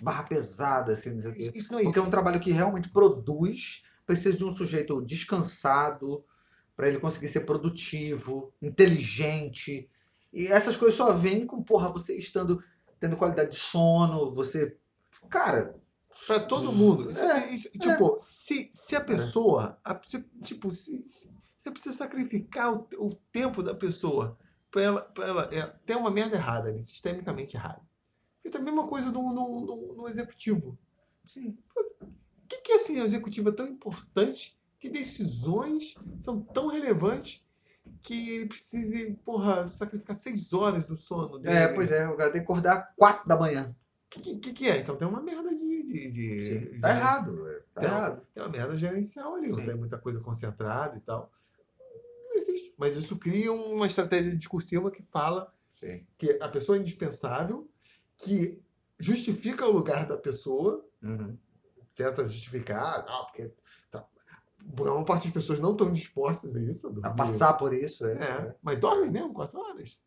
barra 0.02 0.24
pesada, 0.24 0.92
assim, 0.92 1.12
não 1.12 1.22
sei 1.22 1.30
o 1.30 1.34
quê. 1.34 1.42
Isso, 1.44 1.56
isso 1.56 1.72
não 1.72 1.78
é 1.78 1.82
Porque 1.84 1.98
é 1.98 2.02
um 2.02 2.10
trabalho 2.10 2.38
que 2.38 2.52
realmente 2.52 2.90
produz, 2.90 3.82
precisa 4.04 4.36
de 4.36 4.44
um 4.44 4.52
sujeito 4.52 5.00
descansado, 5.00 6.22
para 6.76 6.88
ele 6.88 7.00
conseguir 7.00 7.28
ser 7.28 7.40
produtivo, 7.40 8.52
inteligente. 8.60 9.88
E 10.30 10.46
essas 10.46 10.76
coisas 10.76 10.96
só 10.96 11.12
vêm 11.12 11.46
com, 11.46 11.62
porra, 11.62 11.88
você 11.88 12.16
estando, 12.18 12.62
tendo 12.98 13.16
qualidade 13.16 13.52
de 13.52 13.56
sono, 13.56 14.30
você. 14.30 14.76
Cara, 15.30 15.74
Pra 16.26 16.40
todo 16.40 16.72
mundo. 16.72 17.10
Isso- 17.10 17.22
É, 17.22 17.50
isso- 17.54 17.70
tipo, 17.72 18.16
se, 18.18 18.70
se 18.72 18.96
a 18.96 19.00
pessoa. 19.00 19.78
a- 19.84 20.00
se- 20.04 20.24
tipo, 20.42 20.70
se, 20.72 21.02
se 21.04 21.32
você 21.58 21.70
precisa 21.70 21.96
sacrificar 21.96 22.72
o, 22.72 22.86
o 22.98 23.14
tempo 23.32 23.62
da 23.62 23.74
pessoa 23.74 24.38
pra 24.70 24.82
ela, 24.82 25.00
pra 25.02 25.26
ela 25.26 25.48
é, 25.52 25.62
tem 25.84 25.96
uma 25.96 26.10
merda 26.10 26.36
errada 26.36 26.68
ali, 26.68 26.80
sistemicamente 26.82 27.56
errada. 27.56 27.80
E 28.44 28.50
também 28.50 28.72
uma 28.72 28.86
coisa 28.88 29.10
no, 29.10 29.32
no, 29.34 29.60
no, 29.60 29.94
no 29.96 30.08
executivo. 30.08 30.78
sim. 31.26 31.56
O 32.02 32.46
que, 32.48 32.56
que 32.62 32.72
assim, 32.72 33.00
o 33.00 33.04
executivo 33.04 33.50
é 33.50 33.52
tão 33.52 33.66
importante? 33.66 34.58
Que 34.80 34.88
decisões 34.88 35.94
são 36.20 36.40
tão 36.40 36.66
relevantes 36.66 37.40
que 38.02 38.30
ele 38.30 38.46
precise, 38.46 39.12
porra, 39.24 39.68
sacrificar 39.68 40.16
seis 40.16 40.52
horas 40.52 40.84
do 40.86 40.96
sono 40.96 41.38
dele? 41.38 41.54
É, 41.56 41.68
pois 41.68 41.90
é, 41.92 42.08
o 42.08 42.16
cara 42.16 42.30
tem 42.32 42.40
que 42.40 42.44
acordar 42.44 42.92
4 42.96 43.28
da 43.28 43.36
manhã. 43.36 43.74
O 44.16 44.20
que, 44.20 44.36
que, 44.38 44.52
que 44.52 44.68
é? 44.68 44.78
Então 44.78 44.96
tem 44.96 45.06
uma 45.06 45.22
merda 45.22 45.50
de. 45.54 45.82
de, 45.84 46.10
de- 46.10 46.70
de- 46.72 46.80
Tá 46.80 46.90
errado. 46.90 47.48
é, 47.48 47.60
Tá 47.72 47.80
Tem, 47.80 47.88
errado. 47.90 48.26
tem 48.34 48.42
uma 48.42 48.48
merda 48.48 48.76
gerencial 48.76 49.36
ali, 49.36 49.48
não 49.50 49.64
tem 49.64 49.76
muita 49.76 49.98
coisa 49.98 50.20
concentrada 50.20 50.96
e 50.96 51.00
tal. 51.00 51.30
Não 52.28 52.34
existe. 52.36 52.74
Mas 52.76 52.96
isso 52.96 53.16
cria 53.16 53.52
uma 53.52 53.86
estratégia 53.86 54.36
discursiva 54.36 54.90
que 54.90 55.02
fala 55.04 55.52
Sim. 55.72 56.04
que 56.18 56.38
a 56.40 56.48
pessoa 56.48 56.76
é 56.76 56.80
indispensável, 56.80 57.68
que 58.16 58.60
justifica 58.98 59.64
o 59.66 59.70
lugar 59.70 60.06
da 60.08 60.16
pessoa, 60.18 60.84
Uhum. 61.02 61.38
tenta 61.94 62.26
justificar, 62.26 63.04
ah, 63.08 63.24
porque 63.26 63.52
tá, 63.90 64.04
uma 64.76 65.04
parte 65.04 65.24
das 65.28 65.32
pessoas 65.34 65.58
não 65.60 65.72
estão 65.72 65.92
dispostas 65.92 66.54
a 66.56 66.60
isso. 66.60 66.92
a 67.02 67.08
A 67.08 67.10
passar 67.14 67.54
por 67.54 67.72
isso. 67.72 68.04
É. 68.06 68.12
É, 68.14 68.54
mas 68.60 68.78
dorme 68.80 69.08
mesmo 69.08 69.32
quatro 69.32 69.58
horas? 69.60 70.00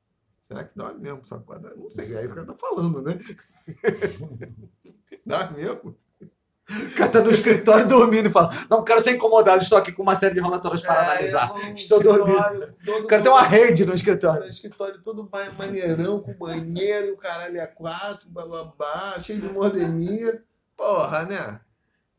Será 0.44 0.64
que 0.64 0.76
dorme 0.76 0.99
mesmo 0.99 1.22
horas? 1.26 1.76
Não 1.78 1.90
sei, 1.90 2.15
é 2.15 2.24
isso 2.24 2.34
que 2.34 2.40
ela 2.40 2.48
tá 2.48 2.53
falando, 2.56 3.02
né? 3.02 3.18
Dá 5.26 5.49
mesmo. 5.52 5.98
O 6.70 6.95
cara 6.95 7.11
tá 7.11 7.22
no 7.22 7.30
escritório 7.32 7.88
dormindo 7.88 8.30
e 8.30 8.32
fala: 8.32 8.49
Não 8.70 8.84
quero 8.84 9.02
ser 9.03 9.11
incomodado, 9.11 9.61
estou 9.61 9.78
aqui 9.78 9.91
com 9.91 10.02
uma 10.02 10.15
série 10.15 10.34
de 10.34 10.40
relatórios 10.41 10.82
para 10.82 11.11
analisar. 11.11 11.52
É, 11.65 11.72
Estou 11.72 12.02
dormindo. 12.02 12.74
todo 12.86 13.03
O 13.03 13.07
cara 13.07 13.22
tem 13.22 13.32
uma 13.32 13.41
rede 13.41 13.86
no 13.86 13.94
escritório. 13.94 14.40
Cara, 14.41 14.52
escritório 14.52 15.02
todo 15.02 15.30
ma- 15.32 15.52
maneirão, 15.57 16.22
com 16.22 16.34
banheiro 16.34 17.07
e 17.07 17.11
o 17.11 17.18
caralho 17.18 17.57
é 17.57 17.68
quatro, 17.68 18.30
bababá, 18.30 19.20
cheio 19.22 19.41
de 19.41 19.49
modernia. 19.49 20.44
Porra, 20.76 21.26
né? 21.26 21.60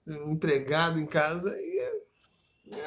Um 0.06 0.32
empregado 0.32 1.00
em 1.00 1.06
casa 1.06 1.56
e 1.58 1.78
é, 1.78 2.02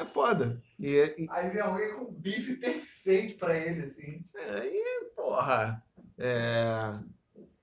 é 0.00 0.04
foda. 0.04 0.62
E, 0.78 0.94
e- 1.18 1.26
Aí 1.30 1.50
vem 1.50 1.60
alguém 1.60 1.94
com 1.96 2.12
bife 2.12 2.56
perfeito 2.56 3.38
pra 3.38 3.56
ele, 3.56 3.82
assim. 3.84 4.24
é, 4.34 4.66
e, 4.66 5.04
porra. 5.16 5.82
é, 6.16 6.92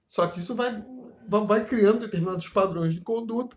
Só 0.07 0.27
que 0.27 0.39
isso 0.39 0.53
vai, 0.55 0.83
vai, 1.27 1.65
criando 1.65 1.99
determinados 2.01 2.47
padrões 2.49 2.93
de 2.93 3.01
conduta. 3.01 3.55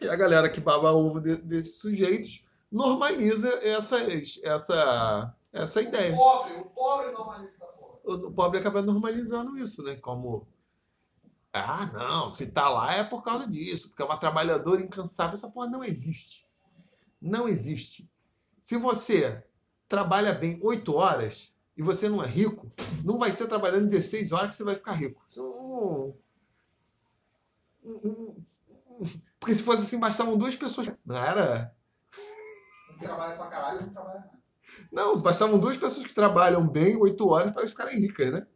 E 0.00 0.08
a 0.08 0.14
galera 0.16 0.48
que 0.48 0.60
baba 0.60 0.92
ovo 0.92 1.20
de- 1.20 1.36
desses 1.42 1.78
sujeitos 1.80 2.44
normaliza 2.70 3.48
essas, 3.64 4.40
essa, 4.44 5.34
essa 5.52 5.82
ideia. 5.82 6.14
pobre, 6.14 6.54
o 6.54 6.64
pobre 6.66 7.10
normaliza 7.12 7.52
essa 7.54 7.66
porra. 7.66 7.98
o 8.04 8.26
o 8.28 8.32
pobre 8.32 8.58
acaba 8.60 8.80
normalizando 8.82 9.56
isso, 9.58 9.82
né? 9.82 9.96
Como. 9.96 10.46
Ah, 11.52 11.86
não, 11.92 12.32
se 12.32 12.46
tá 12.46 12.68
lá 12.68 12.94
é 12.94 13.02
por 13.02 13.24
causa 13.24 13.48
disso, 13.48 13.88
porque 13.88 14.02
é 14.02 14.04
uma 14.04 14.18
trabalhadora 14.18 14.80
incansável. 14.80 15.34
Essa 15.34 15.50
porra 15.50 15.66
não 15.66 15.82
existe. 15.82 16.46
Não 17.20 17.48
existe. 17.48 18.08
Se 18.68 18.76
você 18.76 19.42
trabalha 19.88 20.34
bem 20.34 20.60
8 20.62 20.94
horas 20.94 21.54
e 21.74 21.82
você 21.82 22.06
não 22.06 22.22
é 22.22 22.26
rico, 22.26 22.70
não 23.02 23.18
vai 23.18 23.32
ser 23.32 23.46
trabalhando 23.46 23.88
16 23.88 24.30
horas 24.30 24.50
que 24.50 24.56
você 24.56 24.62
vai 24.62 24.74
ficar 24.74 24.92
rico. 24.92 25.24
Não- 25.34 26.14
Porque 29.40 29.54
se 29.54 29.62
fosse 29.62 29.84
assim, 29.84 29.98
bastavam 29.98 30.36
duas 30.36 30.54
pessoas. 30.54 30.90
Não 31.02 31.16
era. 31.16 31.74
Um 32.94 32.98
trabalha 32.98 33.36
pra 33.38 33.46
caralho, 33.46 33.86
não 33.86 33.90
trabalha 33.94 34.18
nada. 34.20 34.38
Não, 34.92 35.18
bastavam 35.18 35.58
duas 35.58 35.78
pessoas 35.78 36.06
que 36.06 36.12
trabalham 36.14 36.68
bem 36.68 36.94
oito 36.96 37.26
horas 37.26 37.50
para 37.52 37.62
elas 37.62 37.70
ficarem 37.70 37.98
ricas, 37.98 38.30
né? 38.30 38.46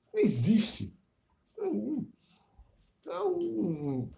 Isso 0.00 0.10
não 0.14 0.20
existe. 0.22 0.98
Isso 1.44 1.60
é 1.60 3.22
um, 3.22 4.10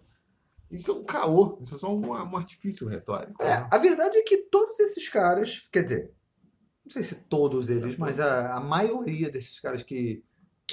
isso 0.75 0.91
é 0.91 0.93
um, 0.93 1.03
caô. 1.03 1.59
Isso 1.61 1.75
é 1.75 1.77
só 1.77 1.93
um, 1.93 2.07
um 2.07 2.37
artifício 2.37 2.87
retórico. 2.87 3.41
É, 3.41 3.67
a 3.71 3.77
verdade 3.77 4.17
é 4.17 4.21
que 4.21 4.37
todos 4.37 4.79
esses 4.79 5.09
caras, 5.09 5.67
quer 5.71 5.83
dizer, 5.83 6.13
não 6.83 6.91
sei 6.91 7.03
se 7.03 7.15
todos 7.15 7.69
eles, 7.69 7.97
mas 7.97 8.19
a, 8.19 8.55
a 8.55 8.59
maioria 8.59 9.29
desses 9.29 9.59
caras 9.59 9.81
que 9.81 10.23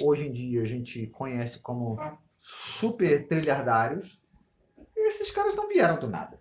hoje 0.01 0.27
em 0.27 0.33
dia 0.33 0.63
a 0.63 0.67
gente 0.67 1.07
conhece 1.09 1.61
como 1.61 1.97
super 2.39 3.27
trilhardários, 3.27 4.23
esses 4.97 5.31
caras 5.31 5.55
não 5.55 5.69
vieram 5.69 5.99
do 5.99 6.09
nada. 6.09 6.41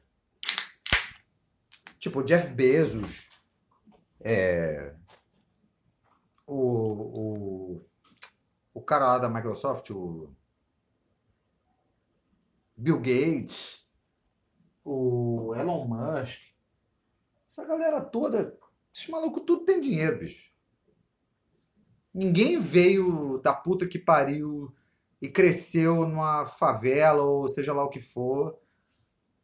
Tipo, 1.99 2.23
Jeff 2.23 2.47
Bezos, 2.53 3.29
é, 4.19 4.95
o, 6.47 6.55
o, 6.55 7.85
o 8.73 8.81
cara 8.81 9.05
lá 9.05 9.17
da 9.19 9.29
Microsoft, 9.29 9.91
o 9.91 10.35
Bill 12.81 12.97
Gates, 12.97 13.87
o 14.83 15.53
Elon 15.55 15.85
Musk, 15.85 16.41
essa 17.47 17.63
galera 17.63 18.01
toda, 18.01 18.57
esses 18.91 19.07
malucos 19.07 19.43
tudo 19.45 19.65
tem 19.65 19.79
dinheiro, 19.79 20.17
bicho. 20.17 20.51
Ninguém 22.11 22.59
veio 22.59 23.37
da 23.37 23.53
puta 23.53 23.87
que 23.87 23.99
pariu 23.99 24.73
e 25.21 25.29
cresceu 25.29 26.07
numa 26.07 26.47
favela 26.47 27.21
ou 27.21 27.47
seja 27.47 27.71
lá 27.71 27.83
o 27.83 27.89
que 27.89 28.01
for. 28.01 28.59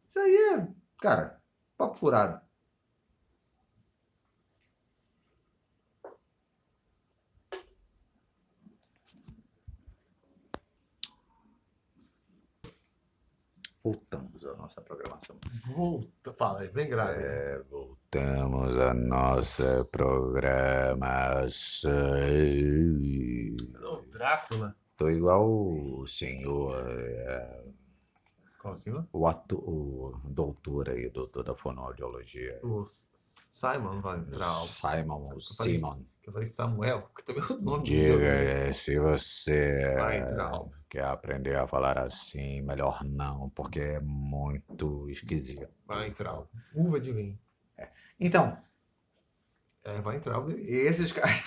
Isso 0.10 0.18
aí 0.18 0.36
é, 0.56 0.68
cara, 1.00 1.40
papo 1.78 1.96
furado. 1.96 2.42
Voltamos 13.88 14.46
à 14.46 14.54
nossa 14.58 14.82
programação. 14.82 15.38
Volta, 15.74 16.34
fala 16.34 16.60
aí, 16.60 16.68
vem 16.68 16.90
grave. 16.90 17.24
É, 17.24 17.64
voltamos 17.70 18.78
à 18.78 18.94
nossa 18.94 19.88
programação. 19.90 21.90
Não, 23.80 24.06
Drácula. 24.10 24.76
Tô 24.98 25.10
igual 25.10 25.50
o 25.50 26.06
senhor, 26.06 26.86
é, 26.90 27.64
Qual 28.68 28.76
senhor? 28.78 29.08
o, 29.14 29.28
ato, 29.28 29.58
o 29.58 30.20
doutor 30.26 30.90
aí, 30.90 31.10
doutor 31.10 31.44
da 31.44 31.56
fonoaudiologia. 31.56 32.60
O 32.64 32.84
Simon 32.86 34.02
vai 34.02 34.20
entrar. 34.20 34.54
Simon 34.56 35.26
falei- 35.26 35.40
Simon. 35.42 36.06
Eu 36.26 36.34
falei 36.34 36.48
Samuel, 36.48 37.10
que 37.16 37.24
também 37.24 37.42
é 37.42 37.54
o 37.54 37.62
nome 37.62 37.84
Diga 37.86 38.68
do 38.68 38.74
se 38.74 39.00
você 39.00 39.96
Vai 39.96 40.20
entrar. 40.20 40.52
quer 40.90 41.06
aprender 41.06 41.56
a 41.56 41.66
falar 41.66 41.98
assim, 42.00 42.62
melhor 42.62 43.02
não, 43.06 43.50
porque 43.52 43.80
é 43.80 44.00
muito 44.02 45.10
esquisito. 45.10 45.70
Vai 45.86 46.08
entrar. 46.10 46.44
Uva 46.76 47.00
de 47.00 47.14
vinho. 47.14 47.40
Então, 48.20 48.58
É, 49.86 50.02
vai 50.02 50.18
entrar. 50.18 50.44
esses 50.50 51.14
caras. 51.14 51.46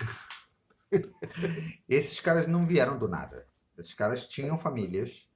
esses 1.87 2.19
caras 2.21 2.47
não 2.47 2.65
vieram 2.65 2.99
do 2.99 3.07
nada. 3.07 3.47
Esses 3.77 3.93
caras 3.93 4.27
tinham 4.27 4.57
famílias. 4.57 5.29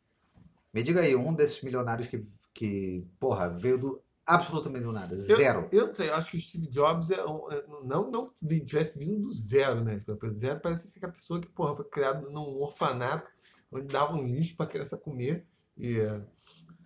Me 0.74 0.82
diga 0.82 1.01
aí, 1.01 1.14
um 1.14 1.32
desses 1.32 1.62
milionários 1.62 2.09
que, 2.09 2.26
que 2.52 3.06
porra, 3.20 3.48
veio 3.48 3.78
do 3.78 4.02
absolutamente 4.26 4.84
do 4.84 4.92
nada. 4.92 5.16
Zero. 5.16 5.68
Eu 5.70 5.86
não 5.88 5.94
sei, 5.94 6.09
eu 6.09 6.14
acho 6.14 6.30
que 6.30 6.36
o 6.36 6.40
Steve 6.40 6.66
Jobs 6.66 7.10
é, 7.10 7.14
é- 7.20 7.64
não 7.84 8.10
não 8.10 8.32
tivesse 8.64 8.98
vindo 8.98 9.22
do 9.22 9.30
zero, 9.30 9.84
né? 9.84 10.01
Tipo, 10.01 10.14
Do 10.16 10.36
zero 10.36 10.60
parece 10.60 10.88
ser 10.88 10.98
que 10.98 11.06
a 11.06 11.12
pessoa 11.12 11.40
que 11.40 11.46
porra, 11.46 11.76
foi 11.76 11.84
criado 11.84 12.28
num 12.30 12.60
orfanato 12.60 13.30
onde 13.70 13.86
dava 13.86 14.14
um 14.14 14.26
lixo 14.26 14.56
pra 14.56 14.66
criança 14.66 14.96
comer. 14.98 15.46
E, 15.76 16.01
é, 16.01 16.20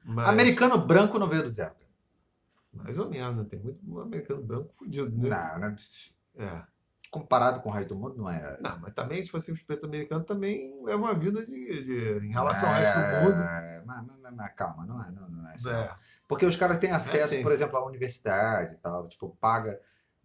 mas, 0.04 0.28
Americano 0.28 0.78
branco 0.78 1.18
não 1.18 1.28
veio 1.28 1.44
do 1.44 1.50
zero. 1.50 1.74
Mais 2.72 2.98
ou 2.98 3.08
menos, 3.08 3.36
né? 3.36 3.44
tem 3.44 3.58
muito 3.58 4.00
americano 4.00 4.42
branco 4.42 4.74
fudido, 4.74 5.10
né? 5.16 5.30
Não, 5.30 5.58
né? 5.60 5.76
É. 6.36 6.62
comparado 7.10 7.60
com 7.60 7.68
o 7.70 7.72
resto 7.72 7.90
do 7.90 7.96
mundo, 7.96 8.16
não 8.16 8.28
é. 8.30 8.58
Não, 8.60 8.78
mas 8.80 8.92
também, 8.94 9.22
se 9.22 9.30
fosse 9.30 9.50
um 9.52 9.56
preto 9.66 9.86
americano, 9.86 10.24
também 10.24 10.82
leva 10.84 10.98
uma 10.98 11.14
vida 11.14 11.44
de, 11.46 11.84
de- 11.84 12.26
em 12.26 12.30
relação 12.32 12.68
ao 12.68 12.74
resto 12.74 12.98
do 12.98 13.24
mundo. 13.30 13.42
É, 13.42 13.82
mas, 13.86 14.06
mas- 14.22 14.34
mas 14.34 14.54
calma, 14.54 14.84
não 14.86 15.02
é, 15.02 15.10
não, 15.10 15.28
não 15.28 15.48
é 15.48 15.54
assim. 15.54 15.70
É. 15.70 15.94
Porque 16.26 16.44
os 16.46 16.56
caras 16.56 16.78
têm 16.78 16.90
acesso, 16.90 17.34
assim. 17.34 17.42
por 17.42 17.52
exemplo, 17.52 17.76
à 17.78 17.84
universidade 17.86 18.74
e 18.74 18.76
tal, 18.78 19.08
tipo, 19.08 19.36
paga. 19.40 19.80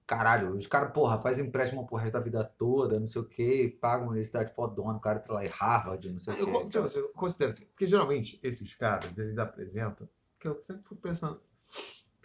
Caralho, 0.05 0.57
os 0.57 0.68
caras, 0.68 0.91
porra, 0.91 1.18
faz 1.18 1.39
empréstimo 1.39 1.88
pro 1.88 1.95
resto 1.95 2.11
da 2.14 2.19
vida 2.19 2.43
toda, 2.43 2.99
não 2.99 3.07
sei 3.07 3.22
o 3.22 3.26
quê, 3.26 3.77
paga 3.80 4.03
uma 4.03 4.10
universidade 4.11 4.53
fodona, 4.53 4.97
o 4.97 4.99
cara 4.99 5.19
entra 5.19 5.31
lá 5.34 5.45
em 5.45 5.49
Harvard, 5.49 6.11
não 6.11 6.19
sei 6.19 6.34
o 6.34 6.38
Eu, 6.39 6.69
quê. 6.69 6.77
assim, 6.77 6.99
eu 6.99 7.10
considero 7.14 7.51
assim, 7.51 7.65
porque 7.68 7.88
geralmente 7.88 8.38
esses 8.43 8.73
caras, 8.76 9.18
eles 9.18 9.38
apresentam, 9.38 10.07
que 10.38 10.45
eu 10.49 10.61
sempre 10.61 10.84
fico 10.84 10.97
pensando, 10.97 11.41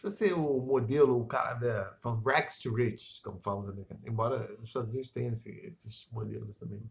precisa 0.01 0.11
ser 0.15 0.33
o 0.35 0.61
modelo, 0.61 1.21
o 1.21 1.27
cara 1.27 1.55
da, 1.55 1.97
from 2.01 2.23
rags 2.25 2.59
to 2.59 2.73
rich, 2.73 3.21
como 3.23 3.41
falam 3.43 3.63
os 3.63 3.69
americanos, 3.69 4.05
embora 4.07 4.39
nos 4.59 4.69
Estados 4.69 4.91
Unidos 4.91 5.11
tenha 5.11 5.33
esse- 5.33 5.51
esses 5.75 6.07
modelos 6.13 6.57
também. 6.57 6.83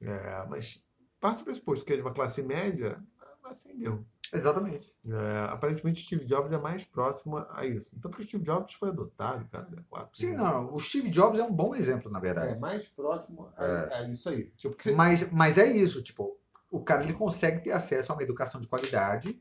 É, 0.00 0.44
mas 0.48 0.82
parte 1.20 1.38
do 1.38 1.44
pressuposto 1.44 1.84
que 1.84 1.92
é 1.92 1.96
de 1.96 2.02
uma 2.02 2.12
classe 2.12 2.42
média, 2.42 3.02
ascendeu. 3.44 4.04
Exatamente. 4.32 4.92
É, 5.06 5.46
aparentemente 5.50 6.00
Steve 6.02 6.24
Jobs 6.24 6.50
é 6.50 6.58
mais 6.58 6.84
próximo 6.84 7.36
a 7.50 7.64
isso. 7.66 7.94
Tanto 8.00 8.16
que 8.16 8.22
o 8.22 8.26
Steve 8.26 8.42
Jobs 8.42 8.72
foi 8.74 8.88
adotado, 8.88 9.46
cara, 9.50 9.68
né? 9.70 9.84
Quatro, 9.88 10.18
Sim, 10.18 10.32
né? 10.32 10.38
não, 10.38 10.74
o 10.74 10.80
Steve 10.80 11.08
Jobs 11.10 11.38
é 11.38 11.44
um 11.44 11.52
bom 11.52 11.74
exemplo, 11.74 12.10
na 12.10 12.18
É 12.18 12.22
verdade. 12.22 12.58
mais 12.58 12.88
próximo 12.88 13.52
a, 13.56 13.64
É. 13.64 13.94
a 13.96 14.02
isso 14.08 14.28
aí. 14.28 14.50
Tipo, 14.56 14.74
você- 14.82 14.92
Mas, 14.92 15.30
mas 15.30 15.58
é 15.58 15.66
isso, 15.70 16.02
tipo, 16.02 16.36
o 16.70 16.82
cara 16.82 17.04
ele 17.04 17.12
consegue 17.12 17.60
ter 17.62 17.72
acesso 17.72 18.10
a 18.10 18.14
uma 18.16 18.22
educação 18.22 18.60
de 18.60 18.66
qualidade 18.66 19.40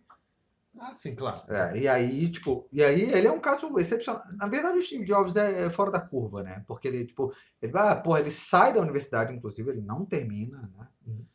Ah, 0.79 0.93
sim, 0.93 1.15
claro. 1.15 1.43
É, 1.51 1.77
e 1.77 1.87
aí, 1.87 2.29
tipo, 2.31 2.67
e 2.71 2.83
aí 2.83 3.03
ele 3.11 3.27
é 3.27 3.31
um 3.31 3.39
caso 3.39 3.77
excepcional. 3.77 4.23
Na 4.33 4.47
verdade, 4.47 4.79
o 4.79 4.81
Steve 4.81 5.05
Jobs 5.05 5.35
é, 5.35 5.65
é 5.65 5.69
fora 5.69 5.91
da 5.91 5.99
curva, 5.99 6.41
né? 6.41 6.63
Porque 6.67 6.87
ele, 6.87 7.05
tipo, 7.05 7.33
ele 7.61 7.71
vai, 7.71 7.89
ah, 7.89 7.95
porra, 7.95 8.19
ele 8.19 8.31
sai 8.31 8.73
da 8.73 8.81
universidade, 8.81 9.33
inclusive, 9.33 9.69
ele 9.69 9.81
não 9.81 10.05
termina, 10.05 10.61
né? 10.75 10.87
Uhum. 11.05 11.25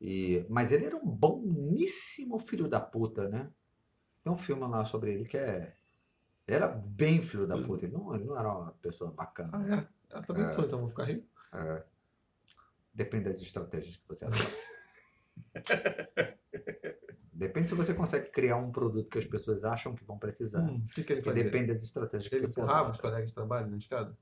E, 0.00 0.44
mas 0.48 0.72
ele 0.72 0.84
era 0.84 0.96
um 0.96 1.06
boníssimo 1.06 2.38
filho 2.38 2.68
da 2.68 2.80
puta, 2.80 3.28
né? 3.28 3.50
Tem 4.22 4.32
um 4.32 4.36
filme 4.36 4.66
lá 4.66 4.84
sobre 4.84 5.12
ele 5.14 5.24
que 5.24 5.38
é. 5.38 5.74
Ele 6.46 6.56
era 6.56 6.68
bem 6.68 7.22
filho 7.22 7.46
da 7.46 7.56
puta, 7.56 7.86
ele 7.86 7.94
não, 7.94 8.14
ele 8.14 8.24
não 8.24 8.38
era 8.38 8.52
uma 8.52 8.72
pessoa 8.82 9.10
bacana. 9.10 9.50
Ah, 9.54 9.76
é. 9.76 10.16
Eu 10.16 10.22
também 10.22 10.46
sou, 10.50 10.64
então 10.64 10.80
vou 10.80 10.88
ficar 10.88 11.04
rico. 11.04 11.26
É. 11.52 11.82
Depende 12.92 13.24
das 13.24 13.40
estratégias 13.40 13.96
que 13.96 14.06
você 14.06 14.26
adota. 14.26 14.42
Depende 17.32 17.70
se 17.70 17.74
você 17.74 17.94
consegue 17.94 18.30
criar 18.30 18.56
um 18.56 18.70
produto 18.70 19.08
que 19.08 19.18
as 19.18 19.24
pessoas 19.24 19.64
acham 19.64 19.94
que 19.94 20.04
vão 20.04 20.18
precisar. 20.18 20.60
Hum, 20.62 20.86
que, 20.92 21.02
que 21.02 21.12
ele 21.14 21.22
fazia? 21.22 21.44
depende 21.44 21.72
das 21.72 21.82
estratégias 21.82 22.28
que 22.28 22.34
Ele 22.34 22.46
você 22.46 22.60
empurrava 22.60 22.90
os 22.90 23.00
colegas 23.00 23.28
de 23.28 23.34
trabalho 23.34 23.70
na 23.70 23.78
escada? 23.78 24.16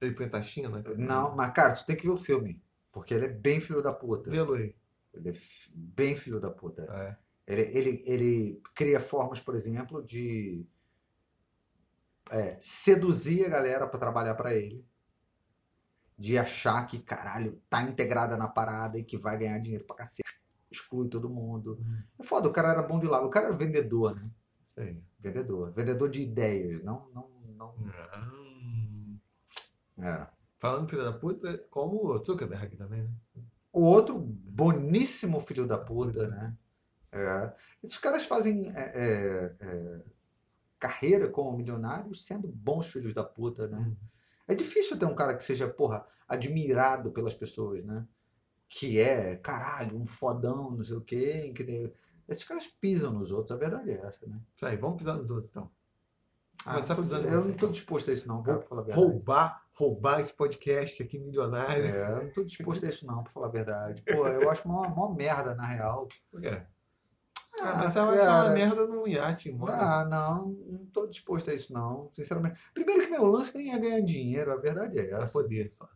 Ele 0.00 0.14
põe 0.14 0.28
taxinha, 0.28 0.68
né? 0.68 0.82
Não, 0.96 1.36
mas 1.36 1.52
cara, 1.52 1.74
tu 1.74 1.86
tem 1.86 1.94
que 1.94 2.02
ver 2.02 2.12
o 2.12 2.16
filme. 2.16 2.60
Porque 2.90 3.14
ele 3.14 3.26
é 3.26 3.28
bem 3.28 3.60
filho 3.60 3.82
da 3.82 3.92
puta. 3.92 4.28
Vê-lo 4.28 4.54
aí. 4.54 4.74
Ele 5.14 5.28
é 5.28 5.34
bem 5.72 6.16
filho 6.16 6.40
da 6.40 6.50
puta. 6.50 6.82
É. 6.82 7.16
Ele, 7.46 7.62
ele, 7.76 8.02
ele 8.06 8.62
cria 8.74 9.00
formas, 9.00 9.38
por 9.38 9.54
exemplo, 9.54 10.02
de 10.02 10.66
é, 12.30 12.56
seduzir 12.60 13.44
a 13.44 13.48
galera 13.48 13.86
pra 13.86 14.00
trabalhar 14.00 14.34
pra 14.34 14.54
ele. 14.54 14.84
De 16.20 16.36
achar 16.36 16.86
que, 16.86 16.98
caralho, 16.98 17.58
tá 17.70 17.82
integrada 17.82 18.36
na 18.36 18.46
parada 18.46 18.98
e 18.98 19.02
que 19.02 19.16
vai 19.16 19.38
ganhar 19.38 19.58
dinheiro 19.58 19.86
pra 19.86 19.96
cacete. 19.96 20.28
Exclui 20.70 21.08
todo 21.08 21.30
mundo. 21.30 21.80
É 22.18 22.22
foda, 22.22 22.46
o 22.46 22.52
cara 22.52 22.72
era 22.72 22.82
bom 22.82 23.00
de 23.00 23.06
lá. 23.06 23.24
O 23.24 23.30
cara 23.30 23.46
era 23.46 23.56
vendedor, 23.56 24.14
né? 24.14 24.30
Aí. 24.76 25.02
Vendedor. 25.18 25.72
Vendedor 25.72 26.10
de 26.10 26.20
ideias. 26.20 26.84
Não, 26.84 27.08
não, 27.14 27.30
não. 27.56 27.74
É. 29.98 30.26
Falando 30.58 30.88
filho 30.88 31.04
da 31.04 31.12
puta, 31.12 31.56
como 31.70 32.06
o 32.06 32.22
Zuckerberg 32.22 32.76
também, 32.76 33.02
né? 33.02 33.10
O 33.72 33.82
outro, 33.82 34.18
boníssimo 34.18 35.40
filho 35.40 35.66
da 35.66 35.78
puta, 35.78 36.28
né? 36.28 36.54
É. 37.12 37.52
Esses 37.82 37.98
caras 37.98 38.24
fazem 38.24 38.70
é, 38.74 38.80
é, 38.80 39.56
é, 39.58 40.00
carreira 40.78 41.28
como 41.28 41.56
milionários 41.56 42.26
sendo 42.26 42.46
bons 42.46 42.88
filhos 42.88 43.14
da 43.14 43.24
puta, 43.24 43.68
né? 43.68 43.96
É 44.50 44.54
difícil 44.54 44.98
ter 44.98 45.06
um 45.06 45.14
cara 45.14 45.34
que 45.36 45.42
seja, 45.44 45.68
porra, 45.68 46.04
admirado 46.28 47.10
pelas 47.10 47.34
pessoas, 47.34 47.84
né? 47.84 48.06
Que 48.68 49.00
é, 49.00 49.36
caralho, 49.36 49.96
um 49.96 50.06
fodão, 50.06 50.70
não 50.72 50.84
sei 50.84 50.96
o 50.96 51.00
quê. 51.00 51.52
Que 51.54 51.92
Esses 52.28 52.44
caras 52.44 52.66
pisam 52.66 53.12
nos 53.12 53.30
outros, 53.30 53.52
a 53.52 53.56
verdade 53.56 53.90
é 53.90 54.00
essa, 54.06 54.26
né? 54.26 54.40
Isso 54.56 54.66
aí, 54.66 54.76
vamos 54.76 54.96
pisar 54.98 55.16
nos 55.16 55.30
outros 55.30 55.50
então. 55.50 55.70
Ah, 56.66 56.80
tá 56.82 56.94
tô- 56.94 57.00
pisando 57.02 57.26
eu 57.26 57.44
não 57.44 57.54
tô 57.54 57.68
disposto 57.68 58.10
a 58.10 58.12
isso 58.12 58.28
não, 58.28 58.42
cara, 58.42 58.58
pra 58.58 58.68
falar 58.68 58.82
a 58.82 58.84
verdade. 58.84 59.06
Roubar, 59.06 59.62
roubar 59.72 60.20
esse 60.20 60.32
podcast 60.34 61.02
aqui 61.02 61.18
milionário. 61.18 61.84
É, 61.86 62.18
eu 62.18 62.24
não 62.24 62.32
tô 62.32 62.44
disposto 62.44 62.84
a 62.84 62.88
isso 62.88 63.06
não, 63.06 63.22
pra 63.22 63.32
falar 63.32 63.46
a 63.46 63.50
verdade. 63.50 64.02
Pô, 64.02 64.26
eu 64.28 64.50
acho 64.50 64.68
uma, 64.68 64.86
uma 64.88 65.14
merda, 65.14 65.54
na 65.54 65.64
real. 65.66 66.06
Por 66.30 66.40
quê? 66.40 66.62
Ah, 67.58 67.74
mas 67.76 67.92
você 67.92 68.00
vai 68.00 68.18
achar 68.18 68.44
uma 68.46 68.54
merda 68.54 68.86
num 68.86 69.06
iate, 69.06 69.50
mano. 69.52 69.72
Ah, 69.72 70.04
não, 70.08 70.48
não 70.66 70.86
tô 70.86 71.06
disposto 71.06 71.50
a 71.50 71.54
isso 71.54 71.72
não, 71.72 72.08
sinceramente. 72.12 72.60
Primeiro 72.72 73.02
que 73.02 73.08
meu 73.10 73.26
lance 73.26 73.56
nem 73.56 73.72
é 73.72 73.78
ganhar 73.78 74.00
dinheiro, 74.00 74.52
a 74.52 74.56
verdade 74.56 74.98
é 74.98 75.10
essa. 75.10 75.32
poder 75.32 75.72
só. 75.72 75.88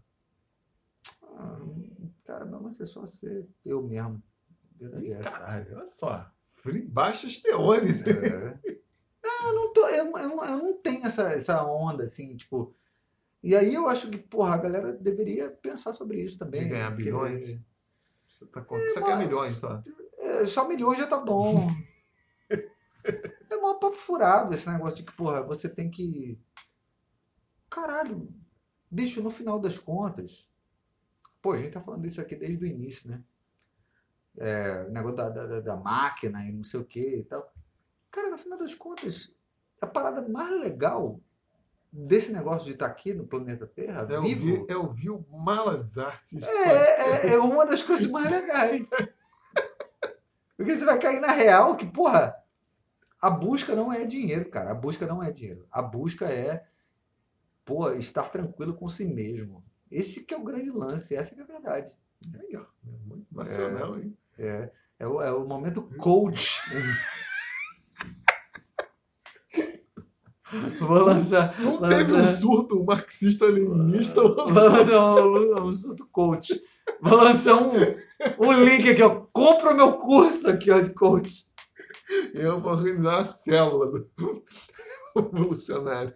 Ah, 1.36 1.59
cara, 2.24 2.44
meu 2.44 2.60
lance 2.62 2.82
é 2.82 2.86
só 2.86 3.06
ser 3.06 3.47
eu 3.64 3.82
mesmo. 3.82 4.22
Verdade 4.76 5.06
é 5.06 5.09
Ih, 5.10 5.12
essa. 5.12 5.31
caralho, 5.31 5.76
olha 5.76 5.86
só. 5.86 6.31
Free 6.47 6.82
baixos 6.82 7.40
teores. 7.40 8.06
É. 8.06 8.59
Não, 9.24 9.48
eu 9.48 9.55
não, 9.55 9.72
tô, 9.72 9.89
eu, 9.89 10.05
eu 10.05 10.28
não, 10.28 10.44
eu 10.44 10.59
não 10.59 10.72
tenho 10.78 11.06
essa, 11.06 11.32
essa 11.32 11.64
onda, 11.64 12.05
assim, 12.05 12.36
tipo. 12.36 12.74
E 13.43 13.56
aí 13.56 13.72
eu 13.72 13.89
acho 13.89 14.10
que, 14.10 14.18
porra, 14.18 14.55
a 14.55 14.59
galera 14.59 14.93
deveria 14.93 15.51
pensar 15.51 15.94
sobre 15.94 16.20
isso 16.22 16.36
também. 16.36 16.62
De 16.64 16.68
ganhar 16.68 16.90
porque, 16.90 17.05
bilhões. 17.05 17.59
Você, 18.28 18.44
tá 18.47 18.60
com... 18.60 18.76
você 18.76 19.01
quer 19.01 19.16
mas- 19.16 19.24
milhões 19.26 19.56
só. 19.56 19.82
É, 20.24 20.46
só 20.46 20.66
milhões 20.68 20.98
já 20.98 21.06
tá 21.06 21.18
bom. 21.18 21.68
é 22.51 23.56
mó 23.56 23.74
papo 23.74 23.96
furado 23.96 24.55
esse 24.55 24.68
negócio 24.70 24.98
de 24.98 25.05
que, 25.10 25.16
porra, 25.16 25.42
você 25.42 25.68
tem 25.68 25.90
que. 25.90 26.38
Caralho, 27.70 28.28
bicho, 28.90 29.22
no 29.22 29.30
final 29.30 29.59
das 29.59 29.78
contas. 29.78 30.46
Pô, 31.42 31.52
a 31.52 31.56
gente 31.59 31.72
tá 31.72 31.80
falando 31.80 32.02
disso 32.02 32.20
aqui 32.20 32.34
desde 32.36 32.64
o 32.64 32.66
início, 32.66 33.09
né? 33.10 33.22
É, 34.38 34.86
o 34.88 34.90
negócio 34.90 35.16
da, 35.16 35.28
da, 35.28 35.46
da- 35.46 35.60
da 35.60 35.76
máquina 35.76 36.44
e 36.44 36.52
não 36.52 36.64
sei 36.64 36.80
o 36.80 36.84
que 36.84 37.18
e 37.18 37.24
tal. 37.24 37.52
Cara, 38.10 38.30
no 38.30 38.38
final 38.38 38.59
das 38.59 38.74
contas, 38.74 39.34
a 39.80 39.86
parada 39.86 40.26
mais 40.28 40.51
legal 40.60 41.20
desse 41.92 42.32
negócio 42.32 42.66
de 42.66 42.72
estar 42.72 42.86
aqui 42.86 43.12
no 43.12 43.26
planeta 43.26 43.66
Terra, 43.66 44.06
Eu 44.10 44.22
vivo, 44.22 44.44
vi, 44.44 44.66
eu 44.68 44.90
vi 44.90 45.10
o 45.10 45.24
Malas 45.30 45.98
Artes. 45.98 46.42
é, 46.42 47.28
é, 47.28 47.34
é 47.34 47.38
uma 47.38 47.64
das 47.66 47.82
coisas 47.82 48.06
mais 48.10 48.28
legais. 48.30 48.88
Porque 50.56 50.74
você 50.76 50.85
vai 50.85 50.98
cair 50.98 51.20
na 51.20 51.32
real 51.32 51.76
que, 51.76 51.86
porra, 51.86 52.35
a 53.20 53.31
busca 53.31 53.74
não 53.74 53.93
é 53.93 54.05
dinheiro, 54.05 54.48
cara. 54.51 54.70
A 54.70 54.74
busca 54.74 55.06
não 55.06 55.22
é 55.22 55.32
dinheiro. 55.32 55.66
A 55.70 55.82
busca 55.82 56.26
é, 56.26 56.64
pô, 57.64 57.90
estar 57.93 58.24
tranquilo 58.31 58.74
com 58.74 58.89
si 58.89 59.05
mesmo. 59.05 59.64
Esse 59.90 60.24
que 60.24 60.35
é 60.35 60.36
o 60.36 60.44
grande 60.44 60.70
lance, 60.70 61.14
essa 61.14 61.35
que 61.35 61.40
é 61.40 61.44
a 61.44 61.47
verdade. 61.47 61.93
Aí, 62.39 62.56
ó. 62.56 62.64
Muito 63.06 63.26
nacional, 63.35 63.98
hein? 63.98 64.16
É, 64.39 64.70
é, 64.98 65.06
o, 65.06 65.20
é 65.22 65.32
o 65.32 65.47
momento 65.47 65.82
coach. 65.98 66.60
Vou 70.78 71.02
lançar. 71.02 71.59
Não 71.60 71.81
lançar- 71.81 71.98
teve 71.98 72.12
um 72.12 72.26
surto 72.35 72.85
marxista-leninista. 72.85 74.22
Lançar 74.22 75.26
um, 75.26 75.68
um 75.68 75.74
surto 75.74 76.06
coach. 76.12 76.60
Vou 77.01 77.16
lançar 77.16 77.56
um, 77.56 77.73
um 78.39 78.52
link 78.52 78.89
aqui, 78.90 79.02
ó. 79.02 79.27
Compra 79.32 79.73
o 79.73 79.77
meu 79.77 79.98
curso 79.98 80.48
aqui, 80.48 80.70
ó, 80.70 80.81
de 80.81 80.94
coach. 80.94 81.52
Eu 82.32 82.61
vou 82.61 82.73
organizar 82.73 83.20
a 83.20 83.24
célula 83.24 83.90
do 83.90 84.44
revolucionário. 85.15 86.15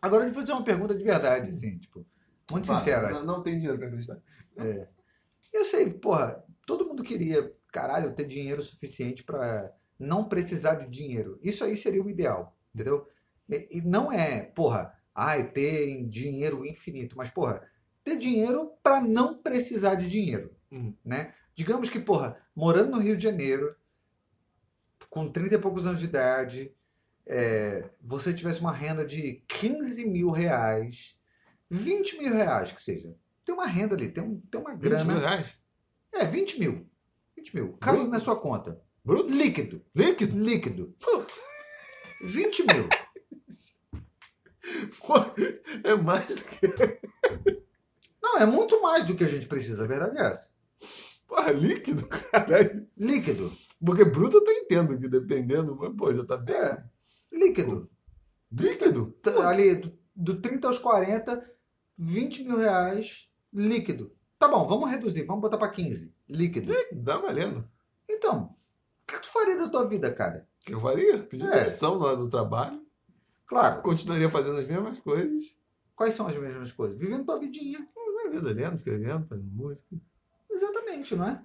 Agora, 0.00 0.26
eu 0.26 0.34
fazer 0.34 0.52
uma 0.52 0.64
pergunta 0.64 0.94
de 0.94 1.04
verdade, 1.04 1.50
assim, 1.50 1.78
tipo, 1.78 2.04
muito 2.50 2.66
sincera. 2.66 3.10
Não, 3.10 3.24
não 3.24 3.42
tem 3.42 3.54
dinheiro 3.54 3.78
pra 3.78 3.86
acreditar. 3.86 4.20
Eu 5.52 5.64
sei, 5.64 5.90
porra, 5.90 6.44
todo 6.66 6.86
mundo 6.86 7.02
queria, 7.02 7.54
caralho, 7.70 8.14
ter 8.14 8.24
dinheiro 8.24 8.62
suficiente 8.62 9.22
pra 9.22 9.72
não 9.98 10.28
precisar 10.28 10.74
de 10.76 10.88
dinheiro. 10.88 11.38
Isso 11.42 11.62
aí 11.62 11.76
seria 11.76 12.02
o 12.02 12.10
ideal, 12.10 12.56
entendeu? 12.74 13.06
E, 13.48 13.78
e 13.78 13.80
não 13.82 14.10
é, 14.10 14.42
porra, 14.42 14.92
ai, 15.14 15.48
ter 15.50 16.04
dinheiro 16.08 16.66
infinito, 16.66 17.16
mas, 17.16 17.30
porra, 17.30 17.62
ter 18.04 18.16
dinheiro 18.18 18.72
pra 18.82 19.00
não 19.00 19.36
precisar 19.38 19.94
de 19.96 20.08
dinheiro, 20.08 20.54
Hum. 20.70 20.94
né? 21.04 21.34
Digamos 21.54 21.90
que, 21.90 22.00
porra, 22.00 22.36
morando 22.54 22.92
no 22.92 22.98
Rio 22.98 23.16
de 23.16 23.22
Janeiro, 23.24 23.74
com 25.10 25.30
30 25.30 25.54
e 25.54 25.58
poucos 25.58 25.86
anos 25.86 26.00
de 26.00 26.06
idade, 26.06 26.74
é, 27.26 27.90
você 28.00 28.32
tivesse 28.32 28.60
uma 28.60 28.72
renda 28.72 29.04
de 29.04 29.44
15 29.48 30.06
mil 30.08 30.30
reais, 30.30 31.18
20 31.70 32.18
mil 32.18 32.32
reais 32.32 32.72
que 32.72 32.80
seja. 32.82 33.14
Tem 33.44 33.54
uma 33.54 33.66
renda 33.66 33.94
ali, 33.94 34.08
tem, 34.08 34.22
um, 34.24 34.40
tem 34.50 34.60
uma 34.60 34.70
20 34.72 34.80
grana. 34.80 35.04
mil 35.04 35.18
reais? 35.18 35.58
É, 36.14 36.24
20 36.24 36.58
mil. 36.60 36.88
20 37.36 37.54
mil. 37.54 37.72
Caiu 37.74 38.08
na 38.08 38.18
sua 38.20 38.36
conta. 38.40 38.80
Bruto? 39.04 39.28
Líquido. 39.28 39.84
Líquido? 39.94 40.38
Líquido. 40.38 40.96
20 42.22 42.62
mil. 42.66 42.88
É 45.84 45.94
mais 45.96 46.36
do 46.36 46.44
que. 46.44 47.00
Não, 48.22 48.38
é 48.38 48.46
muito 48.46 48.80
mais 48.80 49.04
do 49.04 49.16
que 49.16 49.24
a 49.24 49.28
gente 49.28 49.46
precisa, 49.46 49.84
a 49.84 49.86
verdade 49.86 50.16
é 50.18 50.22
essa. 50.26 50.48
Porra, 51.26 51.50
líquido, 51.52 52.06
caralho. 52.30 52.86
Líquido. 52.96 53.52
Porque 53.84 54.04
bruto 54.04 54.36
eu 54.36 54.42
até 54.42 54.52
entendo 54.58 54.98
que 54.98 55.08
dependendo, 55.08 55.74
mas 55.76 55.92
pô, 55.96 56.12
já 56.12 56.24
tá 56.24 56.36
bem. 56.36 56.54
É. 56.54 56.84
Líquido. 57.32 57.90
Líquido? 58.50 59.12
T- 59.22 59.30
Ali, 59.42 59.74
do, 59.76 59.98
do 60.14 60.40
30 60.40 60.68
aos 60.68 60.78
40, 60.78 61.50
20 61.98 62.44
mil 62.44 62.58
reais 62.58 63.28
líquido. 63.52 64.12
Tá 64.38 64.46
bom, 64.48 64.66
vamos 64.66 64.90
reduzir, 64.90 65.24
vamos 65.24 65.40
botar 65.42 65.58
pra 65.58 65.68
15. 65.68 66.14
Líquido. 66.28 66.72
Dá 66.92 67.16
valendo. 67.18 67.68
Então, 68.08 68.54
o 69.02 69.06
que 69.06 69.20
tu 69.20 69.28
faria 69.28 69.56
da 69.56 69.68
tua 69.68 69.86
vida, 69.86 70.12
cara? 70.12 70.46
Que 70.60 70.74
eu 70.74 70.80
faria? 70.80 71.18
Pedir 71.18 71.46
É. 71.46 71.50
demissão 71.60 71.98
na 71.98 72.06
hora 72.06 72.16
do 72.16 72.28
trabalho. 72.28 72.80
Claro, 73.46 73.82
Continuaria 73.82 74.30
fazendo 74.30 74.58
as 74.58 74.66
mesmas 74.66 74.98
coisas. 75.00 75.56
quais 75.96 76.14
são 76.14 76.26
as 76.26 76.36
mesmas 76.36 76.72
coisas? 76.72 76.96
Vivendo 76.98 77.24
tua 77.24 77.38
vidinha. 77.38 77.86
Lendo, 78.40 78.76
escrevendo, 78.76 79.26
fazendo 79.26 79.50
música. 79.52 79.96
Exatamente, 80.50 81.14
não 81.16 81.26
é? 81.28 81.42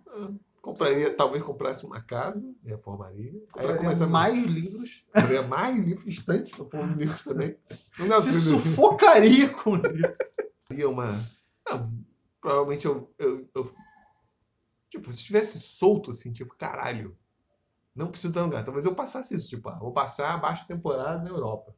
Compraria, 0.62 1.14
talvez 1.14 1.44
comprasse 1.44 1.86
uma 1.86 2.02
casa, 2.02 2.46
reformaria. 2.64 3.32
Aí 3.32 3.40
Compraria 3.52 3.78
começaria 3.78 4.08
mais 4.12 4.46
livros. 4.46 5.06
Compraria 5.14 5.42
mais 5.44 5.78
livros, 5.78 6.08
estantes 6.08 6.52
para 6.52 6.66
pôr 6.66 6.98
livros 6.98 7.24
também. 7.24 7.58
Não 8.00 8.14
é 8.16 8.22
Se 8.22 8.34
sufocaria 8.34 9.50
com 9.50 9.76
livros. 9.76 10.16
Teria 10.68 10.90
uma. 10.90 11.12
Não, 11.70 12.06
provavelmente 12.42 12.86
eu, 12.86 13.14
eu, 13.18 13.48
eu- 13.56 13.74
Tipo, 14.90 15.12
se 15.12 15.20
estivesse 15.20 15.60
solto 15.60 16.12
assim, 16.12 16.32
tipo, 16.32 16.56
caralho. 16.56 17.18
Não 17.96 18.08
preciso 18.08 18.30
estar 18.32 18.42
no 18.42 18.48
lugar. 18.48 18.64
Talvez 18.64 18.86
eu 18.86 18.96
passasse 18.96 19.36
isso, 19.36 19.50
tipo, 19.50 19.68
ah, 19.70 19.78
vou 19.80 19.92
passar 19.92 20.34
a 20.34 20.38
baixa 20.38 20.66
temporada 20.66 21.24
na 21.24 21.30
Europa. 21.30 21.76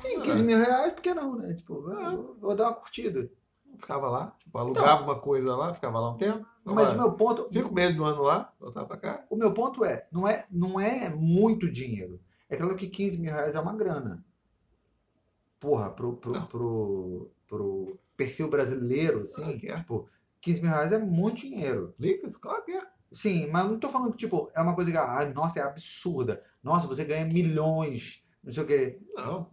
Tem 0.00 0.20
15 0.22 0.42
mil 0.42 0.58
reais, 0.58 0.92
por 0.92 1.02
que 1.02 1.12
não, 1.14 1.36
né? 1.36 1.54
Tipo, 1.54 1.88
ah, 1.90 2.10
vou- 2.16 2.36
vou 2.40 2.54
dar 2.56 2.64
uma 2.68 2.74
curtida. 2.74 3.30
Ficava 3.78 4.08
lá, 4.08 4.36
tipo, 4.38 4.58
alugava 4.58 5.02
uma 5.02 5.18
coisa 5.18 5.56
lá, 5.56 5.72
ficava 5.74 5.98
lá 6.00 6.10
um 6.10 6.16
tempo. 6.16 6.46
Então, 6.60 6.74
Mas 6.74 6.88
Mas 6.88 6.94
o 6.96 6.98
meu 6.98 7.12
ponto, 7.12 7.48
Cinco 7.48 7.72
meses 7.72 7.96
do 7.96 8.04
ano 8.04 8.22
lá, 8.22 8.52
voltava 8.60 8.86
pra 8.86 8.96
cá. 8.96 9.24
o 9.30 9.36
meu 9.36 9.52
ponto 9.52 9.84
é, 9.84 10.06
não 10.12 10.28
é, 10.28 10.46
não 10.50 10.78
é 10.78 11.08
muito 11.08 11.70
dinheiro. 11.70 12.20
É 12.48 12.56
claro 12.56 12.76
que 12.76 12.88
15 12.88 13.18
mil 13.18 13.32
reais 13.32 13.54
é 13.54 13.60
uma 13.60 13.74
grana. 13.74 14.24
Porra, 15.58 15.90
pro, 15.90 16.16
pro, 16.16 16.32
Não. 16.32 16.46
pro, 16.46 17.30
pro 17.46 17.98
perfil 18.16 18.48
brasileiro, 18.48 19.20
assim, 19.20 19.58
Claro 19.58 19.66
é. 19.66 19.76
tipo, 19.76 20.08
15 20.40 20.62
mil 20.62 20.70
reais 20.70 20.92
é 20.92 20.98
muito 20.98 21.40
dinheiro. 21.42 21.92
Líquido? 21.98 22.38
Claro 22.38 22.64
que 22.64 22.72
é. 22.72 22.82
Sim, 23.12 23.48
mas 23.48 23.66
não 23.66 23.78
tô 23.78 23.88
falando 23.88 24.12
que, 24.12 24.18
tipo, 24.18 24.50
é 24.54 24.60
uma 24.60 24.74
coisa 24.74 24.90
que, 24.90 24.96
ah, 24.96 25.32
nossa, 25.34 25.58
é 25.58 25.62
absurda. 25.62 26.42
Nossa, 26.62 26.86
você 26.86 27.04
ganha 27.04 27.24
milhões, 27.24 28.26
não 28.42 28.52
sei 28.52 28.62
o 28.62 28.66
quê. 28.66 29.00
Não. 29.16 29.50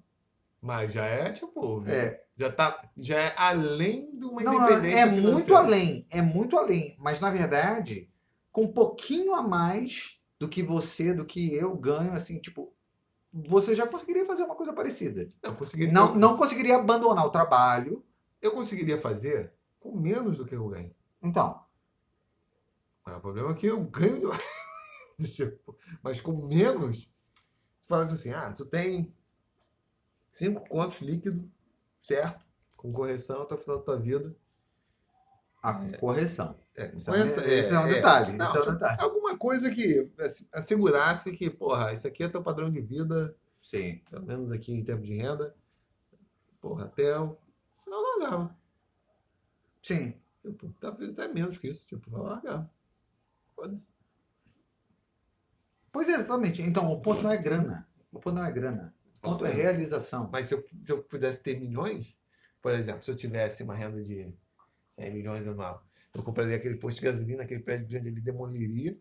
Mas 0.67 0.91
já 0.93 1.05
é, 1.05 1.31
tipo, 1.31 1.81
É. 1.87 2.21
já 2.35 2.51
tá, 2.51 2.91
já 2.97 3.17
é 3.17 3.33
além 3.37 4.17
de 4.19 4.25
uma 4.25 4.41
Não, 4.43 4.53
não, 4.53 4.63
independência 4.65 4.99
é 4.99 5.05
muito 5.05 5.21
financeira. 5.25 5.59
além, 5.59 6.07
é 6.09 6.21
muito 6.21 6.57
além. 6.57 6.95
Mas 6.99 7.21
na 7.21 7.31
verdade, 7.31 8.11
com 8.51 8.63
um 8.63 8.73
pouquinho 8.73 9.33
a 9.33 9.41
mais 9.41 10.19
do 10.37 10.47
que 10.49 10.61
você, 10.61 11.13
do 11.13 11.23
que 11.25 11.53
eu 11.55 11.73
ganho, 11.77 12.11
assim, 12.13 12.37
tipo, 12.39 12.73
você 13.33 13.73
já 13.73 13.87
conseguiria 13.87 14.25
fazer 14.25 14.43
uma 14.43 14.55
coisa 14.55 14.73
parecida. 14.73 15.27
Não, 15.41 15.55
conseguiria, 15.55 15.93
Não, 15.93 16.13
não 16.15 16.35
conseguiria 16.37 16.75
abandonar 16.75 17.25
o 17.25 17.29
trabalho. 17.31 18.03
eu 18.41 18.51
conseguiria 18.51 18.99
fazer 18.99 19.53
com 19.79 19.95
menos 19.97 20.37
do 20.37 20.45
que 20.45 20.53
eu 20.55 20.67
ganho. 20.67 20.93
Então, 21.23 21.63
Ah, 23.05 23.17
O 23.17 23.21
problema 23.21 23.51
é 23.51 23.53
que 23.53 23.67
eu 23.67 23.81
ganho. 23.85 24.29
Mas 26.03 26.19
com 26.19 26.33
menos, 26.45 27.09
você 27.79 27.87
fala 27.87 28.03
assim: 28.03 28.31
ah, 28.33 28.51
tu 28.53 28.65
tem 28.65 29.13
cinco 30.27 30.67
contos 30.67 30.99
líquido, 31.01 31.49
certo? 32.01 32.45
Com 32.75 32.91
correção 32.93 33.41
até 33.41 33.55
o 33.55 33.57
final 33.57 33.77
da 33.79 33.83
tua 33.83 33.99
vida. 33.99 34.35
a 35.63 35.97
correção. 35.97 36.57
É, 36.75 36.95
Isso 36.95 37.09
com 37.09 37.15
é, 37.17 37.21
essa- 37.21 37.49
esse 37.49 37.73
é 37.73 37.79
um 37.79 37.87
é, 37.87 37.93
detalhe. 37.95 38.31
Não, 38.37 38.45
isso 38.45 38.57
é 38.57 38.69
um 38.69 38.73
detalhe. 38.73 39.01
Alguma 39.01 39.37
coisa 39.37 39.69
que 39.71 40.09
assegurasse 40.53 41.31
que, 41.35 41.49
porra, 41.49 41.91
isso 41.93 42.07
aqui 42.07 42.23
é 42.23 42.29
teu 42.29 42.43
padrão 42.43 42.71
de 42.71 42.79
vida, 42.79 43.35
Sim. 43.61 43.97
pelo 44.09 44.25
menos 44.25 44.51
aqui 44.51 44.71
em 44.71 44.83
termos 44.83 45.07
de 45.07 45.15
renda. 45.15 45.55
Porra, 46.61 46.85
até 46.85 47.11
eu 47.15 47.37
não 47.87 48.19
largava. 48.19 48.55
Sim. 49.81 50.13
Tipo, 50.41 50.71
talvez 50.79 51.13
até 51.17 51.27
menos 51.27 51.57
que 51.57 51.67
isso. 51.67 51.85
Tipo, 51.85 52.09
vai 52.11 52.21
largar. 52.21 52.69
Foda-se. 53.55 53.93
Pois 55.91 56.07
é, 56.07 56.13
exatamente. 56.13 56.61
Então, 56.61 56.91
o 56.91 57.01
ponto 57.01 57.23
não 57.23 57.31
é 57.31 57.37
grana. 57.37 57.87
O 58.11 58.19
ponto 58.19 58.35
não 58.35 58.45
é 58.45 58.51
grana. 58.51 58.93
O 59.17 59.21
ponto 59.21 59.45
é 59.45 59.51
realização. 59.51 60.29
Mas 60.31 60.47
se 60.47 60.53
eu, 60.53 60.63
se 60.83 60.91
eu 60.91 61.03
pudesse 61.03 61.41
ter 61.41 61.59
milhões, 61.59 62.17
por 62.61 62.71
exemplo, 62.71 63.03
se 63.03 63.11
eu 63.11 63.15
tivesse 63.15 63.63
uma 63.63 63.75
renda 63.75 64.01
de 64.03 64.31
100 64.89 65.13
milhões 65.13 65.47
anual, 65.47 65.83
eu 66.13 66.23
compraria 66.23 66.55
aquele 66.55 66.75
posto 66.75 66.99
de 66.99 67.05
gasolina, 67.05 67.43
aquele 67.43 67.61
prédio 67.61 67.87
grande 67.87 68.09
ali, 68.09 68.21
demoliria, 68.21 68.97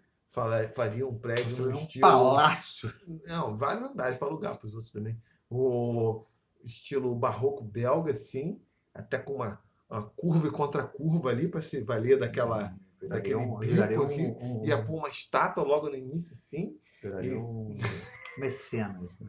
faria 0.75 1.07
um 1.07 1.19
prédio 1.19 1.69
um 1.69 1.71
estilo. 1.71 2.03
palácio. 2.03 2.93
Não, 3.27 3.57
vários 3.57 3.91
andares 3.91 4.19
para 4.19 4.29
alugar 4.29 4.59
para 4.59 4.67
os 4.67 4.75
outros 4.75 4.93
também. 4.93 5.21
O 5.49 6.25
estilo 6.63 7.15
barroco 7.15 7.65
belga, 7.65 8.15
sim, 8.15 8.61
até 8.93 9.19
com 9.19 9.35
uma, 9.35 9.63
uma 9.89 10.03
curva 10.03 10.49
e 10.49 10.51
contra-curva 10.51 11.31
ali 11.31 11.49
para 11.49 11.63
se 11.63 11.81
valer 11.83 12.19
daquela. 12.19 12.75
Viraria 13.01 13.09
daquele 13.09 13.35
um, 13.37 13.59
bico 13.59 14.03
aqui, 14.03 14.23
um, 14.23 14.63
um, 14.63 14.67
Ia 14.67 14.83
pôr 14.83 14.97
uma 14.97 15.09
estátua 15.09 15.63
logo 15.63 15.89
no 15.89 15.97
início, 15.97 16.35
sim. 16.35 16.79
e- 17.23 17.35
um 17.35 17.75
mecenas. 18.39 19.19
né? 19.21 19.29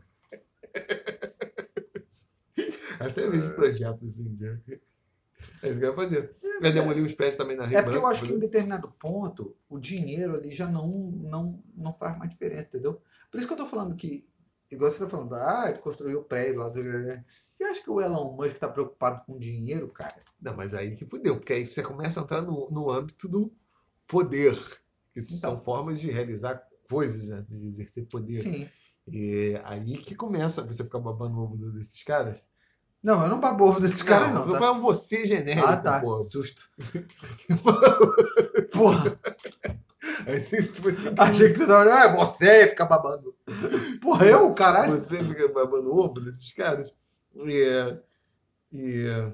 Até 2.99 3.28
mesmo 3.30 3.54
projeto 3.54 4.06
assim. 4.06 4.34
de- 4.34 4.82
É 5.62 5.70
isso 5.70 5.80
que 5.80 5.86
eu 5.86 5.90
ia 5.90 5.95
fazer. 5.95 6.36
Vai 6.62 6.72
demolir 6.72 7.04
os 7.04 7.14
também 7.36 7.56
na 7.56 7.66
Rio 7.66 7.78
É 7.78 7.82
porque 7.84 7.98
eu 7.98 8.02
Branco, 8.02 8.16
acho 8.16 8.26
que 8.26 8.34
em 8.34 8.40
determinado 8.40 8.91
ponto 8.99 9.56
o 9.70 9.78
dinheiro 9.80 10.36
ali 10.36 10.52
já 10.52 10.68
não, 10.68 10.88
não, 10.88 11.64
não 11.76 11.94
faz 11.94 12.18
mais 12.18 12.30
diferença, 12.32 12.68
entendeu? 12.68 13.02
Por 13.32 13.38
isso 13.38 13.48
que 13.48 13.54
eu 13.54 13.58
tô 13.58 13.68
falando 13.68 13.95
que, 13.95 14.28
igual 14.72 14.90
você 14.91 14.99
tá 14.99 15.10
falando, 15.10 15.36
ah, 15.36 15.72
construiu 15.74 16.20
o 16.20 16.24
prédio 16.24 16.60
lá. 16.60 16.70
do- 16.70 16.82
Você 17.48 17.64
acha 17.64 17.82
que 17.84 17.90
o 17.90 18.02
Elon 18.02 18.36
Musk 18.36 18.58
tá 18.58 18.68
preocupado 18.68 19.24
com 19.26 19.38
dinheiro, 19.38 19.88
cara? 19.90 20.22
Não, 20.41 20.56
mas 20.56 20.74
aí 20.74 20.95
que 20.95 21.06
fudeu, 21.06 21.38
porque 21.38 21.54
aí 21.54 21.66
você 21.66 21.84
começa 21.84 22.20
a 22.20 22.24
entrar 22.24 22.41
no, 22.41 22.70
no 22.72 22.91
âmbito 22.91 23.28
do 23.28 23.54
poder. 24.08 24.56
Que 25.14 25.20
isso 25.20 25.38
são 25.38 25.54
Então. 25.54 25.64
formas 25.64 25.99
de 25.99 26.10
realizar 26.10 26.64
coisas, 26.90 27.28
né? 27.30 27.44
De 27.48 27.68
exercer 27.68 28.06
poder. 28.08 28.41
Sim. 28.41 28.68
E 29.08 29.60
aí 29.64 29.98
que 29.98 30.14
começa 30.16 30.62
você 30.62 30.84
ficar 30.84 31.00
babando 31.00 31.40
ovo 31.40 31.56
desses 31.72 32.04
caras. 32.04 32.46
Não, 33.02 33.22
eu 33.24 33.30
não 33.30 33.40
babo 33.40 33.64
ovo 33.66 33.80
desses 33.80 34.02
caras, 34.02 34.34
não. 34.34 34.46
não 34.46 34.52
Tá? 34.54 34.58
foi 34.60 34.70
um 34.72 34.82
você 34.82 35.26
genérico, 35.26 35.66
Ah, 35.68 35.78
tá. 35.78 36.02
pô. 36.02 36.24
Susto. 36.24 36.64
Porra, 38.74 39.18
Aí 40.26 40.40
você, 40.40 40.64
tipo 40.64 40.88
assim, 40.88 41.08
achei 41.18 41.52
que 41.52 41.60
você 41.60 41.68
tava 41.68 41.82
olhando, 41.86 41.98
é 42.00 42.16
você 42.16 42.68
fica 42.70 42.86
babando. 42.86 43.36
Porra, 44.02 44.26
eu, 44.26 44.54
caralho. 44.54 44.94
você 44.94 45.24
fica 45.24 45.48
babando 45.50 45.94
ovo 45.96 46.20
desses 46.20 46.52
caras. 46.54 46.94
E, 47.36 47.62
é- 47.62 48.00
e, 48.72 49.06
é- 49.08 49.34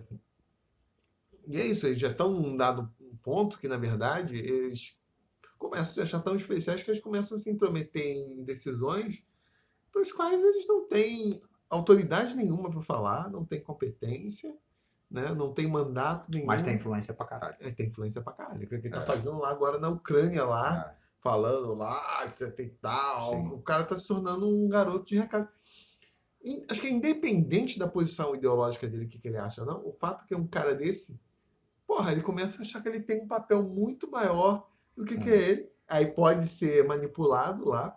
e 1.47 1.57
é 1.57 1.65
isso, 1.65 1.85
eles 1.87 1.99
já 1.99 2.09
estão 2.09 2.31
num 2.31 2.55
dado 2.55 2.91
ponto 3.21 3.57
que, 3.59 3.67
na 3.67 3.77
verdade, 3.77 4.35
eles 4.35 4.97
começam 5.57 5.83
a 5.91 5.93
se 5.93 6.01
achar 6.01 6.19
tão 6.19 6.35
especiais 6.35 6.83
que 6.83 6.91
eles 6.91 7.01
começam 7.01 7.37
a 7.37 7.39
se 7.39 7.49
intrometer 7.49 8.17
em 8.17 8.43
decisões 8.43 9.23
para 9.93 10.01
os 10.01 10.11
quais 10.11 10.43
eles 10.43 10.67
não 10.67 10.85
têm 10.87 11.39
autoridade 11.69 12.35
nenhuma 12.35 12.69
para 12.69 12.81
falar, 12.81 13.29
não 13.29 13.45
têm 13.45 13.61
competência, 13.61 14.57
né? 15.09 15.33
não 15.33 15.53
tem 15.53 15.67
mandato 15.67 16.29
nenhum. 16.29 16.47
Mas 16.47 16.63
tem 16.63 16.75
influência 16.75 17.13
pra 17.13 17.25
caralho. 17.27 17.55
É, 17.59 17.71
tem 17.71 17.87
influência 17.87 18.21
pra 18.21 18.33
caralho. 18.33 18.65
O 18.65 18.67
que 18.67 18.75
ele 18.75 18.89
tá 18.89 19.01
É. 19.01 19.05
fazendo 19.05 19.37
lá 19.39 19.51
agora 19.51 19.79
na 19.79 19.89
Ucrânia, 19.89 20.43
lá, 20.43 20.73
Ah, 20.73 20.95
falando 21.21 21.73
lá 21.75 22.25
que 22.25 22.35
você 22.35 22.51
tem 22.51 22.69
tal. 22.81 23.29
Sim. 23.31 23.47
O 23.53 23.61
cara 23.61 23.83
tá 23.85 23.95
se 23.95 24.07
tornando 24.07 24.47
um 24.49 24.67
garoto 24.67 25.05
de 25.05 25.15
recado. 25.17 25.47
E 26.43 26.65
acho 26.69 26.81
que 26.81 26.87
é 26.87 26.91
independente 26.91 27.79
da 27.79 27.87
posição 27.87 28.35
ideológica 28.35 28.87
dele, 28.87 29.05
o 29.05 29.07
que, 29.07 29.17
que 29.19 29.27
ele 29.29 29.37
acha, 29.37 29.63
não. 29.63 29.87
O 29.87 29.93
fato 29.93 30.25
que 30.25 30.33
é 30.33 30.37
um 30.37 30.45
cara 30.47 30.75
desse, 30.75 31.21
porra, 31.87 32.11
ele 32.11 32.21
começa 32.21 32.59
a 32.59 32.61
achar 32.63 32.81
que 32.81 32.89
ele 32.89 32.99
tem 32.99 33.21
um 33.21 33.27
papel 33.27 33.63
muito 33.63 34.11
maior 34.11 34.67
do 34.97 35.05
que, 35.05 35.17
que 35.17 35.29
é 35.29 35.49
ele. 35.49 35.71
Aí 35.87 36.07
pode 36.07 36.45
ser 36.47 36.85
manipulado 36.85 37.63
lá 37.65 37.95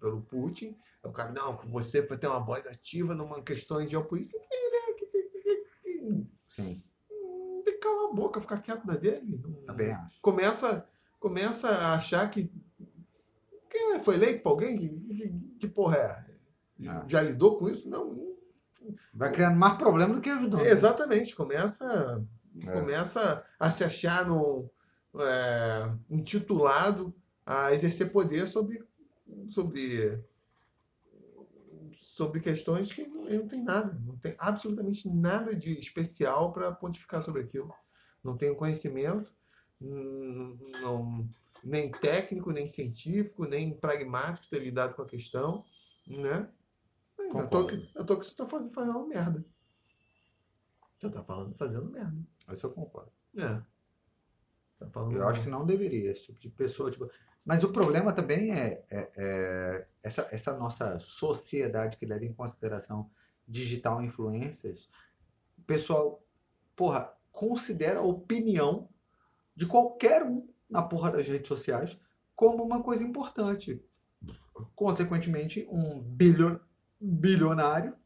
pelo 0.00 0.22
Putin. 0.22 0.74
O 1.08 1.12
cara, 1.12 1.32
não, 1.32 1.56
você 1.68 2.02
vai 2.02 2.18
ter 2.18 2.26
uma 2.26 2.40
voz 2.44 2.66
ativa 2.66 3.14
numa 3.14 3.42
questão 3.42 3.84
geopolítica. 3.86 4.36
É, 4.38 4.92
que, 4.94 6.28
Sim, 6.48 6.82
hum, 7.10 7.62
tem 7.64 7.74
que 7.74 7.80
calar 7.80 8.10
a 8.10 8.14
boca, 8.14 8.40
ficar 8.40 8.58
quieto 8.60 8.86
na 8.86 8.94
dele. 8.94 9.40
Também 9.66 9.92
acho. 9.92 10.20
começa, 10.22 10.86
começa 11.20 11.68
a 11.68 11.94
achar 11.94 12.28
que. 12.30 12.50
que 13.70 13.98
foi 14.00 14.14
eleito 14.16 14.42
pra 14.42 14.52
alguém? 14.52 14.76
Que, 14.78 15.14
que, 15.14 15.28
que 15.60 15.68
porra 15.68 15.96
é? 15.96 16.28
Ah. 16.88 17.04
Já 17.06 17.20
lidou 17.20 17.58
com 17.58 17.68
isso? 17.68 17.88
Não. 17.88 18.28
Vai 19.12 19.30
criando 19.32 19.58
mais 19.58 19.76
problema 19.76 20.14
do 20.14 20.20
que 20.20 20.30
ajudando. 20.30 20.62
né? 20.62 20.70
Exatamente, 20.70 21.34
começa, 21.36 22.24
É. 22.66 22.72
começa 22.72 23.44
a 23.58 23.70
se 23.70 23.84
achar 23.84 24.24
no, 24.26 24.70
é, 25.18 25.92
intitulado 26.08 27.14
a 27.44 27.72
exercer 27.72 28.10
poder 28.12 28.46
sobre, 28.46 28.82
sobre, 29.48 30.22
sobre 32.18 32.40
questões 32.40 32.92
que 32.92 33.06
não, 33.06 33.24
não 33.26 33.46
tem 33.46 33.62
nada, 33.62 33.96
não 34.04 34.16
tem 34.16 34.34
absolutamente 34.40 35.08
nada 35.08 35.54
de 35.54 35.78
especial 35.78 36.52
para 36.52 36.72
pontificar 36.72 37.22
sobre 37.22 37.42
aquilo. 37.42 37.72
Não 38.24 38.36
tem 38.36 38.50
o 38.50 38.56
conhecimento, 38.56 39.32
hum, 39.80 40.58
não, 40.82 41.30
nem 41.62 41.92
técnico, 41.92 42.50
nem 42.50 42.66
científico, 42.66 43.44
nem 43.44 43.72
pragmático 43.72 44.48
ter 44.48 44.58
lidado 44.58 44.96
com 44.96 45.02
a 45.02 45.06
questão, 45.06 45.64
né? 46.08 46.50
Eu 47.16 47.48
tô, 47.48 47.70
eu 47.70 48.04
tô 48.04 48.18
que 48.18 48.26
você 48.26 48.34
tá 48.34 48.46
fazendo, 48.48 48.74
fazendo 48.74 49.06
merda. 49.06 49.44
Já 50.98 51.10
tá 51.10 51.22
falando, 51.22 51.56
fazendo 51.56 51.88
merda. 51.88 52.18
Isso 52.52 52.66
eu 52.66 52.72
concordo. 52.72 53.12
É. 53.36 53.62
Tá 54.80 55.00
Eu 55.12 55.28
acho 55.28 55.42
que 55.42 55.48
não 55.48 55.64
deveria, 55.64 56.10
esse 56.10 56.26
tipo 56.26 56.40
de 56.40 56.50
pessoa. 56.50 56.90
Tipo... 56.90 57.08
Mas 57.48 57.64
o 57.64 57.72
problema 57.72 58.12
também 58.12 58.52
é, 58.52 58.84
é- 58.90 59.10
é 59.16 59.88
essa, 60.02 60.28
essa 60.30 60.58
nossa 60.58 60.98
sociedade 60.98 61.96
que 61.96 62.04
leva 62.04 62.26
em 62.26 62.34
consideração 62.34 63.10
digital 63.48 64.02
influencers. 64.02 64.86
O 65.56 65.62
pessoal, 65.62 66.22
porra, 66.76 67.10
considera 67.32 68.00
a 68.00 68.02
opinião 68.02 68.90
de 69.56 69.64
qualquer 69.64 70.22
um 70.22 70.46
na 70.68 70.82
porra 70.82 71.10
das 71.10 71.26
redes 71.26 71.48
sociais 71.48 71.98
como 72.36 72.62
uma 72.62 72.82
coisa 72.82 73.02
importante. 73.02 73.82
Consequentemente, 74.74 75.66
um 75.70 76.02
bilionário 77.00 77.96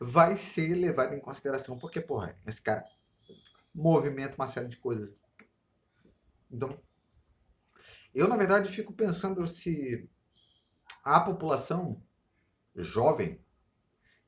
vai 0.00 0.36
ser 0.36 0.74
levado 0.74 1.14
em 1.14 1.20
consideração 1.20 1.78
porque, 1.78 2.00
porra, 2.00 2.36
esse 2.44 2.60
cara 2.60 2.84
movimenta 3.72 4.34
uma 4.34 4.48
série 4.48 4.66
de 4.66 4.76
coisas. 4.76 5.14
Então, 6.50 6.76
eu 8.18 8.26
na 8.28 8.36
verdade 8.36 8.68
fico 8.68 8.92
pensando 8.92 9.46
se 9.46 10.08
a 11.04 11.20
população 11.20 12.02
jovem 12.74 13.40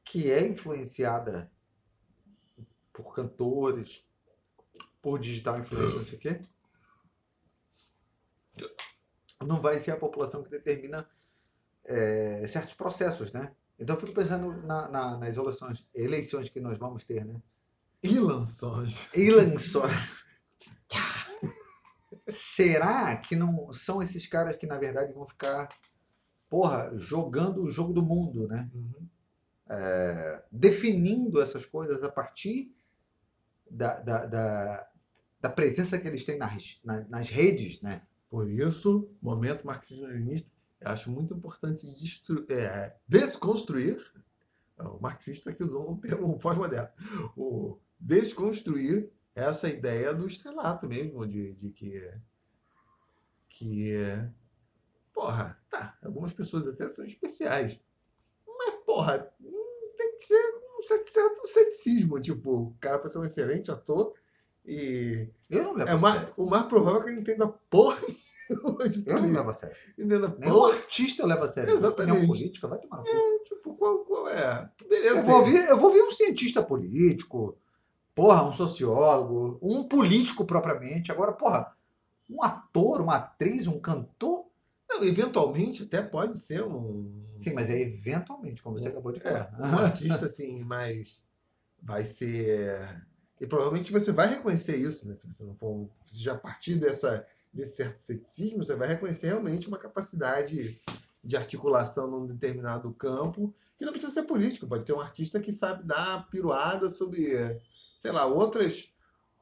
que 0.04 0.30
é 0.30 0.46
influenciada 0.46 1.50
por 2.92 3.14
cantores, 3.14 4.06
por 5.00 5.18
digital 5.18 5.58
influencer, 5.60 5.96
não 5.98 6.06
sei 6.06 6.18
o 6.18 6.20
quê, 6.20 6.40
não 9.40 9.60
vai 9.60 9.78
ser 9.78 9.92
a 9.92 9.96
população 9.96 10.42
que 10.42 10.50
determina 10.50 11.08
é, 11.84 12.46
certos 12.46 12.74
processos, 12.74 13.32
né? 13.32 13.54
Então 13.78 13.96
eu 13.96 14.00
fico 14.00 14.12
pensando 14.12 14.52
na- 14.66 14.88
na- 14.90 15.16
nas 15.16 15.36
eleições, 15.36 15.86
eleições 15.94 16.48
que 16.50 16.60
nós 16.60 16.78
vamos 16.78 17.04
ter, 17.04 17.24
né? 17.24 17.40
Ilanções. 18.02 19.08
Eleições. 19.14 20.24
Será 22.28 23.16
que 23.16 23.34
não 23.36 23.72
são 23.72 24.02
esses 24.02 24.26
caras 24.26 24.56
que 24.56 24.66
na 24.66 24.78
verdade 24.78 25.12
vão 25.12 25.26
ficar, 25.26 25.68
porra, 26.50 26.92
jogando 26.96 27.62
o 27.62 27.70
jogo 27.70 27.92
do 27.92 28.02
mundo, 28.02 28.46
né? 28.48 28.70
Uhum. 28.74 29.08
é, 29.70 30.42
definindo 30.50 31.40
essas 31.40 31.66
coisas 31.66 32.02
a 32.02 32.08
partir 32.10 32.74
da, 33.70 34.00
da, 34.00 34.26
da, 34.26 34.88
da 35.40 35.50
presença 35.50 35.98
que 35.98 36.08
eles 36.08 36.24
têm 36.24 36.38
nas, 36.38 36.80
na- 36.84 37.06
nas 37.08 37.28
redes, 37.30 37.82
né? 37.82 38.02
Por 38.30 38.50
isso, 38.50 39.10
momento 39.22 39.66
marxismo-leninista, 39.66 40.50
eu 40.80 40.90
acho 40.90 41.10
muito 41.10 41.34
importante 41.34 41.86
é, 42.50 42.96
desconstruir. 43.06 43.96
é, 44.78 44.82
O 44.84 44.98
marxista 45.00 45.52
que 45.52 45.62
usou 45.64 45.90
um 45.92 45.96
termo 45.98 46.38
pós-moderno. 46.38 46.88
O 47.36 47.78
desconstruir 47.98 49.10
essa 49.38 49.68
ideia 49.68 50.12
do 50.12 50.26
estrelato 50.26 50.86
mesmo, 50.86 51.26
de, 51.26 51.52
de 51.54 51.70
que. 51.70 52.10
que. 53.48 53.94
Porra, 55.12 55.60
tá, 55.68 55.98
algumas 56.02 56.32
pessoas 56.32 56.66
até 56.66 56.88
são 56.88 57.04
especiais. 57.04 57.80
Mas, 58.46 58.74
porra, 58.84 59.18
tem 59.96 60.16
que 60.16 60.24
ser 60.24 60.54
um 60.78 60.82
certo, 60.82 61.06
certo 61.08 61.46
ceticismo. 61.46 62.20
Tipo, 62.20 62.50
o 62.50 62.74
cara 62.80 62.98
pode 62.98 63.12
ser 63.12 63.18
um 63.18 63.24
excelente 63.24 63.70
ator 63.70 64.14
e 64.64 65.28
Eu 65.48 65.64
não 65.64 65.74
levo 65.74 65.90
é 65.90 65.94
a 65.94 65.98
mais, 65.98 66.20
sério. 66.20 66.34
o 66.36 66.46
mais 66.46 66.66
provável 66.66 67.00
é 67.00 67.04
que 67.04 67.10
ele 67.10 67.20
entenda 67.20 67.48
porra 67.48 67.98
Eu 68.48 69.20
não 69.20 69.32
levo 69.32 69.50
a 69.50 69.52
sério. 69.52 69.76
Entenda 69.98 70.30
porra. 70.30 70.74
artista 70.74 71.22
eu 71.22 71.26
levo 71.26 71.42
a 71.42 71.46
sério. 71.46 71.74
Exatamente. 71.74 72.12
Opinião 72.12 72.26
política, 72.26 72.68
vai 72.68 72.78
tomar 72.78 73.02
cu. 73.02 73.44
Tipo, 73.44 73.74
qual, 73.76 73.98
qual 74.04 74.28
é? 74.28 74.70
Beleza. 74.88 75.16
Eu 75.16 75.22
vou, 75.24 75.36
ouvir, 75.40 75.68
eu 75.68 75.76
vou 75.76 75.88
ouvir 75.88 76.02
um 76.02 76.10
cientista 76.10 76.62
político, 76.62 77.58
porra, 78.18 78.42
um 78.48 78.52
sociólogo, 78.52 79.58
um 79.62 79.84
político 79.84 80.44
propriamente. 80.44 81.10
Agora, 81.12 81.32
porra, 81.32 81.72
um 82.28 82.42
ator, 82.42 83.00
uma 83.00 83.16
atriz, 83.16 83.66
um 83.66 83.78
cantor. 83.80 84.46
Não, 84.88 85.04
eventualmente 85.04 85.82
até 85.84 86.02
pode 86.02 86.38
ser 86.38 86.62
um. 86.64 87.24
Sim, 87.38 87.52
mas 87.52 87.70
é 87.70 87.78
eventualmente, 87.80 88.62
como 88.62 88.78
você 88.78 88.88
acabou 88.88 89.12
de 89.12 89.18
É, 89.20 89.22
falar. 89.44 89.50
um 89.74 89.78
artista 89.78 90.26
assim, 90.26 90.64
mas 90.64 91.22
vai 91.82 92.04
ser. 92.04 93.06
E 93.40 93.46
provavelmente 93.46 93.92
você 93.92 94.10
vai 94.10 94.28
reconhecer 94.28 94.76
isso, 94.76 95.06
né? 95.06 95.14
Se 95.14 95.30
você 95.30 95.44
não 95.44 95.54
for. 95.54 95.70
um- 95.70 95.88
Se 96.04 96.20
já 96.22 96.34
partir 96.36 96.74
dessa, 96.74 97.24
desse 97.52 97.76
certo 97.76 97.98
ceticismo, 97.98 98.64
você 98.64 98.74
vai 98.74 98.88
reconhecer 98.88 99.28
realmente 99.28 99.68
uma 99.68 99.78
capacidade 99.78 100.76
de 101.22 101.36
articulação 101.36 102.10
num 102.10 102.26
determinado 102.26 102.90
campo, 102.94 103.54
que 103.76 103.84
não 103.84 103.92
precisa 103.92 104.12
ser 104.12 104.22
político, 104.24 104.66
pode 104.66 104.86
ser 104.86 104.92
um 104.94 105.00
artista 105.00 105.38
que 105.38 105.52
sabe 105.52 105.84
dar 105.84 106.28
piruada 106.30 106.88
sobre, 106.90 107.60
sei 107.98 108.12
lá, 108.12 108.24
outras 108.24 108.96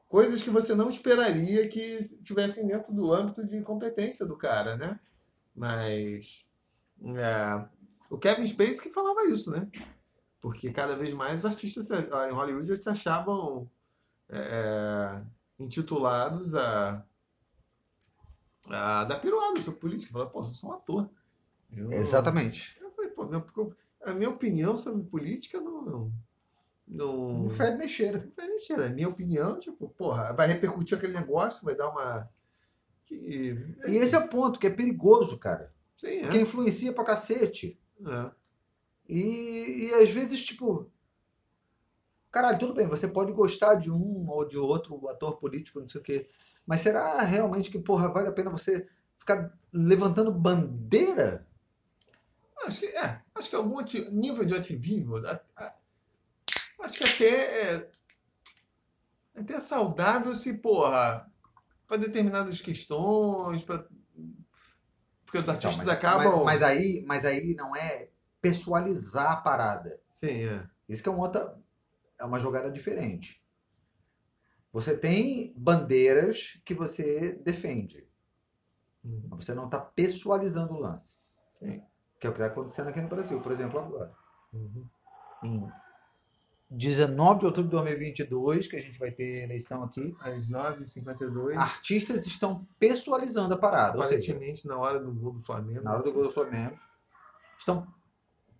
coisas 0.09 0.43
que 0.43 0.49
você 0.49 0.75
não 0.75 0.89
esperaria 0.89 1.69
que 1.69 1.79
estivessem 1.79 2.67
dentro 2.67 2.93
do 2.93 3.13
âmbito 3.13 3.45
de 3.47 3.61
competência 3.61 4.25
do 4.25 4.37
cara, 4.37 4.75
né? 4.75 4.99
Mas. 5.55 6.45
é, 7.01 7.65
o 8.09 8.17
Kevin 8.17 8.47
Spacey 8.47 8.81
que 8.81 8.89
falava 8.93 9.25
isso, 9.25 9.51
né? 9.51 9.69
Porque 10.41 10.71
cada 10.71 10.95
vez 10.95 11.13
mais 11.13 11.39
os 11.39 11.45
artistas 11.45 11.89
em 11.91 12.31
Hollywood 12.33 12.77
se 12.77 12.89
achavam 12.89 13.69
é, 14.29 15.21
intitulados 15.59 16.55
a, 16.55 17.05
a 18.69 19.03
dar 19.05 19.19
piruada 19.19 19.61
sobre 19.61 19.79
política. 19.79 20.11
Falaram, 20.13 20.31
pô, 20.31 20.39
eu 20.39 20.45
sou 20.45 20.69
um 20.69 20.73
ator. 20.73 21.09
Eu- 21.71 21.91
Exatamente. 21.91 22.77
Eu 22.81 22.91
falei, 22.91 23.11
pô, 23.11 23.25
minha- 23.25 23.45
a 24.03 24.13
minha 24.13 24.29
opinião 24.29 24.77
sobre 24.77 25.03
política 25.03 25.59
não. 25.59 25.81
Não, 25.83 26.11
não, 26.87 27.45
Um 27.45 27.49
Fred 27.49 27.77
Meixeira. 27.77 28.23
não 28.23 28.31
faz 28.31 28.47
nem 28.49 28.59
cheiro. 28.59 28.83
A 28.83 28.89
minha 28.89 29.09
opinião, 29.09 29.59
tipo, 29.59 29.89
porra, 29.89 30.31
vai 30.33 30.47
repercutir 30.47 30.97
aquele 30.97 31.13
negócio, 31.13 31.65
vai 31.65 31.75
dar 31.75 31.89
uma. 31.89 32.29
Que... 33.05 33.75
E 33.87 33.97
esse 33.97 34.15
é 34.15 34.19
o 34.19 34.27
ponto, 34.27 34.59
que 34.59 34.67
é 34.67 34.69
perigoso, 34.69 35.37
cara. 35.37 35.73
Sim, 35.97 36.07
é. 36.25 36.29
Que 36.29 36.37
influencia 36.39 36.93
pra 36.93 37.03
cacete. 37.03 37.79
É. 38.05 38.31
E, 39.09 39.87
e 39.89 39.93
às 39.95 40.09
vezes, 40.09 40.43
tipo. 40.43 40.89
Caralho, 42.31 42.59
tudo 42.59 42.73
bem, 42.73 42.87
você 42.87 43.07
pode 43.07 43.31
gostar 43.31 43.75
de 43.75 43.89
um 43.89 44.29
ou 44.29 44.45
de 44.47 44.57
outro 44.57 45.07
ator 45.09 45.37
político, 45.37 45.79
não 45.79 45.87
sei 45.87 46.01
o 46.01 46.03
quê. 46.03 46.29
Mas 46.65 46.81
será 46.81 47.21
realmente 47.21 47.71
que, 47.71 47.79
porra, 47.79 48.09
vale 48.09 48.27
a 48.27 48.31
pena 48.33 48.49
você 48.51 48.87
ficar 49.17 49.57
levantando 49.73 50.31
bandeira? 50.31 51.47
Acho 52.65 52.79
que 52.81 52.85
é. 52.87 53.21
Acho 53.33 53.49
que 53.49 53.55
algum 53.55 53.77
nível 54.11 54.43
de 54.45 54.53
ativismo. 54.55 55.15
a- 55.17 55.41
a- 55.55 55.73
acho 56.87 56.97
que 56.97 57.25
até 57.25 57.73
é, 57.73 57.91
é 59.35 59.41
até 59.41 59.59
saudável 59.59 60.33
se, 60.33 60.57
porra, 60.57 61.31
para 61.87 61.97
determinadas 61.97 62.59
questões, 62.61 63.63
pra, 63.63 63.85
porque 65.25 65.37
os 65.37 65.49
artistas 65.49 65.73
Então, 65.73 65.85
mas, 65.85 65.95
acabam. 65.95 66.43
mas, 66.43 66.61
mas 66.61 66.63
aí, 66.63 67.03
mas 67.05 67.25
aí 67.25 67.53
não 67.53 67.75
é 67.75 68.09
pessoalizar 68.41 69.33
a 69.33 69.35
parada. 69.37 69.99
Sim, 70.07 70.45
é. 70.45 70.67
Isso 70.87 71.03
que 71.03 71.09
é 71.09 71.11
uma 71.11 71.23
outra. 71.23 71.57
É 72.19 72.23
uma 72.23 72.39
jogada 72.39 72.71
diferente. 72.71 73.43
Você 74.71 74.97
tem 74.97 75.53
bandeiras 75.57 76.61
que 76.65 76.73
você 76.73 77.35
defende. 77.43 78.07
Uhum. 79.03 79.27
Mas 79.29 79.45
você 79.45 79.53
não 79.53 79.65
está 79.65 79.79
pessoalizando 79.79 80.73
o 80.73 80.79
lance. 80.79 81.17
Sim. 81.59 81.81
Que 82.19 82.25
é 82.25 82.29
o 82.29 82.33
que 82.33 82.41
está 82.41 82.51
acontecendo 82.51 82.87
aqui 82.87 83.01
no 83.01 83.09
Brasil, 83.09 83.41
por 83.41 83.51
exemplo, 83.51 83.79
agora. 83.79 84.13
Uhum. 84.53 84.87
Em 85.43 85.69
19 86.69 87.39
de 87.39 87.45
outubro 87.45 87.69
de 87.69 87.75
2022, 87.77 88.67
que 88.67 88.75
a 88.75 88.81
gente 88.81 88.99
vai 88.99 89.09
ter 89.11 89.43
eleição 89.43 89.83
aqui, 89.83 90.15
Às 90.19 90.49
9h52, 90.49 91.55
artistas 91.57 92.25
estão 92.25 92.67
pessoalizando 92.77 93.53
a 93.53 93.57
parada. 93.57 93.97
Ou 93.97 94.03
seja, 94.03 94.31
aparentemente 94.33 94.67
na 94.67 94.77
hora 94.77 94.99
do 94.99 95.13
gol 95.13 95.33
do 95.33 95.41
Flamengo. 95.41 95.81
na 95.83 95.93
hora 95.93 96.03
do 96.03 96.11
gol 96.11 96.23
do 96.23 96.31
Flamengo, 96.31 96.77
estão. 97.57 97.87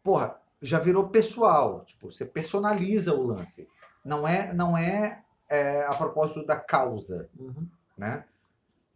Porra, 0.01 0.39
já 0.61 0.79
virou 0.79 1.09
pessoal. 1.09 1.83
Tipo, 1.85 2.09
você 2.11 2.25
personaliza 2.25 3.13
o 3.13 3.23
lance. 3.27 3.67
Não 4.05 4.25
é, 4.25 4.53
não 4.53 4.77
é, 4.77 5.23
é 5.49 5.83
a 5.85 5.93
propósito 5.93 6.45
da 6.45 6.55
causa, 6.57 7.29
Uhum. 7.37 7.67
né? 7.97 8.23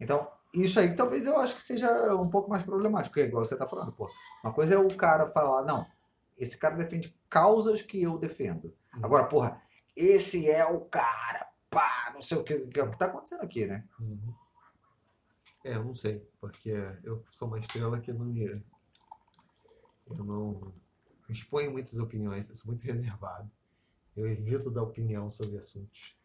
Então, 0.00 0.26
isso 0.54 0.80
aí 0.80 0.96
talvez 0.96 1.26
eu 1.26 1.38
acho 1.38 1.54
que 1.54 1.62
seja 1.62 2.14
um 2.16 2.28
pouco 2.30 2.48
mais 2.48 2.62
problemático, 2.62 3.18
é 3.20 3.24
igual 3.24 3.44
você 3.44 3.56
tá 3.56 3.66
falando, 3.68 3.92
pô. 3.92 4.10
Uma 4.42 4.52
coisa 4.54 4.74
é 4.74 4.78
o 4.78 4.88
cara 4.96 5.26
falar, 5.28 5.64
não, 5.64 5.86
esse 6.38 6.56
cara 6.56 6.76
defende 6.76 7.14
causas 7.28 7.82
que 7.82 8.02
eu 8.02 8.16
defendo. 8.18 8.74
Uhum. 8.94 9.04
Agora, 9.04 9.26
porra, 9.26 9.62
esse 9.96 10.48
é 10.48 10.64
o 10.64 10.80
cara, 10.82 11.50
pá, 11.70 12.10
não 12.14 12.22
sei 12.22 12.38
o 12.38 12.44
que, 12.44 12.66
que 12.66 12.80
é 12.80 12.84
o 12.84 12.90
que 12.90 12.98
tá 12.98 13.06
acontecendo 13.06 13.42
aqui, 13.42 13.66
né? 13.66 13.86
Uhum. 14.00 14.34
É, 15.64 15.76
eu 15.76 15.84
não 15.84 15.94
sei, 15.94 16.18
porque 16.40 16.70
eu 17.04 17.24
sou 17.32 17.46
uma 17.48 17.58
estrela 17.58 18.00
que 18.00 18.12
não 18.12 18.24
me. 18.24 18.64
Eu 20.06 20.24
não 20.24 20.74
exponho 21.28 21.70
muitas 21.70 21.98
opiniões, 21.98 22.48
eu 22.48 22.54
sou 22.54 22.68
muito 22.68 22.82
reservado. 22.86 23.50
Eu 24.16 24.26
evito 24.26 24.70
dar 24.70 24.82
opinião 24.82 25.30
sobre 25.30 25.56
assuntos. 25.56 26.16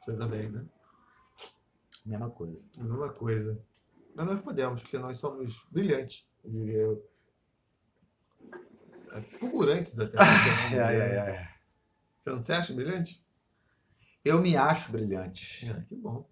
Você 0.00 0.16
também, 0.16 0.48
né? 0.50 0.64
Mesma 2.04 2.30
coisa. 2.30 2.60
Mesma 2.78 3.12
coisa. 3.12 3.64
Mas 4.16 4.26
nós 4.26 4.40
podemos, 4.40 4.82
porque 4.82 4.98
nós 4.98 5.18
somos 5.18 5.64
brilhantes, 5.70 6.28
diria 6.44 6.78
eu. 6.78 7.15
Fulgurantes 9.22 9.98
até. 9.98 10.16
É, 10.74 11.48
Você 12.20 12.30
não 12.30 12.42
se 12.42 12.52
acha 12.52 12.72
brilhante? 12.72 13.24
Eu 14.24 14.40
me 14.40 14.56
acho 14.56 14.90
brilhante. 14.92 15.68
É, 15.68 15.80
que 15.82 15.94
bom. 15.94 16.28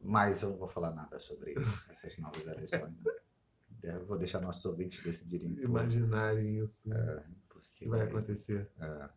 Mas 0.00 0.42
eu 0.42 0.50
não 0.50 0.56
vou 0.58 0.68
falar 0.68 0.92
nada 0.92 1.18
sobre 1.18 1.54
essas 1.90 2.16
novas 2.18 2.46
eleições. 2.46 2.94
né? 3.82 3.98
Vou 4.06 4.16
deixar 4.18 4.40
nossos 4.40 4.64
ouvintes 4.64 5.02
decidirem. 5.02 5.50
Imaginarem 5.60 6.64
isso 6.64 6.92
É, 6.92 7.24
que 7.78 7.88
vai 7.88 8.02
acontecer. 8.02 8.70
É. 8.80 9.08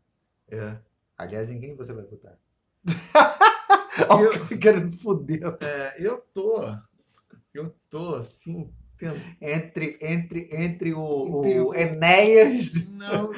É. 0.57 0.81
Aliás, 1.17 1.49
em 1.51 1.59
quem 1.59 1.75
você 1.75 1.93
vai 1.93 2.03
votar? 2.05 2.37
Eu- 4.19 4.33
Eu 4.49 4.59
querendo 4.59 4.91
foder. 4.97 5.41
É, 5.61 6.05
eu 6.05 6.21
tô. 6.33 6.61
Eu 7.53 7.75
tô 7.89 8.15
assim. 8.15 8.73
Entre, 9.39 9.97
entre, 10.01 10.49
entre 10.51 10.93
o, 10.93 11.41
o 11.67 11.75
Enéas. 11.75 12.89
Não. 12.89 13.31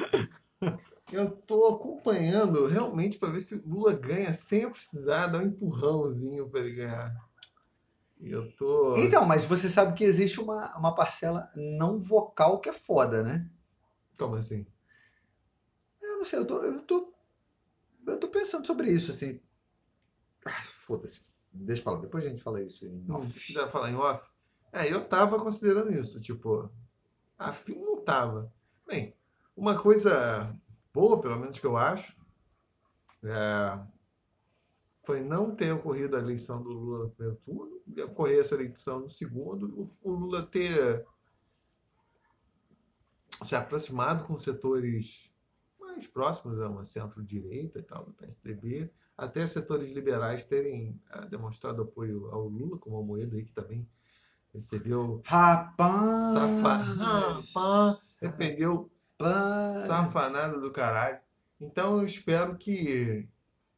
Eu 1.12 1.30
tô 1.30 1.68
acompanhando 1.68 2.66
realmente 2.66 3.18
para 3.18 3.30
ver 3.30 3.40
se 3.40 3.54
o 3.54 3.68
Lula 3.68 3.92
ganha 3.92 4.32
sem 4.32 4.62
eu 4.62 4.70
precisar 4.70 5.28
dar 5.28 5.38
um 5.38 5.46
empurrãozinho 5.46 6.48
para 6.48 6.60
ele 6.60 6.72
ganhar. 6.72 7.14
Eu 8.20 8.50
tô. 8.56 8.96
Então, 8.96 9.24
mas 9.24 9.44
você 9.44 9.68
sabe 9.68 9.94
que 9.94 10.02
existe 10.02 10.40
uma, 10.40 10.76
uma 10.76 10.94
parcela 10.94 11.50
não 11.54 12.00
vocal 12.00 12.58
que 12.58 12.68
é 12.68 12.72
foda, 12.72 13.22
né? 13.22 13.48
Como 14.18 14.34
assim? 14.36 14.66
Eu 16.00 16.18
não 16.18 16.24
sei, 16.24 16.38
eu 16.38 16.46
tô, 16.46 16.62
eu 16.62 16.80
tô, 16.82 17.12
eu 18.06 18.18
tô 18.18 18.28
pensando 18.28 18.66
sobre 18.66 18.90
isso, 18.90 19.10
assim. 19.10 19.40
Ai, 20.44 20.64
foda-se. 20.64 21.20
Deixa 21.52 21.82
pra 21.82 21.92
lá, 21.92 22.00
depois 22.00 22.24
a 22.24 22.28
gente 22.28 22.42
fala 22.42 22.62
isso 22.62 22.86
em 22.86 23.04
off. 23.10 23.52
já 23.52 23.68
falar 23.68 23.90
em 23.90 23.94
off? 23.94 24.26
É, 24.74 24.92
eu 24.92 25.04
tava 25.06 25.38
considerando 25.38 25.92
isso, 25.92 26.20
tipo, 26.20 26.68
afim 27.38 27.80
não 27.80 28.02
tava. 28.02 28.52
Bem, 28.84 29.14
uma 29.56 29.80
coisa 29.80 30.52
boa, 30.92 31.20
pelo 31.20 31.38
menos 31.38 31.60
que 31.60 31.66
eu 31.66 31.76
acho, 31.76 32.18
é, 33.22 33.78
foi 35.04 35.20
não 35.20 35.54
ter 35.54 35.70
ocorrido 35.70 36.16
a 36.16 36.18
eleição 36.18 36.60
do 36.60 36.70
Lula 36.70 37.04
no 37.04 37.10
primeiro 37.10 37.40
turno, 37.44 37.80
ocorrer 38.04 38.40
essa 38.40 38.56
eleição 38.56 38.98
no 38.98 39.08
segundo, 39.08 39.88
o, 40.02 40.10
Lula 40.10 40.42
ter 40.42 41.06
se 43.44 43.54
aproximado 43.54 44.24
com 44.24 44.36
setores 44.36 45.32
mais 45.78 46.04
próximos 46.08 46.60
a 46.60 46.68
uma 46.68 46.82
centro-direita 46.82 47.78
e 47.78 47.82
tal, 47.82 48.06
do 48.06 48.12
PSDB, 48.12 48.90
até 49.16 49.46
setores 49.46 49.92
liberais 49.92 50.42
terem 50.42 51.00
ah, 51.10 51.26
demonstrado 51.26 51.82
apoio 51.82 52.26
ao 52.32 52.48
Lula, 52.48 52.76
como 52.76 52.98
a 52.98 53.02
Moeda 53.04 53.36
aí, 53.36 53.44
que 53.44 53.52
também 53.52 53.88
recebeu 54.54 55.20
Rapaz! 55.24 56.32
safa... 56.32 56.74
Rapaz! 56.74 57.98
Rapaz! 58.22 59.86
safanada 59.86 60.60
do 60.60 60.70
caralho. 60.70 61.18
Então 61.60 61.98
eu 61.98 62.04
espero 62.04 62.56
que 62.56 63.28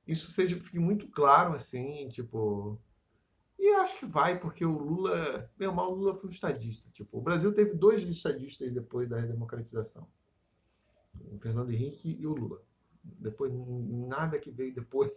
isso 0.07 0.31
seja 0.31 0.57
fique 0.57 0.79
muito 0.79 1.09
claro, 1.09 1.55
assim, 1.55 2.09
tipo. 2.09 2.81
E 3.59 3.73
eu 3.75 3.81
acho 3.81 3.99
que 3.99 4.07
vai, 4.07 4.39
porque 4.39 4.65
o 4.65 4.79
Lula. 4.79 5.51
Meu 5.59 5.73
mal, 5.73 5.93
o 5.93 5.95
Lula 5.95 6.15
foi 6.15 6.29
um 6.29 6.33
estadista. 6.33 6.89
Tipo, 6.91 7.19
o 7.19 7.23
Brasil 7.23 7.53
teve 7.55 7.75
dois 7.75 8.03
estadistas 8.03 8.73
depois 8.73 9.09
da 9.09 9.19
redemocratização. 9.19 10.07
O 11.33 11.39
Fernando 11.39 11.71
Henrique 11.73 12.17
e 12.21 12.27
o 12.27 12.35
Lula. 12.35 12.63
Depois, 13.03 13.53
nada 13.53 14.39
que 14.39 14.51
veio 14.51 14.75
depois 14.75 15.11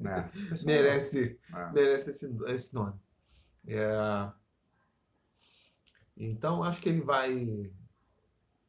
É. 0.00 0.28
merece 0.64 1.38
É. 1.52 1.72
merece 1.72 2.10
esse, 2.10 2.36
esse 2.46 2.74
nome. 2.74 2.98
É, 3.66 4.32
Então, 6.22 6.62
acho 6.62 6.82
que 6.82 6.88
ele 6.90 7.00
vai. 7.00 7.72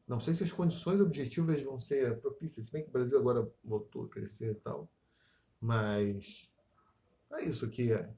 Não 0.07 0.19
sei 0.21 0.33
se 0.33 0.43
as 0.43 0.51
condições 0.53 1.01
objetivas 1.01 1.61
vão 1.61 1.79
ser 1.79 2.19
propícias, 2.21 2.65
se 2.65 2.71
bem 2.71 2.81
que 2.83 2.89
o 2.89 2.93
Brasil 2.93 3.19
agora 3.19 3.49
voltou 3.63 4.05
a 4.05 4.09
crescer 4.09 4.51
e 4.51 4.55
tal. 4.55 4.89
Mas 5.59 6.49
é 7.33 7.43
isso 7.43 7.69
que 7.69 7.91
é. 7.91 8.09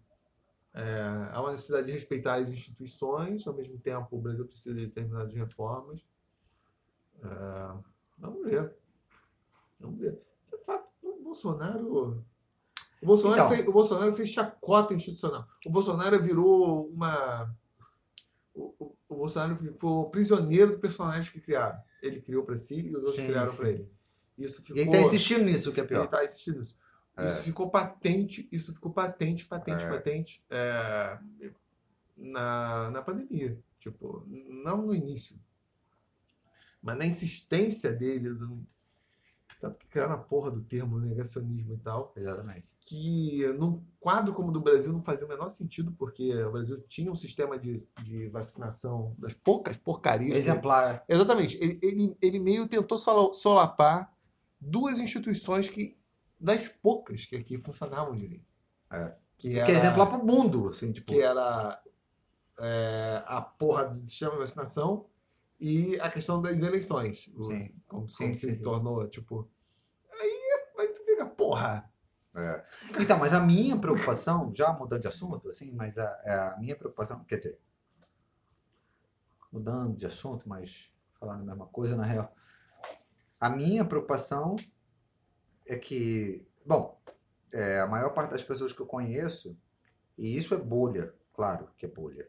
É, 0.75 1.29
há 1.31 1.41
uma 1.41 1.51
necessidade 1.51 1.87
de 1.87 1.91
respeitar 1.93 2.35
as 2.35 2.51
instituições, 2.51 3.45
ao 3.45 3.53
mesmo 3.55 3.77
tempo 3.79 4.07
o 4.11 4.21
Brasil 4.21 4.45
precisa 4.45 4.75
de 4.79 4.85
determinadas 4.85 5.33
reformas. 5.33 6.05
É, 7.23 7.73
vamos 8.17 8.43
ver. 8.43 8.75
Vamos 9.79 9.99
ver. 9.99 10.19
De 10.45 10.63
fato, 10.63 10.87
o 11.01 11.23
Bolsonaro. 11.23 12.23
O 13.01 13.05
Bolsonaro, 13.05 13.41
Então. 13.41 13.49
fez, 13.49 13.67
o 13.67 13.73
Bolsonaro 13.73 14.13
fez 14.13 14.29
chacota 14.29 14.93
institucional. 14.93 15.47
O 15.65 15.69
Bolsonaro 15.71 16.21
virou 16.21 16.87
uma. 16.87 17.55
O, 19.13 19.17
Bolsonaro 19.17 19.55
ficou 19.57 20.09
prisioneiro 20.09 20.71
do 20.73 20.79
personagem 20.79 21.31
que 21.31 21.39
criaram. 21.39 21.79
Ele 22.01 22.21
criou 22.21 22.43
para 22.43 22.57
si 22.57 22.75
e 22.79 22.89
os 22.89 22.95
outros 22.95 23.15
Sim, 23.15 23.27
criaram 23.27 23.55
para 23.55 23.69
ele. 23.69 23.89
Isso 24.37 24.61
ficou. 24.61 24.77
E 24.77 24.81
ele 24.81 24.91
tá 24.91 25.01
insistindo 25.01 25.43
nisso, 25.45 25.69
o 25.69 25.73
que 25.73 25.79
é 25.79 25.83
Ele 25.83 25.89
pior. 25.89 26.05
está 26.05 26.21
assistindo 26.21 26.61
isso. 26.61 26.77
Isso 27.19 27.41
ficou 27.43 27.69
patente, 27.69 28.47
isso 28.51 28.73
ficou 28.73 28.91
patente, 28.91 29.45
patente, 29.45 29.85
É. 29.85 29.89
patente 29.89 30.43
é, 30.49 31.19
na, 32.17 32.89
na 32.89 33.01
pandemia. 33.03 33.59
Tipo, 33.79 34.25
não 34.27 34.81
no 34.87 34.95
início. 34.95 35.39
Mas 36.81 36.97
na 36.97 37.05
insistência 37.05 37.93
dele, 37.93 38.29
do, 38.33 38.65
tanto 39.63 39.79
que 39.79 39.87
criaram 39.87 40.15
a 40.15 40.17
porra 40.17 40.51
do 40.51 40.61
termo 40.61 40.99
negacionismo 40.99 41.73
e 41.75 41.77
tal, 41.77 42.11
Exatamente. 42.17 42.69
que 42.81 43.47
num 43.57 43.81
quadro 43.97 44.33
como 44.33 44.49
o 44.49 44.51
do 44.51 44.59
Brasil 44.59 44.91
não 44.91 45.01
fazia 45.01 45.25
o 45.25 45.29
menor 45.29 45.47
sentido, 45.47 45.93
porque 45.93 46.35
o 46.43 46.51
Brasil 46.51 46.81
tinha 46.89 47.09
um 47.09 47.15
sistema 47.15 47.57
de, 47.57 47.87
de 48.03 48.27
vacinação 48.27 49.15
das 49.17 49.33
poucas 49.33 49.77
porcarias. 49.77 50.35
Exemplar. 50.37 51.05
Exatamente. 51.07 51.55
Ele, 51.63 51.79
ele, 51.81 52.17
ele 52.21 52.39
meio 52.41 52.67
tentou 52.67 52.97
solapar 52.97 54.13
duas 54.59 54.99
instituições 54.99 55.69
que 55.69 55.97
das 56.37 56.67
poucas 56.67 57.23
que 57.23 57.37
aqui 57.37 57.57
funcionavam 57.57 58.17
direito. 58.17 58.43
É. 58.91 59.15
Que 59.37 59.51
Que 59.51 59.59
era, 59.59 59.71
é 59.71 59.75
exemplar 59.77 60.07
pro 60.09 60.25
mundo, 60.25 60.67
assim, 60.67 60.91
tipo. 60.91 61.07
que 61.13 61.21
era 61.21 61.81
é, 62.59 63.23
a 63.25 63.39
porra 63.41 63.85
do 63.85 63.95
sistema 63.95 64.33
de 64.33 64.39
vacinação 64.39 65.05
e 65.57 65.97
a 66.01 66.09
questão 66.09 66.41
das 66.41 66.61
eleições. 66.61 67.31
O- 67.37 67.45
Sim. 67.45 67.69
Como, 67.87 68.05
como 68.07 68.09
sim, 68.09 68.33
se 68.33 68.55
sim. 68.55 68.61
tornou, 68.61 69.07
tipo... 69.07 69.49
Aí, 70.19 70.65
aí 70.79 70.87
tu 70.89 71.05
fica, 71.05 71.25
porra... 71.25 71.89
É. 72.35 72.65
Então, 72.99 73.19
mas 73.19 73.31
a 73.31 73.39
minha 73.39 73.77
preocupação, 73.77 74.51
já 74.55 74.73
mudando 74.73 75.01
de 75.01 75.07
assunto, 75.07 75.49
assim, 75.49 75.71
mas 75.75 75.99
a, 75.99 76.53
a 76.55 76.57
minha 76.59 76.75
preocupação, 76.75 77.23
quer 77.25 77.37
dizer, 77.37 77.59
mudando 79.51 79.95
de 79.95 80.07
assunto, 80.07 80.49
mas 80.49 80.91
falando 81.19 81.41
a 81.41 81.45
mesma 81.45 81.67
coisa, 81.67 81.95
na 81.95 82.03
real, 82.03 82.33
a 83.39 83.49
minha 83.49 83.85
preocupação 83.85 84.55
é 85.67 85.77
que, 85.77 86.43
bom, 86.65 86.99
é, 87.51 87.79
a 87.81 87.87
maior 87.87 88.09
parte 88.15 88.31
das 88.31 88.43
pessoas 88.43 88.73
que 88.73 88.81
eu 88.81 88.87
conheço, 88.87 89.55
e 90.17 90.35
isso 90.35 90.55
é 90.55 90.57
bolha, 90.57 91.13
claro 91.33 91.69
que 91.77 91.85
é 91.85 91.89
bolha, 91.89 92.27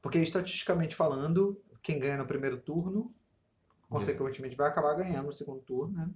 porque 0.00 0.18
estatisticamente 0.18 0.94
falando, 0.94 1.60
quem 1.82 1.98
ganha 1.98 2.18
no 2.18 2.26
primeiro 2.26 2.60
turno, 2.60 3.12
consequentemente 3.90 4.56
vai 4.56 4.68
acabar 4.68 4.94
ganhando 4.94 5.26
no 5.26 5.32
segundo 5.32 5.60
turno, 5.60 5.92
né? 5.92 6.10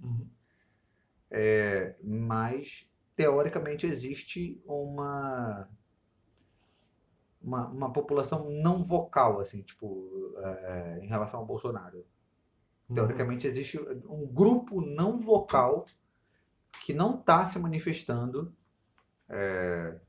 mas 2.01 2.89
teoricamente 3.15 3.85
existe 3.85 4.61
uma 4.65 5.69
uma, 7.41 7.67
uma 7.67 7.93
população 7.93 8.49
não 8.49 8.81
vocal 8.81 9.39
assim 9.39 9.61
tipo 9.61 10.33
é, 10.37 10.99
em 11.03 11.07
relação 11.07 11.41
ao 11.41 11.45
Bolsonaro. 11.45 12.05
Teoricamente 12.93 13.47
existe 13.47 13.79
um 14.07 14.25
grupo 14.27 14.79
não 14.79 15.19
vocal 15.19 15.85
que 16.83 16.93
não 16.93 17.19
está 17.19 17.45
se 17.45 17.59
manifestando 17.59 18.55
é, 19.27 19.99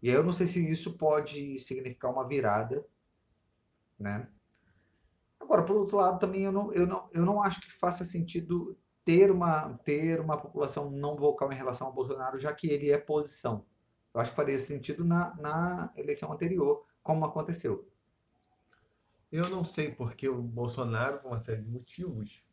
e 0.00 0.08
aí 0.08 0.14
eu 0.14 0.24
não 0.24 0.32
sei 0.32 0.46
se 0.46 0.70
isso 0.70 0.96
pode 0.96 1.58
significar 1.58 2.10
uma 2.10 2.26
virada 2.26 2.84
né 3.98 4.28
agora 5.50 5.64
por 5.64 5.76
outro 5.76 5.96
lado 5.96 6.20
também 6.20 6.42
eu 6.42 6.52
não, 6.52 6.72
eu 6.72 6.86
não, 6.86 7.10
eu 7.12 7.26
não 7.26 7.42
acho 7.42 7.60
que 7.60 7.72
faça 7.72 8.04
sentido 8.04 8.78
ter 9.04 9.32
uma, 9.32 9.76
ter 9.78 10.20
uma 10.20 10.40
população 10.40 10.88
não 10.92 11.16
vocal 11.16 11.52
em 11.52 11.56
relação 11.56 11.88
ao 11.88 11.92
Bolsonaro, 11.92 12.38
já 12.38 12.54
que 12.54 12.68
ele 12.68 12.90
é 12.90 12.98
posição. 12.98 13.66
Eu 14.14 14.20
acho 14.20 14.30
que 14.30 14.36
faria 14.36 14.58
sentido 14.60 15.04
na, 15.04 15.34
na 15.36 15.92
eleição 15.96 16.32
anterior, 16.32 16.86
como 17.02 17.24
aconteceu. 17.24 17.90
Eu 19.32 19.48
não 19.48 19.64
sei 19.64 19.90
porque 19.92 20.28
o 20.28 20.40
Bolsonaro, 20.40 21.18
por 21.18 21.28
uma 21.28 21.40
série 21.40 21.62
de 21.62 21.70
motivos, 21.70 22.46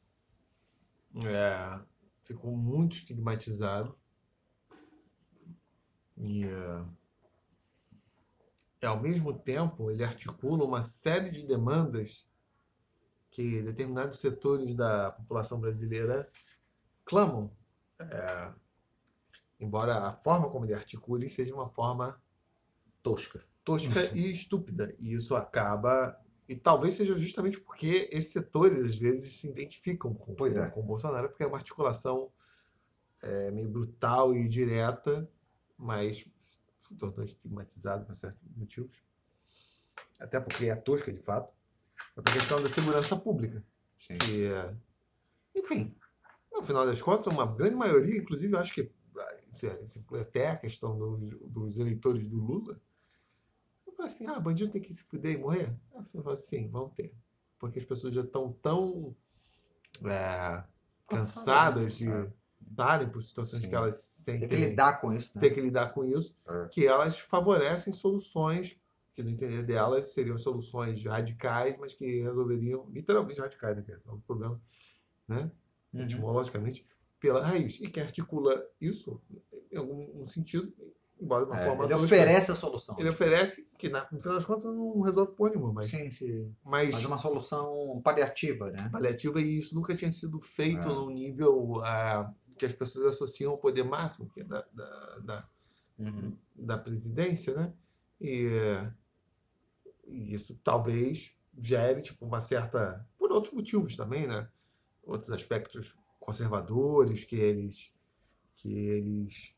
é, 1.15 1.79
ficou 2.23 2.55
muito 2.55 2.95
estigmatizado. 2.95 3.95
E, 6.17 6.45
é, 8.81 8.87
ao 8.87 8.99
mesmo 8.99 9.37
tempo, 9.37 9.91
ele 9.91 10.03
articula 10.03 10.65
uma 10.65 10.81
série 10.81 11.29
de 11.29 11.45
demandas 11.45 12.26
que 13.38 13.61
determinados 13.61 14.18
setores 14.18 14.73
da 14.73 15.11
população 15.11 15.61
brasileira 15.61 16.27
clamam. 17.05 17.51
É, 17.99 18.53
embora 19.59 20.07
a 20.07 20.14
forma 20.14 20.49
como 20.49 20.65
ele 20.65 20.73
articule 20.73 21.30
seja 21.30 21.53
uma 21.53 21.69
forma 21.69 22.19
Tosca. 23.03 23.45
tosca 23.64 24.11
e 24.18 24.31
estúpida. 24.31 24.95
E 24.97 25.14
isso 25.14 25.35
acaba. 25.35 26.19
E 26.49 26.55
talvez 26.55 26.95
seja 26.95 27.15
justamente 27.15 27.59
porque 27.59 28.09
esses 28.11 28.31
setores, 28.31 28.84
às 28.84 28.95
vezes, 28.95 29.34
se 29.34 29.47
identificam 29.49 30.15
com, 30.15 30.34
Pois 30.34 30.57
é. 30.57 30.68
com 30.72 30.80
o 30.80 30.84
Bolsonaro, 30.84 31.30
porque 31.30 31.43
é 31.43 31.47
uma 31.47 31.57
articulação 31.57 32.31
é, 33.22 33.51
meio 33.51 33.69
brutal 33.69 34.34
e 34.34 34.47
direta, 34.49 35.30
mas 35.77 36.26
se 36.41 36.59
tornou 36.97 37.23
estigmatizado 37.23 38.03
por 38.03 38.15
certos 38.15 38.41
motivos. 38.55 38.95
Até 40.19 40.39
porque 40.39 40.65
é 40.65 40.76
tosca, 40.76 41.14
de 41.14 41.22
fato. 41.22 41.53
É 42.15 42.19
a 42.29 42.33
questão 42.33 42.61
da 42.61 42.69
segurança 42.69 43.15
pública. 43.15 43.63
Sim. 43.99 44.15
Que, 44.15 44.45
é- 44.45 44.73
enfim, 45.55 45.95
no 46.53 46.61
final 46.63 46.85
das 46.85 47.01
contas, 47.01 47.27
uma 47.33 47.45
grande 47.45 47.75
maioria, 47.75 48.17
inclusive, 48.17 48.53
eu 48.53 48.59
acho 48.59 48.73
que 48.73 48.91
ah, 49.17 49.37
é- 49.63 49.99
inclui 49.99 50.21
até 50.21 50.49
a 50.51 50.57
questão 50.57 50.97
do- 50.97 51.17
dos 51.47 51.77
eleitores 51.79 52.27
do 52.27 52.37
Lula, 52.37 52.79
fala 53.95 54.05
assim, 54.07 54.27
ah, 54.27 54.39
bandido 54.39 54.71
tem 54.71 54.79
que 54.81 54.93
se 54.93 55.01
fuder 55.03 55.33
e 55.33 55.37
morrer? 55.39 55.75
Aí 55.95 56.03
você 56.05 56.21
fala 56.21 56.33
assim, 56.33 56.69
vão 56.69 56.87
ter. 56.89 57.11
Porque 57.57 57.79
as 57.79 57.85
pessoas 57.85 58.13
já 58.13 58.21
estão 58.21 58.53
tão 58.61 59.15
é, 60.05 60.63
cansadas 61.07 61.95
de 61.97 62.07
É. 62.07 62.31
darem 62.61 63.09
por 63.09 63.21
situações 63.23 63.63
Sim. 63.63 63.69
que 63.69 63.75
elas 63.75 63.95
sentem 63.95 64.47
Tem 64.47 64.59
que 64.59 64.65
lidar 64.67 65.01
com 65.01 65.11
isso, 65.11 65.31
né? 65.35 65.41
ter 65.41 65.49
que 65.49 65.59
lidar 65.61 65.89
com 65.93 66.05
isso, 66.05 66.37
É. 66.47 66.67
que 66.67 66.85
elas 66.85 67.17
favorecem 67.17 67.91
soluções 67.91 68.79
que, 69.18 69.23
no 69.23 69.31
entender 69.31 69.64
delas, 69.64 70.14
seriam 70.14 70.38
soluções 70.38 71.03
radicais, 71.03 71.76
mas 71.80 71.91
que 71.95 72.22
resolveriam, 72.22 72.88
literalmente 72.91 73.39
radicais, 73.39 73.76
né? 73.76 73.84
é 73.89 74.11
o 74.11 74.19
problema, 74.19 74.61
né? 75.27 75.49
Uhum. 75.91 76.02
etimologicamente, 76.03 76.85
pela 77.19 77.44
raiz. 77.44 77.80
E 77.81 77.88
quem 77.89 78.03
articula 78.03 78.64
isso, 78.80 79.19
em 79.72 79.77
algum 79.77 80.27
sentido, 80.27 80.72
embora 81.19 81.45
de 81.45 81.52
uma 81.52 81.60
É, 81.60 81.65
forma 81.65 81.85
ele 81.85 81.95
oferece 81.95 82.52
a 82.52 82.56
solução. 82.56 82.95
ele 82.99 83.10
oferece, 83.10 83.72
que 83.76 83.89
na, 83.89 84.07
no 84.11 84.19
final 84.22 84.35
das 84.35 84.45
contas 84.45 84.65
não 84.65 85.02
resolve 85.02 85.31
porra 85.31 85.49
nenhuma, 85.49 85.73
mas, 85.73 85.89
Sim, 85.89 86.11
sim. 86.11 86.53
mas 86.64 86.91
Mas 86.91 87.06
uma 87.06 87.18
solução 87.18 87.99
paliativa, 88.03 88.69
né? 88.69 88.88
paliativa 88.91 89.41
e 89.41 89.57
isso 89.57 89.73
nunca 89.73 89.95
tinha 89.95 90.11
sido 90.11 90.39
feito 90.39 90.88
É. 90.88 90.94
num 90.94 91.10
nível 91.10 91.81
ah, 91.84 92.31
que 92.56 92.68
as 92.68 92.73
pessoas 92.73 93.07
associam 93.07 93.53
ao 93.53 93.57
poder 93.57 93.81
máximo, 93.84 94.30
que 94.30 94.41
é 94.41 94.44
da, 94.44 94.64
da, 94.72 95.18
da, 95.23 95.49
Uhum. 95.98 96.38
da 96.56 96.77
presidência, 96.77 97.56
né? 97.56 97.73
E, 98.22 98.48
e 100.07 100.34
isso 100.34 100.59
talvez 100.63 101.35
gere 101.59 102.01
tipo 102.01 102.25
uma 102.25 102.39
certa 102.39 103.05
por 103.17 103.31
outros 103.31 103.53
motivos 103.53 103.95
também, 103.95 104.25
né? 104.27 104.47
Outros 105.03 105.31
aspectos 105.31 105.95
conservadores 106.19 107.23
que 107.25 107.35
eles 107.35 107.91
que 108.55 108.69
eles 108.75 109.55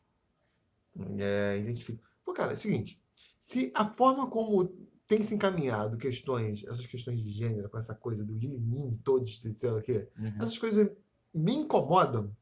é, 1.18 1.58
identificam. 1.58 2.04
Pô, 2.26 2.34
cara, 2.34 2.52
é 2.52 2.54
o 2.54 2.58
seguinte, 2.58 3.02
se 3.40 3.72
a 3.76 3.86
forma 3.86 4.30
como 4.30 4.68
tem 5.08 5.24
se 5.24 5.34
encaminhado 5.34 5.98
questões, 5.98 6.64
essas 6.66 6.86
questões 6.86 7.20
de 7.24 7.30
gênero, 7.32 7.70
com 7.70 7.78
essa 7.78 7.96
coisa 7.96 8.24
do 8.24 8.34
menininho 8.34 9.00
todos, 9.04 9.42
sei 9.42 9.70
lá 9.72 9.80
o 9.80 9.82
quê, 9.82 10.08
Uhum. 10.18 10.34
essas 10.40 10.58
coisas 10.58 10.90
me 11.34 11.54
incomodam. 11.56 12.36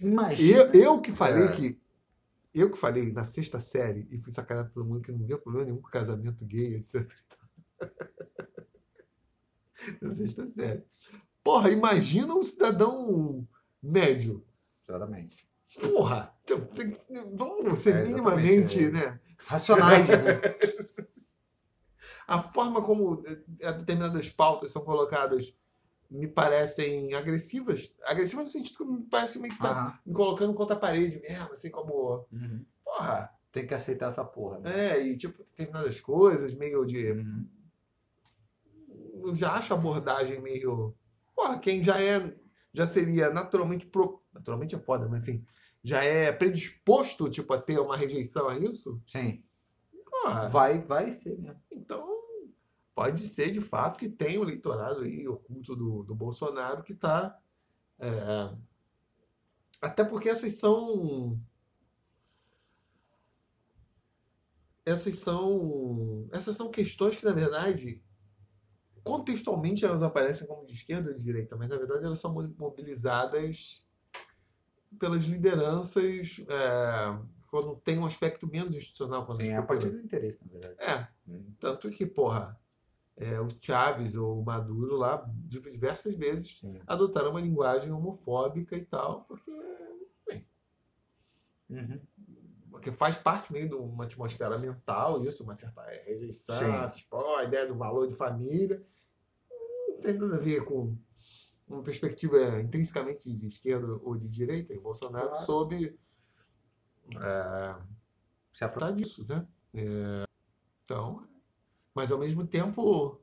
Imagina. 0.00 0.58
Eu, 0.58 0.72
eu 0.72 1.00
que 1.00 1.12
falei 1.12 1.44
É. 1.44 1.52
que. 1.52 1.80
Eu 2.54 2.70
que 2.70 2.76
falei 2.76 3.12
na 3.12 3.24
sexta 3.24 3.60
série 3.60 4.06
e 4.10 4.18
fui 4.18 4.30
sacanear 4.30 4.70
todo 4.70 4.84
mundo 4.84 5.00
que 5.02 5.12
não 5.12 5.24
via 5.24 5.38
problema 5.38 5.64
nenhum 5.66 5.80
com 5.80 5.88
casamento 5.88 6.44
gay, 6.44 6.74
etc. 6.76 7.08
na 10.00 10.12
sexta 10.12 10.46
série. 10.46 10.84
Porra, 11.42 11.70
imagina 11.70 12.34
um 12.34 12.42
cidadão 12.42 13.46
médio. 13.82 14.44
Exatamente. 14.88 15.48
Porra! 15.80 16.34
tem- 16.44 16.94
vamos 17.34 17.78
ser 17.78 17.96
É, 17.96 18.04
minimamente, 18.04 18.78
exatamente, 18.78 19.06
né? 19.06 19.20
Racionais, 19.46 20.08
né? 20.08 20.16
A 22.28 22.42
forma 22.42 22.82
como 22.82 23.22
eh, 23.60 23.72
determinadas 23.72 24.28
pautas 24.28 24.70
são 24.70 24.84
colocadas 24.84 25.52
me 26.12 26.28
parecem 26.28 27.14
agressivas. 27.14 27.94
Agressivas 28.04 28.44
no 28.44 28.50
sentido 28.50 28.76
que 28.76 28.84
me 28.84 29.02
parece 29.04 29.38
meio 29.38 29.54
que 29.54 29.60
tá 29.60 29.70
Aham. 29.70 29.98
me 30.04 30.12
colocando 30.12 30.54
contra 30.54 30.76
a 30.76 30.78
parede 30.78 31.20
mesmo, 31.20 31.52
assim 31.52 31.70
como. 31.70 32.26
Uhum. 32.30 32.64
Porra! 32.84 33.32
Tem 33.50 33.66
que 33.66 33.74
aceitar 33.74 34.08
essa 34.08 34.24
porra. 34.24 34.58
Né? 34.60 34.90
É, 34.90 35.06
e 35.06 35.16
tipo, 35.16 35.42
determinadas 35.44 36.00
coisas, 36.00 36.54
meio 36.54 36.84
de. 36.86 37.12
Uhum. 37.12 37.48
Eu 39.24 39.34
já 39.34 39.52
acho 39.52 39.72
a 39.72 39.76
abordagem 39.76 40.40
meio. 40.40 40.94
Porra, 41.34 41.58
quem 41.58 41.82
já 41.82 42.00
é. 42.00 42.34
Já 42.72 42.86
seria 42.86 43.30
naturalmente. 43.30 43.86
Pro... 43.86 44.22
Naturalmente 44.32 44.74
é 44.74 44.78
foda, 44.78 45.08
mas 45.08 45.22
enfim. 45.22 45.44
Já 45.84 46.02
é 46.02 46.30
predisposto, 46.30 47.28
tipo, 47.28 47.52
a 47.52 47.60
ter 47.60 47.78
uma 47.78 47.96
rejeição 47.96 48.48
a 48.48 48.56
isso. 48.56 49.02
Sim. 49.06 49.42
Porra. 50.10 50.48
Vai, 50.48 50.80
vai 50.80 51.10
ser 51.10 51.38
mesmo. 51.38 51.60
Então, 51.70 52.21
pode 53.02 53.26
ser 53.26 53.50
de 53.50 53.60
fato 53.60 53.98
que 53.98 54.08
tem 54.08 54.38
o 54.38 54.44
eleitorado 54.44 55.00
aí 55.00 55.26
oculto 55.26 55.74
do, 55.74 56.04
do 56.04 56.14
Bolsonaro 56.14 56.84
que 56.84 56.92
está. 56.92 57.36
até 59.80 60.04
porque 60.04 60.28
essas 60.28 60.54
são. 60.54 61.36
Essas 64.86 65.16
são. 65.16 66.28
Essas 66.30 66.54
são 66.54 66.70
questões 66.70 67.16
que, 67.16 67.24
na 67.24 67.32
verdade, 67.32 68.00
contextualmente 69.02 69.84
elas 69.84 70.02
aparecem 70.02 70.46
como 70.46 70.64
de 70.64 70.74
esquerda 70.74 71.10
ou 71.10 71.16
de 71.16 71.22
direita, 71.22 71.56
mas 71.56 71.68
na 71.68 71.76
verdade 71.76 72.04
elas 72.04 72.20
são 72.20 72.32
mo- 72.32 72.54
mobilizadas 72.56 73.84
pelas 74.96 75.24
lideranças 75.24 76.40
é, 76.48 77.18
quando 77.48 77.74
tem 77.80 77.98
um 77.98 78.06
aspecto 78.06 78.46
menos 78.46 78.76
institucional. 78.76 79.26
Quando 79.26 79.42
Sim, 79.42 79.48
é 79.48 79.56
a 79.56 79.62
partir 79.62 79.90
do 79.90 79.98
interesse, 79.98 80.38
na 80.44 80.52
verdade. 80.52 80.76
É, 80.78 81.08
Uhum. 81.26 81.54
tanto 81.58 81.88
que, 81.90 82.04
porra, 82.04 82.60
é, 83.16 83.40
o 83.40 83.48
Chaves 83.60 84.16
ou 84.16 84.40
o 84.40 84.44
Maduro 84.44 84.96
lá, 84.96 85.24
diversas 85.46 86.14
vezes, 86.16 86.58
Sim. 86.58 86.80
adotaram 86.86 87.30
uma 87.30 87.40
linguagem 87.40 87.92
homofóbica 87.92 88.76
e 88.76 88.84
tal, 88.84 89.24
porque, 89.24 89.50
Uhum. 91.70 92.00
porque 92.70 92.92
faz 92.92 93.16
parte 93.18 93.52
meio 93.52 93.68
de 93.68 93.74
uma 93.74 94.04
atmosfera 94.04 94.58
mental, 94.58 95.22
isso, 95.24 95.42
uma 95.44 95.54
certa 95.54 95.82
rejeição, 96.04 96.58
Sim. 96.58 96.82
essas, 96.82 97.02
pô, 97.02 97.36
a 97.36 97.44
ideia 97.44 97.66
do 97.66 97.76
valor 97.76 98.06
de 98.08 98.14
família. 98.14 98.82
Não 99.88 100.00
tem 100.00 100.14
nada 100.18 100.36
a 100.36 100.40
ver 100.40 100.64
com 100.64 100.96
uma 101.68 101.82
perspectiva 101.82 102.60
intrinsecamente 102.60 103.32
de 103.32 103.46
esquerda 103.46 103.94
ou 104.02 104.16
de 104.16 104.28
direita, 104.28 104.72
e 104.74 104.78
o 104.78 104.82
Bolsonaro 104.82 105.28
Claro. 105.28 105.44
soube 105.46 105.98
é, 107.14 107.74
Se 108.52 108.64
apro- 108.64 108.80
tratar 108.80 108.92
disso, 108.96 109.26
né? 109.28 109.46
É, 109.74 110.24
então, 110.84 111.26
mas 111.94 112.10
ao 112.12 112.18
mesmo 112.18 112.46
tempo, 112.46 113.20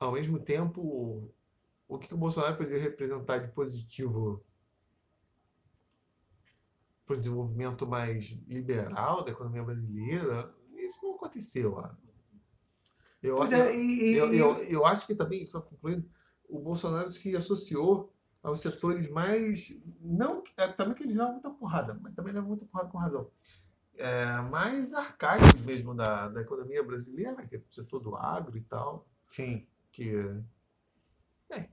ao 0.00 0.12
mesmo 0.12 0.38
tempo, 0.38 1.32
o 1.88 1.98
que 1.98 2.14
o 2.14 2.18
Bolsonaro 2.18 2.56
poderia 2.56 2.82
representar 2.82 3.38
de 3.38 3.50
positivo 3.52 4.44
para 7.06 7.14
o 7.14 7.18
desenvolvimento 7.18 7.86
mais 7.86 8.24
liberal 8.46 9.24
da 9.24 9.30
economia 9.32 9.62
brasileira? 9.62 10.54
Isso 10.76 11.00
não 11.02 11.14
aconteceu. 11.14 11.76
Eu, 13.22 13.38
eu, 13.38 13.42
é, 13.52 13.74
e, 13.76 14.12
e- 14.12 14.16
eu, 14.16 14.32
eu, 14.34 14.62
eu 14.64 14.86
acho 14.86 15.06
que 15.06 15.14
também, 15.14 15.46
só 15.46 15.60
concluindo, 15.60 16.08
o 16.48 16.60
Bolsonaro 16.60 17.10
se 17.10 17.34
associou 17.36 18.12
aos 18.42 18.60
setores 18.60 19.10
mais. 19.10 19.68
Não, 20.00 20.42
é, 20.56 20.68
também 20.68 20.94
que 20.94 21.02
eles 21.02 21.16
levam 21.16 21.32
muita 21.32 21.50
porrada, 21.50 21.98
mas 22.00 22.14
também 22.14 22.32
levam 22.32 22.48
muita 22.48 22.66
porrada 22.66 22.90
com 22.90 22.98
razão. 22.98 23.30
É, 23.98 24.40
mais 24.42 24.92
arcaicos 24.92 25.60
mesmo 25.62 25.94
da, 25.94 26.28
da 26.28 26.40
economia 26.42 26.82
brasileira, 26.82 27.46
que 27.46 27.56
é 27.56 27.58
o 27.58 27.64
setor 27.72 28.00
do 28.00 28.14
agro 28.14 28.56
e 28.56 28.60
tal, 28.60 29.06
Sim. 29.28 29.66
que. 29.90 30.12
bem, 31.48 31.70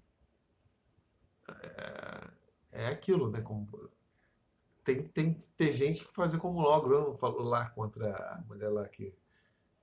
é, 1.50 2.30
é 2.72 2.88
aquilo, 2.88 3.30
né? 3.30 3.42
Como, 3.42 3.90
tem, 4.84 5.04
tem 5.04 5.34
que 5.34 5.48
ter 5.50 5.74
gente 5.74 6.02
que 6.02 6.14
fazer 6.14 6.38
como 6.38 6.60
o 6.60 6.62
Logro 6.62 7.18
falou 7.18 7.44
lá 7.44 7.70
contra 7.70 8.10
a 8.16 8.42
mulher 8.48 8.70
lá 8.70 8.88
que 8.88 9.14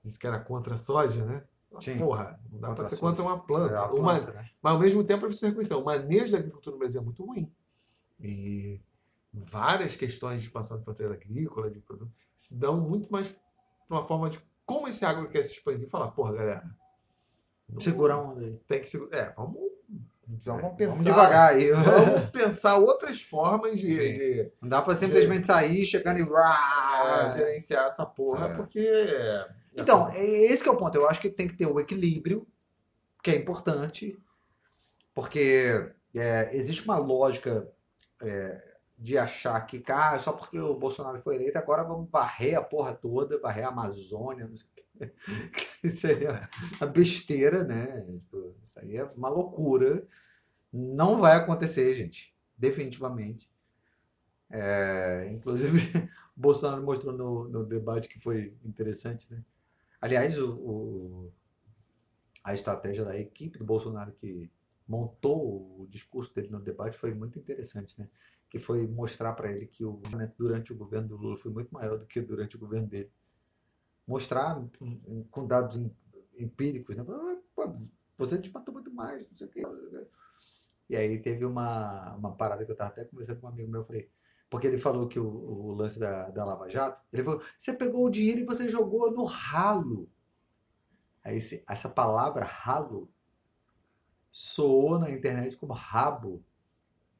disse 0.03 0.17
que 0.17 0.27
era 0.27 0.39
contra 0.39 0.75
a 0.75 0.77
soja, 0.77 1.23
né? 1.25 1.47
Sim. 1.79 1.97
Porra, 1.97 2.39
não 2.51 2.59
dá 2.59 2.73
para 2.73 2.83
ser 2.85 2.97
contra 2.97 3.23
uma 3.23 3.39
planta. 3.39 3.73
É 3.73 3.77
a 3.77 3.85
Uma- 3.85 4.15
planta, 4.15 4.33
né? 4.33 4.49
mas 4.61 4.73
ao 4.73 4.79
mesmo 4.79 5.03
tempo 5.03 5.25
é 5.25 5.27
preciso 5.27 5.47
reconhecer, 5.47 5.73
o 5.75 5.83
manejo 5.85 6.31
da 6.33 6.39
agricultura 6.39 6.73
no 6.75 6.79
Brasil 6.79 6.99
é 7.01 7.03
muito 7.03 7.23
ruim. 7.23 7.51
E 8.19 8.81
várias 9.33 9.95
questões 9.95 10.41
de 10.41 10.47
expansão 10.47 10.77
de 10.77 10.83
fronteira 10.83 11.13
agrícola, 11.13 11.69
de 11.69 11.79
produto, 11.79 12.11
se 12.35 12.55
dão 12.57 12.79
muito 12.81 13.11
mais 13.11 13.29
para 13.87 13.97
uma 13.99 14.05
forma 14.07 14.29
de 14.29 14.39
como 14.65 14.87
esse 14.87 15.03
agro 15.05 15.27
quer 15.29 15.43
se 15.43 15.53
expandir 15.53 15.87
falar, 15.89 16.09
porra, 16.11 16.33
galera. 16.33 16.63
não- 17.69 17.79
Segura 17.81 18.13
a 18.13 18.17
onda 18.21 18.41
aí. 18.41 18.57
Tem 18.67 18.81
que 18.81 18.89
segurar. 18.89 19.17
É, 19.17 19.33
vamos, 19.33 19.57
Então, 20.29 20.55
vamos 20.57 20.61
vamos, 20.61 20.77
pensar. 20.77 21.03
devagar 21.03 21.49
aí. 21.53 21.71
Vamos 21.75 22.29
pensar 22.31 22.77
outras 22.77 23.21
formas 23.21 23.77
de, 23.79 23.87
de, 23.97 24.51
Não 24.61 24.69
dá 24.69 24.81
pra 24.81 24.95
simplesmente 24.95 25.47
sair, 25.47 25.85
chegando 25.85 26.19
e. 26.19 26.21
é, 26.23 27.31
gerenciar 27.33 27.87
essa 27.87 28.05
porra, 28.05 28.47
É. 28.47 28.53
porque. 28.55 28.79
é, 28.79 29.47
Então, 29.75 30.09
é 30.09 30.23
esse 30.23 30.63
que 30.63 30.69
é 30.69 30.71
o 30.71 30.77
ponto. 30.77 30.95
Eu 30.97 31.09
acho 31.09 31.19
que 31.21 31.29
tem 31.29 31.47
que 31.47 31.55
ter 31.55 31.65
o 31.65 31.79
equilíbrio, 31.79 32.47
que 33.23 33.31
é 33.31 33.35
importante, 33.35 34.17
porque 35.13 35.91
é, 36.15 36.55
existe 36.55 36.83
uma 36.83 36.97
lógica 36.97 37.67
é, 38.21 38.70
de 39.01 39.17
achar 39.17 39.59
que, 39.67 39.83
ah, 39.89 40.19
só 40.19 40.33
porque 40.33 40.59
o 40.59 40.75
Bolsonaro 40.77 41.21
foi 41.21 41.35
eleito, 41.37 41.57
agora 41.59 41.83
vamos 41.83 42.09
varrer 42.11 42.57
a 42.59 42.63
porra 42.63 42.93
toda, 42.95 43.39
varrer 43.41 43.65
a 43.65 43.69
Amazônia, 43.69 44.47
não 44.47 44.57
sei 44.57 44.67
o 44.67 44.71
quê. 44.75 45.13
Isso 45.83 46.07
aí 46.07 46.25
é 46.25 46.49
uma 46.81 46.87
besteira, 46.91 47.63
né? 47.63 48.01
Tipo, 48.01 48.55
Isso 48.63 48.79
aí 48.79 48.97
é 48.97 49.03
uma 49.05 49.29
loucura. 49.29 50.07
Não 50.73 51.19
vai 51.19 51.37
acontecer, 51.37 51.93
gente. 51.95 52.35
Definitivamente. 52.57 53.49
É, 54.49 55.29
inclusive, 55.31 55.79
Bolsonaro 56.35 56.83
mostrou 56.83 57.13
no, 57.13 57.47
no 57.47 57.65
debate 57.65 58.07
que 58.09 58.19
foi 58.19 58.53
interessante, 58.63 59.27
né? 59.31 59.43
Aliás, 60.01 60.39
o, 60.39 60.53
o- 60.57 61.33
a 62.43 62.53
estratégia 62.53 63.05
da 63.05 63.17
equipe 63.17 63.57
do 63.57 63.65
Bolsonaro 63.65 64.11
que 64.13 64.49
montou 64.87 65.81
o 65.81 65.87
discurso 65.87 66.33
dele 66.33 66.49
no 66.49 66.59
debate 66.59 66.97
foi 66.97 67.13
muito 67.13 67.37
interessante, 67.39 67.97
né? 67.99 68.09
Que 68.51 68.59
foi 68.59 68.87
mostrar 68.87 69.33
para 69.35 69.51
ele 69.53 69.67
que 69.67 69.85
o 69.85 70.01
durante 70.37 70.73
o 70.73 70.77
governo 70.77 71.09
do 71.09 71.17
Lula 71.17 71.37
foi 71.39 71.51
muito 71.51 71.73
maior 71.73 71.99
do 71.99 72.07
que 72.07 72.21
durante 72.21 72.57
o 72.57 72.59
governo 72.59 72.87
dele. 72.87 73.11
Mostrar 74.07 74.59
hum, 74.59 74.69
hum, 74.81 75.25
com 75.31 75.47
dados 75.47 75.77
em- 75.77 75.95
empíricos, 76.37 76.95
né? 76.97 77.03
Pô, 77.55 77.73
você 78.17 78.41
te 78.41 78.51
matou 78.53 78.73
muito 78.73 78.91
mais, 78.93 79.27
não 79.29 79.37
sei 79.37 79.47
o 79.47 79.49
quê. 79.49 79.63
E 80.89 80.95
aí 80.95 81.19
teve 81.21 81.45
uma, 81.45 82.15
uma 82.15 82.35
parada 82.35 82.65
que 82.65 82.71
eu 82.71 82.73
estava 82.73 82.91
até 82.91 83.05
conversando 83.05 83.39
com 83.39 83.47
um 83.47 83.49
amigo 83.49 83.71
meu, 83.71 83.81
eu 83.81 83.85
falei, 83.85 84.09
porque 84.49 84.67
ele 84.67 84.77
falou 84.77 85.07
que 85.07 85.19
o, 85.19 85.25
o 85.27 85.73
lance 85.73 85.99
da, 85.99 86.29
da 86.29 86.43
Lava 86.43 86.69
Jato, 86.69 87.01
ele 87.13 87.23
falou, 87.23 87.41
você 87.57 87.73
pegou 87.73 88.05
o 88.05 88.09
dinheiro 88.09 88.41
e 88.41 88.45
você 88.45 88.67
jogou 88.69 89.11
no 89.11 89.23
ralo. 89.23 90.09
Aí 91.23 91.37
esse- 91.37 91.63
essa 91.67 91.89
palavra 91.89 92.45
ralo 92.45 93.09
soou 94.31 94.99
na 94.99 95.09
internet 95.11 95.57
como 95.57 95.73
rabo. 95.73 96.43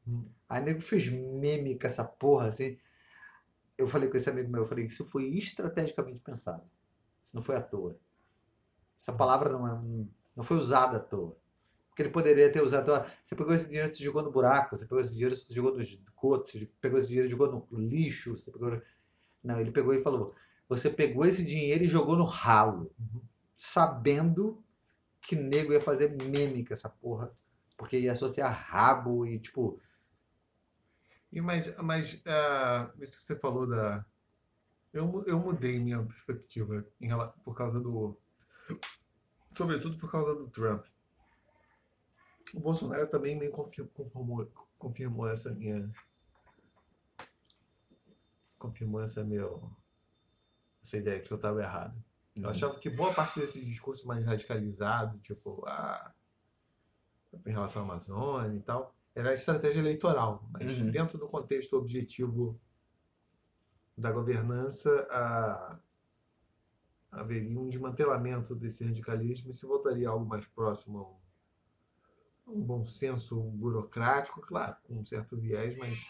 Hum. 0.08 0.26
Aí 0.52 0.62
nego 0.62 0.82
fez 0.82 1.08
meme 1.08 1.80
com 1.80 1.88
essa 1.88 2.04
porra 2.04 2.50
assim. 2.50 2.78
Eu 3.78 3.88
falei 3.88 4.10
com 4.10 4.18
esse 4.18 4.30
amigo 4.30 4.52
meu, 4.52 4.64
eu 4.64 4.68
falei, 4.68 4.86
isso 4.86 5.06
foi 5.06 5.24
estrategicamente 5.24 6.20
pensado. 6.20 6.70
Isso 7.24 7.34
não 7.34 7.42
foi 7.42 7.56
à 7.56 7.62
toa. 7.62 7.98
Essa 9.00 9.14
palavra 9.14 9.50
não, 9.54 9.66
é, 9.66 10.06
não 10.36 10.44
foi 10.44 10.58
usada 10.58 10.98
à 10.98 11.00
toa. 11.00 11.38
Porque 11.88 12.02
ele 12.02 12.10
poderia 12.10 12.52
ter 12.52 12.62
usado, 12.62 12.92
ó, 12.92 13.06
você 13.24 13.34
pegou 13.34 13.54
esse 13.54 13.70
dinheiro 13.70 13.90
e 13.90 14.04
jogou 14.04 14.22
no 14.22 14.30
buraco, 14.30 14.76
você 14.76 14.84
pegou 14.86 15.00
esse 15.00 15.14
dinheiro 15.14 15.36
e 15.36 15.54
jogou 15.54 15.74
no 15.74 15.82
esgoto, 15.82 16.50
você 16.50 16.70
pegou 16.82 17.00
esse 17.00 17.08
dinheiro 17.08 17.28
e 17.28 17.32
jogou 17.32 17.68
no 17.72 17.80
lixo, 17.80 18.38
você 18.38 18.52
pegou... 18.52 18.82
Não, 19.42 19.58
ele 19.58 19.72
pegou 19.72 19.94
e 19.94 20.04
falou, 20.04 20.36
você 20.68 20.90
pegou 20.90 21.26
esse 21.26 21.46
dinheiro 21.46 21.86
e 21.86 21.88
jogou 21.88 22.18
no 22.18 22.26
ralo. 22.26 22.94
Sabendo 23.56 24.62
que 25.22 25.34
nego 25.34 25.72
ia 25.72 25.80
fazer 25.80 26.10
meme 26.10 26.66
com 26.66 26.74
essa 26.74 26.90
porra. 26.90 27.32
Porque 27.78 27.98
ia 27.98 28.12
associar 28.12 28.68
rabo 28.70 29.26
e, 29.26 29.40
tipo, 29.40 29.80
E 31.32 31.40
mas, 31.42 31.76
mas 31.78 32.22
ah, 32.26 32.92
isso 33.00 33.20
que 33.20 33.24
você 33.26 33.36
falou 33.40 33.66
da. 33.68 34.06
Eu, 34.92 35.24
eu 35.26 35.40
mudei 35.40 35.80
minha 35.80 36.04
perspectiva 36.04 36.86
em 37.00 37.08
rela- 37.08 37.34
por 37.44 37.56
causa 37.56 37.80
do. 37.80 38.18
Sobretudo 39.52 39.98
por 39.98 40.12
causa 40.12 40.36
do 40.36 40.50
Trump. 40.50 40.86
O 42.54 42.60
Bolsonaro 42.60 43.08
também 43.08 43.38
meio 43.38 43.52
confir- 43.52 43.88
confirmou, 43.94 44.46
confirmou 44.78 45.28
essa 45.30 45.52
minha. 45.54 45.90
Confirmou 48.58 49.02
essa 49.02 49.24
meu. 49.24 49.72
Essa 50.84 50.98
ideia 50.98 51.20
que 51.22 51.32
eu 51.32 51.36
estava 51.38 51.62
errado. 51.62 52.04
Eu 52.36 52.50
achava 52.50 52.78
que 52.80 52.90
boa 52.90 53.14
parte 53.14 53.40
desse 53.40 53.64
discurso 53.64 54.08
mais 54.08 54.26
radicalizado, 54.26 55.18
tipo, 55.20 55.64
ah, 55.68 56.14
em 57.46 57.52
relação 57.52 57.84
à 57.84 57.86
Amazônia 57.86 58.58
e 58.58 58.62
tal, 58.62 58.96
era 59.16 59.34
estratégia 59.34 59.80
eleitoral, 59.80 60.48
mas 60.52 60.80
Uhum. 60.80 60.90
dentro 60.92 61.18
do 61.18 61.28
contexto 61.28 61.76
objetivo 61.78 62.60
da 63.98 64.12
governança, 64.12 65.08
a- 65.12 65.80
haveria 67.12 67.60
um 67.60 67.70
desmantelamento 67.70 68.56
desse 68.56 68.84
radicalismo 68.86 69.52
e 69.52 69.54
se 69.54 69.66
voltaria 69.66 70.08
a 70.08 70.12
algo 70.12 70.26
mais 70.26 70.48
próximo 70.48 70.98
a 71.00 71.04
um, 71.04 71.16
a 72.48 72.52
um 72.52 72.62
bom 72.62 72.86
senso 72.86 73.40
burocrático, 73.42 74.42
claro, 74.42 74.76
com 74.88 74.96
um 74.96 75.06
certo 75.06 75.36
viés, 75.38 75.76
mas 75.78 76.06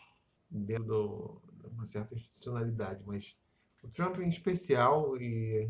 dentro 0.49 0.85
do- 0.85 1.41
de 1.61 1.67
uma 1.75 1.85
certa 1.85 2.13
institucionalidade. 2.15 3.03
Mas 3.05 3.37
o 3.83 3.87
Trump 3.89 4.17
em 4.19 4.27
especial 4.27 5.17
e 5.17 5.69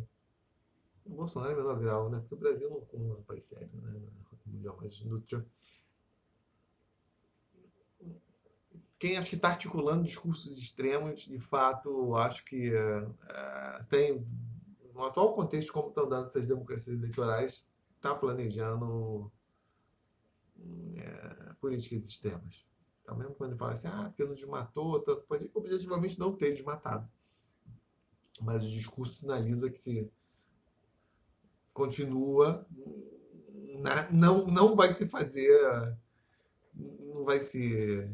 o 1.06 1.10
Bolsonaro 1.16 1.54
em 1.54 1.56
menor 1.56 1.80
grau, 1.80 2.10
né? 2.10 2.20
Porque 2.20 2.36
o 2.36 2.38
Brasil 2.38 2.70
não 2.70 2.82
com 2.82 2.98
um 2.98 3.24
país 3.24 3.44
sério, 3.46 3.70
né? 3.82 4.00
Mundial, 4.46 4.78
mas 4.82 5.00
no 5.02 5.22
Trump. 5.22 5.46
Quem 9.02 9.18
acho 9.18 9.30
que 9.32 9.36
está 9.36 9.48
articulando 9.50 10.04
discursos 10.04 10.60
extremos, 10.60 11.22
de 11.22 11.40
fato, 11.40 12.16
acho 12.16 12.46
que 12.46 12.72
eh, 12.72 13.08
eh, 13.30 13.84
tem, 13.90 14.24
no 14.94 15.04
atual 15.04 15.34
contexto, 15.34 15.74
como 15.74 15.88
estão 15.90 16.08
dando 16.08 16.28
essas 16.28 16.48
democracias 16.48 16.96
eleitorais, 16.96 17.74
está 17.96 18.14
planejando 18.14 19.32
eh, 20.96 21.54
políticas 21.60 22.06
extremas. 22.08 22.64
Então, 23.02 23.18
mesmo 23.18 23.34
quando 23.34 23.52
ele 23.54 23.58
fala 23.60 23.72
assim, 23.72 23.88
ah, 23.88 24.06
porque 24.06 24.24
não 24.24 24.36
desmatou, 24.36 25.00
tanto 25.02 25.24
pode 25.24 25.50
objetivamente 25.52 26.20
não 26.20 26.36
ter 26.36 26.52
desmatado. 26.54 27.10
Mas 28.40 28.64
o 28.64 28.70
discurso 28.70 29.16
sinaliza 29.16 29.68
que 29.68 29.80
se 29.80 30.12
continua, 31.74 32.68
na- 33.80 34.12
não, 34.12 34.46
não 34.46 34.76
vai 34.76 34.92
se 34.92 35.08
fazer, 35.08 35.50
não 36.76 37.24
vai 37.24 37.40
se, 37.40 38.10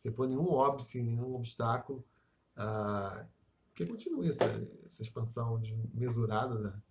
se 0.00 0.10
pôr 0.10 0.26
nenhum 0.26 0.50
óbice, 0.50 1.02
nenhum 1.02 1.34
obstáculo, 1.34 2.02
ah, 2.56 3.26
que 3.74 3.84
continue 3.84 4.30
essa, 4.30 4.46
essa 4.86 5.02
expansão 5.02 5.60
desmesurada 5.60 6.58
da, 6.58 6.82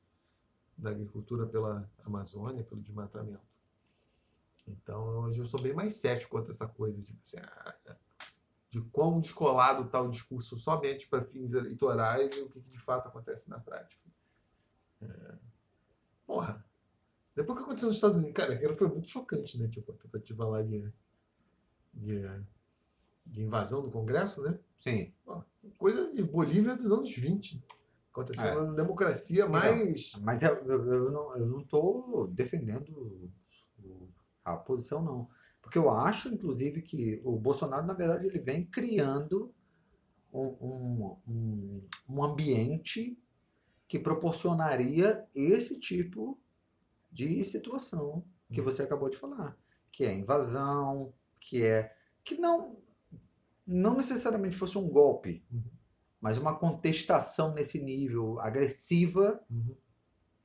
da 0.78 0.90
agricultura 0.92 1.48
pela 1.48 1.90
Amazônia, 2.06 2.64
pelo 2.64 2.80
desmatamento. 2.80 3.42
Então, 4.68 5.22
hoje 5.22 5.40
eu 5.40 5.48
sou 5.48 5.60
bem 5.60 5.74
mais 5.74 5.94
cético 5.94 6.30
quanto 6.30 6.50
a 6.50 6.54
essa 6.54 6.68
coisa 6.68 7.02
de, 7.02 7.18
assim, 7.24 7.38
ah, 7.40 7.98
de 8.70 8.80
quão 8.80 9.20
descolado 9.20 9.86
está 9.86 10.00
o 10.00 10.12
discurso 10.12 10.60
somente 10.60 11.08
para 11.08 11.24
fins 11.24 11.54
eleitorais 11.54 12.32
e 12.38 12.42
o 12.42 12.50
que 12.52 12.60
de 12.60 12.78
fato 12.78 13.08
acontece 13.08 13.50
na 13.50 13.60
prática. 13.60 14.08
É, 15.02 15.36
Porra, 16.28 16.64
depois 17.36 17.58
que 17.58 17.64
aconteceu 17.64 17.88
nos 17.88 17.98
Estados 17.98 18.18
Unidos, 18.18 18.36
cara, 18.36 18.54
aquilo 18.54 18.76
foi 18.76 18.88
muito 18.88 19.10
chocante, 19.10 19.58
né? 19.58 19.68
Tipo, 19.68 19.94
a 19.94 19.96
tentativa 19.96 20.46
lá 20.46 20.62
de, 20.62 20.94
de, 21.92 22.22
de 23.30 23.42
invasão 23.42 23.82
do 23.82 23.92
Congresso, 23.92 24.42
né? 24.42 24.58
sim. 24.80 25.14
Coisa 25.78 26.12
de 26.14 26.24
Bolívia 26.24 26.76
dos 26.76 26.92
anos 26.92 27.14
20. 27.14 27.64
Acontecendo 28.12 28.60
É. 28.60 28.66
na 28.68 28.74
democracia 28.74 29.48
mais. 29.48 30.14
Mas 30.22 30.42
eu, 30.42 30.56
eu, 30.56 31.12
não, 31.12 31.38
eu 31.38 31.46
não 31.46 31.64
tô 31.64 32.28
defendendo 32.32 33.30
a 34.44 34.58
posição, 34.58 35.04
não. 35.04 35.30
Porque 35.62 35.78
eu 35.78 35.90
acho, 35.90 36.30
inclusive, 36.30 36.82
que 36.82 37.22
o 37.24 37.38
Bolsonaro, 37.38 37.86
na 37.86 37.94
verdade, 37.94 38.26
ele 38.26 38.40
vem 38.40 38.66
criando 38.66 39.54
um, 40.34 40.48
um, 40.48 41.18
um, 41.28 41.88
um 42.10 42.24
ambiente 42.24 43.18
que 43.88 44.00
proporcionaria 44.00 45.28
esse 45.36 45.80
tipo 45.80 46.40
de 47.12 47.44
situação 47.44 48.24
que 48.52 48.62
você 48.62 48.84
acabou 48.84 49.10
de 49.10 49.18
falar, 49.18 49.58
que 49.92 50.06
é 50.06 50.16
invasão, 50.16 51.14
que 51.40 51.64
é 51.64 51.96
que 52.24 52.36
não 52.36 52.78
não 53.74 53.98
necessariamente 53.98 54.58
fosse 54.58 54.78
um 54.78 54.90
golpe, 54.90 55.44
Uhum. 55.52 55.64
mas 56.22 56.38
uma 56.38 56.56
contestação 56.58 57.54
nesse 57.54 57.82
nível 57.82 58.40
agressiva 58.40 59.44
Uhum. 59.50 59.76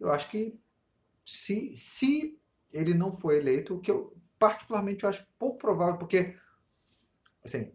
eu 0.01 0.11
acho 0.13 0.31
que 0.31 0.59
se, 1.25 1.75
se 1.75 2.39
ele 2.73 2.93
não 2.95 3.11
for 3.13 3.33
eleito, 3.35 3.75
o 3.77 3.81
que 3.81 3.91
eu 3.91 4.15
particularmente 4.39 5.05
eu 5.05 5.11
acho 5.11 5.27
pouco 5.39 5.59
provável, 5.59 5.99
porque 5.99 6.37
assim, 7.45 7.73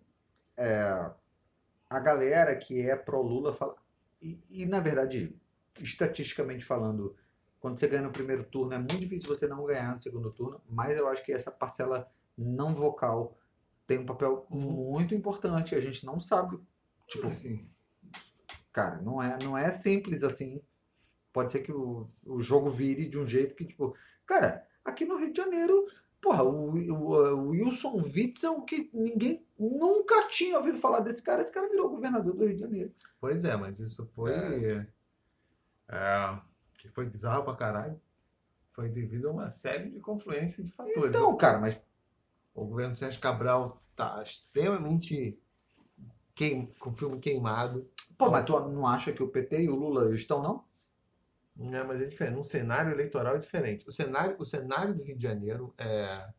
é, 0.57 1.11
a 1.89 1.99
galera 1.99 2.55
que 2.55 2.81
é 2.81 2.95
pró-Lula 2.95 3.53
fala. 3.53 3.75
E, 4.21 4.39
e, 4.49 4.65
na 4.65 4.79
verdade, 4.79 5.35
estatisticamente 5.79 6.63
falando, 6.65 7.15
quando 7.59 7.79
você 7.79 7.87
ganha 7.87 8.01
no 8.03 8.11
primeiro 8.11 8.43
turno, 8.43 8.73
é 8.73 8.77
muito 8.77 8.97
difícil 8.97 9.27
você 9.29 9.47
não 9.47 9.65
ganhar 9.65 9.95
no 9.95 10.01
segundo 10.01 10.31
turno, 10.31 10.61
mas 10.69 10.97
eu 10.97 11.07
acho 11.07 11.23
que 11.23 11.31
essa 11.31 11.49
parcela 11.51 12.07
não 12.37 12.75
vocal 12.75 13.37
tem 13.89 13.97
um 13.97 14.05
papel 14.05 14.45
muito 14.51 15.15
importante. 15.15 15.73
A 15.73 15.81
gente 15.81 16.05
não 16.05 16.19
sabe. 16.19 16.59
Tipo, 17.07 17.25
assim, 17.25 17.67
cara, 18.71 19.01
não 19.01 19.21
é, 19.21 19.35
não 19.43 19.57
é 19.57 19.71
simples 19.71 20.23
assim. 20.23 20.61
Pode 21.33 21.51
ser 21.51 21.61
que 21.61 21.71
o, 21.71 22.07
o 22.23 22.39
jogo 22.39 22.69
vire 22.69 23.09
de 23.09 23.17
um 23.17 23.25
jeito 23.25 23.55
que, 23.55 23.65
tipo, 23.65 23.95
cara, 24.27 24.63
aqui 24.85 25.05
no 25.05 25.17
Rio 25.17 25.33
de 25.33 25.37
Janeiro, 25.37 25.87
porra, 26.21 26.43
o, 26.43 26.69
o, 26.69 27.13
o 27.15 27.49
Wilson 27.49 27.99
Witzel, 27.99 28.61
que 28.61 28.91
ninguém 28.93 29.43
nunca 29.57 30.27
tinha 30.27 30.59
ouvido 30.59 30.77
falar 30.77 30.99
desse 30.99 31.23
cara, 31.23 31.41
esse 31.41 31.51
cara 31.51 31.67
virou 31.67 31.89
governador 31.89 32.35
do 32.35 32.45
Rio 32.45 32.53
de 32.53 32.61
Janeiro. 32.61 32.93
Pois 33.19 33.43
é, 33.43 33.57
mas 33.57 33.79
isso 33.79 34.07
foi. 34.13 34.31
é, 35.89 36.39
que 36.77 36.89
foi 36.89 37.07
bizarro 37.07 37.43
pra 37.43 37.55
caralho. 37.55 37.99
Foi 38.69 38.87
devido 38.87 39.29
a 39.29 39.31
uma 39.31 39.49
série 39.49 39.89
de 39.89 39.99
confluências 39.99 40.67
de 40.67 40.71
fatores. 40.71 41.09
Então, 41.09 41.35
cara, 41.35 41.57
mas 41.57 41.81
O 42.59 42.67
governo 42.67 42.95
Sérgio 42.95 43.19
Cabral 43.19 43.81
tá 43.95 44.21
extremamente 44.21 45.39
queim, 46.35 46.73
com 46.79 46.91
o 46.91 46.95
filme 46.95 47.19
queimado. 47.19 47.89
Pô, 48.17 48.29
mas 48.29 48.45
tu 48.45 48.57
não 48.69 48.87
acha 48.87 49.11
que 49.11 49.23
o 49.23 49.27
PT 49.27 49.63
e 49.63 49.69
o 49.69 49.75
Lula 49.75 50.13
estão, 50.15 50.41
não? 50.41 50.63
É, 51.73 51.83
mas 51.83 52.01
é 52.01 52.05
diferente. 52.05 52.37
Um 52.37 52.43
cenário 52.43 52.91
eleitoral 52.91 53.35
é 53.35 53.39
diferente. 53.39 53.87
O 53.87 53.91
cenário, 53.91 54.35
o 54.39 54.45
cenário 54.45 54.93
do 54.93 55.03
Rio 55.03 55.17
de 55.17 55.23
Janeiro 55.23 55.73
é. 55.77 56.29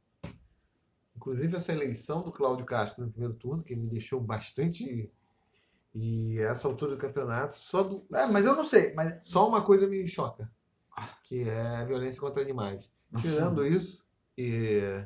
Inclusive 1.15 1.57
essa 1.57 1.73
eleição 1.73 2.23
do 2.23 2.33
Cláudio 2.33 2.65
Castro 2.65 3.05
no 3.05 3.11
primeiro 3.11 3.35
turno, 3.35 3.63
que 3.63 3.77
me 3.77 3.87
deixou 3.87 4.21
bastante. 4.21 5.13
E 5.95 6.39
essa 6.39 6.69
altura 6.69 6.93
do 6.93 6.99
campeonato, 6.99 7.59
só 7.59 7.83
do. 7.83 8.07
É, 8.15 8.27
mas 8.27 8.47
eu 8.47 8.55
não 8.55 8.65
sei. 8.65 8.95
Mas 8.95 9.27
Só 9.27 9.47
uma 9.47 9.61
coisa 9.61 9.87
me 9.87 10.07
choca, 10.09 10.51
que 11.25 11.47
é 11.49 11.77
a 11.77 11.85
violência 11.85 12.21
contra 12.21 12.41
animais. 12.41 12.91
Tirando 13.21 13.67
isso, 13.67 14.07
e. 14.39 15.05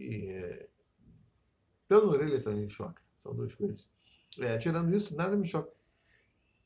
e 0.00 0.68
pelo 1.86 2.10
orelha 2.10 2.40
também 2.40 2.62
me 2.62 2.70
choca. 2.70 3.02
São 3.16 3.34
duas 3.34 3.54
coisas. 3.54 3.88
É, 4.38 4.56
tirando 4.58 4.94
isso, 4.94 5.16
nada 5.16 5.36
me 5.36 5.46
choca. 5.46 5.72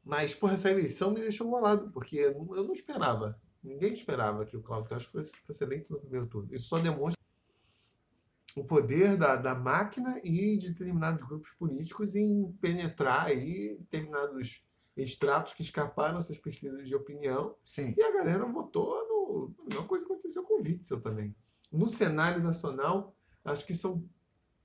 Mas, 0.04 0.34
porra, 0.34 0.52
essa 0.52 0.70
eleição 0.70 1.10
me 1.10 1.20
deixou 1.20 1.48
bolado, 1.50 1.90
porque 1.90 2.16
eu 2.16 2.44
não- 2.44 2.72
esperava. 2.74 3.40
Ninguém 3.62 3.92
esperava 3.92 4.44
que 4.44 4.56
o 4.56 4.62
Cláudio 4.62 4.90
Castro 4.90 5.24
fosse, 5.46 5.64
eleito 5.64 5.94
no 5.94 6.00
primeiro 6.00 6.26
turno. 6.26 6.54
Isso 6.54 6.68
só 6.68 6.78
demonstra 6.78 7.18
o 8.54 8.62
poder 8.62 9.16
da, 9.16 9.34
da 9.36 9.54
máquina 9.54 10.20
e 10.22 10.58
de 10.58 10.68
determinados 10.68 11.22
grupos 11.24 11.52
políticos 11.52 12.14
em 12.14 12.52
penetrar 12.60 13.26
aí 13.26 13.78
determinados 13.78 14.62
extratos 14.96 15.54
que 15.54 15.62
escaparam 15.62 16.18
dessas 16.18 16.38
pesquisas 16.38 16.86
de 16.86 16.94
opinião 16.94 17.56
sim. 17.64 17.94
e 17.96 18.02
a 18.02 18.12
galera 18.12 18.44
votou 18.46 18.94
no. 19.08 19.54
A 19.60 19.68
mesma 19.70 19.88
coisa 19.88 20.04
aconteceu 20.04 20.44
com 20.44 20.60
o 20.60 20.62
Witzel 20.62 21.00
também. 21.00 21.34
No 21.72 21.88
cenário 21.88 22.42
nacional, 22.42 23.13
acho 23.44 23.66
que 23.66 23.74
são, 23.74 24.08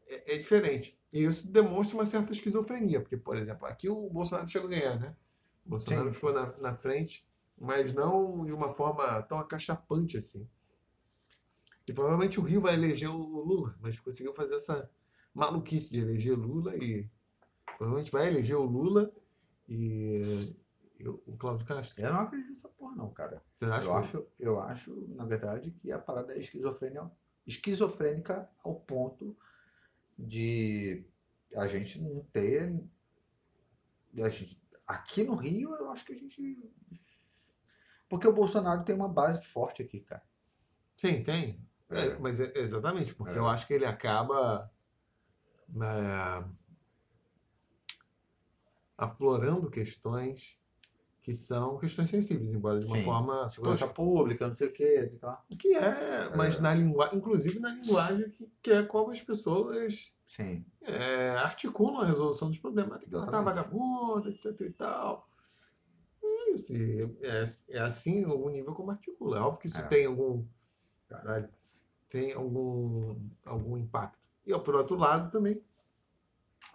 é, 0.08 0.36
é 0.36 0.38
diferente. 0.38 0.98
E 1.12 1.24
isso 1.24 1.52
demonstra 1.52 1.98
uma 1.98 2.06
certa 2.06 2.32
esquizofrenia, 2.32 3.02
porque, 3.02 3.18
por 3.18 3.36
exemplo, 3.38 3.66
aqui 3.66 3.90
o 3.90 4.10
Bolsonaro 4.10 4.48
chegou 4.48 4.68
a 4.68 4.72
ganhar, 4.72 5.00
né? 5.00 5.16
O 5.66 5.70
Bolsonaro 5.70 6.08
Sim. 6.10 6.14
ficou 6.16 6.34
na, 6.34 6.56
na 6.58 6.76
frente, 6.76 7.28
mas 7.58 7.94
não 7.94 8.46
de 8.46 8.52
uma 8.54 8.74
forma 8.74 9.22
tão 9.24 9.40
acachapante 9.40 10.18
assim. 10.18 10.48
E 11.88 11.94
provavelmente 11.94 12.40
o 12.40 12.44
Rio 12.44 12.62
vai 12.62 12.76
eleger 12.76 13.10
o 13.10 13.18
Lula, 13.18 13.76
mas 13.82 14.00
conseguiu 14.00 14.34
fazer 14.34 14.56
essa 14.56 14.90
maluquice 15.34 15.90
de 15.92 15.98
eleger 16.00 16.38
Lula 16.38 16.76
e 16.78 17.10
provavelmente 17.78 18.12
vai 18.12 18.28
eleger 18.28 18.56
o 18.56 18.64
Lula 18.66 19.12
e, 19.68 20.56
Eu- 21.00 21.24
o 21.26 21.38
Cláudio 21.38 21.66
Castro. 21.66 22.04
Eu 22.04 22.12
não 22.14 22.20
acredito 22.22 22.50
nessa 22.50 22.68
porra, 22.70 22.94
não, 22.96 23.10
cara. 23.12 23.42
Você 23.56 23.64
acha 23.66 23.88
Eu 23.88 23.92
que- 23.94 23.98
acho, 24.00 24.28
eu 24.38 24.60
acho, 24.60 25.08
na 25.16 25.26
verdade, 25.26 25.72
que 25.72 25.92
a 25.94 25.98
parada 25.98 26.34
é 26.36 26.40
esquizofrênica, 26.40 27.10
esquizofrênica 27.50 28.50
ao 28.64 28.76
ponto 28.76 29.36
de 30.18 31.06
a 31.56 31.68
gente 31.68 32.00
não 32.00 32.24
ter. 32.26 32.82
A 34.22 34.30
gente, 34.30 34.62
aqui 34.88 35.24
no 35.24 35.36
Rio, 35.36 35.76
eu 35.76 35.92
acho 35.92 36.06
que 36.06 36.14
a 36.14 36.18
gente. 36.18 36.58
Porque 38.08 38.28
o 38.28 38.34
Bolsonaro 38.34 38.84
tem 38.84 38.96
uma 38.96 39.10
base 39.10 39.46
forte 39.46 39.82
aqui, 39.82 40.00
cara. 40.02 40.24
Sim, 40.98 41.24
tem. 41.24 41.66
É, 41.90 42.08
É. 42.08 42.18
mas 42.20 42.40
é- 42.40 42.54
exatamente, 42.58 43.14
porque 43.16 43.34
É. 43.34 43.38
eu 43.38 43.48
acho 43.48 43.66
que 43.66 43.74
ele 43.74 43.86
acaba 43.86 44.72
é, 45.76 46.44
aflorando 48.98 49.70
questões 49.70 50.59
que 51.22 51.34
são 51.34 51.78
questões 51.78 52.10
sensíveis, 52.10 52.54
embora 52.54 52.80
de 52.80 52.88
uma 52.88 52.98
Sim. 52.98 53.04
forma 53.04 53.50
Segurança 53.50 53.88
pública, 53.88 54.48
não 54.48 54.56
sei 54.56 54.68
o 54.68 54.74
quê. 54.74 55.18
Tá? 55.20 55.44
que 55.58 55.76
é, 55.76 56.36
mas 56.36 56.60
na 56.60 56.74
linguagem, 56.74 57.18
inclusive 57.18 57.60
na 57.60 57.70
linguagem 57.74 58.30
que, 58.30 58.50
que 58.62 58.72
é 58.72 58.84
como 58.84 59.12
as 59.12 59.22
pessoas 59.22 60.14
Sim. 60.26 60.66
é, 60.82 61.32
articulam 61.32 62.02
a 62.02 62.06
resolução 62.06 62.48
dos 62.50 62.58
problemas. 62.58 63.00
Tem 63.00 63.10
que 63.10 63.16
matar 63.16 63.42
vagabundo, 63.42 64.30
etc 64.30 64.60
e 64.62 64.72
tal. 64.72 65.28
É 66.24 66.52
isso. 66.52 66.72
E 66.72 67.18
é, 67.22 67.78
é 67.78 67.80
assim 67.82 68.26
o 68.26 68.50
nível 68.50 68.74
como 68.74 68.92
articula. 68.92 69.38
É 69.38 69.42
óbvio 69.42 69.62
que 69.62 69.68
isso 69.68 69.80
É. 69.80 69.88
tem 69.88 70.06
algum. 70.06 70.46
Caralho. 71.08 71.50
Tem 72.10 72.32
algum, 72.34 73.16
algum 73.46 73.78
impacto. 73.78 74.18
E 74.46 74.54
ó, 74.54 74.60
por 74.60 74.74
outro 74.76 74.96
lado 74.96 75.30
também, 75.32 75.62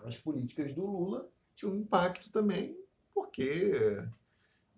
as 0.04 0.16
políticas 0.18 0.72
do 0.72 0.84
Lula 0.86 1.28
tinham 1.56 1.72
um 1.72 1.76
impacto 1.76 2.30
também, 2.30 2.78
porque 3.12 3.72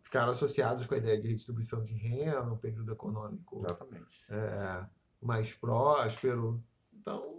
ficaram 0.07 0.31
associados 0.31 0.87
com 0.87 0.95
a 0.95 0.99
ideia 0.99 1.20
de 1.20 1.27
redistribuição 1.28 1.83
de 1.85 1.93
renda, 1.95 2.53
um 2.53 2.57
período 2.57 2.93
econômico 2.93 3.59
Exatamente. 3.65 4.24
é, 4.31 4.87
mais 5.20 5.53
próspero. 5.53 6.62
Então, 6.95 7.35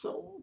são. 0.00 0.42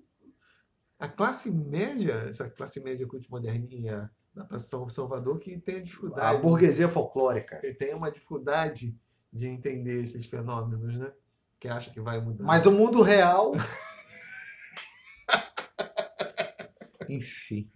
A 0.99 1.07
classe 1.07 1.49
média, 1.51 2.13
essa 2.13 2.47
classe 2.49 2.79
média 2.79 3.07
moderninha 3.27 4.09
da 4.33 4.45
Praça 4.45 4.67
São 4.67 4.87
Salvador, 4.87 5.39
que 5.39 5.57
tem 5.59 5.75
a 5.75 5.79
A 5.79 5.81
dificuldade. 5.81 6.41
burguesia 6.41 6.87
folclórica. 6.87 7.57
que 7.57 7.73
tem 7.73 7.93
uma 7.95 8.11
dificuldade 8.11 8.95
de 9.31 9.47
entender 9.47 10.01
esses 10.03 10.25
fenômenos, 10.27 10.95
né? 10.95 11.11
Que 11.59 11.67
acha 11.67 11.89
que 11.91 11.99
vai 11.99 12.21
mudar. 12.21 12.45
Mas 12.45 12.67
o 12.67 12.71
mundo 12.71 13.01
real. 13.01 13.53
Enfim. 17.09 17.69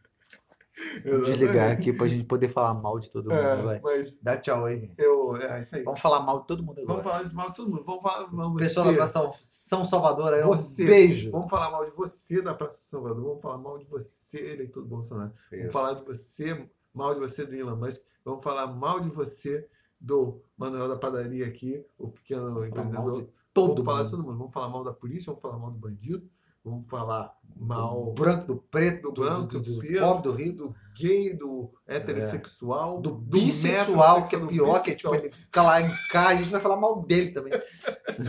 Desligar 1.02 1.72
aqui 1.72 1.92
pra 1.94 2.08
gente 2.08 2.24
poder 2.24 2.50
falar 2.50 2.74
mal 2.74 3.00
de 3.00 3.10
todo 3.10 3.30
mundo. 3.30 3.40
É, 3.40 3.62
vai. 3.62 3.80
mas 3.82 4.20
Dá 4.22 4.38
tchau 4.38 4.66
aí. 4.66 4.92
eu. 4.98 5.36
É 5.38 5.62
isso 5.62 5.76
aí. 5.76 5.84
Vamos 5.84 6.00
falar 6.00 6.20
mal 6.22 6.42
de 6.42 6.48
todo 6.48 6.64
mundo 6.64 6.82
agora. 6.82 7.02
Vamos 7.02 7.04
falar 7.04 7.24
de 7.24 7.36
mal 7.36 7.50
de 7.50 7.56
todo 7.56 7.70
mundo. 7.70 7.84
Vamos 7.84 8.02
falar 8.04 8.32
mal 8.32 8.52
de 8.52 8.58
Pessoal 8.58 8.88
da. 8.88 8.94
Praça 8.94 9.32
São 9.42 9.86
Salvador 9.86 10.34
aí, 10.34 10.44
um 10.44 10.48
Você. 10.48 10.86
beijo. 10.86 11.32
Vamos 11.32 11.50
falar 11.50 11.72
mal 11.72 11.86
de 11.86 11.92
você 11.96 12.42
da 12.42 12.54
Praça 12.54 12.78
Salvador. 12.82 13.24
Vamos 13.24 13.42
falar 13.42 13.58
mal 13.58 13.78
de 13.78 13.86
você, 13.86 14.54
eleitor 14.54 14.82
do 14.82 14.88
Bolsonaro. 14.88 15.32
Vamos 15.52 15.66
Isso. 15.66 15.74
falar 15.74 15.94
de 15.94 16.06
você, 16.06 16.70
mal 16.94 17.14
de 17.14 17.20
você 17.20 17.46
do 17.46 17.56
Elon 17.56 17.76
Musk. 17.76 18.02
Vamos 18.24 18.44
falar 18.44 18.68
mal 18.68 19.00
de 19.00 19.10
você 19.10 19.68
do 20.00 20.42
Manuel 20.58 20.88
da 20.88 20.96
Padaria 20.96 21.46
aqui, 21.48 21.84
o 21.98 22.10
pequeno 22.10 22.66
empreendedor. 22.66 23.22
de 23.24 23.30
Todo 23.54 23.84
vamos 23.84 23.86
falar 23.86 23.98
de 24.04 24.04
mundo. 24.04 24.12
todo 24.18 24.26
mundo. 24.28 24.38
Vamos 24.38 24.54
falar 24.54 24.70
mal 24.70 24.84
da 24.84 24.94
polícia, 24.94 25.26
vamos 25.28 25.42
falar 25.42 25.58
mal 25.58 25.72
do 25.72 25.78
bandido, 25.80 26.30
vamos 26.70 26.88
falar 26.88 27.36
mal 27.60 28.06
Do 28.06 28.12
branco, 28.14 28.46
do 28.48 28.56
preto, 28.58 29.02
do 29.04 29.12
do, 29.12 29.22
branco, 29.22 29.48
do, 29.48 29.60
do 29.62 29.82
do 29.82 30.00
pobre, 30.00 30.24
do 30.24 30.32
rico, 30.32 30.58
do 30.58 30.76
gay, 30.96 31.34
do 31.36 31.72
heterossexual, 31.88 33.02
do 33.02 33.16
bissexual, 33.16 34.26
que 34.26 34.36
é 34.36 34.40
do 34.40 34.48
pior, 34.48 34.82
que 34.84 34.92
é 34.92 34.96
tipo, 34.96 35.16
ele 35.16 35.32
fica 35.32 35.62
lá 35.64 35.82
em 35.82 35.90
casa, 36.12 36.30
a 36.30 36.36
gente 36.36 36.50
vai 36.50 36.62
falar 36.62 36.78
mal 36.78 37.02
dele 37.04 37.32
também. 37.32 37.54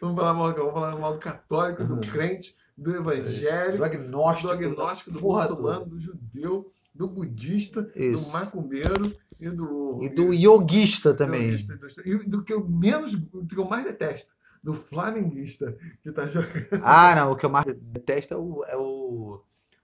Vamos 0.00 0.16
falar 0.16 0.34
mal, 0.34 0.52
vamos 0.54 0.72
falar 0.72 0.96
mal 0.96 1.12
do 1.12 1.18
católico, 1.18 1.84
do 1.84 1.94
Uhum. 1.94 2.00
crente, 2.00 2.54
do 2.76 2.92
Do 2.92 2.96
evangélico, 2.96 3.84
agnóstico. 3.84 4.48
do 4.48 4.52
agnóstico, 4.54 5.10
do 5.10 5.20
muçulmano, 5.20 5.86
do 5.86 5.98
judeu, 6.00 6.72
do 6.94 7.06
budista, 7.08 7.90
Isso. 7.94 8.24
do 8.24 8.30
macumbeiro 8.30 9.10
e 9.40 9.48
do. 9.50 9.98
E 10.02 10.08
do 10.08 10.32
yoguista 10.32 11.12
do 11.12 11.16
também. 11.18 11.50
e 11.54 11.56
do- 11.56 12.24
E 12.24 12.26
do 12.28 12.42
que 12.44 12.52
eu 12.52 12.66
menos, 12.66 13.12
do 13.14 13.46
que 13.46 13.56
eu 13.58 13.64
mais 13.66 13.84
detesto, 13.84 14.34
do 14.66 14.74
flamenguista, 14.74 15.78
que 16.02 16.10
tá 16.10 16.26
jogando. 16.26 16.66
Ah, 16.82 17.14
não, 17.14 17.30
o 17.30 17.36
que 17.36 17.46
eu 17.46 17.50
mais 17.50 17.64
detesto 17.66 18.34
é 18.34 18.36
o, 18.36 18.64
é 18.64 18.76
o, 18.76 19.40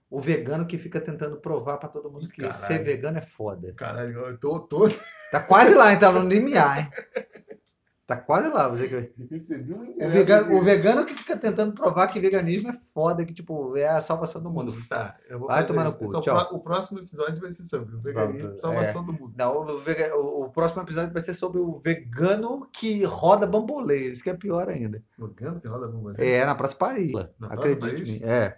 o 0.09 0.19
vegano 0.19 0.67
que 0.67 0.77
fica 0.77 0.99
tentando 0.99 1.37
provar 1.37 1.77
pra 1.77 1.87
todo 1.87 2.11
mundo 2.11 2.27
que 2.27 2.41
Caralho. 2.41 2.65
ser 2.65 2.79
vegano 2.79 3.17
é 3.17 3.21
foda. 3.21 3.71
Caralho, 3.77 4.11
eu 4.11 4.37
tô, 4.37 4.59
tô 4.59 4.89
Tá 5.31 5.39
quase 5.39 5.73
lá, 5.75 5.93
hein? 5.93 5.97
Tá 5.99 6.11
no 6.11 6.27
limiar, 6.27 6.79
hein? 6.79 6.89
Tá 8.05 8.17
quase 8.17 8.49
lá, 8.49 8.67
você 8.67 8.89
que 8.89 9.13
recebi 9.33 9.73
um 9.73 9.79
o 9.79 9.83
ingresso 9.85 10.11
vegano, 10.11 10.57
o 10.57 10.61
vegano 10.61 11.05
que 11.05 11.13
fica 11.13 11.37
tentando 11.37 11.73
provar 11.73 12.09
que 12.09 12.19
veganismo 12.19 12.69
é 12.69 12.73
foda, 12.73 13.23
que 13.23 13.33
tipo, 13.33 13.77
é 13.77 13.87
a 13.87 14.01
salvação 14.01 14.43
do 14.43 14.49
mundo. 14.49 14.73
Tá, 14.89 15.17
eu 15.29 15.39
vou 15.39 15.47
Vai 15.47 15.65
tomar 15.65 15.85
no 15.85 15.93
cu, 15.93 16.05
Então, 16.07 16.19
tchau. 16.19 16.49
O 16.55 16.59
próximo 16.59 16.99
episódio 16.99 17.39
vai 17.39 17.49
ser 17.53 17.63
sobre 17.63 17.95
o 17.95 18.01
veganismo, 18.01 18.41
Pronto, 18.49 18.61
salvação 18.61 19.05
do 19.05 19.13
mundo. 19.13 19.33
Não, 19.37 19.55
o, 19.57 19.79
vega- 19.79 20.13
o- 20.17 20.43
o 20.43 20.49
próximo 20.49 20.81
episódio 20.81 21.13
vai 21.13 21.23
ser 21.23 21.33
sobre 21.33 21.59
o 21.61 21.79
vegano 21.79 22.67
que 22.73 23.05
roda 23.05 23.47
bambolê. 23.47 24.07
Isso 24.09 24.21
que 24.21 24.29
é 24.29 24.33
pior 24.33 24.67
ainda. 24.67 25.01
Vegano 25.17 25.61
que 25.61 25.67
roda 25.69 25.87
bomba. 25.87 26.13
É, 26.17 26.45
na 26.45 26.55
Praça 26.55 26.75
Paris. 26.75 27.13
Na 27.39 27.47
Praça 27.47 27.53
Acredite 27.71 27.79
Paris? 28.19 28.21
É. 28.21 28.57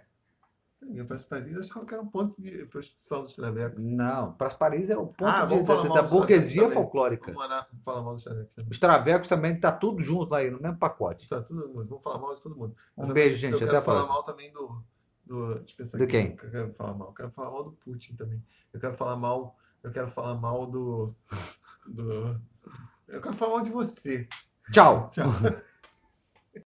Praça 1.06 1.26
Paris 1.28 1.56
achava 1.58 1.84
que 1.86 1.94
era 1.94 2.02
um 2.02 2.06
ponto 2.06 2.40
de 2.40 2.64
prostituição 2.66 3.22
do 3.22 3.28
Estrebeco. 3.28 3.80
Não, 3.80 4.32
Praça 4.32 4.56
Paris 4.56 4.90
é 4.90 4.96
o 4.96 5.06
ponto 5.06 5.24
Ah, 5.26 5.44
de- 5.44 5.62
da, 5.62 5.82
da- 5.82 6.02
burguesia 6.02 6.62
também. 6.62 6.74
folclórica. 6.76 7.32
Vamos 7.32 7.48
lá, 7.48 7.66
falar 7.84 8.02
mal 8.02 8.14
do 8.14 8.18
Estrebeco 8.18 8.50
também. 8.54 8.70
Os 8.70 8.78
travecos 8.78 9.28
também, 9.28 9.58
tá 9.60 9.72
tudo 9.72 10.02
junto 10.02 10.30
lá 10.32 10.38
aí, 10.38 10.50
no 10.50 10.60
mesmo 10.60 10.78
pacote. 10.78 11.28
Tá 11.28 11.42
todo 11.42 11.68
mundo. 11.68 11.86
Vamos 11.88 12.04
falar 12.04 12.18
mal 12.18 12.34
de 12.34 12.40
todo 12.40 12.56
mundo. 12.56 12.74
Um 12.96 13.06
Eu 13.06 13.12
beijo, 13.14 13.36
também- 13.40 13.52
gente. 13.58 13.62
Eu 13.62 13.68
Até 13.68 13.76
a 13.78 13.80
quero 13.80 13.84
falar 13.84 13.98
próxima. 14.06 14.14
mal 14.14 14.22
também 14.24 14.52
do. 14.52 14.82
do 15.24 15.52
eu 15.52 15.94
aqui, 15.94 16.06
quem? 16.06 16.30
Eu 16.42 16.50
quero 16.50 16.72
falar 16.74 16.94
mal. 16.94 17.08
Eu 17.08 17.14
quero 17.14 17.30
falar 17.32 17.50
mal 17.50 17.64
do 17.64 17.72
Putin 17.72 18.14
também. 18.14 18.42
Eu 18.72 18.80
quero 18.80 18.94
falar 18.96 19.16
mal. 19.16 19.56
Eu 19.82 19.90
quero 19.92 20.10
falar 20.10 20.34
mal 20.34 20.66
do. 20.66 21.14
do 21.86 22.40
eu 23.08 23.20
quero 23.20 23.34
falar 23.34 23.52
mal 23.52 23.62
de 23.62 23.70
você. 23.70 24.28
Tchau. 24.72 25.08
Tchau. 25.14 25.26